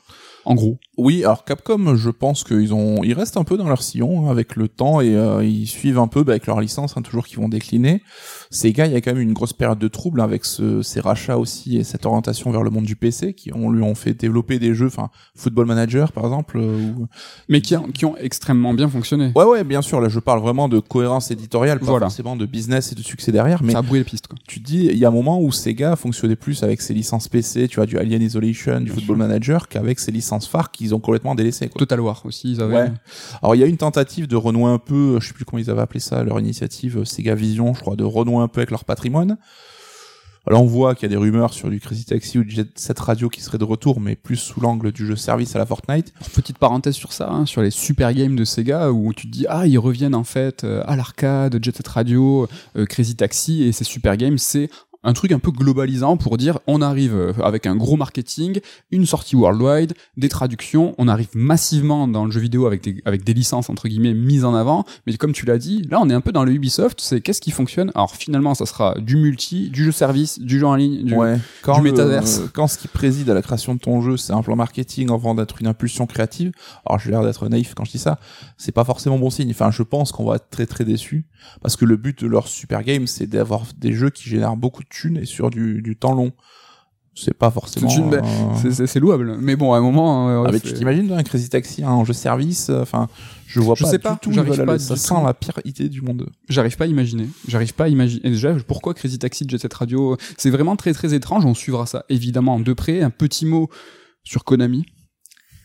En 0.48 0.54
gros. 0.54 0.78
Oui, 0.96 1.24
alors 1.24 1.44
Capcom, 1.44 1.94
je 1.94 2.08
pense 2.08 2.42
qu'ils 2.42 2.72
ont, 2.72 3.04
ils 3.04 3.12
restent 3.12 3.36
un 3.36 3.44
peu 3.44 3.58
dans 3.58 3.68
leur 3.68 3.82
sillon 3.82 4.26
hein, 4.26 4.30
avec 4.30 4.56
le 4.56 4.66
temps 4.66 5.02
et 5.02 5.14
euh, 5.14 5.44
ils 5.44 5.66
suivent 5.66 5.98
un 5.98 6.08
peu 6.08 6.24
bah, 6.24 6.32
avec 6.32 6.46
leur 6.46 6.58
licence, 6.58 6.96
hein, 6.96 7.02
toujours 7.02 7.26
qu'ils 7.26 7.38
vont 7.38 7.50
décliner. 7.50 8.02
Sega, 8.50 8.86
il 8.86 8.94
y 8.94 8.96
a 8.96 9.02
quand 9.02 9.12
même 9.12 9.20
une 9.20 9.34
grosse 9.34 9.52
période 9.52 9.78
de 9.78 9.88
trouble 9.88 10.22
avec 10.22 10.46
ce, 10.46 10.80
ces 10.80 11.00
rachats 11.00 11.36
aussi 11.36 11.76
et 11.76 11.84
cette 11.84 12.06
orientation 12.06 12.50
vers 12.50 12.62
le 12.62 12.70
monde 12.70 12.86
du 12.86 12.96
PC 12.96 13.34
qui 13.34 13.52
ont 13.52 13.70
lui 13.70 13.82
ont 13.82 13.94
fait 13.94 14.14
développer 14.14 14.58
des 14.58 14.74
jeux, 14.74 14.86
enfin 14.86 15.10
Football 15.36 15.66
Manager 15.66 16.12
par 16.12 16.24
exemple, 16.24 16.56
euh, 16.58 16.92
mais 17.50 17.60
qui, 17.60 17.76
qui 17.92 18.06
ont 18.06 18.16
extrêmement 18.16 18.72
bien 18.72 18.88
fonctionné. 18.88 19.32
Ouais, 19.36 19.44
ouais, 19.44 19.64
bien 19.64 19.82
sûr. 19.82 20.00
Là, 20.00 20.08
je 20.08 20.18
parle 20.18 20.40
vraiment 20.40 20.70
de 20.70 20.80
cohérence 20.80 21.30
éditoriale, 21.30 21.78
pas 21.78 21.98
forcément 21.98 22.36
de 22.36 22.46
business 22.46 22.90
et 22.92 22.94
de 22.94 23.02
succès 23.02 23.32
derrière. 23.32 23.62
Mais 23.62 23.72
ça 23.72 23.80
a 23.80 23.82
brûlé 23.82 24.00
les 24.00 24.04
pistes. 24.04 24.28
Quoi. 24.28 24.38
Tu 24.48 24.60
dis, 24.60 24.86
il 24.86 24.96
y 24.96 25.04
a 25.04 25.08
un 25.08 25.12
moment 25.12 25.42
où 25.42 25.52
Sega 25.52 25.94
fonctionnait 25.94 26.36
plus 26.36 26.62
avec 26.62 26.80
ses 26.80 26.94
licences 26.94 27.28
PC, 27.28 27.68
tu 27.68 27.76
vois, 27.76 27.84
du 27.84 27.98
Alien 27.98 28.22
Isolation, 28.22 28.80
du 28.80 28.90
Football 28.90 29.18
Manager, 29.18 29.68
qu'avec 29.68 30.00
ses 30.00 30.10
licences 30.10 30.37
phares 30.46 30.70
qu'ils 30.70 30.94
ont 30.94 31.00
complètement 31.00 31.34
délaissées. 31.34 31.68
Quoi. 31.68 31.78
Total 31.78 32.00
War 32.00 32.20
aussi, 32.24 32.52
ils 32.52 32.60
avaient. 32.60 32.74
Ouais. 32.74 32.92
Alors 33.42 33.54
il 33.54 33.58
y 33.60 33.64
a 33.64 33.66
une 33.66 33.76
tentative 33.76 34.26
de 34.26 34.36
renouer 34.36 34.70
un 34.70 34.78
peu, 34.78 35.18
je 35.20 35.28
sais 35.28 35.34
plus 35.34 35.44
comment 35.44 35.62
ils 35.62 35.70
avaient 35.70 35.80
appelé 35.80 36.00
ça, 36.00 36.22
leur 36.22 36.38
initiative 36.38 37.04
Sega 37.04 37.34
Vision, 37.34 37.74
je 37.74 37.80
crois, 37.80 37.96
de 37.96 38.04
renouer 38.04 38.42
un 38.42 38.48
peu 38.48 38.60
avec 38.60 38.70
leur 38.70 38.84
patrimoine. 38.84 39.38
Alors 40.48 40.62
on 40.62 40.66
voit 40.66 40.94
qu'il 40.94 41.02
y 41.02 41.06
a 41.06 41.08
des 41.10 41.16
rumeurs 41.16 41.52
sur 41.52 41.68
du 41.68 41.78
Crazy 41.78 42.06
Taxi 42.06 42.38
ou 42.38 42.44
du 42.44 42.50
Jet 42.54 42.78
Set 42.78 42.98
Radio 43.00 43.28
qui 43.28 43.42
serait 43.42 43.58
de 43.58 43.64
retour, 43.64 44.00
mais 44.00 44.16
plus 44.16 44.36
sous 44.36 44.60
l'angle 44.62 44.92
du 44.92 45.06
jeu 45.06 45.14
service 45.14 45.54
à 45.54 45.58
la 45.58 45.66
Fortnite. 45.66 46.14
Petite 46.34 46.56
parenthèse 46.56 46.94
sur 46.94 47.12
ça, 47.12 47.28
hein, 47.30 47.44
sur 47.44 47.60
les 47.60 47.70
super 47.70 48.14
games 48.14 48.34
de 48.34 48.46
Sega, 48.46 48.90
où 48.90 49.12
tu 49.12 49.26
te 49.26 49.32
dis 49.32 49.44
ah 49.50 49.66
ils 49.66 49.78
reviennent 49.78 50.14
en 50.14 50.24
fait 50.24 50.64
euh, 50.64 50.82
à 50.86 50.96
l'arcade, 50.96 51.58
Jet 51.62 51.76
Set 51.76 51.88
Radio, 51.88 52.48
euh, 52.76 52.86
Crazy 52.86 53.14
Taxi 53.14 53.64
et 53.64 53.72
ces 53.72 53.84
super 53.84 54.16
games, 54.16 54.38
c'est 54.38 54.70
un 55.04 55.12
truc 55.12 55.32
un 55.32 55.38
peu 55.38 55.50
globalisant 55.50 56.16
pour 56.16 56.36
dire 56.36 56.58
on 56.66 56.82
arrive 56.82 57.14
euh, 57.14 57.32
avec 57.42 57.66
un 57.66 57.76
gros 57.76 57.96
marketing, 57.96 58.60
une 58.90 59.06
sortie 59.06 59.36
worldwide, 59.36 59.94
des 60.16 60.28
traductions, 60.28 60.94
on 60.98 61.08
arrive 61.08 61.28
massivement 61.34 62.08
dans 62.08 62.24
le 62.24 62.30
jeu 62.30 62.40
vidéo 62.40 62.66
avec 62.66 62.82
des, 62.82 63.00
avec 63.04 63.24
des 63.24 63.34
licences 63.34 63.70
entre 63.70 63.88
guillemets 63.88 64.14
mises 64.14 64.44
en 64.44 64.54
avant, 64.54 64.84
mais 65.06 65.16
comme 65.16 65.32
tu 65.32 65.46
l'as 65.46 65.58
dit, 65.58 65.82
là 65.90 66.00
on 66.00 66.10
est 66.10 66.14
un 66.14 66.20
peu 66.20 66.32
dans 66.32 66.44
le 66.44 66.52
Ubisoft, 66.52 67.00
c'est 67.00 67.20
qu'est-ce 67.20 67.40
qui 67.40 67.52
fonctionne? 67.52 67.92
Alors 67.94 68.16
finalement 68.16 68.54
ça 68.54 68.66
sera 68.66 68.96
du 68.98 69.16
multi, 69.16 69.70
du 69.70 69.84
jeu 69.84 69.92
service, 69.92 70.40
du 70.40 70.58
jeu 70.58 70.66
en 70.66 70.74
ligne, 70.74 71.04
du, 71.04 71.14
ouais. 71.14 71.38
quand 71.62 71.80
du 71.80 71.92
quand 72.52 72.66
ce 72.66 72.78
qui 72.78 72.88
préside 72.88 73.30
à 73.30 73.34
la 73.34 73.42
création 73.42 73.74
de 73.74 73.80
ton 73.80 74.00
jeu 74.02 74.16
c'est 74.16 74.32
un 74.32 74.42
plan 74.42 74.56
marketing 74.56 75.10
avant 75.10 75.34
d'être 75.34 75.60
une 75.60 75.68
impulsion 75.68 76.06
créative, 76.06 76.50
alors 76.84 76.98
j'ai 76.98 77.10
l'air 77.10 77.22
d'être 77.22 77.48
naïf 77.48 77.74
quand 77.74 77.84
je 77.84 77.92
dis 77.92 77.98
ça, 77.98 78.18
c'est 78.56 78.72
pas 78.72 78.84
forcément 78.84 79.18
bon 79.18 79.30
signe, 79.30 79.50
enfin 79.50 79.70
je 79.70 79.82
pense 79.84 80.10
qu'on 80.10 80.24
va 80.24 80.36
être 80.36 80.50
très 80.50 80.66
très 80.66 80.84
déçu 80.84 81.26
parce 81.62 81.76
que 81.76 81.84
le 81.84 81.96
but 81.96 82.24
de 82.24 82.28
leur 82.28 82.48
super 82.48 82.82
game 82.82 83.06
c'est 83.06 83.26
d'avoir 83.26 83.62
des 83.76 83.92
jeux 83.92 84.10
qui 84.10 84.28
génèrent 84.28 84.56
beaucoup 84.56 84.82
de 84.82 84.87
thunes 84.88 85.18
et 85.18 85.26
sur 85.26 85.50
du, 85.50 85.82
du 85.82 85.96
temps 85.96 86.14
long. 86.14 86.32
C'est 87.20 87.34
pas 87.34 87.50
forcément 87.50 87.88
c'est 87.88 89.00
louable. 89.00 89.38
Mais 89.40 89.56
bon 89.56 89.72
à 89.72 89.78
un 89.78 89.80
moment 89.80 90.28
euh, 90.28 90.44
ah, 90.46 90.52
mais 90.52 90.60
tu 90.60 90.72
t'imagines 90.72 91.10
un 91.12 91.22
Crazy 91.24 91.48
Taxi 91.48 91.82
un 91.82 92.04
jeu 92.04 92.12
service 92.12 92.70
euh, 92.70 92.82
enfin 92.82 93.08
je 93.46 93.58
vois 93.58 93.74
je 93.74 93.82
pas 93.82 93.90
sais 93.90 93.98
pas 93.98 94.18
tout 94.22 94.30
j'arrive 94.30 94.64
pas 94.64 94.78
ça 94.78 94.94
sent 94.94 95.14
la 95.24 95.34
pire 95.34 95.58
idée 95.64 95.88
du 95.88 96.00
monde. 96.00 96.30
J'arrive 96.48 96.76
pas 96.76 96.84
à 96.84 96.86
imaginer. 96.86 97.28
J'arrive 97.48 97.74
pas 97.74 97.84
à 97.84 97.88
imaginer. 97.88 98.30
Déjà 98.30 98.54
pourquoi 98.66 98.94
Crazy 98.94 99.18
Taxi 99.18 99.44
Jet 99.48 99.58
Set 99.58 99.74
Radio? 99.74 100.16
C'est 100.36 100.50
vraiment 100.50 100.76
très 100.76 100.92
très 100.92 101.12
étrange. 101.12 101.44
On 101.44 101.54
suivra 101.54 101.86
ça 101.86 102.04
évidemment 102.08 102.60
de 102.60 102.72
près. 102.72 103.02
Un 103.02 103.10
petit 103.10 103.46
mot 103.46 103.68
sur 104.22 104.44
Konami. 104.44 104.86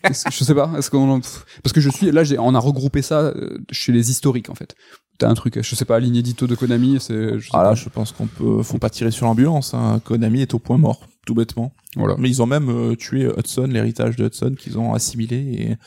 Je 0.09 0.43
sais 0.43 0.55
pas 0.55 0.71
est-ce 0.77 0.89
qu'on 0.89 1.21
parce 1.21 1.71
que 1.73 1.79
je 1.79 1.89
suis 1.89 2.11
là 2.11 2.23
on 2.39 2.55
a 2.55 2.59
regroupé 2.59 3.01
ça 3.01 3.21
euh, 3.21 3.59
chez 3.71 3.91
les 3.91 4.09
historiques 4.09 4.49
en 4.49 4.55
fait 4.55 4.75
T'as 5.23 5.29
un 5.29 5.35
truc, 5.35 5.61
je 5.61 5.75
sais 5.75 5.85
pas, 5.85 6.01
l'inédito 6.01 6.47
de 6.47 6.55
Konami, 6.55 6.97
c'est. 6.99 7.35
Ah 7.53 7.63
là, 7.63 7.75
je 7.75 7.87
pense 7.87 8.11
qu'on 8.11 8.27
peut, 8.27 8.61
faut 8.61 8.77
pas 8.77 8.89
tirer 8.89 9.09
sur 9.09 9.25
l'ambulance. 9.25 9.73
Hein. 9.73 10.01
Konami 10.03 10.41
est 10.41 10.53
au 10.53 10.59
point 10.59 10.77
mort, 10.77 11.07
tout 11.25 11.33
bêtement. 11.33 11.71
Voilà. 11.95 12.15
Mais 12.17 12.29
ils 12.29 12.41
ont 12.41 12.45
même 12.45 12.69
euh, 12.69 12.95
tué 12.95 13.29
Hudson, 13.37 13.67
l'héritage 13.69 14.17
de 14.17 14.25
Hudson 14.25 14.53
qu'ils 14.59 14.77
ont 14.77 14.93
assimilé 14.93 15.37
et 15.37 15.77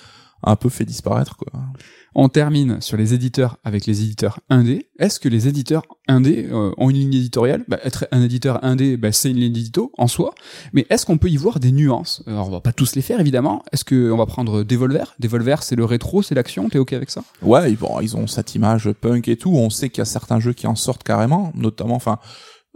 un 0.47 0.57
peu 0.57 0.69
fait 0.69 0.85
disparaître 0.85 1.37
quoi. 1.37 1.53
On 2.19 2.31
termine 2.31 2.81
sur 2.81 2.97
les 2.97 3.13
éditeurs 3.13 3.59
avec 3.63 3.85
les 3.85 4.03
éditeurs 4.03 4.41
indés. 4.49 4.89
Est-ce 4.99 5.21
que 5.21 5.29
les 5.29 5.49
éditeurs 5.49 5.83
indés 6.09 6.49
euh, 6.51 6.71
ont 6.79 6.89
une 6.89 6.97
ligne 6.97 7.13
éditoriale? 7.13 7.63
Bah, 7.69 7.79
Être 7.85 8.09
un 8.11 8.23
éditeur 8.23 8.65
indé, 8.65 8.97
bah, 8.97 9.13
c'est 9.13 9.31
une 9.31 9.37
ligne 9.37 9.55
édito 9.55 9.93
en 9.99 10.07
soi. 10.07 10.35
Mais 10.73 10.87
est-ce 10.89 11.05
qu'on 11.05 11.19
peut 11.19 11.29
y 11.29 11.37
voir 11.37 11.61
des 11.61 11.73
nuances? 11.73 12.23
Alors, 12.27 12.49
on 12.49 12.51
va 12.51 12.63
pas 12.63 12.73
tous 12.73 12.95
les 12.95 13.03
faire, 13.03 13.21
évidemment. 13.21 13.63
Est-ce 13.71 13.85
qu'on 13.85 14.17
va 14.17 14.25
prendre 14.25 14.63
Devolver? 14.63 15.15
Devolver, 15.21 15.63
c'est 15.63 15.77
le 15.77 15.85
rétro, 15.85 16.23
c'est 16.23 16.35
l'action. 16.35 16.71
T'es 16.71 16.79
OK 16.79 16.95
avec 16.95 17.11
ça? 17.11 17.23
Ouais, 17.43 17.71
bon, 17.73 18.01
ils 18.01 18.17
ont 18.17 18.27
cette 18.27 18.55
image 18.55 18.91
punk 18.93 19.29
et 19.29 19.37
tout. 19.37 19.51
On 19.55 19.69
sait 19.69 19.91
qu'il 19.91 19.99
y 19.99 20.03
a 20.03 20.07
certains 20.07 20.41
jeux 20.41 20.55
qui 20.55 20.67
en 20.67 20.75
sortent 20.75 21.03
carrément, 21.03 21.53
notamment, 21.55 21.97
enfin, 21.97 22.19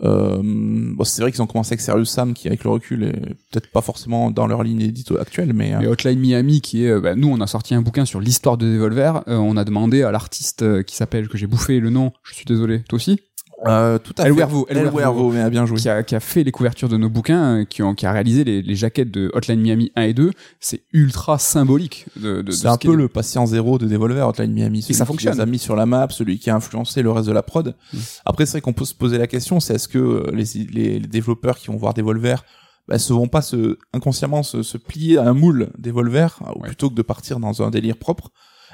euh, 0.02 0.40
bon, 0.42 1.04
c'est 1.04 1.22
vrai 1.22 1.30
qu'ils 1.30 1.42
ont 1.42 1.46
commencé 1.46 1.72
avec 1.72 1.80
Serious 1.80 2.06
Sam, 2.06 2.34
qui 2.34 2.48
avec 2.48 2.64
le 2.64 2.70
recul 2.70 3.04
est 3.04 3.12
peut-être 3.50 3.70
pas 3.70 3.82
forcément 3.82 4.30
dans 4.30 4.46
leur 4.46 4.62
ligne 4.62 4.80
édito 4.80 5.18
actuelle, 5.18 5.52
mais. 5.52 5.74
Et 5.82 5.86
Hotline 5.86 6.18
Miami, 6.18 6.60
qui 6.60 6.84
est, 6.84 7.00
bah, 7.00 7.14
nous, 7.14 7.28
on 7.28 7.40
a 7.40 7.46
sorti 7.46 7.74
un 7.74 7.82
bouquin 7.82 8.04
sur 8.04 8.20
l'histoire 8.20 8.56
de 8.56 8.66
Devolver. 8.66 9.22
Euh, 9.28 9.36
on 9.36 9.56
a 9.56 9.64
demandé 9.64 10.02
à 10.02 10.10
l'artiste 10.10 10.62
euh, 10.62 10.82
qui 10.82 10.96
s'appelle, 10.96 11.28
que 11.28 11.38
j'ai 11.38 11.46
bouffé 11.46 11.80
le 11.80 11.90
nom, 11.90 12.12
je 12.22 12.34
suis 12.34 12.44
désolé, 12.44 12.82
toi 12.88 12.96
aussi 12.96 13.20
euh, 13.66 13.98
tout 13.98 14.14
à 14.18 14.22
El 14.26 14.32
fait. 14.32 14.38
Wervo, 14.38 14.66
El 14.68 14.78
El 14.78 14.82
Wervo, 14.84 14.98
Wervo, 14.98 15.30
mais 15.32 15.40
a 15.40 15.50
bien 15.50 15.66
joué. 15.66 15.78
qui 15.78 15.88
a, 15.88 16.02
qui 16.02 16.14
a 16.14 16.20
fait 16.20 16.44
les 16.44 16.50
couvertures 16.52 16.88
de 16.88 16.96
nos 16.96 17.10
bouquins, 17.10 17.60
euh, 17.60 17.64
qui, 17.64 17.82
ont, 17.82 17.94
qui 17.94 18.06
a 18.06 18.12
réalisé 18.12 18.42
les, 18.44 18.62
les 18.62 18.74
jaquettes 18.74 19.10
de 19.10 19.30
Hotline 19.34 19.60
Miami 19.60 19.92
1 19.96 20.02
et 20.02 20.14
2. 20.14 20.30
C'est 20.60 20.82
ultra 20.92 21.38
symbolique 21.38 22.06
de, 22.16 22.36
de, 22.36 22.42
de 22.42 22.50
C'est 22.52 22.62
ce 22.62 22.68
un 22.68 22.76
peu 22.76 22.94
le 22.94 23.08
patient 23.08 23.44
zéro 23.46 23.78
de 23.78 23.86
Devolver, 23.86 24.26
Hotline 24.28 24.52
Miami. 24.52 24.82
Celui 24.82 24.94
ça 24.94 25.04
qui 25.04 25.08
fonctionne. 25.08 25.34
les 25.34 25.40
a 25.40 25.46
mis 25.46 25.58
sur 25.58 25.76
la 25.76 25.86
map, 25.86 26.06
celui 26.10 26.38
qui 26.38 26.48
a 26.50 26.56
influencé 26.56 27.02
le 27.02 27.10
reste 27.10 27.28
de 27.28 27.32
la 27.32 27.42
prod. 27.42 27.74
Mm. 27.92 27.98
Après, 28.24 28.46
c'est 28.46 28.52
vrai 28.52 28.60
qu'on 28.62 28.72
peut 28.72 28.84
se 28.84 28.94
poser 28.94 29.18
la 29.18 29.26
question, 29.26 29.60
c'est 29.60 29.74
est-ce 29.74 29.88
que 29.88 29.98
euh, 29.98 30.30
les, 30.32 30.44
les, 30.72 30.98
les 31.00 31.06
développeurs 31.08 31.58
qui 31.58 31.66
vont 31.68 31.76
voir 31.76 31.92
Devolver 31.94 32.44
bah, 32.88 32.98
se 32.98 33.12
vont 33.12 33.28
pas 33.28 33.42
se, 33.42 33.76
inconsciemment 33.92 34.42
se, 34.42 34.62
se 34.62 34.76
plier 34.78 35.18
à 35.18 35.28
un 35.28 35.34
moule 35.34 35.70
Devolver, 35.78 36.38
euh, 36.42 36.52
Ouais. 36.60 36.68
plutôt 36.68 36.88
que 36.90 36.94
de 36.94 37.02
partir 37.02 37.38
dans 37.38 37.62
un 37.62 37.70
délire 37.70 37.96
propre? 37.96 38.30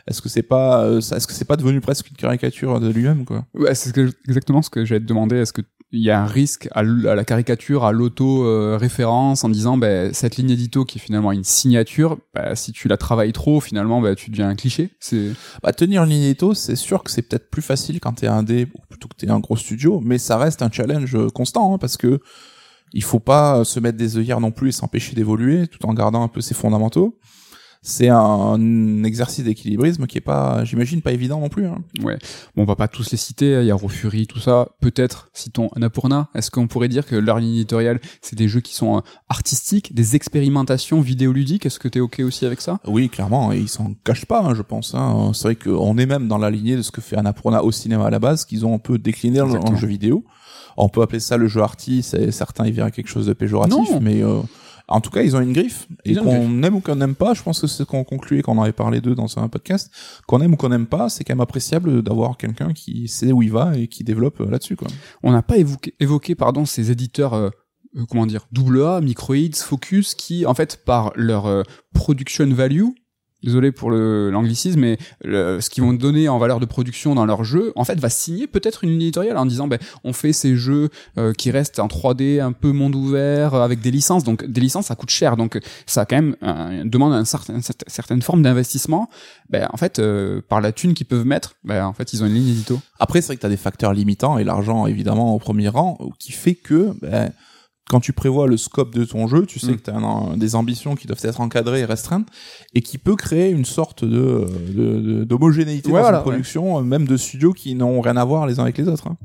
Est-ce 0.06 0.22
que 0.22 0.28
c'est 0.28 0.42
pas, 0.42 0.84
euh, 0.84 0.98
est-ce 0.98 1.26
que 1.26 1.32
c'est 1.32 1.44
pas 1.44 1.56
devenu 1.56 1.80
presque 1.80 2.08
une 2.08 2.16
caricature 2.16 2.78
de 2.80 2.88
lui-même, 2.90 3.24
quoi? 3.24 3.44
Ouais, 3.54 3.74
c'est 3.74 3.96
exactement 4.28 4.62
ce 4.62 4.70
que 4.70 4.84
j'allais 4.84 5.00
te 5.00 5.06
demander. 5.06 5.36
Est-ce 5.36 5.52
que 5.52 5.62
il 5.92 6.00
y 6.00 6.10
a 6.10 6.20
un 6.20 6.26
risque 6.26 6.68
à, 6.72 6.82
la 6.82 7.24
caricature, 7.24 7.84
à 7.84 7.92
l'auto-référence, 7.92 9.44
en 9.44 9.48
disant 9.48 9.76
ben, 9.76 10.12
cette 10.12 10.36
ligne 10.36 10.50
édito 10.50 10.84
qui 10.84 10.98
est 10.98 11.00
finalement 11.00 11.32
une 11.32 11.44
signature, 11.44 12.18
ben, 12.34 12.54
si 12.54 12.72
tu 12.72 12.88
la 12.88 12.96
travailles 12.96 13.32
trop, 13.32 13.60
finalement, 13.60 14.00
ben, 14.00 14.14
tu 14.14 14.30
deviens 14.30 14.48
un 14.48 14.56
cliché? 14.56 14.90
C'est 14.98 15.30
Bah, 15.62 15.72
tenir 15.72 16.02
une 16.02 16.10
ligne 16.10 16.22
édito, 16.22 16.54
c'est 16.54 16.76
sûr 16.76 17.04
que 17.04 17.10
c'est 17.10 17.22
peut-être 17.22 17.50
plus 17.50 17.62
facile 17.62 18.00
quand 18.00 18.14
t'es 18.14 18.26
un 18.26 18.42
dé 18.42 18.66
plutôt 18.88 19.08
que 19.08 19.14
t'es 19.16 19.30
un 19.30 19.38
gros 19.38 19.56
studio, 19.56 20.00
mais 20.04 20.18
ça 20.18 20.36
reste 20.38 20.62
un 20.62 20.70
challenge 20.70 21.14
euh, 21.14 21.28
constant, 21.30 21.74
hein, 21.74 21.78
parce 21.78 21.96
que 21.96 22.20
il 22.92 23.02
faut 23.02 23.20
pas 23.20 23.64
se 23.64 23.80
mettre 23.80 23.98
des 23.98 24.16
œillères 24.16 24.40
non 24.40 24.52
plus 24.52 24.68
et 24.70 24.72
s'empêcher 24.72 25.14
d'évoluer, 25.14 25.66
tout 25.66 25.84
en 25.86 25.94
gardant 25.94 26.22
un 26.22 26.28
peu 26.28 26.40
ses 26.40 26.54
fondamentaux. 26.54 27.18
C'est 27.88 28.08
un 28.08 29.04
exercice 29.04 29.44
d'équilibrisme 29.44 30.08
qui 30.08 30.18
est 30.18 30.20
pas, 30.20 30.64
j'imagine, 30.64 31.02
pas 31.02 31.12
évident 31.12 31.38
non 31.38 31.48
plus. 31.48 31.66
Hein. 31.66 31.78
ouais. 32.02 32.18
Bon, 32.56 32.62
on 32.62 32.64
va 32.64 32.74
pas 32.74 32.88
tous 32.88 33.12
les 33.12 33.16
citer. 33.16 33.60
Il 33.60 33.66
y 33.66 33.70
a 33.70 33.76
Rofuri, 33.76 34.26
tout 34.26 34.40
ça. 34.40 34.70
Peut-être, 34.80 35.28
citons 35.32 35.68
Annapurna. 35.76 36.28
Est-ce 36.34 36.50
qu'on 36.50 36.66
pourrait 36.66 36.88
dire 36.88 37.06
que 37.06 37.14
leur 37.14 37.38
ligne 37.38 37.54
éditoriale, 37.54 38.00
c'est 38.22 38.34
des 38.34 38.48
jeux 38.48 38.58
qui 38.58 38.74
sont 38.74 38.96
euh, 38.96 39.00
artistiques, 39.28 39.94
des 39.94 40.16
expérimentations 40.16 41.00
vidéoludiques? 41.00 41.64
Est-ce 41.64 41.78
que 41.78 41.86
t'es 41.86 42.00
ok 42.00 42.22
aussi 42.26 42.44
avec 42.44 42.60
ça? 42.60 42.80
Oui, 42.88 43.08
clairement, 43.08 43.52
et 43.52 43.58
ils 43.58 43.68
s'en 43.68 43.94
cachent 44.02 44.26
pas, 44.26 44.42
hein, 44.42 44.54
je 44.56 44.62
pense. 44.62 44.92
Hein. 44.96 45.30
C'est 45.32 45.44
vrai 45.44 45.54
qu'on 45.54 45.96
est 45.96 46.06
même 46.06 46.26
dans 46.26 46.38
la 46.38 46.50
lignée 46.50 46.74
de 46.74 46.82
ce 46.82 46.90
que 46.90 47.00
fait 47.00 47.16
Annapurna 47.16 47.62
au 47.62 47.70
cinéma 47.70 48.06
à 48.06 48.10
la 48.10 48.18
base, 48.18 48.44
qu'ils 48.46 48.66
ont 48.66 48.74
un 48.74 48.78
peu 48.78 48.98
décliné 48.98 49.38
Exactement. 49.38 49.70
le 49.70 49.76
jeu 49.78 49.86
vidéo. 49.86 50.24
On 50.76 50.88
peut 50.88 51.02
appeler 51.02 51.20
ça 51.20 51.36
le 51.36 51.46
jeu 51.46 51.60
artiste, 51.62 52.30
certains 52.32 52.66
y 52.66 52.72
verraient 52.72 52.90
quelque 52.90 53.08
chose 53.08 53.26
de 53.26 53.32
péjoratif, 53.32 53.90
Non. 53.92 54.00
mais 54.02 54.24
euh, 54.24 54.40
en 54.88 55.00
tout 55.00 55.10
cas, 55.10 55.22
ils 55.22 55.34
ont 55.36 55.40
une 55.40 55.52
griffe. 55.52 55.88
Et 56.04 56.14
qu'on 56.14 56.62
aime 56.62 56.76
ou 56.76 56.80
qu'on 56.80 56.96
n'aime 56.96 57.14
pas, 57.14 57.34
je 57.34 57.42
pense 57.42 57.60
que 57.60 57.66
c'est 57.66 57.78
ce 57.78 57.82
qu'on 57.82 58.04
concluait 58.04 58.42
quand 58.42 58.56
on 58.56 58.62
avait 58.62 58.72
parlé 58.72 59.00
d'eux 59.00 59.14
dans 59.14 59.38
un 59.38 59.48
podcast, 59.48 59.90
qu'on 60.26 60.40
aime 60.40 60.54
ou 60.54 60.56
qu'on 60.56 60.68
n'aime 60.68 60.86
pas, 60.86 61.08
c'est 61.08 61.24
quand 61.24 61.34
même 61.34 61.40
appréciable 61.40 62.02
d'avoir 62.02 62.36
quelqu'un 62.36 62.72
qui 62.72 63.08
sait 63.08 63.32
où 63.32 63.42
il 63.42 63.50
va 63.50 63.76
et 63.76 63.88
qui 63.88 64.04
développe 64.04 64.40
euh, 64.40 64.50
là-dessus. 64.50 64.76
quoi. 64.76 64.88
On 65.22 65.32
n'a 65.32 65.42
pas 65.42 65.56
évoqué, 65.56 65.94
évoqué 65.98 66.34
pardon, 66.34 66.64
ces 66.64 66.90
éditeurs, 66.90 67.34
euh, 67.34 67.50
euh, 67.96 68.04
comment 68.08 68.26
dire, 68.26 68.46
double 68.52 68.82
A, 68.84 69.00
Microids, 69.00 69.54
Focus, 69.56 70.14
qui, 70.14 70.46
en 70.46 70.54
fait, 70.54 70.84
par 70.84 71.12
leur 71.16 71.46
euh, 71.46 71.62
production 71.94 72.46
value, 72.46 72.88
désolé 73.46 73.72
pour 73.72 73.90
l'anglicisme, 73.90 74.80
mais 74.80 74.98
le- 75.24 75.60
ce 75.60 75.70
qu'ils 75.70 75.82
vont 75.82 75.92
donner 75.92 76.28
en 76.28 76.38
valeur 76.38 76.60
de 76.60 76.66
production 76.66 77.14
dans 77.14 77.24
leur 77.26 77.44
jeu, 77.44 77.72
en 77.76 77.84
fait, 77.84 77.98
va 77.98 78.08
signer 78.10 78.46
peut-être 78.46 78.84
une 78.84 78.90
éditoriale 79.00 79.36
en 79.38 79.46
disant, 79.46 79.68
ben, 79.68 79.78
on 80.04 80.12
fait 80.12 80.32
ces 80.32 80.56
jeux 80.56 80.88
euh, 81.18 81.32
qui 81.32 81.50
restent 81.50 81.78
en 81.78 81.88
3D, 81.88 82.40
un 82.40 82.52
peu 82.52 82.72
monde 82.72 82.94
ouvert, 82.94 83.54
euh, 83.54 83.62
avec 83.64 83.80
des 83.80 83.90
licences. 83.90 84.24
Donc, 84.24 84.44
des 84.44 84.60
licences, 84.60 84.86
ça 84.86 84.94
coûte 84.94 85.10
cher. 85.10 85.36
Donc, 85.36 85.58
ça 85.86 86.04
quand 86.04 86.16
même 86.16 86.36
un- 86.42 86.84
demande 86.84 87.12
un 87.12 87.24
certain, 87.24 87.60
certain- 87.62 87.84
certaine 87.88 88.22
forme 88.22 88.42
d'investissement. 88.42 89.08
Ben, 89.50 89.68
en 89.72 89.76
fait, 89.76 89.98
euh, 89.98 90.40
par 90.48 90.60
la 90.60 90.72
thune 90.72 90.94
qu'ils 90.94 91.06
peuvent 91.06 91.24
mettre, 91.26 91.54
ben, 91.64 91.86
en 91.86 91.92
fait, 91.92 92.12
ils 92.12 92.22
ont 92.22 92.26
une 92.26 92.34
ligne 92.34 92.48
édito. 92.48 92.80
Après, 92.98 93.20
c'est 93.20 93.28
vrai 93.28 93.36
que 93.36 93.40
tu 93.40 93.46
as 93.46 93.50
des 93.50 93.56
facteurs 93.56 93.92
limitants, 93.92 94.38
et 94.38 94.44
l'argent, 94.44 94.86
évidemment, 94.86 95.34
au 95.34 95.38
premier 95.38 95.68
rang, 95.68 95.98
qui 96.18 96.32
fait 96.32 96.54
que, 96.54 96.92
ben, 97.00 97.30
quand 97.88 98.00
tu 98.00 98.12
prévois 98.12 98.46
le 98.48 98.56
scope 98.56 98.94
de 98.94 99.04
ton 99.04 99.28
jeu, 99.28 99.46
tu 99.46 99.58
sais 99.60 99.72
Mm. 99.72 99.76
que 99.76 99.82
tu 99.82 99.90
as 99.90 100.36
des 100.36 100.54
ambitions 100.56 100.96
qui 100.96 101.06
doivent 101.06 101.20
être 101.22 101.40
encadrées 101.40 101.80
et 101.80 101.84
restreintes, 101.84 102.26
et 102.74 102.80
qui 102.82 102.98
peut 102.98 103.14
créer 103.16 103.50
une 103.50 103.64
sorte 103.64 104.04
de 104.04 104.44
de- 104.76 105.00
de- 105.00 105.24
d'homogénéité 105.24 105.88
Ouais, 105.88 105.94
dans 105.94 106.00
voilà, 106.02 106.18
une 106.18 106.22
production, 106.24 106.78
euh, 106.78 106.82
même 106.82 107.06
de 107.06 107.16
studios 107.16 107.52
qui 107.52 107.74
n'ont 107.76 108.00
rien 108.00 108.16
à 108.16 108.24
voir 108.24 108.46
les 108.46 108.58
uns 108.58 108.64
avec 108.64 108.76
les 108.78 108.88
autres. 108.88 109.06
hein. 109.06 109.16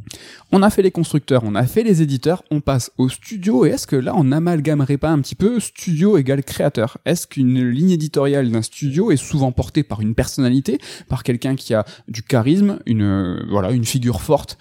On 0.51 0.61
a 0.61 0.69
fait 0.69 0.81
les 0.83 0.91
constructeurs, 0.91 1.41
on 1.45 1.55
a 1.55 1.63
fait 1.65 1.83
les 1.83 2.01
éditeurs, 2.01 2.43
on 2.51 2.61
passe 2.61 2.91
au 2.97 3.09
studio, 3.09 3.65
et 3.65 3.69
est-ce 3.69 3.87
que 3.87 3.95
là 3.95 4.13
on 4.15 4.31
amalgamerait 4.31 4.97
pas 4.97 5.09
un 5.09 5.19
petit 5.21 5.35
peu 5.35 5.59
studio 5.59 6.17
égale 6.17 6.43
créateur? 6.43 6.97
Est-ce 7.05 7.25
qu'une 7.27 7.67
ligne 7.69 7.91
éditoriale 7.91 8.51
d'un 8.51 8.61
studio 8.61 9.11
est 9.11 9.17
souvent 9.17 9.51
portée 9.51 9.83
par 9.83 10.01
une 10.01 10.13
personnalité, 10.13 10.77
par 11.09 11.23
quelqu'un 11.23 11.55
qui 11.55 11.73
a 11.73 11.83
du 12.07 12.21
charisme, 12.21 12.79
une 12.85 13.01
euh, 13.01 13.43
voilà, 13.49 13.71
une 13.71 13.85
figure 13.85 14.21
forte? 14.21 14.57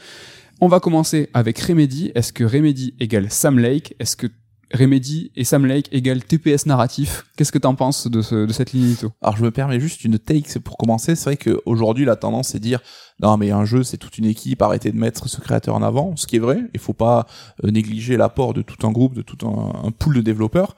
On 0.62 0.68
va 0.68 0.78
commencer 0.78 1.30
avec 1.32 1.58
Remedy. 1.58 2.12
Est-ce 2.14 2.34
que 2.34 2.44
Remedy 2.44 2.92
égale 3.00 3.30
Sam 3.30 3.58
Lake? 3.58 3.94
Est-ce 3.98 4.14
que 4.14 4.26
Remedy 4.74 5.32
et 5.34 5.44
Sam 5.44 5.64
Lake 5.64 5.88
égale 5.90 6.22
TPS 6.22 6.66
narratif? 6.66 7.24
Qu'est-ce 7.38 7.50
que 7.50 7.56
t'en 7.56 7.74
penses 7.74 8.08
de, 8.08 8.20
ce, 8.20 8.44
de 8.44 8.52
cette 8.52 8.72
ligne 8.72 8.84
édito 8.84 9.11
Alors 9.22 9.38
je 9.38 9.42
me 9.42 9.50
permets 9.50 9.80
juste 9.80 10.04
une 10.04 10.18
take, 10.18 10.61
pour 10.61 10.76
commencer. 10.76 11.16
C'est 11.16 11.24
vrai 11.24 11.38
qu'aujourd'hui 11.38 12.04
la 12.04 12.16
tendance 12.16 12.48
c'est 12.48 12.58
de 12.58 12.64
dire 12.64 12.82
non 13.20 13.38
mais 13.38 13.50
un 13.52 13.64
jeu 13.64 13.84
c'est 13.84 13.96
toute 13.96 14.18
une 14.18 14.26
équipe, 14.26 14.61
arrêtez 14.61 14.92
de 14.92 14.98
mettre 14.98 15.30
ce 15.30 15.40
créateur 15.40 15.74
en 15.74 15.82
avant, 15.82 16.14
ce 16.16 16.26
qui 16.26 16.36
est 16.36 16.40
vrai. 16.40 16.61
Il 16.74 16.80
faut 16.80 16.92
pas 16.92 17.26
euh, 17.64 17.70
négliger 17.70 18.18
l'apport 18.18 18.52
de 18.52 18.61
tout 18.61 18.86
un 18.86 18.92
groupe, 18.92 19.14
de 19.14 19.22
tout 19.22 19.38
un, 19.48 19.86
un 19.86 19.90
pool 19.92 20.14
de 20.14 20.20
développeurs. 20.20 20.76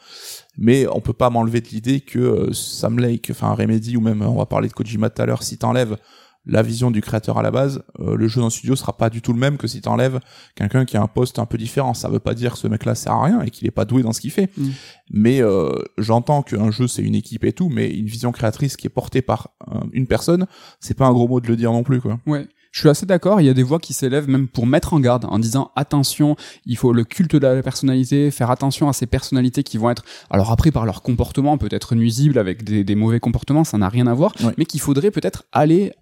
Mais 0.56 0.86
on 0.86 1.00
peut 1.00 1.12
pas 1.12 1.28
m'enlever 1.28 1.60
de 1.60 1.68
l'idée 1.70 2.02
que 2.02 2.20
euh, 2.20 2.52
Sam 2.52 3.00
Lake, 3.00 3.30
enfin 3.32 3.52
Remedy 3.52 3.96
ou 3.96 4.00
même 4.00 4.22
on 4.22 4.36
va 4.36 4.46
parler 4.46 4.68
de 4.68 4.74
Kojima 4.74 5.10
tout 5.10 5.22
à 5.22 5.26
l'heure, 5.26 5.42
si 5.42 5.58
t'enlèves 5.58 5.96
la 6.44 6.62
vision 6.62 6.90
du 6.90 7.00
créateur 7.00 7.38
à 7.38 7.42
la 7.42 7.50
base, 7.50 7.82
euh, 8.00 8.16
le 8.16 8.26
jeu 8.28 8.40
dans 8.40 8.46
le 8.46 8.50
studio 8.50 8.74
sera 8.74 8.96
pas 8.96 9.10
du 9.10 9.22
tout 9.22 9.32
le 9.32 9.38
même 9.38 9.56
que 9.58 9.66
si 9.68 9.80
t'enlèves 9.80 10.18
quelqu'un 10.56 10.84
qui 10.84 10.96
a 10.96 11.02
un 11.02 11.06
poste 11.06 11.38
un 11.38 11.46
peu 11.46 11.56
différent. 11.56 11.94
Ça 11.94 12.08
veut 12.08 12.18
pas 12.18 12.34
dire 12.34 12.52
que 12.54 12.58
ce 12.58 12.66
mec-là 12.68 12.94
sert 12.94 13.12
à 13.12 13.24
rien 13.24 13.42
et 13.42 13.50
qu'il 13.50 13.66
est 13.68 13.70
pas 13.72 13.84
doué 13.84 14.02
dans 14.02 14.12
ce 14.12 14.20
qu'il 14.20 14.32
fait. 14.32 14.50
Mm. 14.56 14.68
Mais 15.12 15.40
euh, 15.42 15.72
j'entends 15.98 16.42
qu'un 16.42 16.70
jeu 16.70 16.88
c'est 16.88 17.02
une 17.02 17.14
équipe 17.14 17.44
et 17.44 17.52
tout, 17.52 17.68
mais 17.68 17.90
une 17.90 18.06
vision 18.06 18.32
créatrice 18.32 18.76
qui 18.76 18.86
est 18.86 18.90
portée 18.90 19.22
par 19.22 19.50
euh, 19.72 19.80
une 19.92 20.06
personne, 20.06 20.46
c'est 20.80 20.94
pas 20.96 21.06
un 21.06 21.12
gros 21.12 21.28
mot 21.28 21.40
de 21.40 21.46
le 21.48 21.56
dire 21.56 21.72
non 21.72 21.82
plus 21.84 22.00
quoi. 22.00 22.18
Ouais. 22.26 22.46
Je 22.72 22.80
suis 22.80 22.88
assez 22.88 23.04
d'accord, 23.04 23.38
il 23.42 23.46
y 23.46 23.50
a 23.50 23.54
des 23.54 23.62
voix 23.62 23.78
qui 23.78 23.92
s'élèvent 23.92 24.30
même 24.30 24.48
pour 24.48 24.66
mettre 24.66 24.94
en 24.94 24.98
garde 25.00 25.26
en 25.26 25.38
disant 25.38 25.70
attention, 25.76 26.36
il 26.64 26.78
faut 26.78 26.94
le 26.94 27.04
culte 27.04 27.36
de 27.36 27.46
la 27.46 27.62
personnalité, 27.62 28.30
faire 28.30 28.50
attention 28.50 28.88
à 28.88 28.94
ces 28.94 29.04
personnalités 29.04 29.62
qui 29.62 29.76
vont 29.76 29.90
être, 29.90 30.02
alors 30.30 30.50
après 30.50 30.70
par 30.70 30.86
leur 30.86 31.02
comportement 31.02 31.58
peut 31.58 31.68
être 31.70 31.94
nuisibles 31.94 32.38
avec 32.38 32.64
des, 32.64 32.82
des 32.82 32.94
mauvais 32.94 33.20
comportements, 33.20 33.64
ça 33.64 33.76
n'a 33.76 33.90
rien 33.90 34.06
à 34.06 34.14
voir, 34.14 34.32
Ouais. 34.42 34.54
mais 34.56 34.64
qu'il 34.64 34.80
faudrait 34.80 35.10
peut-être 35.10 35.44
aller 35.52 35.92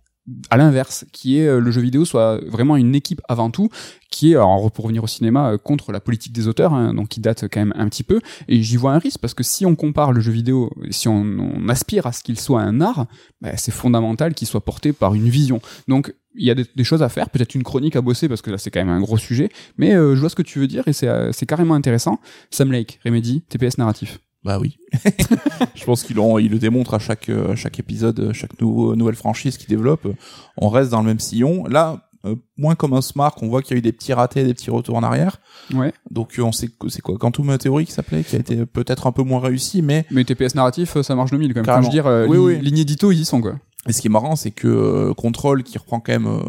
à 0.50 0.56
l'inverse, 0.56 1.04
qui 1.12 1.38
est 1.38 1.46
euh, 1.46 1.60
le 1.60 1.70
jeu 1.70 1.80
vidéo 1.80 2.04
soit 2.04 2.40
vraiment 2.46 2.76
une 2.76 2.94
équipe 2.94 3.20
avant 3.28 3.50
tout, 3.50 3.68
qui 4.10 4.32
est, 4.32 4.34
alors 4.34 4.70
pour 4.70 4.84
revenir 4.84 5.02
au 5.02 5.06
cinéma, 5.06 5.52
euh, 5.52 5.58
contre 5.58 5.92
la 5.92 6.00
politique 6.00 6.32
des 6.32 6.48
auteurs, 6.48 6.74
hein, 6.74 6.94
donc 6.94 7.08
qui 7.08 7.20
date 7.20 7.44
quand 7.48 7.60
même 7.60 7.74
un 7.76 7.88
petit 7.88 8.02
peu, 8.02 8.20
et 8.48 8.62
j'y 8.62 8.76
vois 8.76 8.92
un 8.92 8.98
risque 8.98 9.18
parce 9.18 9.34
que 9.34 9.42
si 9.42 9.66
on 9.66 9.74
compare 9.74 10.12
le 10.12 10.20
jeu 10.20 10.32
vidéo, 10.32 10.70
si 10.90 11.08
on, 11.08 11.22
on 11.22 11.68
aspire 11.68 12.06
à 12.06 12.12
ce 12.12 12.22
qu'il 12.22 12.38
soit 12.38 12.60
un 12.60 12.80
art, 12.80 13.06
bah, 13.40 13.56
c'est 13.56 13.72
fondamental 13.72 14.34
qu'il 14.34 14.46
soit 14.46 14.64
porté 14.64 14.92
par 14.92 15.14
une 15.14 15.28
vision. 15.28 15.60
Donc 15.88 16.14
il 16.34 16.46
y 16.46 16.50
a 16.50 16.54
des, 16.54 16.66
des 16.74 16.84
choses 16.84 17.02
à 17.02 17.08
faire, 17.08 17.30
peut-être 17.30 17.54
une 17.54 17.62
chronique 17.62 17.96
à 17.96 18.00
bosser 18.00 18.28
parce 18.28 18.42
que 18.42 18.50
là 18.50 18.58
c'est 18.58 18.70
quand 18.70 18.80
même 18.80 18.94
un 18.94 19.00
gros 19.00 19.18
sujet, 19.18 19.48
mais 19.76 19.94
euh, 19.94 20.14
je 20.14 20.20
vois 20.20 20.30
ce 20.30 20.36
que 20.36 20.42
tu 20.42 20.58
veux 20.58 20.66
dire 20.66 20.86
et 20.86 20.92
c'est 20.92 21.08
euh, 21.08 21.32
carrément 21.46 21.74
intéressant. 21.74 22.20
Sam 22.50 22.70
Lake, 22.72 23.00
Remedy, 23.04 23.42
TPS 23.42 23.78
narratif. 23.78 24.20
Bah 24.44 24.58
oui. 24.58 24.78
je 25.74 25.84
pense 25.84 26.02
qu'ils 26.02 26.16
ils 26.40 26.50
le 26.50 26.58
démontrent 26.58 26.94
à 26.94 26.98
chaque 26.98 27.28
euh, 27.28 27.52
à 27.52 27.56
chaque 27.56 27.78
épisode, 27.78 28.28
à 28.30 28.32
chaque 28.32 28.58
nouveau 28.60 28.96
nouvelle 28.96 29.14
franchise 29.16 29.56
qu'ils 29.58 29.68
développent. 29.68 30.08
On 30.56 30.68
reste 30.68 30.90
dans 30.90 31.00
le 31.00 31.06
même 31.06 31.18
sillon. 31.20 31.64
Là, 31.66 32.08
euh, 32.24 32.34
moins 32.56 32.74
comme 32.74 32.92
un 32.94 33.02
smart, 33.02 33.34
on 33.42 33.48
voit 33.48 33.62
qu'il 33.62 33.72
y 33.72 33.74
a 33.74 33.78
eu 33.78 33.82
des 33.82 33.92
petits 33.92 34.12
ratés, 34.12 34.44
des 34.44 34.54
petits 34.54 34.70
retours 34.70 34.96
en 34.96 35.02
arrière. 35.02 35.40
Ouais. 35.74 35.92
Donc 36.10 36.38
euh, 36.38 36.42
on 36.42 36.52
sait 36.52 36.68
que 36.68 36.88
c'est 36.88 37.02
quoi? 37.02 37.16
Quantum 37.18 37.56
Theory 37.58 37.84
qui 37.86 37.92
s'appelait, 37.92 38.24
qui 38.24 38.36
a 38.36 38.38
été 38.38 38.64
peut-être 38.66 39.06
un 39.06 39.12
peu 39.12 39.22
moins 39.22 39.40
réussi, 39.40 39.82
mais 39.82 40.06
Mais 40.10 40.24
TPS 40.24 40.54
narratif, 40.54 40.96
euh, 40.96 41.02
ça 41.02 41.14
marche 41.14 41.30
2000 41.30 41.52
quand 41.52 41.60
même. 41.60 41.64
Carrément. 41.66 41.82
Je 41.82 41.88
veux 41.88 41.92
dire, 41.92 42.06
euh, 42.06 42.26
Oui, 42.26 42.36
li- 42.36 42.42
oui. 42.42 42.60
ligne 42.64 42.78
édito, 42.78 43.12
ils 43.12 43.20
y 43.20 43.24
sont 43.24 43.40
quoi. 43.40 43.56
Et 43.88 43.92
ce 43.92 44.00
qui 44.00 44.08
est 44.08 44.10
marrant, 44.10 44.36
c'est 44.36 44.50
que 44.50 44.68
euh, 44.68 45.14
Control, 45.14 45.62
qui 45.62 45.78
reprend 45.78 46.00
quand 46.00 46.12
même 46.12 46.26
euh, 46.26 46.40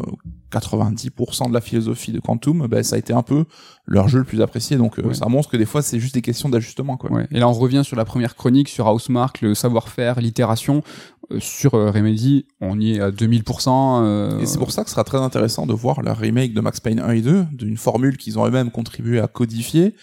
90% 0.52 1.48
de 1.48 1.54
la 1.54 1.60
philosophie 1.60 2.12
de 2.12 2.20
Quantum, 2.20 2.66
ben, 2.66 2.82
ça 2.82 2.96
a 2.96 2.98
été 2.98 3.12
un 3.12 3.22
peu 3.22 3.44
leur 3.86 4.08
jeu 4.08 4.18
le 4.18 4.24
plus 4.24 4.40
apprécié. 4.40 4.76
Donc 4.76 4.98
euh, 4.98 5.12
ça 5.14 5.26
montre 5.26 5.48
que 5.48 5.56
des 5.56 5.66
fois, 5.66 5.82
c'est 5.82 5.98
juste 5.98 6.14
des 6.14 6.22
questions 6.22 6.48
d'ajustement. 6.48 6.96
quoi. 6.96 7.10
Ouais. 7.10 7.26
Et 7.30 7.38
là, 7.38 7.48
on 7.48 7.52
revient 7.52 7.82
sur 7.84 7.96
la 7.96 8.04
première 8.04 8.36
chronique, 8.36 8.68
sur 8.68 8.86
Housemark, 8.86 9.40
le 9.40 9.54
savoir-faire, 9.54 10.20
l'itération. 10.20 10.82
Euh, 11.30 11.38
sur 11.40 11.74
euh, 11.74 11.90
Remedy, 11.90 12.46
on 12.60 12.78
y 12.80 12.92
est 12.92 13.00
à 13.00 13.10
2000%. 13.10 14.02
euh, 14.02 14.38
Et 14.40 14.46
c'est 14.46 14.58
pour 14.58 14.72
ça 14.72 14.82
que 14.82 14.88
ce 14.90 14.94
sera 14.94 15.04
très 15.04 15.18
intéressant 15.18 15.66
de 15.66 15.72
voir 15.72 16.02
la 16.02 16.14
remake 16.14 16.52
de 16.54 16.60
Max 16.60 16.80
Payne 16.80 17.00
1 17.00 17.10
et 17.12 17.20
2, 17.22 17.46
d'une 17.52 17.76
formule 17.76 18.16
qu'ils 18.16 18.38
ont 18.38 18.46
eux-mêmes 18.46 18.70
contribué 18.70 19.20
à 19.20 19.26
codifier, 19.28 19.94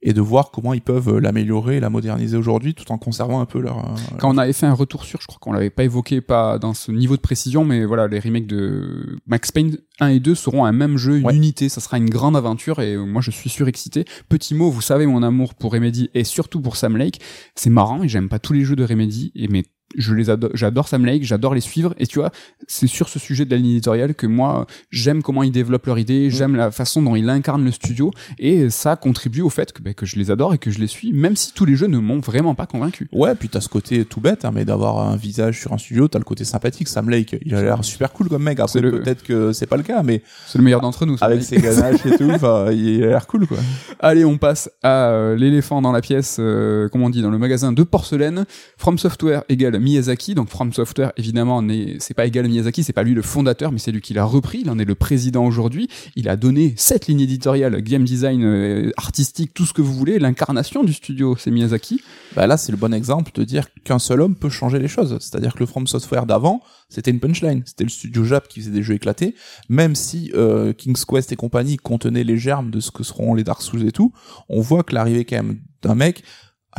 et 0.00 0.12
de 0.12 0.20
voir 0.20 0.50
comment 0.52 0.74
ils 0.74 0.80
peuvent 0.80 1.08
euh, 1.08 1.20
l'améliorer, 1.20 1.80
la 1.80 1.90
moderniser 1.90 2.36
aujourd'hui, 2.36 2.74
tout 2.74 2.90
en 2.92 2.98
conservant 2.98 3.40
un 3.40 3.46
peu 3.46 3.58
leur... 3.60 3.78
euh, 3.78 3.96
Quand 4.20 4.32
on 4.32 4.38
avait 4.38 4.52
fait 4.52 4.66
un 4.66 4.72
retour 4.74 5.04
sur, 5.04 5.20
je 5.20 5.26
crois 5.26 5.38
qu'on 5.40 5.52
l'avait 5.52 5.70
pas 5.70 5.82
évoqué, 5.84 6.20
pas 6.20 6.58
dans 6.58 6.72
ce 6.74 6.92
niveau 6.92 7.16
de 7.16 7.20
précision, 7.20 7.64
mais 7.64 7.84
voilà, 7.84 8.06
les 8.06 8.20
remakes 8.20 8.46
de 8.46 9.16
Max 9.26 9.50
Payne 9.50 9.76
1 10.00 10.08
et 10.08 10.20
2 10.20 10.34
seront 10.36 10.64
un 10.64 10.72
même 10.72 10.96
jeu, 10.96 11.18
une 11.18 11.26
Ouais. 11.26 11.34
unité, 11.36 11.68
ça 11.68 11.80
sera 11.80 11.98
une 11.98 12.08
grande 12.10 12.36
aventure 12.36 12.80
et 12.80 12.94
euh, 12.94 13.04
moi 13.04 13.20
je 13.22 13.30
suis 13.32 13.50
surexcité. 13.50 14.04
Petit 14.28 14.54
mot, 14.54 14.70
vous 14.70 14.80
savez 14.82 15.06
mon 15.06 15.22
amour 15.24 15.54
pour 15.56 15.72
Remedy 15.72 16.10
et 16.14 16.22
surtout 16.22 16.60
pour 16.60 16.76
Sam 16.76 16.96
Lake. 16.96 17.20
C'est 17.56 17.70
marrant 17.70 18.02
et 18.04 18.08
j'aime 18.08 18.28
pas 18.28 18.38
tous 18.38 18.52
les 18.52 18.64
jeux 18.64 18.76
de 18.76 18.84
Remedy 18.84 19.32
et 19.34 19.48
mais 19.48 19.64
je 19.96 20.14
les 20.14 20.28
adore, 20.30 20.50
j'adore 20.54 20.88
Sam 20.88 21.04
Lake, 21.06 21.24
j'adore 21.24 21.54
les 21.54 21.60
suivre 21.60 21.94
et 21.98 22.06
tu 22.06 22.18
vois, 22.18 22.30
c'est 22.66 22.86
sur 22.86 23.08
ce 23.08 23.18
sujet 23.18 23.44
de 23.44 23.50
la 23.50 23.56
ligne 23.56 23.70
éditoriale 23.72 24.14
que 24.14 24.26
moi 24.26 24.66
j'aime 24.90 25.22
comment 25.22 25.42
ils 25.42 25.50
développent 25.52 25.86
leur 25.86 25.98
idée, 25.98 26.30
j'aime 26.30 26.56
la 26.56 26.70
façon 26.70 27.02
dont 27.02 27.16
ils 27.16 27.28
incarnent 27.30 27.64
le 27.64 27.70
studio 27.72 28.10
et 28.38 28.70
ça 28.70 28.96
contribue 28.96 29.40
au 29.40 29.50
fait 29.50 29.72
que, 29.72 29.80
ben, 29.82 29.94
que 29.94 30.04
je 30.06 30.16
les 30.16 30.30
adore 30.30 30.52
et 30.54 30.58
que 30.58 30.70
je 30.70 30.78
les 30.78 30.86
suis, 30.86 31.12
même 31.12 31.36
si 31.36 31.52
tous 31.54 31.64
les 31.64 31.76
jeux 31.76 31.86
ne 31.86 31.98
m'ont 31.98 32.20
vraiment 32.20 32.54
pas 32.54 32.66
convaincu. 32.66 33.08
Ouais, 33.12 33.34
puis 33.34 33.48
t'as 33.48 33.60
ce 33.60 33.68
côté 33.68 34.04
tout 34.04 34.20
bête, 34.20 34.44
hein, 34.44 34.50
mais 34.54 34.64
d'avoir 34.64 34.98
un 35.00 35.16
visage 35.16 35.58
sur 35.60 35.72
un 35.72 35.78
studio, 35.78 36.08
t'as 36.08 36.18
le 36.18 36.24
côté 36.24 36.44
sympathique. 36.44 36.88
Sam 36.88 37.08
Lake, 37.08 37.36
il 37.44 37.54
a 37.54 37.62
l'air 37.62 37.84
super 37.84 38.12
cool 38.12 38.28
comme 38.28 38.42
mec. 38.42 38.60
Après, 38.60 38.80
le- 38.80 39.00
peut-être 39.00 39.22
que 39.22 39.52
c'est 39.52 39.66
pas 39.66 39.76
le 39.76 39.82
cas, 39.82 40.02
mais 40.02 40.22
C'est 40.46 40.58
le 40.58 40.64
meilleur 40.64 40.80
d'entre 40.80 41.06
nous. 41.06 41.16
Sam 41.16 41.30
avec 41.30 41.40
Lake. 41.40 41.48
ses 41.48 41.60
ganaches 41.60 42.04
et 42.06 42.16
tout, 42.16 42.30
enfin, 42.34 42.70
il 42.72 43.02
a 43.04 43.06
l'air 43.08 43.26
cool, 43.26 43.46
quoi. 43.46 43.58
Allez, 44.00 44.24
on 44.24 44.36
passe 44.38 44.70
à 44.82 45.08
euh, 45.10 45.36
l'éléphant 45.36 45.80
dans 45.82 45.92
la 45.92 46.00
pièce, 46.00 46.36
euh, 46.40 46.88
comme 46.88 47.02
on 47.02 47.10
dit, 47.10 47.22
dans 47.22 47.30
le 47.30 47.38
magasin 47.38 47.72
de 47.72 47.82
porcelaine. 47.82 48.44
From 48.76 48.98
Software 48.98 49.44
égale 49.48 49.77
Miyazaki. 49.78 50.34
Donc 50.34 50.48
From 50.48 50.72
Software, 50.72 51.12
évidemment, 51.16 51.62
c'est 51.98 52.14
pas 52.14 52.26
égal 52.26 52.44
à 52.44 52.48
Miyazaki, 52.48 52.84
c'est 52.84 52.92
pas 52.92 53.02
lui 53.02 53.14
le 53.14 53.22
fondateur, 53.22 53.72
mais 53.72 53.78
c'est 53.78 53.92
lui 53.92 54.00
qui 54.00 54.14
l'a 54.14 54.24
repris. 54.24 54.60
Il 54.62 54.70
en 54.70 54.78
est 54.78 54.84
le 54.84 54.94
président 54.94 55.44
aujourd'hui. 55.44 55.88
Il 56.16 56.28
a 56.28 56.36
donné 56.36 56.74
cette 56.76 57.06
ligne 57.06 57.20
éditoriale, 57.20 57.80
game 57.82 58.04
design, 58.04 58.42
euh, 58.44 58.90
artistique, 58.96 59.52
tout 59.54 59.66
ce 59.66 59.72
que 59.72 59.82
vous 59.82 59.92
voulez. 59.92 60.18
L'incarnation 60.18 60.84
du 60.84 60.92
studio, 60.92 61.36
c'est 61.38 61.50
Miyazaki. 61.50 62.00
Bah 62.34 62.46
là, 62.46 62.56
c'est 62.56 62.72
le 62.72 62.78
bon 62.78 62.92
exemple 62.92 63.32
de 63.34 63.44
dire 63.44 63.66
qu'un 63.84 63.98
seul 63.98 64.20
homme 64.20 64.36
peut 64.36 64.50
changer 64.50 64.78
les 64.78 64.88
choses. 64.88 65.16
C'est-à-dire 65.20 65.54
que 65.54 65.60
le 65.60 65.66
From 65.66 65.86
Software 65.86 66.26
d'avant, 66.26 66.62
c'était 66.88 67.10
une 67.10 67.20
punchline. 67.20 67.62
C'était 67.66 67.84
le 67.84 67.90
studio 67.90 68.24
Jap 68.24 68.48
qui 68.48 68.60
faisait 68.60 68.70
des 68.70 68.82
jeux 68.82 68.94
éclatés. 68.94 69.34
Même 69.68 69.94
si 69.94 70.30
euh, 70.34 70.72
King's 70.72 71.04
Quest 71.04 71.32
et 71.32 71.36
compagnie 71.36 71.76
contenaient 71.76 72.24
les 72.24 72.38
germes 72.38 72.70
de 72.70 72.80
ce 72.80 72.90
que 72.90 73.02
seront 73.02 73.34
les 73.34 73.44
Dark 73.44 73.62
Souls 73.62 73.86
et 73.86 73.92
tout, 73.92 74.12
on 74.48 74.60
voit 74.60 74.82
que 74.82 74.94
l'arrivée 74.94 75.24
quand 75.24 75.36
même 75.36 75.58
d'un 75.82 75.94
mec 75.94 76.22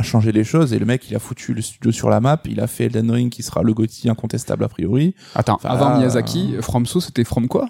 a 0.00 0.02
changé 0.02 0.32
les 0.32 0.44
choses 0.44 0.72
et 0.72 0.78
le 0.78 0.86
mec 0.86 1.08
il 1.10 1.14
a 1.14 1.18
foutu 1.18 1.54
le 1.54 1.62
studio 1.62 1.92
sur 1.92 2.08
la 2.10 2.20
map, 2.20 2.40
il 2.46 2.60
a 2.60 2.66
fait 2.66 2.86
Elden 2.86 3.10
Ring 3.10 3.30
qui 3.30 3.42
sera 3.42 3.62
le 3.62 3.72
GOTY 3.74 4.08
incontestable 4.10 4.64
a 4.64 4.68
priori. 4.68 5.14
Attends, 5.34 5.54
Enfin, 5.56 5.68
avant 5.68 5.96
Miyazaki, 5.98 6.56
From 6.60 6.86
So, 6.86 7.00
c'était 7.00 7.24
From 7.24 7.46
quoi? 7.48 7.68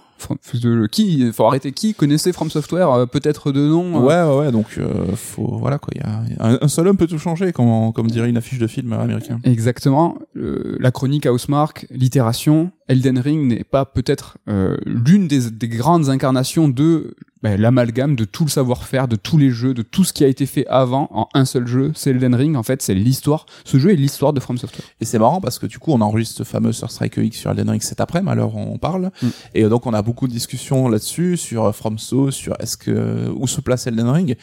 Qui 0.91 1.33
Faut 1.33 1.47
arrêter. 1.47 1.73
Qui 1.73 1.95
connaissait 1.95 2.33
From 2.33 2.51
Software 2.51 2.91
euh, 2.91 3.07
Peut-être 3.07 3.53
de 3.53 3.61
nom. 3.67 3.97
euh, 3.97 4.07
Ouais 4.07 4.23
ouais 4.23 4.39
ouais 4.47 4.53
donc 4.53 4.67
euh, 4.79 5.15
faut 5.17 5.57
voilà 5.59 5.79
quoi, 5.79 5.93
il 5.95 6.01
y 6.01 6.05
a 6.05 6.45
un, 6.47 6.59
un 6.61 6.69
seul 6.69 6.89
homme 6.89 6.97
peut 6.97 7.07
tout 7.07 7.19
changer 7.19 7.53
comme 7.53 7.93
comme 7.93 8.09
dirait 8.09 8.29
une 8.29 8.37
affiche 8.37 8.59
de 8.59 8.67
film 8.67 8.93
américain. 8.93 9.39
Exactement. 9.45 10.17
Euh, 10.37 10.77
la 10.81 10.91
chronique 10.91 11.27
Housemark, 11.27 11.87
l'itération, 11.91 12.71
Elden 12.89 13.19
Ring 13.19 13.47
n'est 13.47 13.65
pas 13.65 13.85
peut-être 13.85 14.39
euh, 14.49 14.77
l'une 14.87 15.29
des, 15.29 15.51
des 15.51 15.69
grandes 15.69 16.09
incarnations 16.09 16.69
de 16.69 17.15
ben, 17.43 17.59
l'amalgame 17.59 18.17
de 18.17 18.27
tout 18.27 18.45
le 18.45 18.51
savoir-faire, 18.51 19.09
de 19.09 19.17
tous 19.17 19.39
les 19.39 19.49
jeux, 19.51 19.73
de 19.73 19.81
tout 19.81 20.05
ce 20.05 20.13
qui 20.13 20.25
a 20.25 20.27
été 20.29 20.45
fait 20.45 20.67
avant 20.67 21.09
en 21.11 21.27
un 21.33 21.47
seul 21.47 21.67
jeu. 21.67 21.91
C'est 21.95 22.11
Elden 22.11 22.35
Ring, 22.35 22.55
en 22.55 22.63
fait, 22.63 22.83
c'est 22.83 22.93
l'histoire. 22.95 23.47
Ce 23.65 23.79
jeu 23.79 23.93
est 23.93 23.97
l'histoire 23.97 24.35
de 24.35 24.41
From 24.41 24.59
Software. 24.59 24.85
Et 25.01 25.07
c'est 25.07 25.19
marrant 25.19 25.41
parce 25.41 25.59
que 25.59 25.65
du 25.67 25.79
coup, 25.79 25.93
on 25.93 26.03
enregistre 26.03 26.37
ce 26.37 26.43
fameux 26.43 26.73
Sur 26.73 26.91
Strike 26.91 27.17
X 27.17 27.39
sur 27.39 27.51
Elden 27.51 27.71
Ring 27.71 27.81
cet 27.81 28.01
après-midi, 28.03 28.31
alors 28.31 28.57
on 28.57 28.77
parle. 28.77 29.11
Mm. 29.23 29.27
Et 29.55 29.65
donc, 29.65 29.87
on 29.87 29.95
a 29.95 30.03
beaucoup 30.11 30.27
de 30.27 30.33
discussions 30.33 30.89
là-dessus, 30.89 31.37
sur 31.37 31.67
euh, 31.67 31.73
From 31.73 31.97
So, 31.97 32.33
sur 32.33 32.57
est-ce 32.61 32.77
que, 32.77 33.31
où 33.37 33.47
se 33.47 33.61
place 33.61 33.87
Elden 33.87 34.09
Ring. 34.09 34.37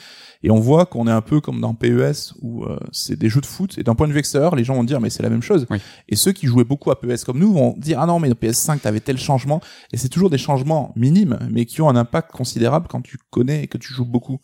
Et 0.44 0.50
on 0.50 0.60
voit 0.62 0.86
qu'on 0.86 1.08
est 1.08 1.12
un 1.12 1.20
peu 1.22 1.42
comme 1.42 1.60
dans 1.60 1.74
PES, 1.74 2.34
où 2.42 2.64
euh, 2.64 2.80
c'est 2.94 3.18
des 3.20 3.28
jeux 3.28 3.42
de 3.42 3.46
foot. 3.46 3.78
Et 3.78 3.84
d'un 3.84 3.96
point 3.96 4.08
de 4.08 4.14
vue 4.14 4.20
extérieur, 4.20 4.56
les 4.56 4.64
gens 4.64 4.76
vont 4.76 4.86
dire, 4.86 5.02
mais 5.02 5.10
c'est 5.10 5.24
la 5.24 5.30
même 5.30 5.42
chose. 5.42 5.66
Oui. 5.70 5.80
Et 6.08 6.16
ceux 6.16 6.32
qui 6.32 6.46
jouaient 6.48 6.64
beaucoup 6.64 6.90
à 6.90 7.02
PES 7.02 7.26
comme 7.26 7.40
nous 7.40 7.52
vont 7.52 7.76
dire, 7.78 8.00
ah 8.00 8.06
non, 8.06 8.20
mais 8.20 8.30
dans 8.30 8.36
PS5, 8.36 8.80
t'avais 8.80 9.02
tel 9.02 9.18
changement. 9.18 9.60
Et 9.92 9.98
c'est 9.98 10.08
toujours 10.10 10.30
des 10.30 10.38
changements 10.38 10.94
minimes, 10.96 11.38
mais 11.52 11.66
qui 11.66 11.82
ont 11.82 11.90
un 11.90 11.98
impact 11.98 12.32
considérable 12.32 12.88
quand 12.90 13.02
tu 13.02 13.18
connais 13.30 13.64
et 13.64 13.68
que 13.68 13.78
tu 13.78 13.92
joues 13.94 14.06
beaucoup. 14.06 14.40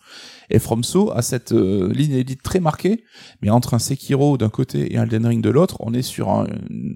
Et 0.49 0.59
From 0.59 0.83
So 0.83 1.11
a 1.15 1.21
cette 1.21 1.53
euh, 1.53 1.89
ligne 1.93 2.13
édite 2.15 2.41
très 2.43 2.59
marquée, 2.59 3.05
mais 3.41 3.49
entre 3.49 3.73
un 3.75 3.79
Sekiro 3.79 4.37
d'un 4.37 4.49
côté 4.49 4.93
et 4.93 4.97
un 4.97 5.03
Elden 5.03 5.25
Ring 5.27 5.41
de 5.43 5.49
l'autre, 5.51 5.77
on 5.79 5.93
est 5.93 6.01
sur 6.01 6.29
un, 6.31 6.47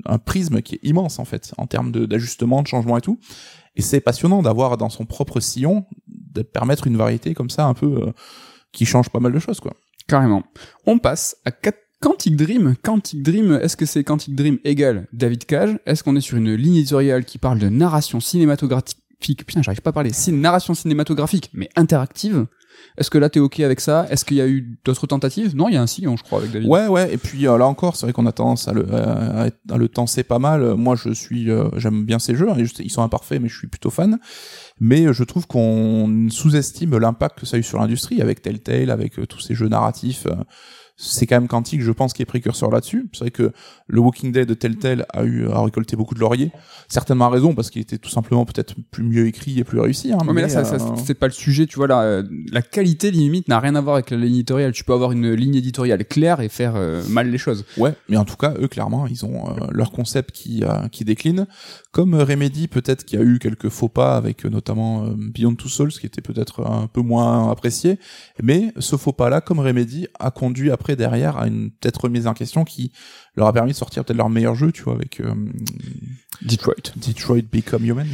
un 0.05 0.17
prisme 0.17 0.61
qui 0.61 0.75
est 0.75 0.79
immense 0.83 1.19
en 1.19 1.25
fait, 1.25 1.53
en 1.57 1.67
termes 1.67 1.91
de- 1.91 2.05
d'ajustement, 2.07 2.61
de 2.63 2.67
changement 2.67 2.97
et 2.97 3.01
tout. 3.01 3.19
Et 3.77 3.81
c'est 3.81 4.01
passionnant 4.01 4.41
d'avoir 4.41 4.75
dans 4.77 4.89
son 4.89 5.05
propre 5.05 5.39
sillon, 5.39 5.85
de 6.07 6.41
permettre 6.41 6.87
une 6.87 6.97
variété 6.97 7.33
comme 7.33 7.49
ça 7.49 7.65
un 7.65 7.73
peu 7.73 7.85
euh, 8.07 8.11
qui 8.73 8.85
change 8.85 9.09
pas 9.09 9.19
mal 9.19 9.31
de 9.31 9.39
choses 9.39 9.59
quoi. 9.59 9.73
Carrément. 10.07 10.43
On 10.85 10.99
passe 10.99 11.37
à 11.45 11.51
Quantic 11.99 12.35
Dream. 12.35 12.75
Quantic 12.83 13.21
Dream, 13.23 13.59
est-ce 13.61 13.75
que 13.77 13.85
c'est 13.85 14.03
Quantic 14.03 14.35
Dream 14.35 14.57
égal 14.63 15.07
David 15.13 15.45
Cage? 15.45 15.79
Est-ce 15.85 16.03
qu'on 16.03 16.15
est 16.15 16.21
sur 16.21 16.37
une 16.37 16.53
ligne 16.53 16.75
éditoriale 16.75 17.25
qui 17.25 17.37
parle 17.37 17.59
de 17.59 17.69
narration 17.69 18.19
cinématographique? 18.19 18.97
Putain, 19.19 19.61
j'arrive 19.63 19.81
pas 19.81 19.89
à 19.89 19.93
parler. 19.93 20.11
Cin- 20.11 20.39
narration 20.39 20.73
cinématographique, 20.75 21.49
mais 21.53 21.69
interactive. 21.75 22.45
Est-ce 22.97 23.09
que 23.09 23.17
là 23.17 23.29
t'es 23.29 23.39
ok 23.39 23.59
avec 23.59 23.79
ça? 23.79 24.07
Est-ce 24.09 24.25
qu'il 24.25 24.37
y 24.37 24.41
a 24.41 24.47
eu 24.47 24.77
d'autres 24.83 25.05
tentatives? 25.07 25.55
Non, 25.55 25.69
il 25.69 25.75
y 25.75 25.77
a 25.77 25.81
un 25.81 25.87
sillon, 25.87 26.17
je 26.17 26.23
crois, 26.23 26.39
avec 26.39 26.51
David. 26.51 26.67
Ouais 26.67 26.87
ouais 26.87 27.13
et 27.13 27.17
puis 27.17 27.47
euh, 27.47 27.57
là 27.57 27.67
encore 27.67 27.95
c'est 27.95 28.05
vrai 28.05 28.13
qu'on 28.13 28.25
a 28.25 28.31
tendance 28.31 28.67
à 28.67 28.73
le 28.73 28.85
à, 28.93 29.47
à 29.69 29.77
le 29.77 29.87
tenser 29.87 30.23
pas 30.23 30.39
mal. 30.39 30.75
Moi 30.75 30.95
je 30.95 31.11
suis 31.11 31.51
euh, 31.51 31.69
j'aime 31.77 32.05
bien 32.05 32.19
ces 32.19 32.35
jeux, 32.35 32.49
hein, 32.49 32.57
ils 32.79 32.91
sont 32.91 33.03
imparfaits 33.03 33.41
mais 33.41 33.49
je 33.49 33.57
suis 33.57 33.67
plutôt 33.67 33.89
fan. 33.89 34.19
Mais 34.79 35.05
euh, 35.05 35.13
je 35.13 35.23
trouve 35.23 35.47
qu'on 35.47 36.27
sous-estime 36.29 36.97
l'impact 36.97 37.39
que 37.39 37.45
ça 37.45 37.57
a 37.57 37.59
eu 37.59 37.63
sur 37.63 37.79
l'industrie 37.79 38.21
avec 38.21 38.41
Telltale, 38.41 38.89
avec 38.89 39.27
tous 39.27 39.39
ces 39.39 39.55
jeux 39.55 39.67
narratifs. 39.69 40.27
C'est 40.97 41.27
quand 41.27 41.35
même 41.35 41.47
Quantic, 41.47 41.81
je 41.81 41.91
pense, 41.91 42.13
qui 42.13 42.23
est 42.23 42.25
précurseur 42.25 42.71
là-dessus. 42.71 43.07
C'est 43.13 43.19
vrai 43.19 43.31
que 43.31 43.51
le 43.87 43.99
Walking 44.01 44.31
Dead 44.31 44.47
de 44.47 44.53
Telltale 44.55 45.05
a 45.13 45.23
eu 45.23 45.47
a 45.47 45.61
récolté 45.61 45.95
beaucoup 45.95 46.15
de 46.15 46.19
lauriers. 46.19 46.51
Certainement 46.89 47.25
à 47.25 47.29
raison 47.29 47.53
parce 47.53 47.69
qu'il 47.69 47.81
était 47.81 47.99
tout 47.99 48.09
simplement 48.09 48.45
peut-être 48.45 48.73
plus 48.91 49.03
mieux 49.03 49.27
écrit 49.27 49.59
et 49.59 49.63
plus 49.63 49.79
réussi. 49.79 50.11
Hein, 50.11 50.17
Ouais, 50.25 50.33
mais 50.33 50.41
là, 50.41 50.49
ça, 50.49 50.65
ça, 50.65 50.75
euh, 50.75 50.95
c'est 51.05 51.13
pas 51.13 51.27
le 51.27 51.33
sujet, 51.33 51.67
tu 51.67 51.75
vois, 51.75 51.87
là, 51.87 52.01
euh, 52.01 52.23
la 52.51 52.61
qualité 52.61 53.11
limite 53.11 53.47
n'a 53.47 53.59
rien 53.59 53.75
à 53.75 53.81
voir 53.81 53.95
avec 53.95 54.09
la 54.09 54.17
ligne 54.17 54.33
éditoriale. 54.33 54.71
Tu 54.71 54.83
peux 54.83 54.93
avoir 54.93 55.11
une 55.11 55.33
ligne 55.33 55.55
éditoriale 55.55 56.03
claire 56.03 56.41
et 56.41 56.49
faire 56.49 56.73
euh, 56.75 57.03
mal 57.09 57.29
les 57.29 57.37
choses. 57.37 57.63
Ouais, 57.77 57.93
mais 58.09 58.17
en 58.17 58.25
tout 58.25 58.35
cas, 58.35 58.55
eux, 58.59 58.67
clairement, 58.67 59.05
ils 59.07 59.23
ont 59.23 59.49
euh, 59.49 59.67
leur 59.71 59.91
concept 59.91 60.31
qui, 60.31 60.63
euh, 60.63 60.87
qui 60.89 61.05
décline. 61.05 61.45
Comme 61.91 62.15
euh, 62.15 62.23
Remedy, 62.23 62.67
peut-être 62.67 63.05
qu'il 63.05 63.19
y 63.19 63.21
a 63.21 63.25
eu 63.25 63.37
quelques 63.39 63.69
faux 63.69 63.89
pas 63.89 64.17
avec 64.17 64.45
notamment 64.45 65.05
euh, 65.05 65.13
Beyond 65.15 65.55
Two 65.55 65.69
Souls, 65.69 65.91
qui 65.91 66.05
était 66.07 66.21
peut-être 66.21 66.65
un 66.65 66.87
peu 66.87 67.01
moins 67.01 67.51
apprécié. 67.51 67.99
Mais 68.41 68.73
ce 68.79 68.95
faux 68.95 69.13
pas-là, 69.13 69.41
comme 69.41 69.59
Remedy, 69.59 70.07
a 70.19 70.31
conduit 70.31 70.71
après 70.71 70.86
derrière 70.95 71.37
à 71.37 71.47
une 71.47 71.71
peut-être 71.71 72.01
remise 72.05 72.27
en 72.27 72.33
question 72.33 72.63
qui 72.63 72.91
leur 73.35 73.47
a 73.47 73.53
permis 73.53 73.71
de 73.71 73.77
sortir 73.77 74.05
peut-être 74.05 74.17
leur 74.17 74.29
meilleur 74.29 74.55
jeu, 74.55 74.71
tu 74.71 74.83
vois, 74.83 74.93
avec 74.95 75.19
euh, 75.19 75.33
Detroit. 76.41 76.75
Detroit 76.95 77.41
Become 77.51 77.85
Human. 77.85 78.07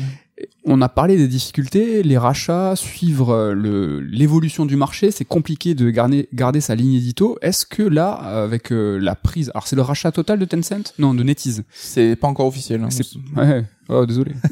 On 0.65 0.81
a 0.81 0.89
parlé 0.89 1.15
des 1.15 1.27
difficultés, 1.27 2.03
les 2.03 2.17
rachats, 2.17 2.75
suivre 2.75 3.33
euh, 3.33 4.01
l'évolution 4.01 4.65
du 4.65 4.75
marché, 4.75 5.11
c'est 5.11 5.25
compliqué 5.25 5.75
de 5.75 5.89
garder 5.89 6.27
garder 6.33 6.59
sa 6.59 6.73
ligne 6.75 6.93
édito. 6.95 7.37
Est-ce 7.41 7.65
que 7.65 7.83
là, 7.83 8.11
avec 8.13 8.71
euh, 8.71 8.97
la 8.97 9.15
prise, 9.15 9.51
alors 9.53 9.67
c'est 9.67 9.75
le 9.75 9.81
rachat 9.83 10.11
total 10.11 10.39
de 10.39 10.45
Tencent? 10.45 10.93
Non, 10.97 11.13
de 11.13 11.21
NetEase. 11.23 11.63
C'est 11.71 12.15
pas 12.15 12.27
encore 12.27 12.47
officiel. 12.47 12.81
hein. 12.83 12.89
Ouais, 13.35 13.63
oh 13.89 14.05
désolé. 14.05 14.33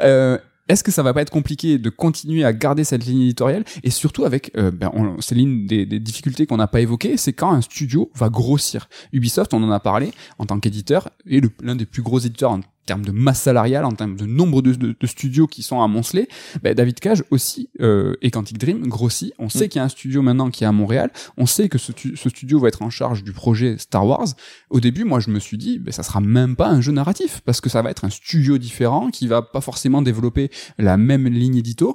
Euh, 0.00 0.38
est-ce 0.68 0.84
que 0.84 0.90
ça 0.90 1.02
va 1.02 1.12
pas 1.12 1.22
être 1.22 1.30
compliqué 1.30 1.78
de 1.78 1.90
continuer 1.90 2.44
à 2.44 2.52
garder 2.52 2.84
cette 2.84 3.04
ligne 3.04 3.22
éditoriale? 3.22 3.64
Et 3.82 3.90
surtout 3.90 4.24
avec 4.24 4.52
euh, 4.56 4.70
ben, 4.70 4.90
on- 4.94 5.20
c'est 5.20 5.34
l'une 5.34 5.66
des, 5.66 5.86
des 5.86 6.00
difficultés 6.00 6.46
qu'on 6.46 6.56
n'a 6.56 6.66
pas 6.68 6.80
évoquées, 6.80 7.16
c'est 7.16 7.32
quand 7.32 7.52
un 7.52 7.60
studio 7.60 8.10
va 8.14 8.28
grossir. 8.28 8.88
Ubisoft, 9.12 9.54
on 9.54 9.62
en 9.62 9.70
a 9.70 9.80
parlé 9.80 10.12
en 10.38 10.46
tant 10.46 10.58
qu'éditeur 10.60 11.10
et 11.26 11.40
l'un 11.62 11.76
des 11.76 11.86
plus 11.86 12.02
gros 12.02 12.18
éditeurs 12.20 12.52
en 12.52 12.60
termes 12.86 13.04
de 13.04 13.12
masse 13.12 13.40
salariale, 13.42 13.84
en 13.84 13.92
termes 13.92 14.16
de 14.16 14.26
nombre 14.26 14.60
de, 14.62 14.72
de- 14.74 14.94
de 14.98 15.06
studios 15.06 15.46
qui 15.46 15.62
sont 15.62 15.80
amoncelés. 15.82 16.28
Ben, 16.62 16.74
David 16.74 16.98
Cage 17.00 17.22
aussi 17.30 17.68
euh, 17.80 18.14
et 18.22 18.30
Quantic 18.30 18.58
Dream 18.58 18.86
grossit. 18.88 19.32
On 19.38 19.48
sait 19.48 19.68
qu'il 19.68 19.78
y 19.78 19.82
a 19.82 19.84
un 19.84 19.88
studio 19.88 20.20
maintenant 20.22 20.50
qui 20.50 20.64
est 20.64 20.66
à 20.66 20.72
Montréal. 20.72 21.10
On 21.36 21.46
sait 21.46 21.68
que 21.68 21.78
ce, 21.78 21.92
tu- 21.92 22.16
ce 22.16 22.28
studio 22.28 22.58
va 22.58 22.68
être 22.68 22.82
en 22.82 22.90
charge 22.90 23.22
du 23.22 23.32
projet 23.32 23.76
Star 23.78 24.06
Wars. 24.06 24.26
Au 24.70 24.80
début, 24.80 25.04
moi, 25.04 25.20
je 25.20 25.30
me 25.30 25.38
suis 25.38 25.58
dit, 25.58 25.78
ben, 25.78 25.92
ça 25.92 26.02
sera 26.02 26.20
même 26.20 26.56
pas 26.56 26.68
un 26.68 26.80
jeu 26.80 26.92
narratif 26.92 27.40
parce 27.44 27.60
que 27.60 27.68
ça 27.70 27.82
va 27.82 27.90
être 27.90 28.04
un 28.04 28.10
studio 28.10 28.58
différent 28.58 29.10
qui 29.10 29.26
va 29.28 29.42
pas 29.42 29.60
forcément 29.60 30.02
développer 30.02 30.50
la 30.78 30.96
même 30.96 31.28
ligne 31.28 31.56
édito. 31.56 31.94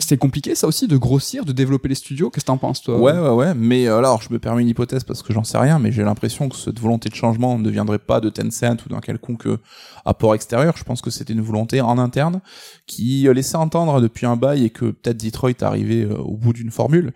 C'est 0.00 0.16
compliqué, 0.16 0.54
ça 0.54 0.66
aussi, 0.66 0.86
de 0.88 0.96
grossir, 0.96 1.44
de 1.44 1.52
développer 1.52 1.88
les 1.88 1.94
studios. 1.94 2.30
Qu'est-ce 2.30 2.44
que 2.44 2.48
t'en 2.48 2.56
penses, 2.58 2.82
toi? 2.82 2.98
Ouais, 2.98 3.12
ouais, 3.12 3.30
ouais. 3.30 3.54
Mais 3.54 3.86
euh, 3.86 3.98
alors, 3.98 4.22
je 4.22 4.32
me 4.32 4.38
permets 4.38 4.62
une 4.62 4.68
hypothèse 4.68 5.04
parce 5.04 5.22
que 5.22 5.32
j'en 5.32 5.44
sais 5.44 5.58
rien, 5.58 5.78
mais 5.78 5.92
j'ai 5.92 6.02
l'impression 6.02 6.48
que 6.48 6.56
cette 6.56 6.78
volonté 6.78 7.08
de 7.08 7.14
changement 7.14 7.58
ne 7.58 7.68
viendrait 7.70 7.98
pas 7.98 8.20
de 8.20 8.30
Tencent 8.30 8.76
ou 8.86 8.88
d'un 8.88 9.00
quelconque 9.00 9.46
euh, 9.46 9.58
apport 10.04 10.34
extérieur. 10.34 10.76
Je 10.76 10.84
pense 10.84 11.02
que 11.02 11.10
c'était 11.10 11.32
une 11.32 11.40
volonté 11.40 11.80
en 11.80 11.98
interne 11.98 12.40
qui 12.86 13.28
euh, 13.28 13.32
laissait 13.32 13.56
entendre 13.56 14.00
depuis 14.00 14.26
un 14.26 14.36
bail 14.36 14.64
et 14.64 14.70
que 14.70 14.86
peut-être 14.86 15.22
Detroit 15.22 15.62
arrivait 15.62 16.06
au 16.06 16.36
bout 16.36 16.52
d'une 16.52 16.70
formule. 16.70 17.12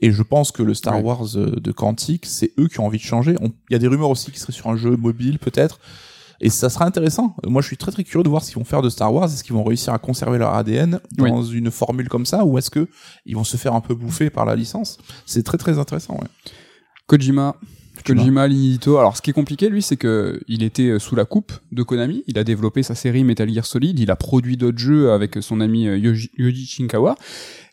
Et 0.00 0.12
je 0.12 0.22
pense 0.22 0.52
que 0.52 0.62
le 0.62 0.74
Star 0.74 0.96
Ouais. 0.96 1.02
Wars 1.02 1.26
de 1.34 1.72
Quantic, 1.72 2.24
c'est 2.26 2.52
eux 2.58 2.68
qui 2.68 2.78
ont 2.78 2.86
envie 2.86 2.98
de 2.98 3.02
changer. 3.02 3.34
Il 3.40 3.72
y 3.72 3.74
a 3.74 3.78
des 3.78 3.88
rumeurs 3.88 4.10
aussi 4.10 4.30
qui 4.30 4.38
seraient 4.38 4.52
sur 4.52 4.68
un 4.68 4.76
jeu 4.76 4.96
mobile 4.96 5.38
peut-être. 5.40 5.80
Et 6.40 6.50
ça 6.50 6.68
sera 6.68 6.86
intéressant. 6.86 7.34
Moi, 7.46 7.62
je 7.62 7.66
suis 7.66 7.76
très 7.76 7.90
très 7.90 8.04
curieux 8.04 8.22
de 8.22 8.28
voir 8.28 8.42
ce 8.42 8.48
qu'ils 8.50 8.58
vont 8.58 8.64
faire 8.64 8.82
de 8.82 8.88
Star 8.88 9.12
Wars. 9.12 9.26
Est-ce 9.26 9.42
qu'ils 9.42 9.54
vont 9.54 9.64
réussir 9.64 9.92
à 9.92 9.98
conserver 9.98 10.38
leur 10.38 10.54
ADN 10.54 11.00
dans 11.16 11.42
une 11.42 11.70
formule 11.70 12.08
comme 12.08 12.26
ça, 12.26 12.44
ou 12.44 12.58
est-ce 12.58 12.70
que 12.70 12.88
ils 13.26 13.34
vont 13.34 13.44
se 13.44 13.56
faire 13.56 13.74
un 13.74 13.80
peu 13.80 13.94
bouffer 13.94 14.30
par 14.30 14.44
la 14.44 14.54
licence? 14.54 14.98
C'est 15.26 15.42
très 15.42 15.58
très 15.58 15.78
intéressant. 15.78 16.14
Ouais. 16.14 16.28
Kojima. 17.06 17.56
Kojima. 18.04 18.46
L'inito. 18.46 18.98
Alors, 18.98 19.16
ce 19.16 19.22
qui 19.22 19.30
est 19.30 19.34
compliqué, 19.34 19.68
lui, 19.68 19.82
c'est 19.82 19.96
que 19.96 20.40
il 20.46 20.62
était 20.62 20.90
euh, 20.90 20.98
sous 20.98 21.16
la 21.16 21.24
coupe 21.24 21.52
de 21.72 21.82
Konami. 21.82 22.22
Il 22.26 22.38
a 22.38 22.44
développé 22.44 22.82
sa 22.82 22.94
série 22.94 23.24
Metal 23.24 23.52
Gear 23.52 23.66
Solid. 23.66 23.98
Il 23.98 24.10
a 24.10 24.16
produit 24.16 24.56
d'autres 24.56 24.78
jeux 24.78 25.10
avec 25.12 25.38
son 25.40 25.60
ami 25.60 25.88
euh, 25.88 25.98
Yoji, 25.98 26.30
Yoji 26.38 26.66
Shinkawa. 26.66 27.16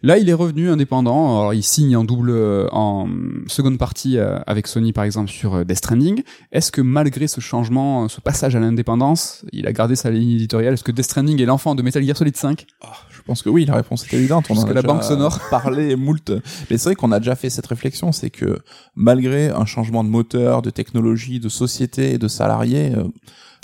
Là, 0.05 0.19
il 0.19 0.29
est 0.29 0.33
revenu 0.33 0.69
indépendant. 0.69 1.39
Alors, 1.39 1.55
il 1.55 1.63
signe 1.63 1.97
en 1.97 2.03
double, 2.03 2.29
euh, 2.29 2.67
en 2.71 3.09
seconde 3.47 3.79
partie 3.79 4.19
euh, 4.19 4.37
avec 4.45 4.67
Sony, 4.67 4.93
par 4.93 5.03
exemple, 5.03 5.31
sur 5.31 5.55
euh, 5.55 5.63
Death 5.63 5.79
Stranding. 5.79 6.21
Est-ce 6.51 6.71
que 6.71 6.81
malgré 6.81 7.27
ce 7.27 7.41
changement, 7.41 8.07
ce 8.07 8.21
passage 8.21 8.55
à 8.55 8.59
l'indépendance, 8.59 9.43
il 9.51 9.65
a 9.65 9.73
gardé 9.73 9.95
sa 9.95 10.11
ligne 10.11 10.33
éditoriale? 10.33 10.75
Est-ce 10.75 10.83
que 10.83 10.91
Death 10.91 11.05
Stranding 11.05 11.41
est 11.41 11.47
l'enfant 11.47 11.73
de 11.73 11.81
Metal 11.81 12.03
Gear 12.03 12.15
Solid 12.15 12.37
5 12.37 12.67
Je 13.09 13.21
pense 13.23 13.41
que 13.41 13.49
oui, 13.49 13.65
la 13.65 13.77
réponse 13.77 14.05
est 14.05 14.15
évidente. 14.15 14.45
On 14.51 14.57
en 14.59 14.65
a 14.65 14.67
la 14.67 14.83
déjà 14.83 14.93
banque 14.93 15.03
sonore. 15.03 15.39
parlé 15.49 15.95
moult. 15.95 16.29
Mais 16.69 16.77
c'est 16.77 16.89
vrai 16.89 16.95
qu'on 16.95 17.11
a 17.11 17.17
déjà 17.17 17.33
fait 17.33 17.49
cette 17.49 17.65
réflexion, 17.65 18.11
c'est 18.11 18.29
que 18.29 18.59
malgré 18.93 19.49
un 19.49 19.65
changement 19.65 20.03
de 20.03 20.09
moteur, 20.09 20.61
de 20.61 20.69
technologie, 20.69 21.39
de 21.39 21.49
société 21.49 22.11
et 22.11 22.17
de 22.19 22.27
salariés, 22.27 22.93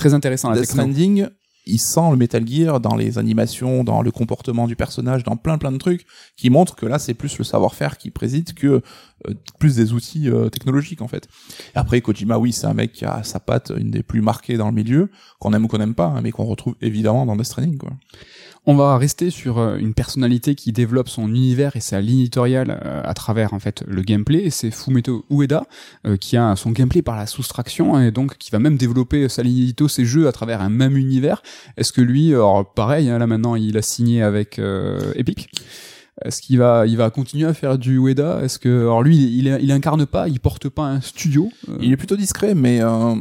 Très 0.01 0.15
intéressant 0.15 0.49
la 0.49 0.55
Death. 0.55 0.71
Stranding, 0.71 1.27
il 1.65 1.79
sent 1.79 2.09
le 2.11 2.17
Metal 2.17 2.47
Gear 2.47 2.79
dans 2.79 2.95
les 2.95 3.17
animations, 3.17 3.83
dans 3.83 4.01
le 4.01 4.11
comportement 4.11 4.67
du 4.67 4.75
personnage, 4.75 5.23
dans 5.23 5.35
plein 5.35 5.57
plein 5.57 5.71
de 5.71 5.77
trucs 5.77 6.05
qui 6.35 6.49
montrent 6.49 6.75
que 6.75 6.85
là 6.85 6.99
c'est 6.99 7.13
plus 7.13 7.37
le 7.37 7.43
savoir-faire 7.43 7.97
qui 7.97 8.09
préside 8.09 8.53
que 8.53 8.81
euh, 9.27 9.33
plus 9.59 9.75
des 9.75 9.93
outils 9.93 10.29
euh, 10.29 10.49
technologiques 10.49 11.01
en 11.01 11.07
fait. 11.07 11.27
Après 11.75 12.01
Kojima, 12.01 12.37
oui, 12.37 12.51
c'est 12.51 12.67
un 12.67 12.73
mec 12.73 12.91
qui 12.91 13.05
a 13.05 13.23
sa 13.23 13.39
patte 13.39 13.71
une 13.75 13.91
des 13.91 14.03
plus 14.03 14.21
marquées 14.21 14.57
dans 14.57 14.67
le 14.67 14.73
milieu, 14.73 15.09
qu'on 15.39 15.53
aime 15.53 15.65
ou 15.65 15.67
qu'on 15.67 15.77
n'aime 15.77 15.95
pas, 15.95 16.07
hein, 16.07 16.21
mais 16.21 16.31
qu'on 16.31 16.45
retrouve 16.45 16.75
évidemment 16.81 17.25
dans 17.25 17.35
Death 17.35 17.45
Stranding 17.45 17.77
quoi. 17.77 17.91
On 18.67 18.75
va 18.75 18.95
rester 18.99 19.31
sur 19.31 19.57
euh, 19.57 19.77
une 19.77 19.95
personnalité 19.95 20.53
qui 20.53 20.71
développe 20.71 21.09
son 21.09 21.27
univers 21.27 21.75
et 21.75 21.79
sa 21.79 21.99
ligne 21.99 22.19
éditoriale 22.19 22.79
euh, 22.85 23.01
à 23.03 23.15
travers 23.15 23.55
en 23.55 23.59
fait 23.59 23.83
le 23.87 24.03
gameplay. 24.03 24.51
C'est 24.51 24.69
Fumeto 24.69 25.25
Ueda 25.31 25.63
euh, 26.05 26.15
qui 26.15 26.37
a 26.37 26.55
son 26.55 26.69
gameplay 26.69 27.01
par 27.01 27.15
la 27.15 27.25
soustraction 27.25 27.99
et 27.99 28.11
donc 28.11 28.37
qui 28.37 28.51
va 28.51 28.59
même 28.59 28.77
développer 28.77 29.27
sa 29.29 29.41
ligne 29.41 29.63
édito, 29.63 29.87
ses 29.87 30.05
jeux 30.05 30.27
à 30.27 30.31
travers 30.31 30.61
un 30.61 30.69
même 30.69 30.95
univers. 30.95 31.41
Est-ce 31.75 31.91
que 31.91 32.01
lui, 32.01 32.35
alors 32.35 32.71
pareil, 32.71 33.09
hein, 33.09 33.17
là 33.17 33.25
maintenant 33.25 33.55
il 33.55 33.75
a 33.77 33.81
signé 33.81 34.21
avec 34.21 34.61
Epic. 35.15 35.49
Est-ce 36.23 36.41
qu'il 36.41 36.59
va, 36.59 36.85
il 36.85 36.97
va 36.97 37.09
continuer 37.09 37.47
à 37.47 37.53
faire 37.53 37.77
du 37.77 37.97
Ueda? 37.97 38.41
Est-ce 38.43 38.59
que, 38.59 38.81
alors 38.81 39.01
lui, 39.01 39.17
il, 39.17 39.71
incarne 39.71 40.05
pas, 40.05 40.27
il 40.27 40.39
porte 40.39 40.69
pas 40.69 40.83
un 40.83 41.01
studio. 41.01 41.49
Il 41.79 41.91
est 41.91 41.97
plutôt 41.97 42.15
discret, 42.15 42.53
mais 42.53 42.81
euh, 42.81 43.15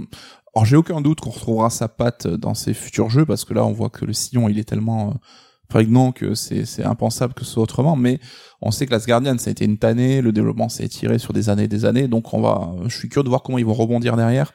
alors 0.54 0.64
j'ai 0.64 0.76
aucun 0.76 1.00
doute 1.00 1.20
qu'on 1.20 1.30
retrouvera 1.30 1.70
sa 1.70 1.88
patte 1.88 2.26
dans 2.26 2.54
ses 2.54 2.74
futurs 2.74 3.08
jeux 3.08 3.24
parce 3.24 3.44
que 3.44 3.54
là 3.54 3.64
on 3.64 3.72
voit 3.72 3.90
que 3.90 4.04
le 4.04 4.12
sillon 4.12 4.48
il 4.48 4.58
est 4.58 4.64
tellement 4.64 5.10
euh, 5.10 5.14
prégnant 5.68 6.10
que 6.10 6.34
c'est 6.34 6.64
c'est 6.64 6.84
impensable 6.84 7.34
que 7.34 7.44
ce 7.44 7.52
soit 7.52 7.62
autrement. 7.62 7.96
Mais 7.96 8.18
on 8.60 8.70
sait 8.70 8.86
que 8.86 8.90
Last 8.90 9.06
Guardian 9.06 9.38
ça 9.38 9.48
a 9.48 9.52
été 9.52 9.64
une 9.64 9.78
tannée, 9.78 10.20
le 10.20 10.32
développement 10.32 10.68
s'est 10.68 10.84
étiré 10.84 11.18
sur 11.18 11.32
des 11.32 11.48
années 11.48 11.64
et 11.64 11.68
des 11.68 11.84
années, 11.84 12.08
donc 12.08 12.34
on 12.34 12.40
va, 12.40 12.74
je 12.86 12.96
suis 12.96 13.08
curieux 13.08 13.24
de 13.24 13.28
voir 13.28 13.42
comment 13.42 13.58
ils 13.58 13.64
vont 13.64 13.74
rebondir 13.74 14.16
derrière. 14.16 14.52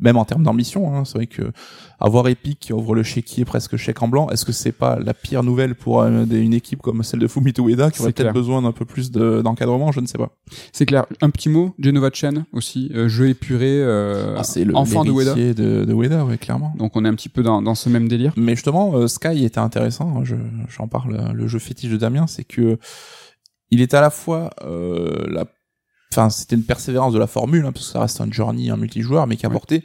Même 0.00 0.16
en 0.16 0.24
termes 0.24 0.42
d'ambition, 0.42 0.94
hein. 0.96 1.04
c'est 1.04 1.18
vrai 1.18 1.26
que 1.26 1.52
avoir 1.98 2.26
Epic 2.28 2.58
qui 2.58 2.72
ouvre 2.72 2.94
le 2.94 3.02
chéquier 3.02 3.44
presque 3.44 3.76
chèque 3.76 4.02
en 4.02 4.08
blanc, 4.08 4.28
est-ce 4.30 4.46
que 4.46 4.52
c'est 4.52 4.72
pas 4.72 4.98
la 4.98 5.12
pire 5.12 5.42
nouvelle 5.42 5.74
pour 5.74 6.00
euh, 6.00 6.24
une 6.30 6.54
équipe 6.54 6.80
comme 6.80 7.02
celle 7.02 7.20
de 7.20 7.26
Fumito 7.28 7.68
Ueda 7.68 7.90
qui 7.90 8.00
aurait 8.00 8.12
peut-être 8.12 8.32
besoin 8.32 8.62
d'un 8.62 8.72
peu 8.72 8.86
plus 8.86 9.10
de- 9.10 9.42
d'encadrement, 9.42 9.92
je 9.92 10.00
ne 10.00 10.06
sais 10.06 10.16
pas. 10.16 10.30
C'est 10.72 10.86
clair. 10.86 11.04
Un 11.20 11.28
petit 11.28 11.50
mot, 11.50 11.74
Genova 11.78 12.08
Chen 12.12 12.46
aussi, 12.52 12.90
euh, 12.94 13.08
jeu 13.08 13.28
épuré, 13.28 13.68
euh, 13.82 14.36
Ah, 14.38 14.42
c'est 14.44 14.64
le 14.64 14.74
enfant 14.74 15.04
de 15.04 15.10
Ueda. 15.12 15.34
de, 15.34 15.84
de 15.84 15.92
Ueda, 15.94 16.24
ouais, 16.24 16.38
clairement. 16.38 16.72
Donc 16.78 16.96
on 16.96 17.04
est 17.04 17.08
un 17.08 17.14
petit 17.14 17.28
peu 17.28 17.42
dans, 17.42 17.60
dans 17.60 17.74
ce 17.74 17.88
même 17.90 18.08
délire. 18.08 18.32
Mais 18.36 18.54
justement, 18.54 18.94
euh, 18.96 19.06
Sky 19.06 19.44
était 19.44 19.58
intéressant. 19.58 20.24
Je, 20.24 20.36
j'en 20.68 20.88
parle. 20.88 21.16
euh, 21.16 21.32
Le 21.34 21.46
jeu 21.46 21.58
fétiche 21.58 21.90
de 21.90 21.96
Damien, 21.98 22.26
c'est 22.26 22.44
que 22.44 22.78
il 23.70 23.80
est 23.82 23.94
à 23.94 24.00
la 24.00 24.10
fois 24.10 24.50
euh, 24.64 25.26
la, 25.28 25.44
enfin, 26.12 26.28
c'était 26.30 26.56
une 26.56 26.64
persévérance 26.64 27.12
de 27.12 27.18
la 27.18 27.26
formule, 27.26 27.64
hein, 27.64 27.72
parce 27.72 27.86
que 27.86 27.92
ça 27.92 28.00
reste 28.00 28.20
un 28.20 28.30
journey, 28.30 28.70
un 28.70 28.76
multijoueur, 28.76 29.26
mais 29.26 29.36
qui 29.36 29.46
Ouais. 29.46 29.52
apportait 29.52 29.84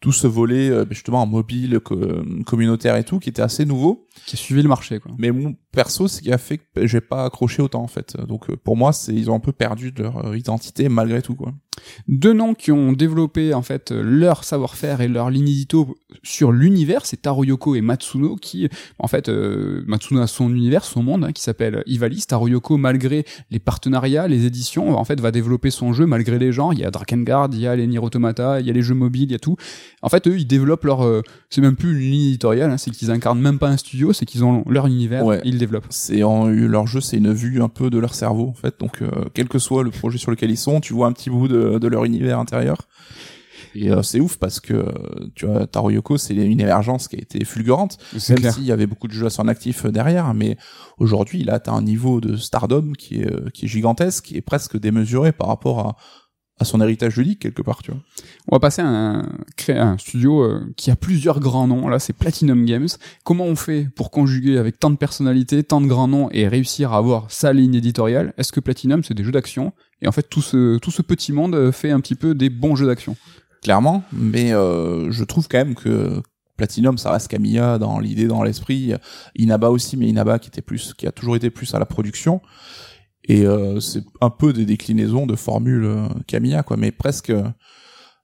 tout 0.00 0.12
ce 0.12 0.26
volet 0.26 0.68
euh, 0.70 0.84
justement 0.90 1.22
en 1.22 1.26
mobile, 1.26 1.80
co- 1.80 1.98
communautaire 2.46 2.96
et 2.96 3.04
tout, 3.04 3.18
qui 3.18 3.28
était 3.30 3.42
assez 3.42 3.64
nouveau. 3.64 4.03
Qui 4.26 4.36
a 4.36 4.38
suivi 4.38 4.62
le 4.62 4.68
marché, 4.68 5.00
quoi. 5.00 5.12
Mais 5.18 5.30
mon 5.30 5.54
perso, 5.72 6.08
ce 6.08 6.22
qui 6.22 6.32
a 6.32 6.38
fait 6.38 6.58
que 6.58 6.86
j'ai 6.86 7.00
pas 7.00 7.24
accroché 7.24 7.60
autant 7.60 7.82
en 7.82 7.88
fait. 7.88 8.16
Donc 8.16 8.48
euh, 8.48 8.56
pour 8.56 8.76
moi, 8.76 8.92
c'est 8.92 9.12
ils 9.12 9.30
ont 9.30 9.34
un 9.34 9.40
peu 9.40 9.52
perdu 9.52 9.92
de 9.92 10.02
leur 10.02 10.26
euh, 10.26 10.38
identité 10.38 10.88
malgré 10.88 11.20
tout 11.20 11.34
quoi. 11.34 11.52
Deux 12.08 12.32
noms 12.32 12.54
qui 12.54 12.72
ont 12.72 12.92
développé 12.92 13.54
en 13.54 13.62
fait 13.62 13.90
leur 13.90 14.44
savoir-faire 14.44 15.00
et 15.00 15.08
leur 15.08 15.30
ligne 15.30 15.48
édito 15.48 15.96
sur 16.22 16.52
l'univers, 16.52 17.06
c'est 17.06 17.22
Taro 17.22 17.44
Yoko 17.44 17.74
et 17.74 17.80
Matsuno 17.80 18.36
qui, 18.36 18.68
en 18.98 19.08
fait, 19.08 19.28
euh, 19.28 19.82
Matsuno 19.86 20.20
a 20.20 20.26
son 20.26 20.54
univers, 20.54 20.84
son 20.84 21.02
monde 21.02 21.24
hein, 21.24 21.32
qui 21.32 21.42
s'appelle 21.42 21.82
Ivalice. 21.86 22.26
Taro 22.26 22.48
Yoko, 22.48 22.76
malgré 22.76 23.24
les 23.50 23.58
partenariats, 23.58 24.28
les 24.28 24.46
éditions, 24.46 24.96
en 24.96 25.04
fait, 25.04 25.20
va 25.20 25.30
développer 25.30 25.70
son 25.70 25.92
jeu 25.92 26.06
malgré 26.06 26.38
les 26.38 26.52
genres. 26.52 26.72
Il 26.72 26.80
y 26.80 26.84
a 26.84 26.90
Drakengard, 26.90 27.48
il 27.52 27.60
y 27.60 27.66
a 27.66 27.76
les 27.76 27.86
Nier 27.86 27.98
Automata, 27.98 28.60
il 28.60 28.66
y 28.66 28.70
a 28.70 28.72
les 28.72 28.82
jeux 28.82 28.94
mobiles, 28.94 29.24
il 29.24 29.32
y 29.32 29.36
a 29.36 29.38
tout. 29.38 29.56
En 30.02 30.08
fait, 30.08 30.26
eux, 30.28 30.38
ils 30.38 30.46
développent 30.46 30.84
leur, 30.84 31.04
euh, 31.04 31.22
c'est 31.50 31.60
même 31.60 31.76
plus 31.76 31.92
une 31.92 32.10
ligne 32.10 32.28
éditoriale, 32.28 32.70
hein, 32.70 32.78
c'est 32.78 32.90
qu'ils 32.90 33.10
incarnent 33.10 33.40
même 33.40 33.58
pas 33.58 33.68
un 33.68 33.76
studio, 33.76 34.03
c'est 34.12 34.26
qu'ils 34.26 34.44
ont 34.44 34.64
leur 34.68 34.86
univers, 34.86 35.24
Ouais. 35.24 35.40
ils 35.44 35.54
le 35.54 35.58
développent. 35.58 35.86
c'est 35.90 36.22
en 36.22 36.46
leur 36.46 36.86
jeu, 36.86 37.00
c'est 37.00 37.16
une 37.16 37.32
vue 37.32 37.62
un 37.62 37.68
peu 37.68 37.90
de 37.90 37.98
leur 37.98 38.14
cerveau 38.14 38.48
en 38.48 38.54
fait. 38.54 38.74
Donc 38.80 39.00
euh, 39.02 39.08
quel 39.34 39.48
que 39.48 39.58
soit 39.58 39.82
le 39.82 39.90
projet 39.90 40.18
sur 40.18 40.30
lequel 40.30 40.50
ils 40.50 40.56
sont, 40.58 40.80
tu 40.80 40.92
vois 40.92 41.06
un 41.06 41.12
petit 41.12 41.30
bout 41.30 41.48
de, 41.48 41.78
de 41.78 41.88
leur 41.88 42.04
univers 42.04 42.38
intérieur. 42.38 42.78
Et 43.76 43.90
euh, 43.90 44.02
c'est 44.02 44.20
ouf 44.20 44.36
parce 44.36 44.60
que 44.60 44.72
euh, 44.74 44.92
tu 45.34 45.46
vois 45.46 45.66
Taro 45.66 45.90
Yoko, 45.90 46.16
c'est 46.16 46.34
une 46.34 46.60
émergence 46.60 47.08
qui 47.08 47.16
a 47.16 47.18
été 47.18 47.44
fulgurante, 47.44 47.98
C'est 48.16 48.38
même 48.40 48.52
s'il 48.52 48.64
y 48.64 48.70
avait 48.70 48.86
beaucoup 48.86 49.08
de 49.08 49.12
jeux 49.12 49.26
à 49.26 49.30
son 49.30 49.48
actif 49.48 49.84
euh, 49.86 49.90
derrière. 49.90 50.32
Mais 50.32 50.56
aujourd'hui, 50.98 51.40
il 51.40 51.50
a 51.50 51.54
atteint 51.54 51.72
un 51.74 51.82
niveau 51.82 52.20
de 52.20 52.36
stardom 52.36 52.92
qui 52.96 53.22
est 53.22 53.26
euh, 53.32 53.48
qui 53.52 53.64
est 53.64 53.68
gigantesque, 53.68 54.30
est 54.32 54.42
presque 54.42 54.78
démesuré 54.78 55.32
par 55.32 55.48
rapport 55.48 55.80
à 55.80 55.96
à 56.60 56.64
son 56.64 56.80
héritage 56.80 57.16
ludique 57.16 57.40
quelque 57.40 57.62
part, 57.62 57.82
tu 57.82 57.90
vois. 57.90 58.00
On 58.48 58.54
va 58.54 58.60
passer 58.60 58.80
à 58.80 58.86
un, 58.86 59.28
créer 59.56 59.78
un 59.78 59.98
studio 59.98 60.42
euh, 60.42 60.72
qui 60.76 60.90
a 60.90 60.96
plusieurs 60.96 61.40
grands 61.40 61.66
noms. 61.66 61.88
Là, 61.88 61.98
c'est 61.98 62.12
Platinum 62.12 62.64
Games. 62.64 62.88
Comment 63.24 63.44
on 63.44 63.56
fait 63.56 63.88
pour 63.96 64.10
conjuguer 64.10 64.58
avec 64.58 64.78
tant 64.78 64.90
de 64.90 64.96
personnalités, 64.96 65.64
tant 65.64 65.80
de 65.80 65.86
grands 65.86 66.06
noms 66.06 66.28
et 66.30 66.46
réussir 66.46 66.92
à 66.92 66.98
avoir 66.98 67.30
sa 67.30 67.52
ligne 67.52 67.74
éditoriale? 67.74 68.34
Est-ce 68.38 68.52
que 68.52 68.60
Platinum, 68.60 69.02
c'est 69.02 69.14
des 69.14 69.24
jeux 69.24 69.32
d'action? 69.32 69.72
Et 70.00 70.06
en 70.06 70.12
fait, 70.12 70.28
tout 70.28 70.42
ce, 70.42 70.78
tout 70.78 70.92
ce 70.92 71.02
petit 71.02 71.32
monde 71.32 71.54
euh, 71.54 71.72
fait 71.72 71.90
un 71.90 72.00
petit 72.00 72.14
peu 72.14 72.34
des 72.34 72.50
bons 72.50 72.76
jeux 72.76 72.86
d'action. 72.86 73.16
clairement, 73.62 74.04
mais 74.12 74.52
euh, 74.52 75.10
je 75.10 75.24
trouve 75.24 75.48
quand 75.48 75.58
même 75.58 75.74
que 75.74 76.22
Platinum, 76.56 76.98
ça 76.98 77.10
reste 77.10 77.26
Camilla 77.26 77.78
dans 77.78 77.98
l'idée, 77.98 78.26
dans 78.28 78.44
l'esprit. 78.44 78.92
Inaba 79.34 79.70
aussi, 79.70 79.96
mais 79.96 80.06
Inaba 80.06 80.38
qui 80.38 80.48
était 80.48 80.62
plus, 80.62 80.94
qui 80.94 81.08
a 81.08 81.10
toujours 81.10 81.34
été 81.34 81.50
plus 81.50 81.74
à 81.74 81.80
la 81.80 81.86
production. 81.86 82.40
Et 83.28 83.46
euh, 83.46 83.80
c'est 83.80 84.04
un 84.20 84.30
peu 84.30 84.52
des 84.52 84.66
déclinaisons 84.66 85.26
de 85.26 85.36
formules 85.36 85.84
euh, 85.84 86.08
Camilla, 86.26 86.62
quoi, 86.62 86.76
mais 86.76 86.90
presque 86.90 87.30
euh, 87.30 87.44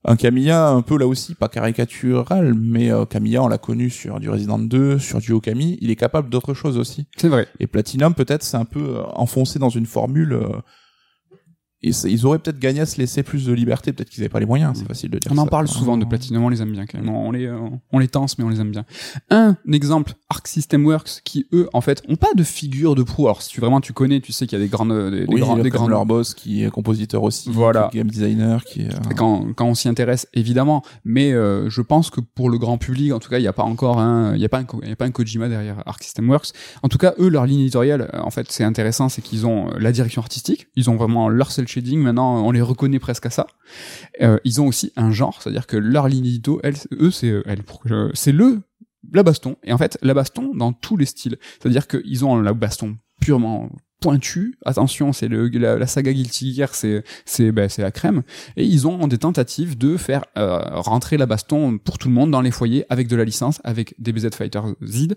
un 0.05 0.17
Camilla 0.17 0.69
un 0.69 0.83
peu 0.83 0.99
là 0.99 1.07
aussi, 1.07 1.35
pas 1.35 1.49
caricatural, 1.49 2.55
mais 2.55 2.91
euh, 2.91 3.07
Camilla, 3.07 3.43
on 3.43 3.49
l'a 3.49 3.59
connu 3.59 3.89
sur 3.89 4.21
du 4.21 4.29
Resident 4.29 4.59
2, 4.59 4.99
sur 4.99 5.19
du 5.21 5.33
Okami, 5.33 5.79
il 5.81 5.91
est 5.91 5.97
capable 5.97 6.29
d'autre 6.29 6.55
chose 6.55 6.77
aussi. 6.77 7.07
C'est 7.17 7.29
vrai. 7.29 7.49
Et 7.61 7.67
Platinum, 7.67 8.15
peut-être, 8.15 8.43
c'est 8.43 8.57
un 8.57 8.65
peu 8.65 8.99
enfoncé 9.15 9.59
dans 9.59 9.69
une 9.69 9.87
formule. 9.87 10.39
Et 11.83 11.91
ils 11.91 12.27
auraient 12.27 12.39
peut-être 12.39 12.59
gagné 12.59 12.81
à 12.81 12.87
se 12.87 12.99
laisser 12.99 13.23
plus 13.23 13.47
de 13.47 13.53
liberté, 13.53 13.93
peut-être 13.93 14.11
qu'ils 14.11 14.21
n'avaient 14.21 14.29
pas 14.29 14.41
les 14.41 14.47
moyens, 14.47 14.79
c'est 14.79 14.87
facile 14.87 15.11
de 15.11 15.19
dire 15.19 15.31
On 15.33 15.39
en 15.39 15.45
ça. 15.45 15.51
parle 15.51 15.67
souvent 15.69 15.97
de 15.97 16.05
Platinum, 16.05 16.45
on 16.45 16.49
les 16.49 16.61
aime 16.63 16.73
bien 16.73 16.85
quand 16.87 16.99
même. 16.99 17.09
On 17.09 17.31
les, 17.33 17.47
euh, 17.47 17.57
on 17.93 17.99
les 17.99 18.09
tense, 18.09 18.39
mais 18.39 18.45
on 18.45 18.49
les 18.51 18.61
aime 18.61 18.71
bien. 18.71 18.85
Un 19.31 19.57
exemple, 19.73 20.13
Arc 20.29 20.47
System 20.49 20.85
Works, 20.87 21.21
qui 21.25 21.47
eux, 21.53 21.69
en 21.73 21.81
fait, 21.81 22.03
ont 22.09 22.17
pas 22.17 22.35
de 22.35 22.43
figure 22.43 22.95
de 22.95 23.03
proue. 23.03 23.27
Alors, 23.27 23.41
si 23.43 23.49
tu 23.51 23.61
vraiment 23.61 23.81
tu 23.81 23.93
connais, 23.93 24.21
tu 24.21 24.33
sais 24.33 24.47
qu'il 24.47 24.59
y 24.59 24.61
a 24.61 24.65
des 24.65 24.71
grandes, 24.71 24.91
des, 25.11 25.27
des 25.27 25.27
Oui, 25.33 25.41
y 25.41 25.45
a 25.45 25.63
des 25.63 25.71
grands 25.71 25.89
leur 25.89 26.07
boss 26.07 26.35
qui 26.35 26.65
est 26.65 26.71
compositeur 26.71 27.23
aussi, 27.23 27.49
Voilà. 27.51 27.89
qui 27.91 27.99
est 27.99 28.01
game 28.01 28.11
designer, 28.11 28.65
qui 28.65 28.83
est... 28.83 28.95
euh, 28.95 29.15
quand, 29.17 29.53
quand 29.55 29.67
on 29.67 29.75
s'y 29.75 29.89
intéresse 29.89 30.27
évidemment 30.35 30.83
mais 31.05 31.33
euh, 31.33 31.69
je 31.71 31.81
pense 31.83 32.11
que 32.11 32.21
pour 32.21 32.51
le 32.51 32.59
grand 32.59 32.79
public 32.79 33.13
en 33.13 33.19
tout 33.19 33.29
cas 33.31 33.39
il 33.39 33.43
n'y 33.43 33.49
a 33.49 33.53
pas 33.53 33.63
encore 33.63 33.99
un 33.99 34.35
il 34.35 34.41
y 34.41 34.45
a 34.45 34.49
pas 34.49 34.59
un 34.59 34.67
il 34.83 34.89
y 34.89 34.93
a 34.93 34.97
pas 34.97 35.05
un 35.07 35.11
Kojima 35.11 35.49
derrière 35.49 35.83
Arc 35.87 36.03
System 36.03 36.29
Works 36.29 36.49
en 36.83 36.89
tout 36.89 36.99
cas 36.99 37.15
eux 37.19 37.29
leur 37.29 37.47
ligne 37.47 37.61
éditoriale 37.61 38.11
euh, 38.15 38.21
en 38.21 38.31
fait 38.31 38.47
c'est 38.51 38.65
intéressant 38.65 39.09
c'est 39.09 39.23
qu'ils 39.23 39.47
ont 39.47 39.69
la 39.79 39.93
direction 39.93 40.21
artistique 40.23 40.67
ils 40.77 40.91
ont 40.91 40.97
vraiment 40.97 41.29
leur 41.29 41.51
cel 41.51 41.67
shading 41.71 42.01
maintenant 42.01 42.45
on 42.47 42.51
les 42.51 42.63
reconnaît 42.63 42.99
presque 42.99 43.27
à 43.27 43.31
ça. 43.31 43.47
Euh, 44.21 44.39
ils 44.45 44.61
ont 44.61 44.67
aussi 44.67 44.93
un 44.97 45.11
genre 45.13 45.41
c'est 45.43 45.49
à 45.51 45.53
dire 45.53 45.67
que 45.67 45.77
leur 45.77 46.09
ligne 46.09 46.27
édito 46.27 46.61
elle 46.63 46.75
eux 47.01 47.11
c'est 47.11 47.31
euh, 47.31 47.43
je- 47.85 48.11
c'est 48.15 48.33
le 48.33 48.61
la 49.13 49.23
baston. 49.23 49.57
Et 49.65 49.73
en 49.73 49.79
fait 49.79 49.99
la 50.03 50.13
baston 50.15 50.55
dans 50.55 50.73
tous 50.73 50.97
les 50.97 51.07
styles. 51.07 51.39
C'est 51.61 51.69
à 51.69 51.73
dire 51.73 51.87
qu'ils 51.87 52.25
ont 52.25 52.41
la 52.41 52.53
baston 52.53 52.97
purement 53.21 53.71
pointu. 54.01 54.57
Attention, 54.65 55.13
c'est 55.13 55.29
le 55.29 55.49
la, 55.49 55.77
la 55.77 55.87
saga 55.87 56.13
Guilty 56.13 56.55
Gear, 56.55 56.75
c'est 56.75 57.05
c'est 57.25 57.53
ben, 57.53 57.69
c'est 57.69 57.83
la 57.83 57.91
crème. 57.91 58.23
Et 58.57 58.65
ils 58.65 58.87
ont 58.87 59.07
des 59.07 59.19
tentatives 59.19 59.77
de 59.77 59.97
faire 59.97 60.25
euh, 60.39 60.59
rentrer 60.73 61.17
la 61.17 61.27
baston 61.27 61.79
pour 61.79 61.99
tout 61.99 62.09
le 62.09 62.15
monde 62.15 62.31
dans 62.31 62.41
les 62.41 62.51
foyers 62.51 62.85
avec 62.89 63.09
de 63.09 63.17
la 63.17 63.25
licence, 63.25 63.61
avec 63.65 63.95
DBZ 63.99 64.31
Fighter 64.35 64.61
Z. 64.85 65.09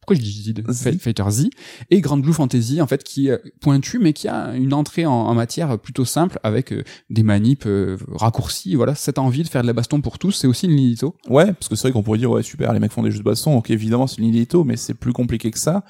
Pourquoi 0.00 0.16
je 0.16 0.20
dis 0.20 0.54
Z, 0.54 0.72
Z. 0.72 0.98
Fighter 0.98 1.24
Z 1.30 1.48
et 1.90 2.00
Grand 2.00 2.16
Blue 2.18 2.32
Fantasy 2.32 2.80
en 2.80 2.86
fait 2.86 3.04
qui 3.04 3.28
est 3.28 3.40
pointu 3.60 3.98
mais 3.98 4.12
qui 4.12 4.28
a 4.28 4.54
une 4.54 4.74
entrée 4.74 5.06
en, 5.06 5.12
en 5.12 5.34
matière 5.34 5.78
plutôt 5.78 6.04
simple 6.04 6.38
avec 6.42 6.72
euh, 6.72 6.82
des 7.10 7.22
manips 7.22 7.66
euh, 7.66 7.96
raccourcis. 8.12 8.74
Voilà, 8.74 8.94
cette 8.94 9.18
envie 9.18 9.42
de 9.42 9.48
faire 9.48 9.62
de 9.62 9.66
la 9.66 9.72
baston 9.72 10.00
pour 10.00 10.18
tous, 10.18 10.32
c'est 10.32 10.46
aussi 10.46 10.66
une 10.66 10.72
Linito. 10.72 11.16
Ouais, 11.28 11.52
parce 11.52 11.68
que 11.68 11.76
c'est 11.76 11.82
vrai 11.82 11.92
qu'on 11.92 12.02
pourrait 12.02 12.18
dire 12.18 12.30
ouais 12.30 12.42
super, 12.42 12.72
les 12.72 12.80
mecs 12.80 12.92
font 12.92 13.02
des 13.02 13.10
jeux 13.10 13.18
de 13.18 13.24
baston, 13.24 13.56
ok 13.56 13.70
évidemment 13.70 14.06
c'est 14.06 14.20
l'inédito, 14.20 14.64
mais 14.64 14.76
c'est 14.76 14.94
plus 14.94 15.12
compliqué 15.12 15.50
que 15.50 15.58
ça. 15.58 15.84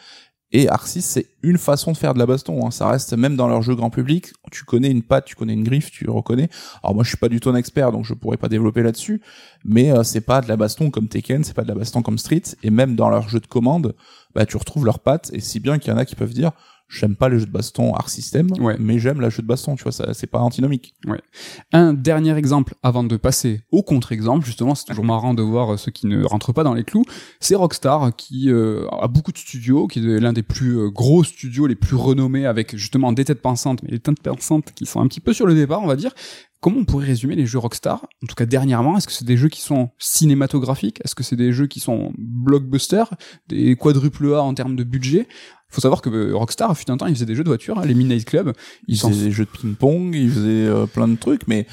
Et 0.56 0.68
Arc 0.68 0.86
6, 0.86 1.02
c'est 1.02 1.26
une 1.42 1.58
façon 1.58 1.90
de 1.90 1.96
faire 1.96 2.14
de 2.14 2.20
la 2.20 2.26
baston. 2.26 2.64
Hein. 2.64 2.70
Ça 2.70 2.88
reste 2.88 3.12
même 3.12 3.34
dans 3.34 3.48
leur 3.48 3.60
jeu 3.60 3.74
grand 3.74 3.90
public. 3.90 4.32
Tu 4.52 4.62
connais 4.62 4.88
une 4.88 5.02
patte, 5.02 5.24
tu 5.24 5.34
connais 5.34 5.52
une 5.52 5.64
griffe, 5.64 5.90
tu 5.90 6.08
reconnais. 6.08 6.48
Alors 6.84 6.94
moi, 6.94 7.02
je 7.02 7.08
suis 7.08 7.16
pas 7.16 7.28
du 7.28 7.40
tout 7.40 7.50
un 7.50 7.56
expert, 7.56 7.90
donc 7.90 8.04
je 8.04 8.14
pourrais 8.14 8.36
pas 8.36 8.48
développer 8.48 8.84
là-dessus. 8.84 9.20
Mais 9.64 9.90
euh, 9.90 10.04
c'est 10.04 10.20
pas 10.20 10.40
de 10.40 10.46
la 10.46 10.56
baston 10.56 10.92
comme 10.92 11.08
Tekken, 11.08 11.42
c'est 11.42 11.54
pas 11.54 11.64
de 11.64 11.68
la 11.68 11.74
baston 11.74 12.02
comme 12.02 12.18
Street. 12.18 12.42
Et 12.62 12.70
même 12.70 12.94
dans 12.94 13.08
leur 13.08 13.28
jeu 13.28 13.40
de 13.40 13.48
commande, 13.48 13.96
bah 14.36 14.46
tu 14.46 14.56
retrouves 14.56 14.84
leurs 14.84 15.00
pattes. 15.00 15.28
Et 15.32 15.40
si 15.40 15.58
bien 15.58 15.80
qu'il 15.80 15.92
y 15.92 15.94
en 15.94 15.98
a 15.98 16.04
qui 16.04 16.14
peuvent 16.14 16.32
dire, 16.32 16.52
j'aime 16.88 17.16
pas 17.16 17.28
les 17.28 17.38
jeux 17.38 17.46
de 17.46 17.50
baston 17.50 17.94
Arc 17.94 18.10
System, 18.10 18.48
Ouais. 18.60 18.76
mais 18.78 18.98
j'aime 18.98 19.20
la 19.20 19.30
jeu 19.30 19.42
de 19.42 19.46
baston. 19.46 19.76
Tu 19.76 19.82
vois, 19.82 19.92
ça 19.92 20.14
c'est 20.14 20.26
pas 20.26 20.38
antinomique. 20.40 20.94
Un 21.72 21.92
dernier 21.94 22.36
exemple 22.36 22.74
avant 22.82 23.04
de 23.04 23.16
passer 23.16 23.62
au 23.72 23.82
contre-exemple, 23.82 24.44
justement, 24.46 24.74
c'est 24.74 24.84
toujours 24.86 25.04
marrant 25.04 25.34
de 25.34 25.42
voir 25.42 25.74
euh, 25.74 25.76
ceux 25.76 25.90
qui 25.90 26.06
ne 26.06 26.24
rentrent 26.24 26.52
pas 26.52 26.62
dans 26.64 26.74
les 26.74 26.84
clous. 26.84 27.04
C'est 27.40 27.54
Rockstar 27.54 28.14
qui 28.16 28.50
euh, 28.50 28.86
a 28.90 29.08
beaucoup 29.08 29.32
de 29.32 29.38
studios, 29.38 29.86
qui 29.86 29.98
est 29.98 30.20
l'un 30.20 30.32
des 30.32 30.42
plus 30.42 30.78
euh, 30.78 30.88
gros 30.90 31.24
studios, 31.24 31.66
les 31.66 31.74
plus 31.76 31.96
renommés, 31.96 32.46
avec 32.46 32.76
justement 32.76 33.12
des 33.12 33.24
têtes 33.24 33.42
pensantes, 33.42 33.82
mais 33.82 33.90
les 33.90 34.00
têtes 34.00 34.22
pensantes 34.22 34.72
qui 34.74 34.86
sont 34.86 35.00
un 35.00 35.06
petit 35.08 35.20
peu 35.20 35.32
sur 35.32 35.46
le 35.46 35.54
départ, 35.54 35.82
on 35.82 35.86
va 35.86 35.96
dire. 35.96 36.12
Comment 36.64 36.78
on 36.80 36.84
pourrait 36.86 37.04
résumer 37.04 37.34
les 37.34 37.44
jeux 37.44 37.58
Rockstar 37.58 38.06
En 38.22 38.26
tout 38.26 38.34
cas, 38.34 38.46
dernièrement, 38.46 38.96
est-ce 38.96 39.06
que 39.06 39.12
c'est 39.12 39.26
des 39.26 39.36
jeux 39.36 39.50
qui 39.50 39.60
sont 39.60 39.90
cinématographiques? 39.98 40.98
Est-ce 41.04 41.14
que 41.14 41.22
c'est 41.22 41.36
des 41.36 41.52
jeux 41.52 41.66
qui 41.66 41.78
sont 41.78 42.14
blockbusters? 42.16 43.10
Des 43.48 43.76
quadruple 43.76 44.32
A 44.34 44.40
en 44.42 44.54
termes 44.54 44.74
de 44.74 44.82
budget? 44.84 45.28
Faut 45.68 45.80
savoir 45.80 46.02
que 46.02 46.08
euh, 46.10 46.36
Rockstar, 46.36 46.76
fut 46.76 46.88
un 46.88 46.96
temps, 46.96 47.06
ils 47.06 47.14
faisaient 47.16 47.26
des 47.26 47.34
jeux 47.34 47.42
de 47.42 47.48
voiture, 47.48 47.80
hein, 47.80 47.84
les 47.84 47.94
Midnight 47.94 48.24
Club. 48.24 48.52
Ils 48.86 48.94
Ils 48.94 48.98
faisaient 49.00 49.24
des 49.24 49.30
jeux 49.32 49.44
de 49.44 49.50
ping-pong, 49.50 50.14
ils 50.14 50.30
faisaient 50.30 50.46
euh, 50.68 50.86
plein 50.86 51.08
de 51.08 51.16
trucs, 51.16 51.48
mais 51.48 51.66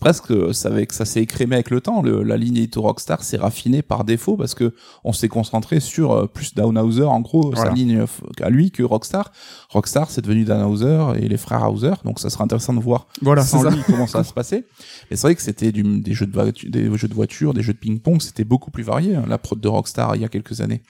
presque 0.00 0.32
ça 0.52 0.68
avec 0.68 0.92
ça 0.92 1.04
s'est 1.04 1.22
écrémé 1.22 1.54
avec 1.54 1.70
le 1.70 1.80
temps. 1.80 2.02
Le, 2.02 2.24
la 2.24 2.36
ligne 2.38 2.56
Ito 2.56 2.82
Rockstar 2.82 3.22
s'est 3.22 3.36
raffinée 3.36 3.82
par 3.82 4.02
défaut 4.02 4.36
parce 4.36 4.54
que 4.56 4.74
on 5.04 5.12
s'est 5.12 5.28
concentré 5.28 5.78
sur 5.78 6.10
euh, 6.10 6.26
plus 6.26 6.54
Downhauser 6.56 7.04
en 7.04 7.20
gros 7.20 7.52
Voilà. 7.52 7.70
sa 7.70 7.76
ligne 7.76 7.98
euh, 7.98 8.06
à 8.44 8.50
lui 8.50 8.72
que 8.72 8.82
Rockstar. 8.82 9.30
Rockstar 9.70 10.10
c'est 10.10 10.22
devenu 10.22 10.42
Downhauser 10.44 11.12
et 11.22 11.28
les 11.28 11.36
frères 11.36 11.70
Hauser, 11.72 11.92
donc 12.04 12.18
ça 12.18 12.30
sera 12.30 12.42
intéressant 12.42 12.74
de 12.74 12.80
voir 12.80 13.06
Voilà, 13.22 13.42
sans 13.44 13.62
ça. 13.62 13.70
lui 13.70 13.78
comment 13.86 14.08
ça 14.08 14.24
se 14.26 14.34
passer. 14.34 14.64
Mais 15.10 15.16
c'est 15.16 15.26
vrai 15.26 15.34
que 15.34 15.42
c'était 15.42 15.72
des 15.72 16.14
jeux 16.14 16.26
de 16.26 16.32
voiture, 16.32 16.70
des 16.70 16.96
jeux 16.96 17.08
de 17.08 17.14
voiture, 17.14 17.54
des 17.54 17.62
jeux 17.62 17.72
de 17.72 17.78
ping-pong, 17.78 18.20
c'était 18.20 18.44
beaucoup 18.44 18.70
plus 18.70 18.82
varié 18.82 19.16
hein, 19.16 19.24
la 19.28 19.38
prod 19.38 19.60
de 19.60 19.68
Rockstar 19.68 20.16
il 20.16 20.22
y 20.22 20.24
a 20.24 20.28
quelques 20.28 20.60
années. 20.60 20.82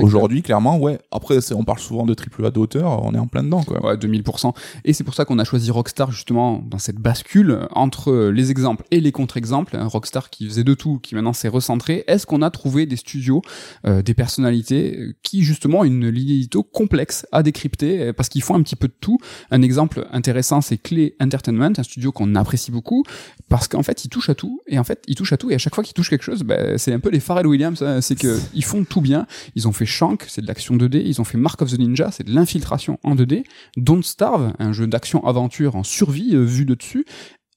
Aujourd'hui, 0.00 0.42
clairement, 0.42 0.78
ouais. 0.78 0.98
Après, 1.10 1.38
on 1.52 1.64
parle 1.64 1.78
souvent 1.78 2.06
de 2.06 2.14
triple 2.14 2.44
A 2.46 2.50
d'auteur, 2.50 3.04
on 3.04 3.14
est 3.14 3.18
en 3.18 3.26
plein 3.26 3.42
dedans, 3.42 3.62
quoi. 3.62 3.84
Ouais, 3.84 3.96
2000%. 3.96 4.54
Et 4.84 4.92
c'est 4.92 5.04
pour 5.04 5.14
ça 5.14 5.24
qu'on 5.24 5.38
a 5.38 5.44
choisi 5.44 5.70
Rockstar 5.70 6.10
justement 6.10 6.62
dans 6.68 6.78
cette 6.78 6.96
bascule 6.96 7.66
entre 7.72 8.10
euh, 8.10 8.30
les 8.30 8.50
exemples 8.50 8.84
et 8.90 9.00
les 9.00 9.12
contre-exemples. 9.12 9.76
Rockstar 9.76 10.30
qui 10.30 10.46
faisait 10.46 10.64
de 10.64 10.74
tout, 10.74 10.98
qui 10.98 11.14
maintenant 11.14 11.32
s'est 11.32 11.48
recentré. 11.48 12.04
Est-ce 12.06 12.26
qu'on 12.26 12.42
a 12.42 12.50
trouvé 12.50 12.86
des 12.86 12.96
studios, 12.96 13.42
euh, 13.86 14.02
des 14.02 14.14
personnalités 14.14 14.96
euh, 14.96 15.14
qui 15.22 15.42
justement 15.42 15.80
ont 15.80 15.84
une 15.84 16.08
ligne 16.08 16.30
édito 16.30 16.62
complexe 16.62 17.26
à 17.32 17.42
décrypter 17.42 18.12
parce 18.12 18.28
qu'ils 18.28 18.42
font 18.42 18.54
un 18.54 18.62
petit 18.62 18.76
peu 18.76 18.88
de 18.88 18.94
tout. 19.00 19.18
Un 19.50 19.62
exemple 19.62 20.06
intéressant, 20.12 20.60
c'est 20.60 20.78
Clay 20.78 21.14
Entertainment, 21.20 21.72
un 21.76 21.82
studio 21.82 22.12
qu'on 22.12 22.34
apprécie 22.34 22.70
beaucoup 22.70 23.04
parce 23.48 23.68
qu'en 23.68 23.82
fait, 23.82 24.04
ils 24.04 24.08
touchent 24.08 24.30
à 24.30 24.34
tout 24.34 24.60
et 24.66 24.78
en 24.78 24.84
fait, 24.84 25.02
ils 25.06 25.14
touchent 25.14 25.32
à 25.32 25.36
tout 25.36 25.50
et 25.50 25.54
à 25.54 25.58
chaque 25.58 25.74
fois 25.74 25.84
qu'ils 25.84 25.94
touchent 25.94 26.10
quelque 26.10 26.24
chose, 26.24 26.42
ben, 26.42 26.78
c'est 26.78 26.92
un 26.92 27.00
peu 27.00 27.10
les 27.10 27.20
Pharrell 27.20 27.46
Williams, 27.46 27.82
hein, 27.82 28.00
c'est 28.00 28.16
que 28.16 28.38
ils 28.54 28.64
font 28.64 28.84
tout 28.84 29.00
bien. 29.00 29.26
Ils 29.54 29.68
ont 29.68 29.72
fait 29.72 29.81
Shank, 29.84 30.24
c'est 30.28 30.40
de 30.42 30.46
l'action 30.46 30.76
2D. 30.76 31.02
Ils 31.04 31.20
ont 31.20 31.24
fait 31.24 31.38
Mark 31.38 31.60
of 31.62 31.70
the 31.70 31.78
Ninja, 31.78 32.10
c'est 32.10 32.24
de 32.24 32.32
l'infiltration 32.34 32.98
en 33.02 33.14
2D. 33.14 33.44
Don't 33.76 34.02
Starve, 34.02 34.52
un 34.58 34.72
jeu 34.72 34.86
d'action-aventure 34.86 35.76
en 35.76 35.82
survie 35.82 36.34
euh, 36.34 36.42
vu 36.44 36.64
de 36.64 36.74
dessus. 36.74 37.04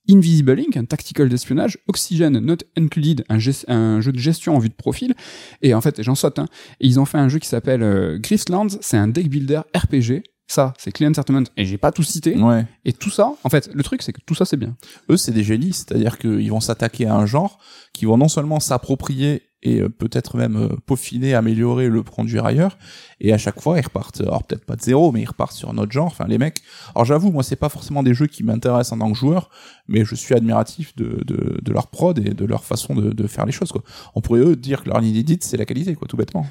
Invisible 0.07 0.59
Inc, 0.59 0.77
un 0.77 0.85
tactical 0.85 1.29
d'espionnage, 1.29 1.79
Oxygen 1.87 2.29
Not 2.39 2.57
Included, 2.77 3.25
un, 3.27 3.39
gest- 3.39 3.65
un 3.67 4.01
jeu 4.01 4.11
de 4.11 4.19
gestion 4.19 4.55
en 4.55 4.59
vue 4.59 4.69
de 4.69 4.75
profil, 4.75 5.15
et 5.63 5.73
en 5.73 5.81
fait, 5.81 6.03
j'en 6.03 6.13
saute, 6.13 6.37
hein, 6.37 6.45
et 6.79 6.85
ils 6.85 6.99
ont 6.99 7.05
fait 7.05 7.17
un 7.17 7.27
jeu 7.27 7.39
qui 7.39 7.47
s'appelle 7.47 7.81
euh, 7.81 8.19
Grifflands, 8.19 8.67
c'est 8.81 8.97
un 8.97 9.07
deck 9.07 9.29
builder 9.29 9.61
RPG, 9.75 10.21
ça, 10.45 10.73
c'est 10.77 10.91
Clean 10.91 11.09
Entertainment, 11.09 11.45
et 11.57 11.65
j'ai 11.65 11.79
pas 11.79 11.91
tout 11.91 12.03
cité, 12.03 12.37
Ouais. 12.37 12.67
et 12.85 12.93
tout 12.93 13.09
ça, 13.09 13.33
en 13.43 13.49
fait, 13.49 13.71
le 13.73 13.81
truc, 13.81 14.03
c'est 14.03 14.13
que 14.13 14.21
tout 14.27 14.35
ça, 14.35 14.45
c'est 14.45 14.57
bien. 14.57 14.75
eux 15.09 15.17
c'est 15.17 15.31
des 15.31 15.43
génies, 15.43 15.73
c'est-à-dire 15.73 16.19
qu'ils 16.19 16.51
vont 16.51 16.59
s'attaquer 16.59 17.07
à 17.07 17.15
un 17.15 17.25
genre, 17.25 17.57
qui 17.95 18.05
vont 18.05 18.17
non 18.17 18.27
seulement 18.27 18.59
s'approprier 18.59 19.41
et 19.63 19.81
euh, 19.81 19.89
peut-être 19.89 20.37
même 20.37 20.57
euh, 20.57 20.69
peaufiner, 20.85 21.33
améliorer, 21.33 21.87
le 21.89 22.03
produire 22.03 22.45
ailleurs, 22.45 22.77
et 23.19 23.33
à 23.33 23.37
chaque 23.39 23.59
fois 23.59 23.79
ils 23.79 23.83
repartent, 23.83 24.21
alors 24.21 24.43
peut-être 24.43 24.63
pas 24.63 24.75
de 24.75 24.81
zéro, 24.81 25.11
mais 25.11 25.21
ils 25.21 25.25
repartent 25.25 25.53
sur 25.55 25.69
un 25.71 25.77
autre 25.79 25.91
genre, 25.91 26.05
enfin 26.05 26.25
les 26.27 26.37
mecs. 26.37 26.57
Alors 26.93 27.05
j'avoue, 27.05 27.31
moi 27.31 27.41
c'est 27.41 27.55
pas 27.55 27.69
forcément 27.69 28.03
des 28.03 28.13
jeux 28.13 28.27
qui 28.27 28.43
m'intéressent 28.43 28.93
en 28.93 28.99
tant 28.99 29.11
que 29.11 29.17
joueur, 29.17 29.49
mais 29.87 30.05
je 30.05 30.13
suis 30.13 30.35
admiratif 30.35 30.95
de, 30.97 31.23
de, 31.25 31.57
de 31.59 31.71
leur 31.73 31.87
prod 31.87 32.19
et 32.19 32.33
de 32.35 32.45
leur 32.45 32.63
façon 32.63 32.93
de, 32.93 33.11
de 33.11 33.27
faire 33.27 33.47
les 33.47 33.51
choses, 33.53 33.71
quoi. 33.71 33.81
On 34.13 34.21
pourrait 34.21 34.41
eux 34.41 34.55
dire 34.55 34.83
que 34.83 34.89
leur 34.89 34.99
ligne 34.99 35.15
édite 35.15 35.43
c'est 35.43 35.57
la 35.57 35.65
qualité, 35.65 35.95
quoi, 35.95 36.07
tout 36.07 36.17
bêtement. 36.17 36.45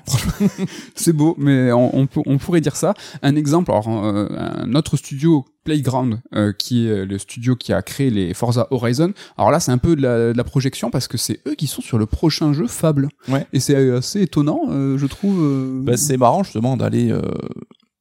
C'est 0.97 1.13
beau, 1.13 1.37
mais 1.39 1.71
on, 1.73 1.97
on, 1.97 2.07
peut- 2.07 2.23
on 2.27 2.39
pourrait 2.39 2.61
dire 2.63 2.75
ça. 2.75 2.95
Un 3.23 3.37
exemple, 3.37 3.71
alors 3.71 3.89
euh, 3.89 4.27
un 4.31 4.75
autre 4.75 4.97
studio, 4.97 5.45
Playground, 5.65 6.21
euh, 6.35 6.53
qui 6.53 6.87
est 6.87 7.05
le 7.05 7.19
studio 7.19 7.57
qui 7.57 7.73
a 7.73 7.83
créé 7.83 8.11
les 8.11 8.35
Forza 8.35 8.69
Horizon. 8.71 9.13
Alors 9.37 9.51
là, 9.51 9.61
c'est 9.61 9.73
un 9.73 9.79
peu 9.79 9.97
de 9.97 10.03
la, 10.03 10.33
de 10.33 10.37
la 10.37 10.45
projection 10.45 10.91
parce 10.91 11.09
que 11.09 11.17
c'est 11.19 11.41
eux 11.49 11.55
qui 11.55 11.67
sont 11.67 11.83
sur 11.83 11.99
le 11.99 12.07
prochain 12.07 12.53
jeu 12.53 12.67
Fable. 12.67 13.09
Ouais. 13.29 13.47
Et 13.53 13.61
c'est 13.61 13.75
euh, 13.75 13.99
assez 13.99 14.21
étonnant, 14.23 14.61
euh, 14.69 14.99
je 14.99 15.07
trouve. 15.07 15.39
euh, 15.43 15.83
Bah, 15.83 15.97
c'est 15.97 16.17
marrant 16.17 16.43
justement 16.43 16.77
d'aller 16.77 17.11
euh, 17.11 17.23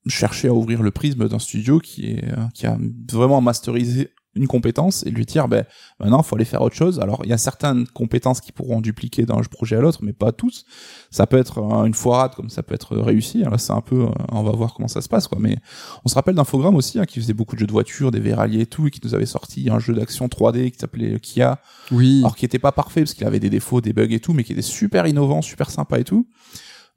chercher 0.08 0.50
à 0.50 0.54
ouvrir 0.54 0.84
le 0.84 0.92
prisme 0.92 1.28
d'un 1.30 1.40
studio 1.40 1.80
qui 1.80 2.12
est 2.12 2.26
euh, 2.26 2.36
qui 2.54 2.66
a 2.66 2.78
vraiment 3.12 3.40
masterisé 3.42 4.10
une 4.36 4.48
compétence 4.48 5.06
et 5.06 5.12
lui 5.12 5.26
dire 5.26 5.48
ben 5.48 5.66
maintenant 6.00 6.24
faut 6.24 6.36
aller 6.36 6.46
faire 6.46 6.62
autre 6.62 6.76
chose 6.76 7.00
alors 7.00 7.22
il 7.24 7.30
y 7.30 7.34
a 7.34 7.38
certaines 7.38 7.88
compétences 7.88 8.42
qui 8.42 8.52
pourront 8.52 8.82
dupliquer 8.82 9.26
d'un 9.26 9.40
projet 9.42 9.76
à 9.76 9.82
l'autre 9.82 10.00
mais 10.02 10.14
pas 10.14 10.32
tous 10.32 10.66
ça 11.12 11.28
peut 11.28 11.38
être 11.38 11.60
euh, 11.60 11.86
une 11.86 11.94
foirade 11.94 12.34
comme 12.36 12.50
ça 12.50 12.64
peut 12.64 12.74
être 12.74 12.98
réussi 12.98 13.44
alors 13.44 13.60
c'est 13.60 13.74
un 13.74 13.82
peu 13.82 14.06
euh, 14.06 14.10
on 14.32 14.44
va 14.44 14.52
voir 14.52 14.74
comment 14.74 14.88
ça 14.88 15.02
se 15.02 15.10
passe 15.10 15.28
quoi 15.28 15.38
mais 15.40 15.58
on 16.04 16.10
se 16.10 16.16
rappelle 16.16 16.36
d'Infogrames 16.36 16.76
aussi 16.76 17.00
hein, 17.00 17.06
qui 17.06 17.20
faisait 17.20 17.34
beaucoup 17.34 17.56
de 17.56 17.60
jeux 17.60 17.68
de 17.68 17.72
voitures 17.72 18.12
des 18.12 18.20
véraliers 18.20 18.62
et 18.62 18.66
tout 18.66 18.88
et 18.88 18.92
qui 18.92 19.00
nous 19.04 19.14
avait 19.14 19.26
sorti 19.26 19.70
un 19.70 19.80
jeu 19.80 19.94
d'action 19.94 20.28
3D 20.28 20.72
qui 20.72 20.80
s'appelait 20.80 21.20
Kia 21.20 21.60
oui. 21.92 22.20
alors 22.20 22.36
qui 22.36 22.46
était 22.46 22.60
pas 22.60 22.72
parfait 22.72 23.02
parce 23.02 23.14
qu'il 23.14 23.28
avait 23.28 23.40
des 23.40 23.50
défauts 23.50 23.82
des 23.82 23.94
bugs 23.94 24.08
et 24.10 24.20
tout 24.20 24.34
mais 24.34 24.44
qui 24.44 24.54
était 24.54 24.62
super 24.62 25.06
innovant 25.06 25.42
super 25.42 25.70
sympa 25.70 26.00
et 26.00 26.04
tout 26.04 26.28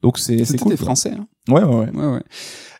donc 0.01 0.19
c'est 0.19 0.45
c'est 0.45 0.57
cool 0.57 0.71
des. 0.71 0.77
Français. 0.77 1.13
Hein. 1.17 1.27
ouais 1.49 1.63
ouais 1.63 1.75
ouais 1.75 1.89
Ouais, 1.91 2.05
ouais. 2.13 2.23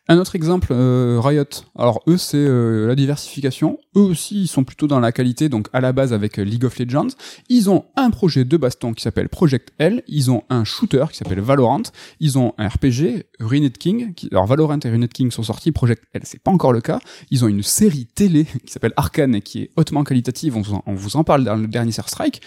Un 0.10 0.20
autre 0.20 0.38
exemple, 0.38 0.70
euh, 0.72 1.20
Riot. 1.22 1.44
Alors 1.78 2.02
eux, 2.08 2.16
c'est 2.16 2.38
euh, 2.38 2.88
la 2.88 2.96
diversification. 2.96 3.78
Eux 3.98 4.02
aussi, 4.02 4.44
ils 4.44 4.48
sont 4.48 4.64
plutôt 4.64 4.88
dans 4.88 5.02
la 5.02 5.12
qualité. 5.12 5.50
Donc 5.50 5.68
à 5.74 5.82
la 5.82 5.92
base 5.92 6.14
avec 6.14 6.40
euh, 6.40 6.44
League 6.44 6.64
of 6.64 6.80
Legends, 6.80 7.10
ils 7.50 7.70
ont 7.70 7.84
un 7.98 8.10
projet 8.10 8.46
de 8.46 8.56
baston 8.56 8.94
qui 8.94 9.02
s'appelle 9.02 9.28
Project 9.28 9.74
L. 9.80 10.04
Ils 10.08 10.32
ont 10.32 10.44
un 10.50 10.64
shooter 10.64 11.08
qui 11.12 11.18
s'appelle 11.18 11.42
Valorant. 11.42 11.84
Ils 12.22 12.38
ont 12.38 12.54
un 12.58 12.70
RPG, 12.70 13.26
Ruined 13.42 13.78
King. 13.78 14.14
Qui... 14.14 14.30
Alors 14.32 14.46
Valorant 14.46 14.80
et 14.80 14.90
Ruined 14.90 15.12
King 15.12 15.30
sont 15.30 15.44
sortis. 15.44 15.74
Project 15.74 16.04
L, 16.14 16.22
c'est 16.24 16.42
pas 16.42 16.52
encore 16.52 16.72
le 16.72 16.80
cas. 16.80 17.00
Ils 17.30 17.44
ont 17.44 17.50
une 17.50 17.64
série 17.64 18.06
télé 18.06 18.46
qui 18.66 18.72
s'appelle 18.72 18.94
Arcane 18.96 19.36
et 19.36 19.42
qui 19.42 19.64
est 19.64 19.72
hautement 19.76 20.06
qualitative. 20.06 20.56
On 20.56 20.94
vous 20.94 21.18
en, 21.18 21.26
parle 21.26 21.44
dans 21.44 21.58
le 21.58 21.68
dernier 21.68 21.92
Strike. 21.92 22.42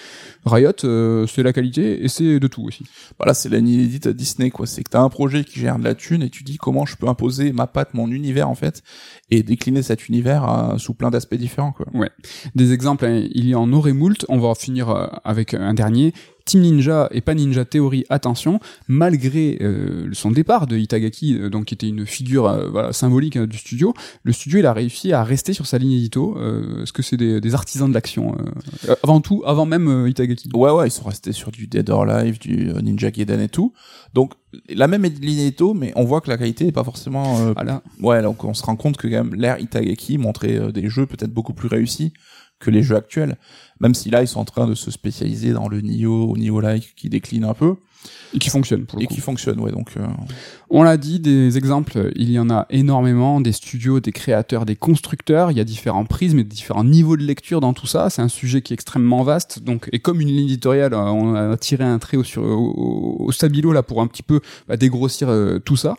Riot, 0.47 0.73
euh, 0.85 1.27
c'est 1.27 1.43
la 1.43 1.53
qualité 1.53 2.03
et 2.03 2.09
c'est 2.09 2.41
de 2.41 2.47
tout 2.47 2.63
aussi. 2.63 2.85
Voilà, 3.19 3.35
c'est 3.35 3.51
l'inédite 3.51 4.09
Disney, 4.09 4.51
quoi. 4.51 4.67
C'est 4.67 4.83
que 4.83 4.89
t'as 4.89 5.03
un 5.03 5.11
projet 5.11 5.45
qui 5.45 5.61
gère 5.61 5.79
de 5.79 5.85
la 5.85 5.95
thune 5.95 6.23
et 6.23 6.31
tu 6.31 6.43
dis 6.43 6.57
comment 6.57 6.87
je 6.87 6.97
peux 6.97 7.07
imposer 7.07 7.50
ma 7.53 7.67
patte, 7.67 7.95
mon 7.95 8.11
univers, 8.11 8.49
en 8.49 8.55
fait, 8.55 8.83
et 9.31 9.43
décliner 9.43 9.83
cet 9.83 10.09
univers 10.09 10.49
euh, 10.49 10.79
sous 10.79 10.95
plein 10.95 11.11
d'aspects 11.11 11.35
différents, 11.35 11.73
quoi. 11.73 11.87
Des 12.55 12.73
exemples, 12.73 13.07
hein, 13.07 13.27
il 13.33 13.49
y 13.49 13.55
en 13.55 13.73
aurait 13.73 13.93
moult. 13.93 14.25
On 14.29 14.39
va 14.39 14.55
finir 14.55 14.91
euh, 14.91 15.07
avec 15.25 15.55
un 15.55 15.75
dernier. 15.75 16.13
Team 16.51 16.63
Ninja 16.63 17.09
et 17.13 17.21
pas 17.21 17.35
Ninja 17.35 17.65
Theory, 17.65 18.05
attention, 18.09 18.59
malgré 18.89 19.57
euh, 19.61 20.09
son 20.13 20.33
départ 20.33 20.67
de 20.67 20.77
Itagaki, 20.77 21.39
euh, 21.39 21.49
donc 21.49 21.67
qui 21.67 21.75
était 21.75 21.87
une 21.87 22.05
figure 22.07 22.47
euh, 22.49 22.69
voilà, 22.69 22.93
symbolique 22.93 23.39
du 23.39 23.57
studio, 23.57 23.95
le 24.25 24.33
studio 24.33 24.59
il 24.59 24.67
a 24.67 24.73
réussi 24.73 25.13
à 25.13 25.23
rester 25.23 25.53
sur 25.53 25.67
sa 25.67 25.79
ligne 25.79 25.93
édito. 25.93 26.37
Est-ce 26.83 26.93
que 26.93 27.03
c'est 27.03 27.17
des, 27.17 27.41
des 27.41 27.55
artisans 27.55 27.89
de 27.89 27.95
l'action 27.95 28.37
Avant 29.05 29.21
tout, 29.21 29.45
avant 29.47 29.65
même 29.65 30.07
Itagaki? 30.09 30.49
Ouais, 30.53 30.73
ouais, 30.73 30.89
ils 30.89 30.91
sont 30.91 31.05
restés 31.05 31.33
sur 31.33 31.53
du 31.53 31.69
Dead 31.69 31.89
or 31.89 32.03
Alive, 32.03 32.41
du 32.41 32.73
Ninja 32.83 33.13
Gaiden 33.13 33.41
et 33.41 33.49
tout. 33.49 33.73
Donc, 34.13 34.33
la 34.69 34.89
même 34.89 35.05
ligne 35.05 35.39
édito, 35.39 35.73
mais 35.73 35.93
on 35.95 36.05
voit 36.05 36.21
que 36.21 36.31
la 36.31 36.37
qualité 36.37 36.67
est 36.67 36.73
pas 36.73 36.83
forcément... 36.83 37.39
euh, 37.41 37.53
Voilà. 37.55 37.83
Ouais, 38.01 38.23
donc 38.23 38.43
on 38.43 38.55
se 38.55 38.65
rend 38.65 38.75
compte 38.75 38.97
que 38.97 39.07
quand 39.07 39.25
même 39.25 39.35
l'ère 39.37 39.61
Itagaki 39.61 40.19
montrait 40.19 40.73
des 40.73 40.89
jeux 40.89 41.07
peut-être 41.07 41.33
beaucoup 41.33 41.55
plus 41.55 41.69
réussis 41.69 42.13
que 42.59 42.71
les 42.71 42.83
jeux 42.83 42.97
actuels. 42.97 43.37
Même 43.81 43.95
si 43.95 44.11
là, 44.11 44.23
ils 44.23 44.29
sont 44.29 44.41
en 44.41 44.45
train 44.45 44.67
de 44.67 44.75
se 44.75 44.91
spécialiser 44.91 45.53
dans 45.53 45.69
le 45.69 45.81
Nioh, 45.81 46.31
au 46.31 46.37
Nioh-like 46.37 46.95
qui 46.97 47.09
décline 47.09 47.45
un 47.45 47.55
peu. 47.55 47.77
Et 48.33 48.39
qui 48.39 48.49
fonctionne 48.49 48.87
pour 48.87 48.99
le 48.99 49.05
et 49.05 49.07
coup. 49.07 49.15
qui 49.15 49.21
fonctionne, 49.21 49.61
ouais. 49.61 49.73
Donc, 49.73 49.91
euh, 49.97 50.07
On 50.71 50.83
l'a 50.83 50.97
dit, 50.97 51.21
des 51.21 51.59
exemples, 51.59 52.13
il 52.15 52.31
y 52.31 52.39
en 52.39 52.49
a 52.49 52.67
énormément, 52.71 53.41
des 53.41 53.53
studios, 53.53 54.01
des 54.01 54.13
créateurs, 54.13 54.65
des 54.65 54.77
constructeurs, 54.77 55.51
il 55.51 55.59
y 55.59 55.61
a 55.61 55.65
différents 55.65 56.05
prismes 56.05 56.39
et 56.39 56.45
différents 56.45 56.85
niveaux 56.85 57.17
de 57.17 57.25
lecture 57.25 57.61
dans 57.61 57.75
tout 57.75 57.87
ça, 57.87 58.09
c'est 58.09 58.23
un 58.23 58.29
sujet 58.29 58.63
qui 58.63 58.73
est 58.73 58.75
extrêmement 58.75 59.23
vaste, 59.23 59.63
donc, 59.63 59.89
et 59.93 59.99
comme 59.99 60.21
une 60.21 60.29
ligne 60.29 60.45
éditoriale, 60.45 60.95
euh, 60.95 60.99
on 60.99 61.35
a 61.35 61.57
tiré 61.57 61.85
un 61.85 61.99
trait 61.99 62.17
au, 62.17 62.25
sur, 62.25 62.43
au, 62.43 63.17
au 63.19 63.33
stabilo 63.33 63.73
là 63.73 63.83
pour 63.83 64.01
un 64.01 64.07
petit 64.07 64.23
peu 64.23 64.41
bah, 64.69 64.77
dégrossir 64.77 65.29
euh, 65.29 65.59
tout 65.59 65.77
ça. 65.77 65.97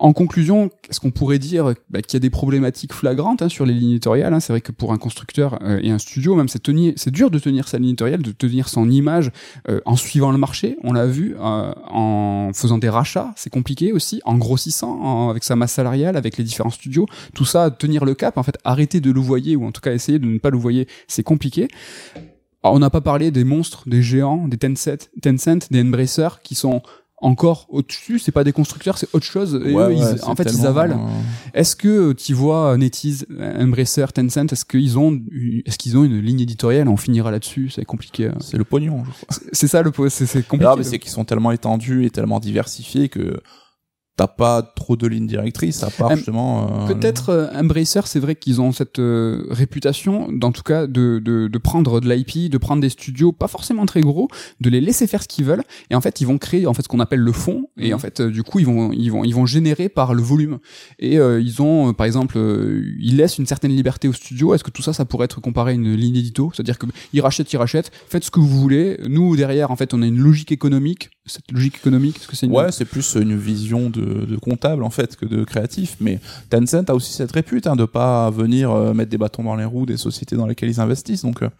En 0.00 0.14
conclusion, 0.14 0.70
est-ce 0.88 0.98
qu'on 0.98 1.10
pourrait 1.10 1.38
dire 1.38 1.74
bah, 1.90 2.00
qu'il 2.00 2.14
y 2.14 2.16
a 2.16 2.20
des 2.20 2.30
problématiques 2.30 2.94
flagrantes 2.94 3.42
hein, 3.42 3.50
sur 3.50 3.66
les 3.66 3.74
lignes 3.74 3.90
éditoriales 3.90 4.32
hein 4.32 4.40
C'est 4.40 4.50
vrai 4.54 4.62
que 4.62 4.72
pour 4.72 4.94
un 4.94 4.96
constructeur 4.96 5.58
euh, 5.62 5.78
et 5.82 5.90
un 5.90 5.98
studio, 5.98 6.34
même 6.34 6.48
c'est 6.48 6.62
c'est 6.96 7.10
dur 7.10 7.30
de 7.30 7.38
tenir 7.38 7.68
sa 7.68 7.78
ligne 7.78 7.94
de 7.94 8.32
tenir 8.32 8.68
son 8.70 8.88
image 8.88 9.30
euh, 9.68 9.80
en 9.84 9.96
suivant 9.96 10.32
le 10.32 10.38
marché. 10.38 10.78
On 10.84 10.94
l'a 10.94 11.06
vu 11.06 11.36
euh, 11.38 11.72
en 11.90 12.50
faisant 12.54 12.78
des 12.78 12.88
rachats, 12.88 13.32
c'est 13.36 13.50
compliqué 13.50 13.92
aussi, 13.92 14.22
en 14.24 14.38
grossissant 14.38 14.98
en- 15.00 15.28
avec 15.30 15.44
sa 15.44 15.54
masse 15.54 15.72
salariale, 15.72 16.16
avec 16.16 16.38
les 16.38 16.44
différents 16.44 16.70
studios. 16.70 17.06
Tout 17.34 17.44
ça, 17.44 17.70
tenir 17.70 18.06
le 18.06 18.14
cap, 18.14 18.38
en 18.38 18.42
fait, 18.42 18.56
arrêter 18.64 19.00
de 19.00 19.10
louvoyer 19.10 19.54
ou 19.54 19.66
en 19.66 19.72
tout 19.72 19.82
cas 19.82 19.92
essayer 19.92 20.18
de 20.18 20.26
ne 20.26 20.38
pas 20.38 20.50
louvoyer, 20.50 20.88
c'est 21.08 21.22
compliqué. 21.22 21.68
Alors, 22.62 22.74
on 22.74 22.78
n'a 22.78 22.90
pas 22.90 23.00
parlé 23.00 23.30
des 23.30 23.44
monstres, 23.44 23.88
des 23.88 24.02
géants, 24.02 24.46
des 24.46 24.58
Tencent, 24.58 25.08
Tencent, 25.22 25.70
des 25.70 25.82
Embracer 25.82 26.28
qui 26.42 26.54
sont 26.54 26.82
encore 27.22 27.66
au-dessus, 27.68 28.18
c'est 28.18 28.32
pas 28.32 28.44
des 28.44 28.52
constructeurs, 28.52 28.96
c'est 28.96 29.08
autre 29.12 29.26
chose. 29.26 29.60
Et 29.66 29.74
ouais, 29.74 29.84
eux, 29.88 29.92
ils- 29.92 30.24
en 30.24 30.34
fait, 30.36 30.44
ils 30.44 30.66
avalent. 30.66 31.06
euh, 31.06 31.50
Est-ce 31.52 31.76
que 31.76 32.12
tu 32.12 32.32
vois 32.34 32.76
NetEase, 32.78 33.26
Embracer, 33.58 34.06
Tencent, 34.14 34.52
est-ce 34.52 34.64
qu'ils 34.64 34.98
ont, 34.98 35.20
est-ce 35.66 35.76
qu'ils 35.78 35.96
ont 35.98 36.04
une 36.04 36.18
ligne 36.20 36.40
éditoriale 36.40 36.88
On 36.88 36.96
finira 36.96 37.30
là-dessus, 37.30 37.68
c'est 37.70 37.84
compliqué. 37.84 38.28
hein. 38.28 38.34
c'est 38.40 38.56
le 38.56 38.64
pognon, 38.64 39.04
je 39.04 39.10
crois. 39.10 39.36
C'est 39.52 39.68
ça 39.68 39.82
le, 39.82 39.92
c'est 40.08 40.46
compliqué. 40.46 40.64
C'est 40.84 40.98
qu'ils 40.98 41.10
sont 41.10 41.24
tellement 41.24 41.52
étendus 41.52 42.06
et 42.06 42.10
tellement 42.10 42.40
diversifiés 42.40 43.08
que 43.10 43.40
t'as 44.20 44.26
pas 44.26 44.60
trop 44.62 44.96
de 44.96 45.06
lignes 45.06 45.26
directrices, 45.26 45.82
à 45.82 45.88
part 45.90 46.14
justement. 46.14 46.84
euh, 46.84 46.92
Peut-être 46.92 47.30
euh, 47.30 47.46
Embracer, 47.58 48.02
c'est 48.04 48.20
vrai 48.20 48.34
qu'ils 48.36 48.60
ont 48.60 48.70
cette 48.72 48.98
euh, 48.98 49.46
réputation, 49.50 50.28
en 50.42 50.52
tout 50.52 50.62
cas, 50.62 50.86
de, 50.86 51.20
de, 51.24 51.48
de 51.48 51.58
prendre 51.58 52.00
de 52.00 52.12
l'IP, 52.12 52.50
de 52.50 52.58
prendre 52.58 52.82
des 52.82 52.90
studios 52.90 53.32
pas 53.32 53.48
forcément 53.48 53.86
très 53.86 54.02
gros, 54.02 54.28
de 54.60 54.68
les 54.68 54.82
laisser 54.82 55.06
faire 55.06 55.22
ce 55.22 55.28
qu'ils 55.28 55.46
veulent, 55.46 55.62
et 55.90 55.94
en 55.94 56.02
fait, 56.02 56.20
ils 56.20 56.26
vont 56.26 56.36
créer 56.36 56.66
en 56.66 56.74
fait 56.74 56.82
ce 56.82 56.88
qu'on 56.88 57.00
appelle 57.00 57.20
le 57.20 57.32
fond, 57.32 57.68
et 57.78 57.88
Mhm. 57.88 57.94
en 57.94 57.98
fait, 57.98 58.20
euh, 58.20 58.30
du 58.30 58.42
coup, 58.42 58.58
ils 58.58 58.66
vont 58.66 58.92
ils 58.92 59.10
vont 59.10 59.24
ils 59.24 59.34
vont 59.34 59.46
générer 59.46 59.88
par 59.88 60.12
le 60.12 60.22
volume. 60.22 60.58
Et 60.98 61.18
euh, 61.18 61.40
ils 61.40 61.62
ont, 61.62 61.88
euh, 61.88 61.92
par 61.94 62.04
exemple, 62.06 62.36
euh, 62.36 62.82
ils 63.00 63.16
laissent 63.16 63.38
une 63.38 63.46
certaine 63.46 63.72
liberté 63.72 64.06
aux 64.06 64.12
studios. 64.12 64.52
Est-ce 64.54 64.64
que 64.64 64.70
tout 64.70 64.82
ça, 64.82 64.92
ça 64.92 65.04
pourrait 65.06 65.24
être 65.24 65.40
comparé 65.40 65.70
à 65.72 65.74
une 65.74 65.94
ligne 65.94 66.16
édito, 66.16 66.50
c'est-à-dire 66.54 66.78
que 66.78 66.86
ils 67.14 67.22
rachètent, 67.22 67.50
ils 67.54 67.56
rachètent, 67.56 67.90
faites 68.08 68.24
ce 68.24 68.30
que 68.30 68.40
vous 68.40 68.60
voulez. 68.60 68.98
Nous 69.08 69.34
derrière, 69.36 69.70
en 69.70 69.76
fait, 69.76 69.94
on 69.94 70.02
a 70.02 70.06
une 70.06 70.18
logique 70.18 70.52
économique. 70.52 71.10
Cette 71.26 71.52
logique 71.52 71.76
économique, 71.76 72.16
est-ce 72.16 72.26
que 72.26 72.34
c'est 72.34 72.46
une 72.46 72.52
Ouais, 72.52 72.72
c'est 72.72 72.86
plus 72.86 73.14
une 73.14 73.36
vision 73.36 73.90
de, 73.90 74.24
de 74.24 74.36
comptable 74.36 74.82
en 74.82 74.90
fait 74.90 75.16
que 75.16 75.26
de 75.26 75.44
créatif. 75.44 75.96
Mais 76.00 76.18
Tencent 76.48 76.88
a 76.88 76.94
aussi 76.94 77.12
cette 77.12 77.32
répute 77.32 77.66
hein, 77.66 77.76
de 77.76 77.84
pas 77.84 78.30
venir 78.30 78.70
euh, 78.70 78.94
mettre 78.94 79.10
des 79.10 79.18
bâtons 79.18 79.44
dans 79.44 79.54
les 79.54 79.66
roues 79.66 79.86
des 79.86 79.98
sociétés 79.98 80.34
dans 80.34 80.46
lesquelles 80.46 80.70
ils 80.70 80.80
investissent. 80.80 81.22
Donc 81.22 81.42
euh, 81.42 81.50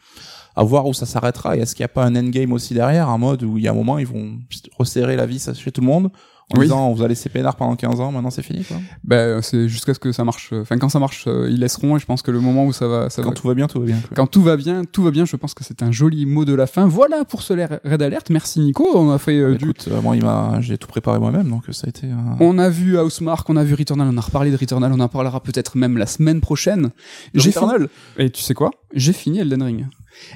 à 0.56 0.64
voir 0.64 0.86
où 0.86 0.94
ça 0.94 1.06
s'arrêtera. 1.06 1.56
Et 1.56 1.60
est-ce 1.60 1.74
qu'il 1.74 1.82
n'y 1.82 1.86
a 1.86 1.94
pas 1.94 2.04
un 2.04 2.16
endgame 2.16 2.52
aussi 2.52 2.74
derrière, 2.74 3.08
un 3.08 3.18
mode 3.18 3.42
où 3.42 3.58
il 3.58 3.64
y 3.64 3.68
a 3.68 3.70
un 3.70 3.74
moment 3.74 3.98
ils 3.98 4.06
vont 4.06 4.38
resserrer 4.78 5.16
la 5.16 5.26
vis 5.26 5.50
chez 5.54 5.70
tout 5.70 5.80
le 5.80 5.86
monde 5.86 6.10
en 6.54 6.58
Oui. 6.58 6.64
disant 6.66 6.88
on 6.88 6.94
vous 6.94 7.02
a 7.02 7.08
laissé 7.08 7.28
peinard 7.28 7.56
pendant 7.56 7.76
15 7.76 8.00
ans, 8.00 8.10
maintenant 8.12 8.30
c'est 8.30 8.42
fini 8.42 8.64
quoi. 8.64 8.76
Ben, 9.04 9.40
c'est 9.42 9.68
jusqu'à 9.68 9.94
ce 9.94 9.98
que 9.98 10.12
ça 10.12 10.24
marche. 10.24 10.52
Enfin, 10.52 10.78
quand 10.78 10.88
ça 10.88 10.98
marche, 10.98 11.24
euh, 11.26 11.48
ils 11.50 11.58
laisseront. 11.60 11.96
Et 11.96 12.00
je 12.00 12.06
pense 12.06 12.22
que 12.22 12.30
le 12.30 12.40
moment 12.40 12.64
où 12.66 12.72
ça 12.72 12.86
va, 12.88 13.08
ça 13.10 13.22
Quand 13.22 13.28
va. 13.30 13.34
tout 13.34 13.46
va 13.48 13.54
bien, 13.54 13.66
tout 13.68 13.80
va 13.80 13.86
bien. 13.86 13.96
quoi. 14.00 14.10
Quand 14.16 14.26
tout 14.26 14.42
va 14.42 14.56
bien, 14.56 14.84
tout 14.84 15.02
va 15.02 15.10
bien. 15.10 15.24
Je 15.24 15.36
pense 15.36 15.54
que 15.54 15.62
c'est 15.64 15.82
un 15.82 15.92
joli 15.92 16.26
mot 16.26 16.44
de 16.44 16.54
la 16.54 16.66
fin. 16.66 16.86
Voilà 16.86 17.24
pour 17.24 17.42
ce 17.42 17.52
Red 17.52 18.02
Alert. 18.02 18.30
Merci 18.30 18.60
Nico. 18.60 18.86
On 18.94 19.10
a 19.10 19.18
fait 19.18 19.38
euh, 19.38 19.54
du. 19.56 19.64
Écoute, 19.64 19.88
euh, 19.90 20.00
moi 20.02 20.16
il 20.16 20.24
m'a, 20.24 20.60
j'ai 20.60 20.76
tout 20.78 20.88
préparé 20.88 21.18
moi-même, 21.18 21.48
donc 21.48 21.64
ça 21.70 21.86
a 21.86 21.88
été. 21.90 22.06
euh, 22.06 22.14
On 22.40 22.58
a 22.58 22.68
vu 22.68 22.98
Housemark, 22.98 23.48
on 23.48 23.56
a 23.56 23.64
vu 23.64 23.74
Returnal, 23.74 24.08
on 24.12 24.16
a 24.16 24.20
reparlé 24.20 24.50
de 24.50 24.56
Returnal, 24.56 24.92
on 24.92 25.00
en 25.00 25.08
parlera 25.08 25.40
peut-être 25.42 25.76
même 25.76 25.96
la 25.98 26.06
semaine 26.06 26.40
prochaine. 26.40 26.90
J'ai 27.34 27.50
Returnal. 27.50 27.88
Et 28.18 28.30
tu 28.30 28.42
sais 28.42 28.54
quoi? 28.54 28.70
J'ai 28.94 29.12
fini 29.12 29.38
Elden 29.38 29.62
Ring. 29.62 29.86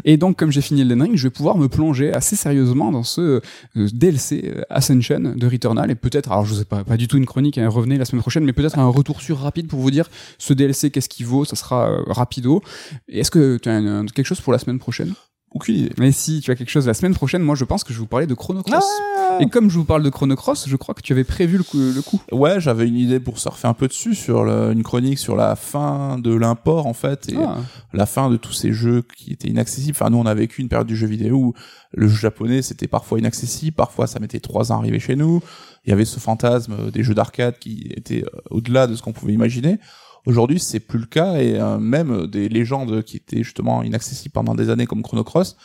Et 0.05 0.17
donc, 0.17 0.37
comme 0.37 0.51
j'ai 0.51 0.61
fini 0.61 0.83
Elden 0.83 1.03
Ring, 1.03 1.17
je 1.17 1.25
vais 1.25 1.31
pouvoir 1.31 1.57
me 1.57 1.69
plonger 1.69 2.13
assez 2.13 2.37
sérieusement 2.37 2.91
dans 2.91 3.03
ce 3.03 3.41
euh, 3.77 3.89
DLC 3.93 4.43
euh, 4.45 4.63
Ascension 4.71 5.35
de 5.37 5.47
Returnal 5.47 5.91
et 5.91 5.95
peut-être, 5.95 6.33
alors 6.33 6.45
je 6.45 6.55
sais 6.55 6.65
pas, 6.65 6.85
pas 6.85 6.97
du 6.97 7.09
tout 7.09 7.17
une 7.17 7.27
chronique, 7.27 7.59
hein, 7.59 7.69
revenez 7.69 7.99
la 7.99 8.05
semaine 8.05 8.23
prochaine, 8.23 8.45
mais 8.45 8.53
peut-être 8.53 8.79
un 8.79 8.89
retour 8.89 9.21
sur 9.21 9.39
rapide 9.39 9.69
pour 9.69 9.81
vous 9.81 9.91
dire 9.91 10.09
ce 10.39 10.53
DLC 10.53 10.91
qu'est-ce 10.91 11.09
qu'il 11.09 11.27
vaut, 11.27 11.45
ça 11.45 11.57
sera 11.57 11.91
euh, 11.91 12.03
rapido. 12.07 12.63
Est-ce 13.09 13.31
que 13.31 13.59
tu 13.59 13.69
as 13.69 13.81
quelque 14.15 14.27
chose 14.27 14.41
pour 14.41 14.53
la 14.53 14.59
semaine 14.59 14.79
prochaine? 14.79 15.15
Aucune 15.55 15.77
idée. 15.77 15.93
Mais 15.99 16.11
si 16.11 16.41
tu 16.41 16.51
as 16.51 16.57
quelque 16.57 16.69
chose 16.71 16.87
la 16.89 16.95
semaine 16.95 17.15
prochaine, 17.15 17.41
moi 17.41 17.55
je 17.55 17.65
pense 17.65 17.85
que 17.85 17.93
je 17.93 17.99
vais 17.99 18.01
vous 18.01 18.07
parler 18.09 18.27
de 18.27 18.35
Chrono 18.35 18.63
Cross. 18.65 18.85
Ah 19.31 19.39
Et 19.41 19.47
comme 19.49 19.71
je 19.71 19.79
vous 19.79 19.85
parle 19.85 20.03
de 20.03 20.11
Chrono 20.11 20.35
Cross, 20.35 20.65
je 20.69 20.75
crois 20.77 20.95
que 20.97 21.01
tu 21.01 21.13
avais 21.13 21.23
prévu 21.23 21.57
le 21.59 21.63
coup. 21.63 21.79
Le 21.79 22.03
coup. 22.03 22.21
Ouais, 22.33 22.61
j'avais 22.61 22.89
une 22.89 22.97
idée 22.97 23.21
pour 23.21 23.39
surfer 23.39 23.69
un 23.69 23.73
peu 23.73 23.87
dessus 23.87 24.17
sur 24.17 24.43
le- 24.45 24.73
une 24.73 24.83
chronique 24.83 25.19
sur 25.19 25.37
la 25.37 25.55
fin 25.55 26.19
de 26.19 26.35
l'import 26.35 26.89
en 26.89 26.93
fait 26.93 27.29
et 27.33 27.37
Ah. 27.39 27.59
la 27.93 28.05
fin 28.07 28.31
de 28.31 28.37
tous 28.37 28.53
ces 28.53 28.73
jeux 28.73 29.05
qui 29.17 29.33
étaient 29.33 29.47
inaccessibles. 29.49 29.97
Enfin, 29.99 30.11
nous, 30.11 30.19
on 30.19 30.27
a 30.27 30.35
vécu 30.35 30.61
une 30.61 30.69
période 30.69 30.89
du 30.89 30.97
jeu 30.97 31.07
vidéo 31.07 31.37
où 31.37 31.55
le 31.93 32.09
jeu 32.09 32.17
japonais, 32.17 32.61
c'était 32.61 32.89
parfois 32.89 33.21
inaccessible, 33.21 33.77
parfois 33.77 34.09
ça 34.09 34.19
mettait 34.19 34.41
trois 34.41 34.73
ans 34.73 34.77
à 34.77 34.79
arriver 34.79 34.99
chez 34.99 35.15
nous. 35.15 35.41
Il 35.87 35.91
y 35.91 35.93
avait 35.93 36.05
ce 36.05 36.19
fantasme 36.19 36.91
des 36.91 37.05
jeux 37.05 37.15
d'arcade 37.15 37.59
qui 37.61 37.93
était 37.97 38.25
euh, 38.25 38.41
au-delà 38.51 38.89
de 38.89 38.97
ce 38.97 39.03
qu'on 39.03 39.13
pouvait 39.13 39.35
imaginer. 39.35 39.79
Aujourd'hui, 40.27 40.59
c'est 40.59 40.81
plus 40.81 40.99
le 40.99 41.07
cas 41.07 41.37
et 41.37 41.59
euh, 41.59 41.79
même 41.79 42.27
des 42.27 42.49
légendes 42.49 43.03
qui 43.03 43.19
étaient 43.19 43.43
justement 43.43 43.83
inaccessibles 43.83 44.33
pendant 44.33 44.55
des 44.55 44.71
années 44.71 44.87
comme 44.87 45.03
Chrono 45.03 45.25
Cross 45.25 45.57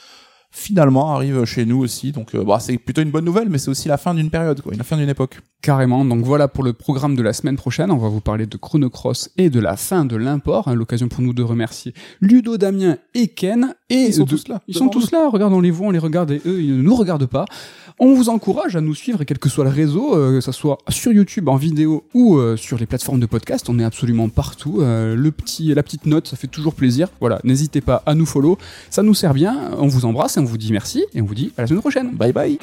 finalement 0.51 1.13
arrivent 1.13 1.45
chez 1.45 1.65
nous 1.65 1.79
aussi. 1.79 2.11
Donc, 2.11 2.33
euh, 2.35 2.43
bah, 2.43 2.59
c'est 2.59 2.77
plutôt 2.77 3.01
une 3.01 3.11
bonne 3.11 3.25
nouvelle, 3.25 3.49
mais 3.49 3.57
c'est 3.57 3.69
aussi 3.69 3.87
la 3.87 3.97
fin 3.97 4.13
d'une 4.13 4.29
période, 4.29 4.61
quoi, 4.61 4.73
la 4.75 4.83
fin 4.83 4.97
d'une 4.97 5.09
époque. 5.09 5.39
Carrément. 5.61 6.05
Donc 6.05 6.23
voilà 6.23 6.47
pour 6.47 6.63
le 6.63 6.73
programme 6.73 7.15
de 7.15 7.21
la 7.21 7.33
semaine 7.33 7.57
prochaine. 7.57 7.91
On 7.91 7.97
va 7.97 8.07
vous 8.07 8.21
parler 8.21 8.45
de 8.45 8.57
Chrono 8.57 8.89
Cross 8.89 9.29
et 9.37 9.49
de 9.49 9.59
la 9.59 9.75
fin 9.75 10.05
de 10.05 10.15
l'import. 10.15 10.67
Hein, 10.67 10.75
L'occasion 10.75 11.07
pour 11.07 11.21
nous 11.21 11.33
de 11.33 11.43
remercier 11.43 11.93
Ludo, 12.21 12.57
Damien 12.57 12.97
et 13.13 13.27
Ken. 13.27 13.75
Et 13.89 14.05
Ils 14.07 14.13
sont 14.13 14.23
de- 14.23 14.29
tous 14.29 14.47
là, 14.47 14.61
Ils 14.67 14.75
sont 14.75 14.87
tous 14.89 15.11
là. 15.11 15.29
Regardons 15.29 15.59
les 15.61 15.71
voix, 15.71 15.87
on 15.87 15.91
les 15.91 15.99
regarde 15.99 16.31
et 16.31 16.41
eux, 16.45 16.61
ils 16.61 16.77
ne 16.77 16.81
nous 16.81 16.95
regardent 16.95 17.25
pas. 17.25 17.45
On 18.01 18.13
vous 18.13 18.29
encourage 18.29 18.75
à 18.77 18.81
nous 18.81 18.95
suivre, 18.95 19.23
quel 19.25 19.39
que 19.39 19.49
soit 19.49 19.65
le 19.65 19.71
réseau, 19.71 20.15
euh, 20.15 20.35
que 20.35 20.41
ça 20.41 20.51
soit 20.53 20.77
sur 20.87 21.11
YouTube 21.11 21.49
en 21.49 21.57
vidéo 21.57 22.03
ou 22.13 22.37
euh, 22.37 22.55
sur 22.55 22.77
les 22.77 22.85
plateformes 22.85 23.19
de 23.19 23.25
podcast. 23.25 23.67
On 23.67 23.77
est 23.77 23.83
absolument 23.83 24.29
partout. 24.29 24.77
Euh, 24.81 25.15
le 25.15 25.31
petit, 25.31 25.73
la 25.73 25.83
petite 25.83 26.05
note, 26.05 26.27
ça 26.27 26.37
fait 26.37 26.47
toujours 26.47 26.75
plaisir. 26.75 27.09
Voilà, 27.19 27.39
n'hésitez 27.43 27.81
pas 27.81 28.01
à 28.05 28.15
nous 28.15 28.25
follow. 28.25 28.57
Ça 28.89 29.03
nous 29.03 29.13
sert 29.15 29.33
bien. 29.33 29.71
On 29.79 29.87
vous 29.87 30.05
embrasse 30.05 30.37
et 30.37 30.39
on 30.39 30.45
vous 30.45 30.57
dit 30.57 30.71
merci 30.71 31.03
et 31.13 31.21
on 31.21 31.25
vous 31.25 31.35
dit 31.35 31.51
à 31.57 31.61
la 31.61 31.67
semaine 31.67 31.81
prochaine. 31.81 32.11
Bye 32.15 32.31
bye. 32.31 32.57